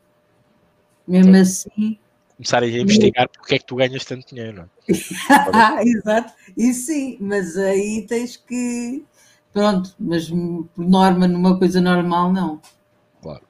Mesmo 1.08 1.34
assim. 1.36 1.98
Começarem 2.36 2.74
a 2.74 2.80
investigar 2.80 3.28
porque 3.28 3.54
é 3.54 3.58
que 3.58 3.64
tu 3.64 3.76
ganhas 3.76 4.04
tanto 4.04 4.28
dinheiro, 4.28 4.68
é? 4.88 4.92
Exato, 5.86 6.32
isso 6.56 6.86
sim, 6.86 7.16
mas 7.20 7.56
aí 7.56 8.04
tens 8.06 8.36
que. 8.36 9.04
Pronto, 9.52 9.94
mas 9.98 10.28
por 10.28 10.84
norma, 10.84 11.28
numa 11.28 11.56
coisa 11.58 11.80
normal, 11.80 12.32
não. 12.32 12.60
Claro. 13.22 13.44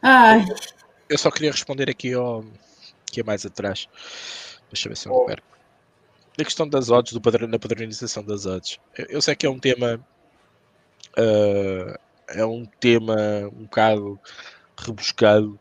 Ai. 0.00 0.46
Eu 1.08 1.18
só 1.18 1.30
queria 1.30 1.50
responder 1.50 1.90
aqui 1.90 2.14
ao. 2.14 2.44
Que 3.12 3.20
é 3.20 3.24
mais 3.24 3.46
atrás. 3.46 3.88
Deixa 4.70 4.88
eu 4.88 4.90
ver 4.90 4.96
se 4.96 5.08
eu 5.08 5.12
não 5.12 5.26
perco. 5.26 5.46
A 6.40 6.44
questão 6.44 6.66
das 6.66 6.90
odds, 6.90 7.12
do 7.12 7.20
padrão, 7.20 7.48
da 7.48 7.58
padronização 7.58 8.24
das 8.24 8.46
odds. 8.46 8.80
Eu, 8.96 9.06
eu 9.10 9.22
sei 9.22 9.36
que 9.36 9.46
é 9.46 9.50
um 9.50 9.58
tema 9.58 10.04
Uh, 11.18 11.98
é 12.28 12.44
um 12.44 12.64
tema 12.64 13.16
um 13.52 13.64
bocado 13.64 14.18
rebuscado. 14.78 15.58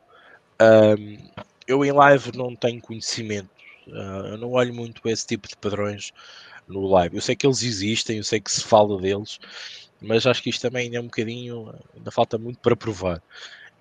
Um, 0.62 1.30
eu 1.68 1.84
em 1.84 1.92
live 1.92 2.38
não 2.38 2.56
tenho 2.56 2.82
conhecimento, 2.82 3.50
uh, 3.88 4.28
eu 4.28 4.38
não 4.38 4.52
olho 4.52 4.74
muito 4.74 5.02
esse 5.10 5.26
tipo 5.26 5.48
de 5.48 5.58
padrões 5.58 6.12
no 6.68 6.88
live. 6.88 7.16
Eu 7.16 7.22
sei 7.22 7.36
que 7.36 7.46
eles 7.46 7.64
existem, 7.64 8.18
eu 8.18 8.24
sei 8.24 8.40
que 8.40 8.52
se 8.52 8.64
fala 8.64 9.00
deles, 9.00 9.40
mas 10.00 10.26
acho 10.26 10.42
que 10.42 10.50
isto 10.50 10.62
também 10.62 10.96
é 10.96 11.00
um 11.00 11.06
bocadinho, 11.06 11.74
ainda 11.96 12.12
falta 12.12 12.38
muito 12.38 12.60
para 12.60 12.76
provar. 12.76 13.22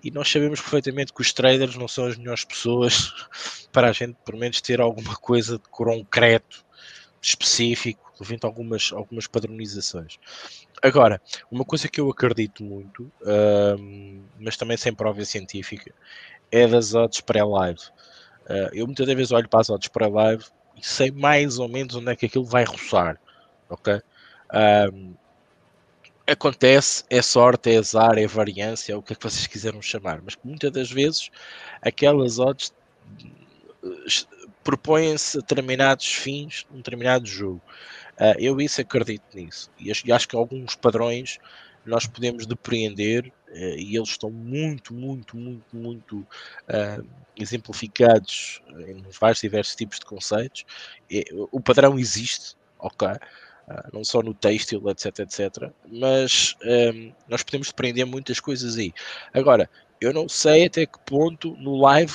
E 0.03 0.09
nós 0.11 0.31
sabemos 0.31 0.59
perfeitamente 0.59 1.13
que 1.13 1.21
os 1.21 1.31
traders 1.31 1.75
não 1.75 1.87
são 1.87 2.05
as 2.05 2.17
melhores 2.17 2.43
pessoas 2.43 3.13
para 3.71 3.89
a 3.89 3.91
gente, 3.91 4.17
pelo 4.25 4.37
menos, 4.37 4.61
ter 4.61 4.81
alguma 4.81 5.15
coisa 5.15 5.57
de 5.57 5.69
concreto, 5.69 6.65
específico, 7.21 8.11
levando 8.19 8.45
algumas, 8.45 8.91
algumas 8.91 9.27
padronizações. 9.27 10.17
Agora, 10.81 11.21
uma 11.51 11.63
coisa 11.63 11.87
que 11.87 12.01
eu 12.01 12.09
acredito 12.09 12.63
muito, 12.63 13.11
mas 14.39 14.57
também 14.57 14.75
sem 14.75 14.93
prova 14.93 15.23
científica, 15.23 15.93
é 16.51 16.67
das 16.67 16.93
odds 16.93 17.21
pré-live. 17.21 17.79
Uh, 18.45 18.73
eu 18.73 18.85
muitas 18.85 19.05
vezes 19.07 19.31
olho 19.31 19.47
para 19.47 19.61
as 19.61 19.69
odds 19.69 19.87
pré-live 19.87 20.43
e 20.75 20.85
sei 20.85 21.11
mais 21.11 21.59
ou 21.59 21.69
menos 21.69 21.95
onde 21.95 22.11
é 22.11 22.15
que 22.15 22.25
aquilo 22.25 22.43
vai 22.43 22.63
roçar, 22.63 23.19
ok? 23.69 24.01
Um, 24.93 25.13
acontece, 26.27 27.03
é 27.09 27.21
sorte, 27.21 27.71
é 27.71 27.77
azar, 27.77 28.17
é 28.17 28.27
variância, 28.27 28.93
é 28.93 28.95
o 28.95 29.01
que 29.01 29.13
é 29.13 29.15
que 29.15 29.23
vocês 29.23 29.47
quiseram 29.47 29.81
chamar, 29.81 30.21
mas 30.23 30.37
muitas 30.43 30.71
das 30.71 30.91
vezes 30.91 31.29
aquelas 31.81 32.39
odds 32.39 32.73
eh, 33.83 33.87
propõem-se 34.63 35.37
determinados 35.37 36.05
fins 36.05 36.65
num 36.69 36.77
determinado 36.77 37.25
jogo. 37.25 37.61
Uh, 38.19 38.37
eu 38.37 38.61
isso 38.61 38.79
acredito 38.81 39.23
nisso 39.33 39.71
e 39.79 39.89
acho, 39.89 40.13
acho, 40.13 40.27
que 40.27 40.35
alguns 40.35 40.75
padrões 40.75 41.39
nós 41.83 42.05
podemos 42.05 42.45
depreender 42.45 43.33
uh, 43.49 43.55
e 43.55 43.95
eles 43.95 44.09
estão 44.09 44.29
muito, 44.29 44.93
muito, 44.93 45.35
muito, 45.35 45.75
muito 45.75 46.17
uh, 46.17 47.07
exemplificados 47.35 48.61
em 48.87 49.03
vários 49.19 49.41
diversos 49.41 49.75
tipos 49.75 49.97
de 49.97 50.05
conceitos. 50.05 50.65
E, 51.09 51.25
o 51.51 51.59
padrão 51.59 51.97
existe, 51.97 52.55
ok, 52.77 53.07
não 53.93 54.03
só 54.03 54.21
no 54.21 54.33
têxtil, 54.33 54.81
etc, 54.89 55.19
etc, 55.19 55.71
mas 55.91 56.55
um, 56.63 57.11
nós 57.27 57.43
podemos 57.43 57.67
depreender 57.67 58.05
muitas 58.05 58.39
coisas 58.39 58.77
aí. 58.77 58.93
Agora, 59.33 59.69
eu 59.99 60.13
não 60.13 60.27
sei 60.27 60.65
até 60.65 60.85
que 60.85 60.99
ponto 61.05 61.55
no 61.57 61.79
live, 61.81 62.13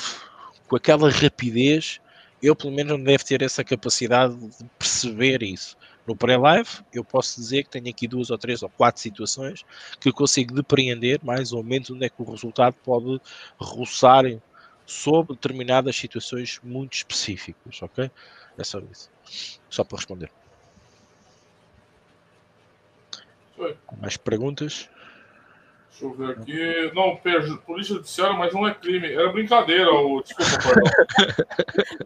com 0.67 0.75
aquela 0.75 1.09
rapidez, 1.09 1.99
eu 2.41 2.55
pelo 2.55 2.73
menos 2.73 2.97
não 2.97 3.03
devo 3.03 3.25
ter 3.25 3.41
essa 3.41 3.63
capacidade 3.63 4.35
de 4.35 4.63
perceber 4.77 5.41
isso. 5.43 5.77
No 6.05 6.15
pré-live, 6.15 6.69
eu 6.93 7.03
posso 7.03 7.39
dizer 7.39 7.63
que 7.63 7.69
tenho 7.69 7.89
aqui 7.89 8.07
duas 8.07 8.29
ou 8.29 8.37
três 8.37 8.63
ou 8.63 8.69
quatro 8.69 9.01
situações 9.01 9.65
que 9.99 10.07
eu 10.07 10.13
consigo 10.13 10.53
depreender 10.55 11.19
mais 11.21 11.51
ou 11.51 11.61
menos 11.63 11.89
onde 11.89 12.05
é 12.05 12.09
que 12.09 12.21
o 12.21 12.31
resultado 12.31 12.75
pode 12.83 13.19
roçar 13.57 14.23
sobre 14.85 15.35
determinadas 15.35 15.97
situações 15.97 16.61
muito 16.63 16.93
específicas, 16.93 17.81
ok? 17.81 18.09
É 18.57 18.63
só 18.63 18.79
isso. 18.79 19.09
Só 19.69 19.83
para 19.83 19.97
responder. 19.97 20.31
Foi. 23.57 23.75
Mais 23.99 24.15
perguntas? 24.15 24.87
Deixa 25.89 26.05
eu 26.05 26.13
ver 26.13 26.31
aqui. 26.37 26.91
Não, 26.93 27.15
polícia 27.65 27.95
judiciária, 27.95 28.35
mas 28.37 28.53
não 28.53 28.67
é 28.67 28.73
crime. 28.73 29.11
Era 29.11 29.31
brincadeira. 29.31 29.91
O... 29.91 30.21
Desculpa, 30.21 30.75
perdão. 31.15 31.47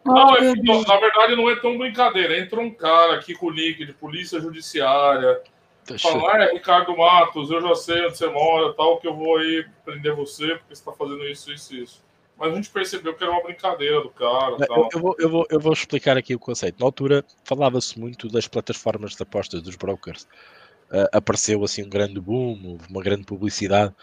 Não, 0.06 0.34
é 0.34 0.54
que, 0.54 0.62
na 0.88 0.96
verdade 0.98 1.36
não 1.36 1.50
é 1.50 1.56
tão 1.56 1.76
brincadeira. 1.76 2.38
Entra 2.38 2.58
um 2.58 2.70
cara 2.72 3.16
aqui 3.16 3.34
com 3.34 3.46
o 3.46 3.50
link 3.50 3.84
de 3.84 3.92
polícia 3.92 4.40
judiciária. 4.40 5.40
Deixa- 5.86 6.08
Fala, 6.08 6.44
é 6.44 6.52
Ricardo 6.54 6.96
Matos, 6.96 7.50
eu 7.50 7.60
já 7.60 7.74
sei 7.74 8.06
onde 8.06 8.16
você 8.16 8.26
mora, 8.28 8.72
tal, 8.72 8.98
que 8.98 9.06
eu 9.06 9.14
vou 9.14 9.36
aí 9.36 9.66
prender 9.84 10.14
você 10.14 10.46
porque 10.54 10.74
você 10.74 10.80
está 10.80 10.92
fazendo 10.92 11.24
isso, 11.26 11.52
isso, 11.52 11.74
isso. 11.74 12.02
Mas 12.38 12.52
a 12.52 12.54
gente 12.54 12.70
percebeu 12.70 13.14
que 13.14 13.22
era 13.22 13.32
uma 13.32 13.42
brincadeira 13.42 14.00
do 14.00 14.08
cara, 14.08 14.56
Eu, 14.58 14.66
tal. 14.66 14.88
eu 14.92 15.00
vou, 15.00 15.16
eu, 15.18 15.28
vou, 15.28 15.46
eu 15.50 15.60
vou 15.60 15.72
explicar 15.72 16.16
aqui 16.16 16.34
o 16.34 16.38
conceito. 16.38 16.78
Na 16.80 16.86
altura 16.86 17.24
falava-se 17.44 17.98
muito 17.98 18.28
das 18.28 18.48
plataformas 18.48 19.14
de 19.16 19.22
apostas 19.22 19.60
dos 19.60 19.76
brokers. 19.76 20.26
Ah, 20.92 21.08
apareceu 21.12 21.64
assim 21.64 21.82
um 21.82 21.88
grande 21.88 22.20
boom, 22.20 22.78
uma 22.90 23.02
grande 23.02 23.24
publicidade 23.24 23.94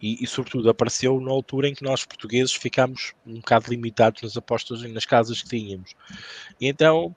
e, 0.00 0.24
e, 0.24 0.26
sobretudo 0.26 0.70
apareceu 0.70 1.20
na 1.20 1.30
altura 1.30 1.68
em 1.68 1.74
que 1.74 1.84
nós 1.84 2.06
portugueses 2.06 2.54
ficámos 2.54 3.12
um 3.26 3.34
bocado 3.34 3.68
limitados 3.68 4.22
nas 4.22 4.34
apostas 4.34 4.82
e 4.82 4.88
nas 4.88 5.04
casas 5.04 5.42
que 5.42 5.48
tínhamos. 5.50 5.94
E 6.58 6.66
então, 6.66 7.14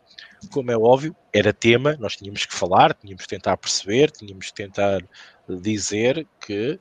como 0.50 0.72
é 0.72 0.78
óbvio, 0.78 1.16
era 1.34 1.54
tema, 1.54 1.96
nós 2.00 2.16
tínhamos 2.16 2.46
que 2.46 2.54
falar, 2.54 2.94
tínhamos 2.94 3.24
que 3.24 3.30
tentar 3.30 3.58
perceber, 3.58 4.12
tínhamos 4.12 4.48
que 4.48 4.54
tentar 4.54 5.02
dizer 5.48 6.28
que 6.40 6.80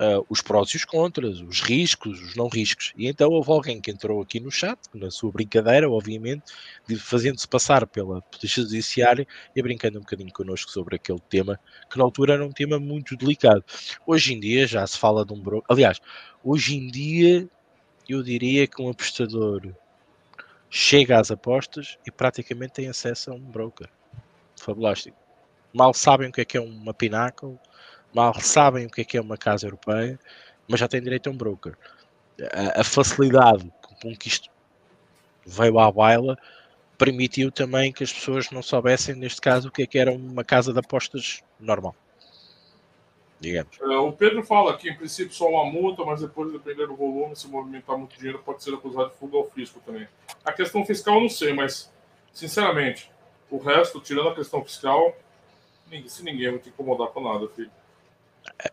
uh, 0.00 0.24
os 0.28 0.40
prós 0.40 0.70
e 0.70 0.76
os 0.76 0.84
contras, 0.84 1.40
os 1.40 1.60
riscos, 1.60 2.20
os 2.20 2.36
não 2.36 2.48
riscos. 2.48 2.92
E 2.96 3.08
então 3.08 3.30
houve 3.30 3.50
alguém 3.50 3.80
que 3.80 3.90
entrou 3.90 4.22
aqui 4.22 4.40
no 4.40 4.50
chat, 4.50 4.78
na 4.94 5.10
sua 5.10 5.30
brincadeira, 5.30 5.90
obviamente, 5.90 6.44
fazendo-se 6.98 7.46
passar 7.48 7.86
pela 7.86 8.22
Polícia 8.22 8.62
Judiciária 8.62 9.26
e 9.54 9.62
brincando 9.62 9.98
um 9.98 10.02
bocadinho 10.02 10.32
connosco 10.32 10.70
sobre 10.70 10.96
aquele 10.96 11.20
tema, 11.28 11.58
que 11.90 11.98
na 11.98 12.04
altura 12.04 12.34
era 12.34 12.44
um 12.44 12.52
tema 12.52 12.78
muito 12.78 13.16
delicado. 13.16 13.64
Hoje 14.06 14.34
em 14.34 14.40
dia 14.40 14.66
já 14.66 14.86
se 14.86 14.98
fala 14.98 15.24
de 15.24 15.32
um 15.32 15.40
broker. 15.40 15.66
Aliás, 15.68 16.00
hoje 16.42 16.76
em 16.76 16.86
dia 16.86 17.48
eu 18.08 18.22
diria 18.22 18.66
que 18.66 18.80
um 18.82 18.90
apostador 18.90 19.74
chega 20.74 21.20
às 21.20 21.30
apostas 21.30 21.98
e 22.06 22.10
praticamente 22.10 22.72
tem 22.72 22.88
acesso 22.88 23.30
a 23.30 23.34
um 23.34 23.40
broker. 23.40 23.90
Fabulástico. 24.58 25.18
Mal 25.70 25.92
sabem 25.92 26.30
o 26.30 26.32
que 26.32 26.40
é 26.40 26.44
que 26.46 26.56
é 26.56 26.60
uma 26.62 26.94
Pinnacle, 26.94 27.58
mal 28.14 28.32
sabem 28.40 28.86
o 28.86 28.90
que 28.90 29.02
é 29.02 29.04
que 29.04 29.18
é 29.18 29.20
uma 29.20 29.36
casa 29.36 29.66
europeia, 29.66 30.18
mas 30.66 30.80
já 30.80 30.88
têm 30.88 31.02
direito 31.02 31.28
a 31.28 31.32
um 31.32 31.36
broker. 31.36 31.76
A, 32.54 32.80
a 32.80 32.84
facilidade 32.84 33.70
com 34.00 34.16
que 34.16 34.28
isto 34.28 34.48
veio 35.46 35.78
à 35.78 35.92
baila 35.92 36.38
permitiu 36.96 37.52
também 37.52 37.92
que 37.92 38.02
as 38.02 38.12
pessoas 38.12 38.50
não 38.50 38.62
soubessem, 38.62 39.14
neste 39.14 39.42
caso, 39.42 39.68
o 39.68 39.70
que 39.70 39.82
é 39.82 39.86
que 39.86 39.98
era 39.98 40.10
uma 40.10 40.42
casa 40.42 40.72
de 40.72 40.78
apostas 40.78 41.42
normal. 41.60 41.94
Digamos. 43.42 43.76
É, 43.80 43.96
o 43.98 44.12
Pedro 44.12 44.44
fala 44.44 44.76
que, 44.76 44.88
em 44.88 44.96
princípio, 44.96 45.34
só 45.34 45.48
uma 45.48 45.64
multa, 45.64 46.04
mas 46.04 46.20
depois, 46.20 46.52
dependendo 46.52 46.88
do 46.88 46.96
volume, 46.96 47.34
se 47.34 47.48
movimentar 47.48 47.98
muito 47.98 48.16
dinheiro, 48.16 48.38
pode 48.38 48.62
ser 48.62 48.72
acusado 48.72 49.10
de 49.10 49.16
fuga 49.16 49.36
ao 49.36 49.50
fisco 49.50 49.82
também. 49.84 50.06
A 50.44 50.52
questão 50.52 50.86
fiscal 50.86 51.16
eu 51.16 51.22
não 51.22 51.28
sei, 51.28 51.52
mas, 51.52 51.92
sinceramente, 52.32 53.10
o 53.50 53.58
resto, 53.58 54.00
tirando 54.00 54.28
a 54.28 54.34
questão 54.34 54.64
fiscal, 54.64 55.16
ninguém, 55.90 56.08
se 56.08 56.22
ninguém 56.22 56.50
vai 56.52 56.60
te 56.60 56.68
incomodar 56.68 57.08
com 57.08 57.20
nada, 57.20 57.48
filho. 57.48 57.70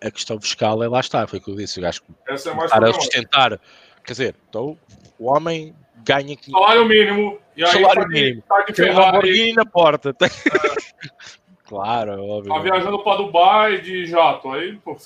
A 0.01 0.11
questão 0.11 0.39
fiscal 0.39 0.83
é 0.83 0.87
lá 0.87 0.99
está, 0.99 1.25
foi 1.25 1.39
o 1.39 1.41
que 1.41 1.49
eu 1.49 1.55
disse. 1.55 1.81
Eu 1.81 1.87
acho 1.87 2.03
que 2.03 2.13
Essa 2.27 2.51
é 2.51 2.53
mais 2.53 2.69
para 2.69 2.93
sustentar, 2.93 3.59
quer 4.05 4.11
dizer, 4.11 4.35
então 4.47 4.77
o 5.17 5.25
homem 5.25 5.75
ganha 6.05 6.37
salário 6.43 6.85
mínimo 6.85 7.39
e 7.57 7.63
aí 7.63 7.71
salário 7.71 8.03
tá 8.03 8.07
mínimo. 8.07 8.43
tá 8.47 8.61
de 8.61 8.73
Tem 8.73 8.91
um 8.91 8.99
Lamborghini 8.99 9.53
na 9.53 9.65
porta. 9.65 10.15
claro, 11.69 12.11
é 12.11 12.17
óbvio. 12.17 12.53
tá 12.53 12.59
viajando 12.59 12.99
para 13.03 13.17
Dubai 13.17 13.81
de 13.81 14.05
jato. 14.05 14.51
Aí, 14.51 14.75
pô. 14.77 14.97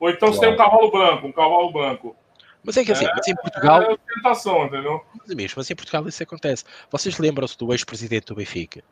Ou 0.00 0.10
então 0.10 0.32
você 0.32 0.40
tem 0.40 0.52
um 0.52 0.56
cavalo 0.56 0.90
branco, 0.90 1.26
um 1.26 1.32
cavalo 1.32 1.70
branco. 1.72 2.16
Mas 2.64 2.76
é 2.76 2.84
que 2.84 2.90
assim, 2.92 3.06
mas 3.14 3.28
em 3.28 3.34
Portugal, 3.36 3.82
É 3.82 3.96
tentação, 4.14 4.66
entendeu? 4.66 5.00
mas 5.18 5.34
mesmo 5.34 5.60
assim 5.60 5.72
em 5.72 5.76
Portugal 5.76 6.06
isso 6.08 6.22
acontece. 6.22 6.64
Vocês 6.90 7.16
lembram-se 7.18 7.56
do 7.56 7.72
ex-presidente 7.72 8.26
do 8.26 8.34
Benfica? 8.34 8.82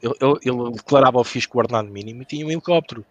Ele, 0.00 0.14
ele- 0.20 0.38
ele 0.44 0.70
declarava 0.72 1.18
ao 1.18 1.24
fisco 1.24 1.58
o 1.58 1.60
ordenado 1.60 1.88
mínimo 1.90 2.22
e 2.22 2.24
tinha 2.24 2.46
um 2.46 2.50
helicóptero. 2.50 3.04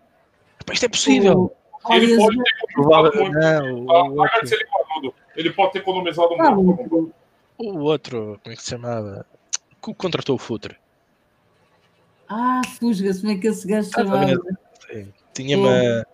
Epá, 0.61 0.73
Isto 0.73 0.85
é 0.85 0.89
possível. 0.89 1.53
Ele 1.91 2.14
Aliás, 2.15 2.23
pode 2.23 2.38
economizado 2.39 3.18
muito. 3.18 3.38
Não, 3.39 3.85
o, 3.85 4.26
economido. 4.26 5.14
Ele 5.35 5.49
pode 5.52 5.72
ter 5.73 5.80
economizado 5.80 6.30
muito. 6.38 6.64
muito. 6.64 7.14
o 7.60 7.80
outro, 7.80 8.39
como 8.41 8.53
é 8.53 8.56
que 8.56 8.64
se 8.64 8.69
chamava? 8.72 9.26
Que 9.84 9.94
contratou 9.94 10.35
o 10.35 10.39
Futre. 10.39 10.76
Ah, 12.30 12.62
fusga-se, 12.80 13.22
como 13.22 13.34
é 13.34 13.38
que 13.38 13.48
esse 13.48 13.68
gajo 13.68 13.90
chamava? 13.90 14.28
Sim. 14.91 15.14
Tinha 15.34 15.58
uma. 15.58 16.06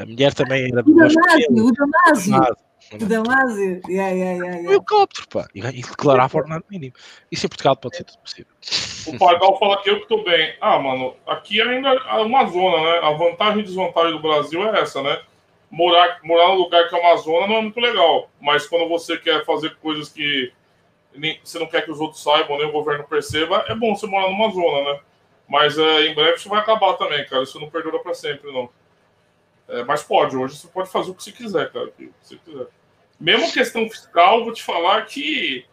A 0.00 0.06
mulher 0.06 0.32
também 0.32 0.70
era 0.72 0.80
O 0.80 0.94
Damásio, 0.94 1.66
o 1.66 1.72
Damásio. 1.72 2.56
O 2.92 3.06
Damásio. 3.06 3.80
Yeah, 3.88 4.14
yeah, 4.14 4.32
yeah, 4.32 4.36
Um 4.36 4.44
yeah. 4.44 4.70
helicóptero, 4.70 5.28
pá. 5.28 5.46
E, 5.54 5.60
e 5.60 5.82
declarava 5.82 6.36
o 6.36 6.40
ordenado 6.40 6.64
mínimo. 6.70 6.94
Isso 7.30 7.46
em 7.46 7.48
Portugal 7.48 7.76
pode 7.76 7.96
ser 7.96 8.04
tudo 8.04 8.18
possível. 8.18 8.52
O 9.06 9.18
Pardal 9.18 9.58
fala 9.58 9.82
que 9.82 9.90
eu 9.90 10.00
que 10.00 10.08
tô 10.08 10.22
bem. 10.22 10.54
Ah, 10.60 10.78
mano, 10.78 11.14
aqui 11.26 11.60
ainda 11.60 11.88
é 11.88 12.14
uma 12.20 12.46
zona, 12.46 12.82
né? 12.82 13.00
A 13.02 13.10
vantagem 13.12 13.60
e 13.60 13.64
desvantagem 13.64 14.12
do 14.12 14.22
Brasil 14.22 14.62
é 14.62 14.80
essa, 14.80 15.02
né? 15.02 15.20
Morar, 15.70 16.20
morar 16.22 16.48
num 16.48 16.54
lugar 16.54 16.88
que 16.88 16.94
é 16.94 16.98
uma 16.98 17.16
zona 17.16 17.46
não 17.46 17.56
é 17.56 17.62
muito 17.62 17.80
legal. 17.80 18.30
Mas 18.40 18.66
quando 18.66 18.88
você 18.88 19.18
quer 19.18 19.44
fazer 19.44 19.74
coisas 19.76 20.08
que 20.08 20.52
você 21.42 21.58
não 21.58 21.66
quer 21.66 21.84
que 21.84 21.90
os 21.90 22.00
outros 22.00 22.22
saibam, 22.22 22.58
nem 22.58 22.66
o 22.66 22.72
governo 22.72 23.04
perceba, 23.04 23.64
é 23.68 23.74
bom 23.74 23.94
você 23.94 24.06
morar 24.06 24.28
numa 24.28 24.50
zona, 24.50 24.92
né? 24.92 25.00
Mas 25.48 25.78
é, 25.78 26.06
em 26.06 26.14
breve 26.14 26.36
isso 26.36 26.48
vai 26.48 26.60
acabar 26.60 26.94
também, 26.94 27.24
cara. 27.26 27.42
Isso 27.42 27.60
não 27.60 27.70
perdura 27.70 27.98
para 27.98 28.14
sempre, 28.14 28.50
não. 28.50 28.68
É, 29.68 29.84
mas 29.84 30.02
pode, 30.02 30.36
hoje 30.36 30.56
você 30.56 30.68
pode 30.68 30.90
fazer 30.90 31.10
o 31.10 31.14
que 31.14 31.22
você 31.22 31.32
quiser, 31.32 31.70
cara. 31.70 31.90
Que 31.90 32.10
você 32.20 32.36
quiser. 32.36 32.66
Mesmo 33.20 33.52
questão 33.52 33.88
fiscal, 33.88 34.44
vou 34.44 34.52
te 34.52 34.62
falar 34.62 35.04
que 35.06 35.64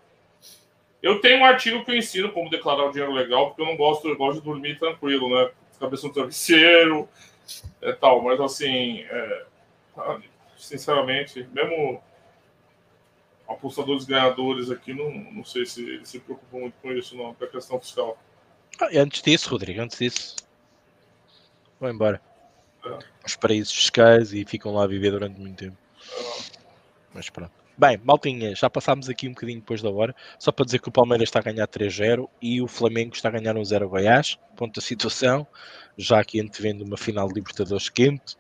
eu 1.02 1.20
tenho 1.20 1.42
um 1.42 1.46
artigo 1.46 1.84
que 1.84 1.92
eu 1.92 1.96
ensino 1.96 2.32
como 2.32 2.50
declarar 2.50 2.86
o 2.86 2.92
dinheiro 2.92 3.12
legal, 3.12 3.48
porque 3.48 3.62
eu 3.62 3.66
não 3.66 3.76
gosto, 3.76 4.08
eu 4.08 4.16
gosto 4.16 4.40
de 4.40 4.46
dormir 4.46 4.78
tranquilo, 4.78 5.30
né? 5.30 5.52
Cabeça 5.80 6.08
no 6.08 6.14
travesseiro 6.14 7.10
e 7.82 7.94
tal. 7.94 8.22
Mas 8.22 8.40
assim, 8.40 9.02
é, 9.10 9.46
sinceramente, 10.58 11.48
mesmo 11.52 12.02
apostadores 13.48 14.06
ganhadores 14.06 14.70
aqui, 14.70 14.94
não, 14.94 15.12
não 15.32 15.44
sei 15.44 15.66
se 15.66 15.84
eles 15.84 16.10
se 16.10 16.20
preocupam 16.20 16.60
muito 16.60 16.76
com 16.82 16.92
isso, 16.92 17.16
não, 17.16 17.34
com 17.34 17.44
a 17.44 17.48
questão 17.48 17.80
fiscal. 17.80 18.18
Ah, 18.80 18.90
e 18.92 18.98
antes 18.98 19.22
disso, 19.22 19.50
Rodrigo, 19.50 19.82
antes 19.82 19.98
disso, 20.00 20.36
vão 21.80 21.92
embora. 21.92 22.22
É. 22.86 23.00
Os 23.26 23.36
paraísos 23.36 23.74
fiscais 23.74 24.34
e 24.34 24.44
ficam 24.46 24.74
lá 24.74 24.84
a 24.84 24.88
viver 24.88 25.12
durante 25.12 25.40
muito 25.40 25.58
tempo. 25.58 25.78
Mas 27.14 27.30
pronto. 27.30 27.52
Bem, 27.78 28.00
Maltinha, 28.04 28.54
já 28.56 28.70
passámos 28.70 29.10
aqui 29.10 29.28
um 29.28 29.32
bocadinho 29.32 29.60
depois 29.60 29.82
da 29.82 29.90
hora, 29.90 30.16
só 30.38 30.52
para 30.52 30.66
dizer 30.66 30.80
que 30.80 30.90
o 30.90 30.92
Palmeiras 30.92 31.30
está 31.30 31.40
a 31.40 31.42
ganhar 31.42 31.68
3-0 31.68 32.30
e 32.42 32.62
o 32.62 32.68
Flamengo 32.68 33.16
está 33.16 33.30
a 33.30 33.32
ganhar 33.32 33.56
1-0 33.56 33.84
a 33.84 33.86
Goiás. 33.86 34.38
Ponto 34.56 34.76
da 34.76 34.86
situação, 34.86 35.48
já 35.98 36.20
aqui 36.20 36.40
antevendo 36.40 36.84
uma 36.84 36.98
final 36.98 37.28
de 37.28 37.36
Libertadores 37.36 37.90
quente. 37.90 38.36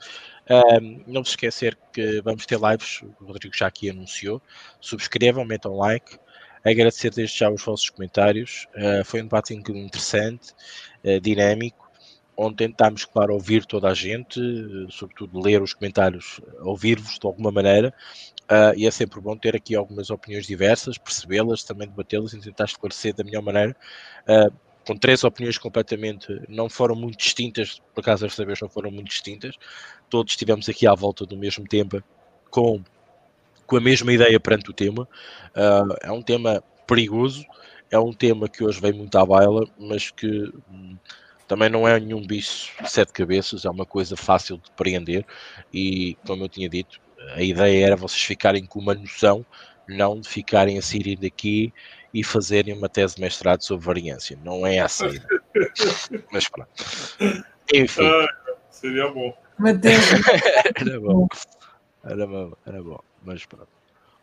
Não 1.07 1.23
se 1.23 1.31
esquecer 1.31 1.77
que 1.93 2.21
vamos 2.21 2.45
ter 2.45 2.59
lives, 2.59 3.01
o 3.21 3.25
Rodrigo 3.25 3.55
já 3.55 3.67
aqui 3.67 3.89
anunciou. 3.89 4.41
Subscrevam, 4.79 5.45
metam 5.45 5.75
like. 5.75 6.17
Agradecer 6.63 7.11
desde 7.11 7.37
já 7.39 7.49
os 7.49 7.63
vossos 7.63 7.89
comentários. 7.89 8.67
Ah, 8.75 9.03
foi 9.05 9.21
um 9.21 9.25
debate 9.25 9.53
interessante, 9.53 10.53
ah, 11.05 11.19
dinâmico, 11.21 11.89
onde 12.37 12.57
tentámos, 12.57 13.05
claro, 13.05 13.33
ouvir 13.33 13.65
toda 13.65 13.89
a 13.89 13.93
gente, 13.93 14.39
eh, 14.39 14.87
sobretudo 14.91 15.39
ler 15.39 15.61
os 15.61 15.73
comentários, 15.73 16.39
ouvir-vos 16.61 17.19
de 17.19 17.27
alguma 17.27 17.51
maneira. 17.51 17.93
Ah, 18.49 18.73
e 18.75 18.87
é 18.87 18.91
sempre 18.91 19.21
bom 19.21 19.37
ter 19.37 19.55
aqui 19.55 19.75
algumas 19.75 20.09
opiniões 20.11 20.47
diversas, 20.47 20.97
percebê-las, 20.97 21.63
também 21.63 21.87
debatê-las 21.87 22.33
e 22.33 22.41
tentar 22.41 22.65
esclarecer 22.65 23.13
da 23.15 23.23
melhor 23.23 23.41
maneira. 23.43 23.75
Com 24.85 24.97
três 24.97 25.23
opiniões 25.23 25.57
completamente, 25.57 26.41
não 26.49 26.67
foram 26.69 26.95
muito 26.95 27.17
distintas, 27.17 27.81
por 27.93 28.01
acaso 28.01 28.25
desta 28.25 28.43
vez 28.43 28.59
não 28.59 28.69
foram 28.69 28.89
muito 28.89 29.09
distintas, 29.09 29.55
todos 30.09 30.33
estivemos 30.33 30.67
aqui 30.67 30.87
à 30.87 30.95
volta 30.95 31.25
do 31.25 31.37
mesmo 31.37 31.65
tempo, 31.67 32.03
com, 32.49 32.83
com 33.67 33.77
a 33.77 33.81
mesma 33.81 34.11
ideia 34.11 34.39
perante 34.39 34.69
o 34.69 34.73
tema. 34.73 35.07
Ah, 35.55 35.83
é 36.01 36.11
um 36.11 36.21
tema 36.21 36.63
perigoso, 36.87 37.45
é 37.91 37.99
um 37.99 38.11
tema 38.11 38.49
que 38.49 38.63
hoje 38.63 38.81
vem 38.81 38.93
muito 38.93 39.17
à 39.17 39.25
baila, 39.25 39.67
mas 39.77 40.09
que 40.09 40.51
hum, 40.69 40.97
também 41.47 41.69
não 41.69 41.87
é 41.87 41.99
nenhum 41.99 42.25
bicho 42.25 42.71
de 42.81 42.89
sete 42.89 43.11
cabeças, 43.11 43.65
é 43.65 43.69
uma 43.69 43.85
coisa 43.85 44.15
fácil 44.15 44.57
de 44.57 44.63
depreender 44.63 45.25
e, 45.73 46.17
como 46.25 46.45
eu 46.45 46.49
tinha 46.49 46.69
dito, 46.69 46.99
a 47.35 47.41
ideia 47.41 47.87
era 47.87 47.95
vocês 47.95 48.21
ficarem 48.21 48.65
com 48.65 48.79
uma 48.79 48.93
noção, 48.93 49.45
não 49.87 50.19
de 50.19 50.29
ficarem 50.29 50.77
a 50.77 50.81
sair 50.81 51.17
daqui 51.17 51.73
e 52.13 52.23
fazerem 52.23 52.77
uma 52.77 52.89
tese 52.89 53.15
de 53.15 53.21
mestrado 53.21 53.61
sobre 53.61 53.85
variância. 53.85 54.37
Não 54.43 54.65
é 54.65 54.77
essa 54.77 55.05
a 55.05 55.09
ideia. 55.09 55.41
Mas 56.31 56.47
pronto. 56.47 56.69
Enfim, 57.73 58.05
Ah, 58.05 58.27
seria 58.69 59.07
bom. 59.09 59.35
Era 60.75 60.99
bom. 60.99 61.27
Era 62.03 62.27
bom, 62.27 62.53
era 62.65 62.83
bom. 62.83 62.99
Mas 63.23 63.45
pronto. 63.45 63.67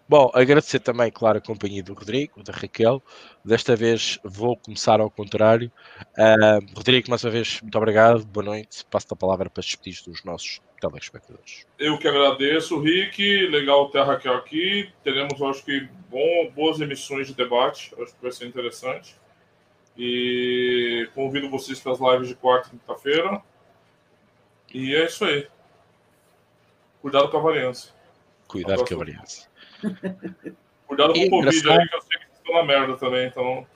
Bom, 0.08 0.30
agradecer 0.32 0.80
também, 0.80 1.10
claro, 1.12 1.36
a 1.36 1.40
companhia 1.40 1.82
do 1.82 1.92
Rodrigo, 1.92 2.42
da 2.42 2.52
Raquel. 2.52 3.02
Desta 3.44 3.76
vez 3.76 4.18
vou 4.24 4.56
começar 4.56 5.00
ao 5.00 5.10
contrário. 5.10 5.70
Uh, 6.16 6.64
Rodrigo, 6.74 7.10
mais 7.10 7.22
uma 7.22 7.30
vez, 7.30 7.60
muito 7.60 7.76
obrigado. 7.76 8.24
Boa 8.24 8.44
noite. 8.44 8.86
Passo 8.90 9.06
a 9.10 9.16
palavra 9.16 9.50
para 9.50 9.62
despedir 9.62 10.02
dos 10.06 10.24
nossos 10.24 10.60
telespectadores. 10.80 11.66
Eu 11.78 11.98
que 11.98 12.08
agradeço, 12.08 12.80
Rick. 12.80 13.46
Legal 13.48 13.90
ter 13.90 13.98
a 13.98 14.04
Raquel 14.04 14.34
aqui. 14.34 14.90
Teremos, 15.02 15.40
acho 15.42 15.64
que, 15.64 15.88
bom, 16.08 16.50
boas 16.54 16.80
emissões 16.80 17.26
de 17.26 17.34
debate. 17.34 17.94
Acho 18.00 18.14
que 18.14 18.22
vai 18.22 18.32
ser 18.32 18.46
interessante. 18.46 19.16
E 19.96 21.08
convido 21.14 21.50
vocês 21.50 21.80
para 21.80 21.92
as 21.92 22.00
lives 22.00 22.28
de 22.28 22.34
quarta 22.34 22.68
e 22.68 22.70
quinta-feira. 22.70 23.42
E 24.72 24.94
é 24.94 25.06
isso 25.06 25.24
aí. 25.24 25.48
Cuidado 27.02 27.28
com 27.30 27.38
a 27.38 27.40
variância. 27.40 27.92
Cuidado 28.46 28.84
com 28.84 28.94
a 28.94 28.98
variância. 28.98 29.48
Cuidado 30.86 31.12
com 31.12 31.20
o 31.20 31.30
Covid 31.30 31.70
aí, 31.70 31.88
que 31.88 31.96
eu 31.96 32.00
sei 32.00 32.18
que 32.18 32.24
vocês 32.24 32.38
estão 32.38 32.54
na 32.54 32.64
merda 32.64 32.96
também, 32.96 33.26
então. 33.26 33.66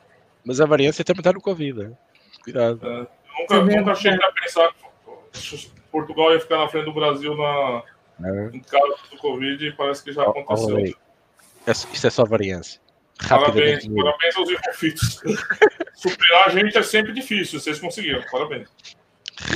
Mas 0.44 0.60
a 0.60 0.66
variância 0.66 1.04
também 1.04 1.20
está 1.20 1.32
no 1.32 1.40
Covid, 1.40 1.78
né? 1.78 1.98
Cuidado. 2.42 2.80
É, 2.86 3.06
nunca, 3.38 3.62
nunca 3.62 3.92
achei 3.92 4.16
que 4.16 4.24
ia 4.24 4.32
pensar 4.32 4.72
que 4.72 5.81
Portugal 5.93 6.32
ia 6.32 6.40
ficar 6.40 6.59
na 6.59 6.69
frente 6.69 6.86
do 6.86 6.94
Brasil 6.94 7.36
na, 7.36 7.82
é. 8.24 8.56
em 8.56 8.60
caso 8.60 8.97
do 9.10 9.19
Covid 9.19 9.64
e 9.64 9.73
parece 9.73 10.02
que 10.02 10.12
já 10.12 10.23
aconteceu. 10.23 10.78
É, 10.78 11.70
isso 11.70 12.06
é 12.06 12.10
só 12.10 12.24
variância. 12.24 12.81
Parabéns, 13.28 13.86
parabéns 13.86 14.36
aos 14.36 14.51
envolvidos. 14.51 15.20
Superar 15.94 16.48
a 16.48 16.51
gente 16.51 16.77
é 16.77 16.82
sempre 16.82 17.12
difícil, 17.12 17.60
vocês 17.60 17.78
conseguiram, 17.78 18.23
parabéns. 18.32 18.69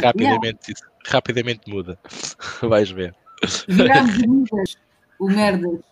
Rapidamente, 0.02 0.72
yeah. 0.72 0.92
rapidamente 1.06 1.60
muda. 1.66 1.98
Vais 2.62 2.90
ver. 2.90 3.14
Viramos 3.66 4.20
o 5.18 5.28
merdas. 5.28 5.80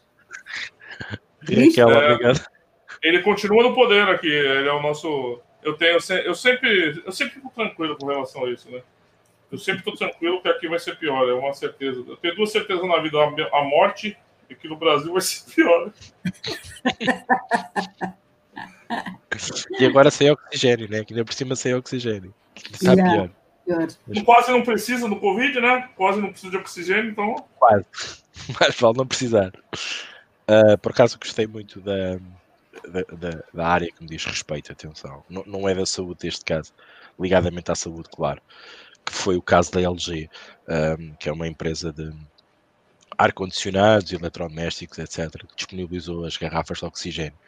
É, 1.47 3.07
ele 3.07 3.21
continua 3.21 3.63
no 3.63 3.75
poder 3.75 4.09
aqui. 4.09 4.27
Ele 4.27 4.67
é 4.67 4.73
o 4.73 4.81
nosso. 4.81 5.43
Eu 5.63 5.75
tenho, 5.75 5.99
eu 6.25 6.35
sempre, 6.35 7.03
eu 7.05 7.13
sempre 7.13 7.35
fico 7.35 7.53
tranquilo 7.55 7.99
com 7.99 8.07
relação 8.07 8.47
a 8.47 8.51
isso, 8.51 8.71
né? 8.71 8.81
Eu 9.55 9.59
sempre 9.59 9.79
estou 9.79 9.95
tranquilo 9.95 10.43
que 10.43 10.49
aqui 10.49 10.69
vai 10.69 10.81
ser 10.81 10.99
pior, 10.99 11.29
é 11.29 11.33
uma 11.33 11.55
certeza. 11.55 12.05
Eu 12.07 12.17
tenho 12.17 12.35
duas 12.35 12.51
certezas 12.51 12.87
na 12.89 13.01
vida: 13.01 13.17
a 13.53 13.63
morte 13.63 14.17
e 14.51 14.55
que 14.55 14.69
no 14.69 14.77
Brasil 14.77 15.13
vai 15.13 15.23
ser 15.23 15.55
pior. 15.55 15.93
E 19.81 19.85
agora 19.85 20.13
sem 20.13 20.31
oxigênio, 20.31 20.89
né? 20.89 21.05
Que 21.05 21.13
ainda 21.13 21.25
por 21.25 21.35
cima 21.35 21.57
sem 21.57 21.75
oxigênio. 21.75 22.33
Tá 22.81 22.93
yeah. 22.93 23.29
pior. 23.67 23.89
Quase 24.25 24.53
não 24.53 24.63
precisa 24.63 25.09
do 25.09 25.17
Covid, 25.17 25.61
né? 25.61 25.89
Quase 25.97 26.21
não 26.21 26.31
precisa 26.31 26.53
de 26.53 26.59
oxigênio, 26.59 27.11
então. 27.11 27.35
Quase. 27.59 27.85
Mas 28.61 28.77
vale 28.77 28.97
não 28.97 29.07
precisar. 29.07 29.53
Uh, 30.49 30.79
por 30.81 30.93
acaso 30.93 31.19
gostei 31.19 31.49
muito 31.49 31.81
da, 31.81 32.21
da, 32.87 33.43
da, 33.53 33.67
área 33.67 33.91
que 33.91 34.03
me 34.03 34.09
diz 34.09 34.25
respeito, 34.25 34.71
atenção. 34.71 35.25
Não, 35.29 35.43
não 35.47 35.69
é 35.69 35.75
da 35.75 35.87
saúde 35.87 36.25
neste 36.25 36.45
caso, 36.45 36.73
ligadamente 37.19 37.73
à 37.73 37.75
saúde, 37.75 38.09
claro. 38.15 38.41
Que 39.05 39.13
foi 39.13 39.37
o 39.37 39.43
caso 39.43 39.71
da 39.73 39.81
LG, 39.81 40.29
um, 40.69 41.15
que 41.15 41.29
é 41.29 41.33
uma 41.33 41.47
empresa 41.47 41.93
de 41.93 42.13
ar-condicionados, 43.17 44.13
eletrodomésticos, 44.13 44.99
etc., 44.99 45.47
que 45.47 45.57
disponibilizou 45.57 46.25
as 46.25 46.37
garrafas 46.37 46.79
de 46.79 46.85
oxigênio. 46.85 47.39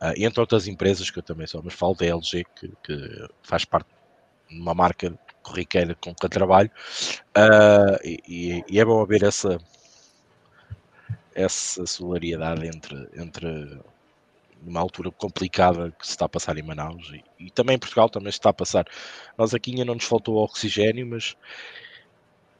Uh, 0.00 0.14
entre 0.16 0.40
outras 0.40 0.66
empresas 0.66 1.10
que 1.10 1.18
eu 1.18 1.22
também 1.22 1.46
sou, 1.46 1.62
mas 1.62 1.74
falo 1.74 1.94
da 1.94 2.06
LG, 2.06 2.44
que, 2.56 2.72
que 2.82 3.28
faz 3.42 3.64
parte 3.64 3.86
de 4.48 4.58
uma 4.58 4.74
marca 4.74 5.12
corriqueira 5.42 5.94
com 5.94 6.14
que 6.14 6.24
eu 6.24 6.30
trabalho, 6.30 6.70
uh, 7.36 7.98
e, 8.02 8.64
e, 8.68 8.80
é 8.80 8.84
bom 8.84 9.02
haver 9.02 9.22
essa, 9.22 9.58
essa 11.34 11.86
solidariedade 11.86 12.66
entre, 12.66 13.08
entre 13.14 13.78
uma 14.66 14.80
altura 14.80 15.10
complicada 15.10 15.90
que 15.98 16.06
se 16.06 16.12
está 16.12 16.26
a 16.26 16.28
passar 16.28 16.56
em 16.58 16.62
Manaus 16.62 17.10
e, 17.12 17.46
e 17.46 17.50
também 17.50 17.76
em 17.76 17.78
Portugal 17.78 18.08
também 18.08 18.30
se 18.30 18.38
está 18.38 18.50
a 18.50 18.54
passar. 18.54 18.86
Nós 19.36 19.54
aqui 19.54 19.70
ainda 19.70 19.84
não 19.84 19.94
nos 19.94 20.04
faltou 20.04 20.36
oxigênio, 20.36 21.06
mas 21.06 21.36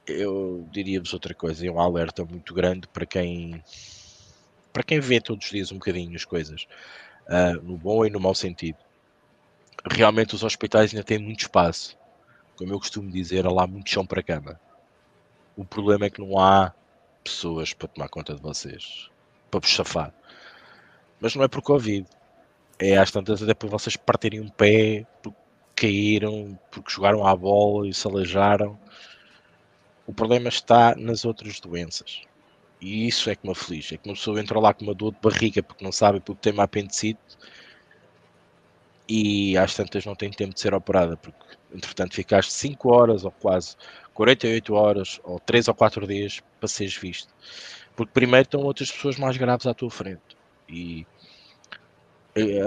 eu 0.07 0.67
diria-vos 0.71 1.13
outra 1.13 1.35
coisa, 1.35 1.67
é 1.67 1.71
um 1.71 1.81
alerta 1.81 2.25
muito 2.25 2.55
grande 2.55 2.89
para 2.89 3.07
quem 3.07 3.63
para 4.73 4.83
quem 4.83 5.01
vê 5.01 5.21
todos 5.21 5.47
os 5.47 5.51
dias 5.51 5.73
um 5.73 5.79
bocadinho 5.79 6.15
as 6.15 6.25
coisas, 6.25 6.67
uh, 7.27 7.61
no 7.63 7.77
bom 7.77 8.07
e 8.07 8.11
no 8.11 8.21
mau 8.21 8.35
sentido. 8.35 8.79
Realmente 9.91 10.35
os 10.35 10.45
hospitais 10.45 10.93
ainda 10.93 11.05
têm 11.05 11.19
muito 11.19 11.41
espaço. 11.41 11.99
Como 12.57 12.73
eu 12.73 12.79
costumo 12.79 13.11
dizer, 13.11 13.47
há 13.47 13.51
lá 13.51 13.67
muito 13.67 13.91
chão 13.91 14.07
para 14.07 14.23
cama. 14.23 14.61
O 15.57 15.65
problema 15.65 16.07
é 16.07 16.11
que 16.11 16.21
não 16.21 16.39
há 16.39 16.73
pessoas 17.25 17.73
para 17.73 17.89
tomar 17.89 18.09
conta 18.09 18.35
de 18.35 18.41
vocês, 18.41 19.11
para 19.51 19.61
vos 19.61 19.75
safar. 19.75 20.15
Mas 21.21 21.35
não 21.35 21.45
é 21.45 21.49
por 21.49 21.63
Covid. 21.63 22.07
É 22.79 22.97
às 22.97 23.11
tantas 23.11 23.43
até 23.43 23.55
por 23.55 23.69
vocês 23.69 23.97
partirem 23.97 24.41
um 24.41 24.49
pé, 24.49 25.07
porque 25.23 25.39
caíram, 25.77 26.59
porque 26.71 26.91
jogaram 26.91 27.27
à 27.27 27.35
bola 27.37 27.89
e 27.89 27.95
se 27.95 28.07
aleijaram. 28.07 28.79
O 30.07 30.13
problema 30.13 30.49
está 30.49 30.95
nas 30.97 31.25
outras 31.25 31.61
doenças. 31.61 32.23
E 32.81 33.07
isso 33.07 33.29
é 33.31 33.37
que 33.37 33.47
me 33.47 33.53
aflige. 33.53 33.95
É 33.95 33.99
que 33.99 34.09
uma 34.09 34.15
pessoa 34.15 34.41
entra 34.41 34.59
lá 34.59 34.73
com 34.73 34.85
uma 34.85 34.95
dor 34.95 35.13
de 35.13 35.19
barriga 35.21 35.63
porque 35.63 35.85
não 35.85 35.93
sabe 35.93 36.21
porque 36.21 36.41
tem 36.41 36.53
uma 36.53 36.65
apendicite 36.65 37.21
e 39.09 39.57
às 39.59 39.75
tantas 39.75 40.07
não 40.07 40.15
tem 40.15 40.31
tempo 40.31 40.55
de 40.55 40.61
ser 40.61 40.73
operada 40.73 41.17
porque 41.17 41.39
entretanto 41.75 42.15
ficaste 42.15 42.53
5 42.53 42.93
horas 42.93 43.25
ou 43.25 43.31
quase 43.31 43.77
48 44.15 44.75
horas 44.75 45.21
ou 45.25 45.39
3 45.41 45.69
ou 45.69 45.75
4 45.75 46.07
dias 46.07 46.41
para 46.59 46.69
seres 46.69 46.97
visto. 46.97 47.33
Porque 47.95 48.13
primeiro 48.13 48.45
estão 48.45 48.61
outras 48.63 48.91
pessoas 48.91 49.17
mais 49.19 49.37
graves 49.37 49.67
à 49.67 49.75
tua 49.75 49.91
frente. 49.91 50.40
E 50.71 51.07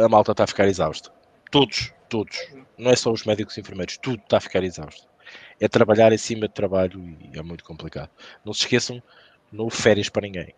a 0.04 0.10
malta 0.10 0.32
está 0.32 0.44
a 0.44 0.48
ficar 0.48 0.68
exausta. 0.68 1.10
Todos, 1.50 1.94
todos. 2.10 2.38
Não 2.78 2.92
é 2.92 2.96
só 2.96 3.12
os 3.12 3.24
médicos 3.24 3.58
e 3.58 3.62
enfermeiros, 3.62 3.98
tudo 3.98 4.22
está 4.22 4.38
a 4.38 4.42
ficar 4.42 4.64
exausto. 4.64 5.08
É 5.60 5.68
trabalhar 5.68 6.12
em 6.12 6.18
cima 6.18 6.48
de 6.48 6.54
trabalho 6.54 7.00
e 7.02 7.38
é 7.38 7.42
muito 7.42 7.64
complicado. 7.64 8.10
Não 8.44 8.54
se 8.54 8.62
esqueçam, 8.62 9.02
não 9.52 9.66
houve 9.66 9.78
férias 9.78 10.10
para 10.10 10.24
ninguém. 10.24 10.54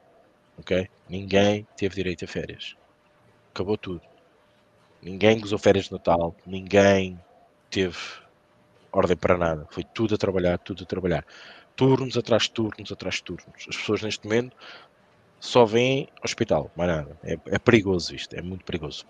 Ok? 0.58 0.90
Ninguém 1.08 1.68
teve 1.78 1.96
direito 1.96 2.26
a 2.26 2.28
férias. 2.28 2.76
Acabou 3.54 3.78
tudo. 3.78 4.02
Ninguém 5.02 5.40
gozou 5.40 5.60
férias 5.60 5.86
de 5.86 5.92
Natal. 5.92 6.36
Ninguém 6.46 7.20
teve 7.70 7.98
ordem 8.92 9.18
para 9.18 9.38
nada. 9.38 9.68
Foi 9.70 9.84
tudo 9.84 10.16
a 10.16 10.18
trabalhar, 10.18 10.58
tudo 10.58 10.84
a 10.84 10.86
trabalhar. 10.88 11.26
Turnos 11.76 12.18
atrás 12.18 12.44
de 12.44 12.52
turnos, 12.52 12.92
atrás 12.92 13.16
de 13.16 13.24
turnos. 13.24 13.66
As 13.70 13.76
pessoas 13.76 14.02
neste 14.02 14.26
momento 14.26 14.56
só 15.46 15.66
vêm 15.66 16.10
hospital, 16.24 16.72
mais 16.76 16.90
nada. 16.90 17.18
É, 17.24 17.38
é 17.46 17.60
perigoso 17.60 18.16
isto, 18.16 18.36
é 18.36 18.42
muito 18.42 18.66
perigoso. 18.66 19.06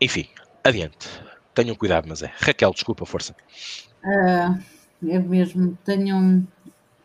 Enfim, 0.00 0.28
adiante. 0.62 1.08
Tenham 1.54 1.74
cuidado, 1.74 2.06
mas 2.08 2.22
é. 2.22 2.30
Raquel, 2.36 2.72
desculpa, 2.72 3.06
força. 3.06 3.34
Uh, 4.04 4.62
é 5.08 5.18
mesmo, 5.18 5.78
tenham, 5.84 6.46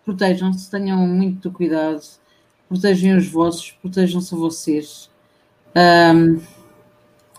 protejam-se, 0.03 0.69
tenham 0.69 0.97
muito 1.07 1.51
cuidado, 1.51 2.01
protejam 2.67 3.17
os 3.17 3.27
vossos, 3.27 3.71
protejam-se 3.81 4.35
vocês. 4.35 5.09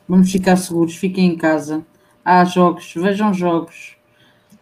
Vamos 0.09 0.33
ficar 0.33 0.57
seguros, 0.57 0.97
fiquem 0.97 1.27
em 1.27 1.37
casa. 1.37 1.85
Há 2.25 2.45
jogos, 2.45 2.93
vejam 2.95 3.35
jogos, 3.35 3.97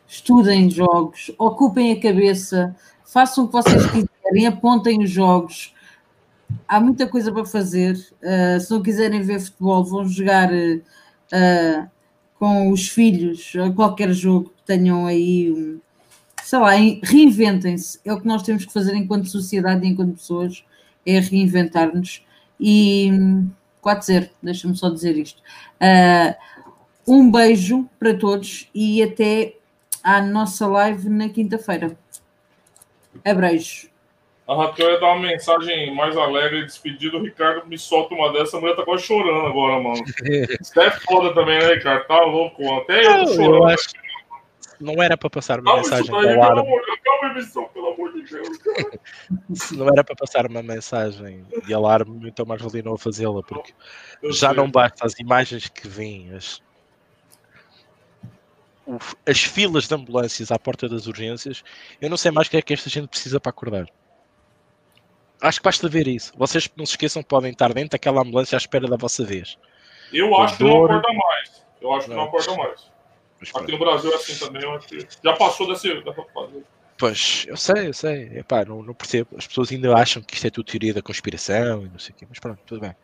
estudem 0.06 0.70
jogos, 0.70 1.30
ocupem 1.38 1.92
a 1.92 2.00
cabeça, 2.00 2.74
façam 3.04 3.44
o 3.44 3.46
que 3.46 3.52
vocês 3.54 3.86
quiserem, 3.86 4.46
apontem 4.46 5.02
os 5.02 5.10
jogos. 5.10 5.74
Há 6.66 6.80
muita 6.80 7.06
coisa 7.06 7.32
para 7.32 7.44
fazer. 7.44 7.94
Uh, 8.22 8.60
se 8.60 8.70
não 8.70 8.82
quiserem 8.82 9.22
ver 9.22 9.40
futebol, 9.40 9.84
vão 9.84 10.06
jogar 10.06 10.50
uh, 10.52 11.90
com 12.38 12.70
os 12.70 12.88
filhos, 12.88 13.52
qualquer 13.74 14.12
jogo 14.12 14.50
que 14.50 14.62
tenham 14.64 15.06
aí, 15.06 15.50
um, 15.50 15.80
sei 16.42 16.58
lá, 16.58 16.70
reinventem-se. 17.02 17.98
É 18.04 18.12
o 18.12 18.20
que 18.20 18.26
nós 18.26 18.42
temos 18.42 18.64
que 18.64 18.72
fazer 18.72 18.94
enquanto 18.94 19.28
sociedade 19.28 19.84
e 19.84 19.88
enquanto 19.88 20.16
pessoas, 20.16 20.64
é 21.04 21.18
reinventar-nos. 21.18 22.24
E 22.60 23.10
4-0, 23.82 24.30
deixa-me 24.42 24.76
só 24.76 24.90
dizer 24.90 25.16
isto. 25.16 25.42
Uh, 25.80 26.34
um 27.06 27.30
beijo 27.30 27.88
para 27.98 28.16
todos 28.16 28.68
e 28.74 29.02
até 29.02 29.56
à 30.02 30.20
nossa 30.20 30.66
live 30.66 31.08
na 31.08 31.28
quinta-feira. 31.28 31.96
Abreijos. 33.24 33.88
A 34.48 34.54
Raquel 34.54 34.92
ia 34.92 34.98
dar 34.98 35.12
uma 35.12 35.28
mensagem 35.28 35.94
mais 35.94 36.16
alegre 36.16 36.60
e 36.60 36.64
despedida. 36.64 37.18
O 37.18 37.22
Ricardo 37.22 37.66
me 37.66 37.78
solta 37.78 38.14
uma 38.14 38.32
dessa. 38.32 38.56
A 38.56 38.60
mulher 38.60 38.74
tá 38.74 38.82
quase 38.82 39.02
chorando 39.02 39.46
agora, 39.46 39.78
mano. 39.78 40.02
Isso 40.58 40.80
é 40.80 40.90
foda 40.90 41.34
também, 41.34 41.58
né, 41.58 41.74
Ricardo? 41.74 42.06
Tá 42.06 42.20
louco, 42.22 42.62
Até 42.76 43.06
eu 43.06 43.26
tô 43.26 43.34
chorando. 43.34 43.56
Eu 43.56 43.64
acho... 43.66 43.88
Não 44.80 45.02
era 45.02 45.18
para 45.18 45.28
passar 45.28 45.60
uma 45.60 45.76
mensagem 45.76 46.06
de 46.06 46.28
alarme. 46.28 46.80
Calma, 47.04 47.32
emissão, 47.32 47.64
pelo 47.74 47.88
amor 47.88 48.12
de 48.12 48.22
Deus, 48.22 48.48
não 49.72 49.88
era 49.88 50.04
para 50.04 50.14
passar 50.14 50.46
uma 50.46 50.62
mensagem 50.62 51.44
de 51.66 51.74
alarme, 51.74 52.28
então 52.28 52.46
mais 52.46 52.62
valia 52.62 52.82
não 52.82 52.96
fazê-la, 52.96 53.42
porque 53.42 53.74
eu 54.22 54.32
já 54.32 54.50
sei. 54.50 54.56
não 54.56 54.70
basta 54.70 55.04
as 55.04 55.18
imagens 55.18 55.68
que 55.68 55.88
vêm, 55.88 56.32
as, 56.32 56.62
as 59.26 59.42
filas 59.42 59.88
de 59.88 59.94
ambulâncias 59.94 60.52
à 60.52 60.58
porta 60.58 60.88
das 60.88 61.08
urgências, 61.08 61.64
eu 62.00 62.08
não 62.08 62.16
sei 62.16 62.30
mais 62.30 62.46
o 62.46 62.50
que 62.50 62.56
é 62.56 62.62
que 62.62 62.72
esta 62.72 62.88
gente 62.88 63.08
precisa 63.08 63.40
para 63.40 63.50
acordar. 63.50 63.88
Acho 65.40 65.60
que 65.60 65.64
basta 65.64 65.88
ver 65.88 66.08
isso. 66.08 66.32
Vocês 66.36 66.68
não 66.76 66.84
se 66.84 66.92
esqueçam 66.92 67.22
que 67.22 67.28
podem 67.28 67.52
estar 67.52 67.72
dentro 67.72 67.90
daquela 67.90 68.22
ambulância 68.22 68.56
à 68.56 68.58
espera 68.58 68.88
da 68.88 68.96
vossa 68.96 69.24
vez. 69.24 69.56
Eu 70.12 70.34
acho 70.36 70.56
que 70.56 70.64
não 70.64 70.84
acorda 70.84 71.08
mais. 71.12 71.62
Eu 71.80 71.92
acho 71.94 72.04
que 72.04 72.10
não 72.10 72.16
Não. 72.16 72.24
acorda 72.24 72.56
mais. 72.56 72.90
Aqui 73.54 73.70
no 73.72 73.78
Brasil 73.78 74.10
é 74.10 74.14
assim 74.16 74.36
também, 74.44 74.62
eu 74.62 74.72
acho 74.72 74.88
que 74.88 75.06
já 75.22 75.32
passou 75.36 75.68
dessa. 75.68 75.88
Pois, 76.98 77.46
eu 77.46 77.56
sei, 77.56 77.86
eu 77.88 77.92
sei. 77.92 78.38
Epá, 78.38 78.64
não, 78.64 78.82
não 78.82 78.92
percebo. 78.94 79.36
As 79.36 79.46
pessoas 79.46 79.70
ainda 79.70 79.94
acham 79.94 80.20
que 80.20 80.34
isto 80.34 80.46
é 80.48 80.50
tudo 80.50 80.66
teoria 80.66 80.92
da 80.92 81.00
conspiração 81.02 81.86
e 81.86 81.88
não 81.88 81.98
sei 82.00 82.12
o 82.12 82.18
quê. 82.18 82.26
Mas 82.28 82.40
pronto, 82.40 82.58
tudo 82.66 82.80
bem. 82.80 82.96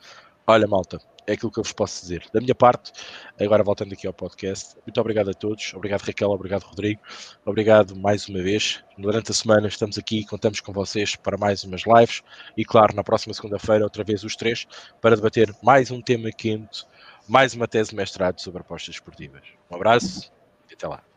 Olha, 0.47 0.67
malta, 0.67 1.01
é 1.27 1.33
aquilo 1.33 1.51
que 1.51 1.59
eu 1.59 1.63
vos 1.63 1.73
posso 1.73 2.01
dizer. 2.03 2.25
Da 2.33 2.41
minha 2.41 2.55
parte, 2.55 2.93
agora 3.41 3.63
voltando 3.63 3.93
aqui 3.93 4.07
ao 4.07 4.13
podcast, 4.13 4.77
muito 4.87 5.01
obrigado 5.01 5.31
a 5.31 5.35
todos. 5.35 5.73
Obrigado, 5.75 6.03
Raquel. 6.03 6.31
Obrigado, 6.31 6.63
Rodrigo. 6.63 7.01
Obrigado 7.45 7.97
mais 7.97 8.29
uma 8.29 8.43
vez. 8.43 8.83
Durante 8.99 9.31
a 9.31 9.35
semana 9.35 9.69
estamos 9.69 9.99
aqui, 9.99 10.25
contamos 10.25 10.61
com 10.61 10.73
vocês 10.73 11.17
para 11.17 11.37
mais 11.37 11.65
umas 11.65 11.83
lives. 11.87 12.23
E 12.57 12.65
claro, 12.65 12.95
na 12.95 13.03
próxima 13.03 13.35
segunda-feira, 13.35 13.85
outra 13.85 14.05
vez 14.05 14.25
os 14.25 14.37
três, 14.37 14.67
para 15.01 15.17
debater 15.17 15.55
mais 15.63 15.91
um 15.91 16.01
tema 16.01 16.31
quente, 16.31 16.87
mais 17.29 17.55
uma 17.55 17.67
tese 17.67 17.91
de 17.91 17.97
mestrado 17.97 18.41
sobre 18.41 18.61
apostas 18.61 18.95
esportivas. 18.95 19.43
Um 19.71 19.77
abraço 19.77 20.31
e 20.71 20.75
até 20.75 20.87
lá. 20.87 21.14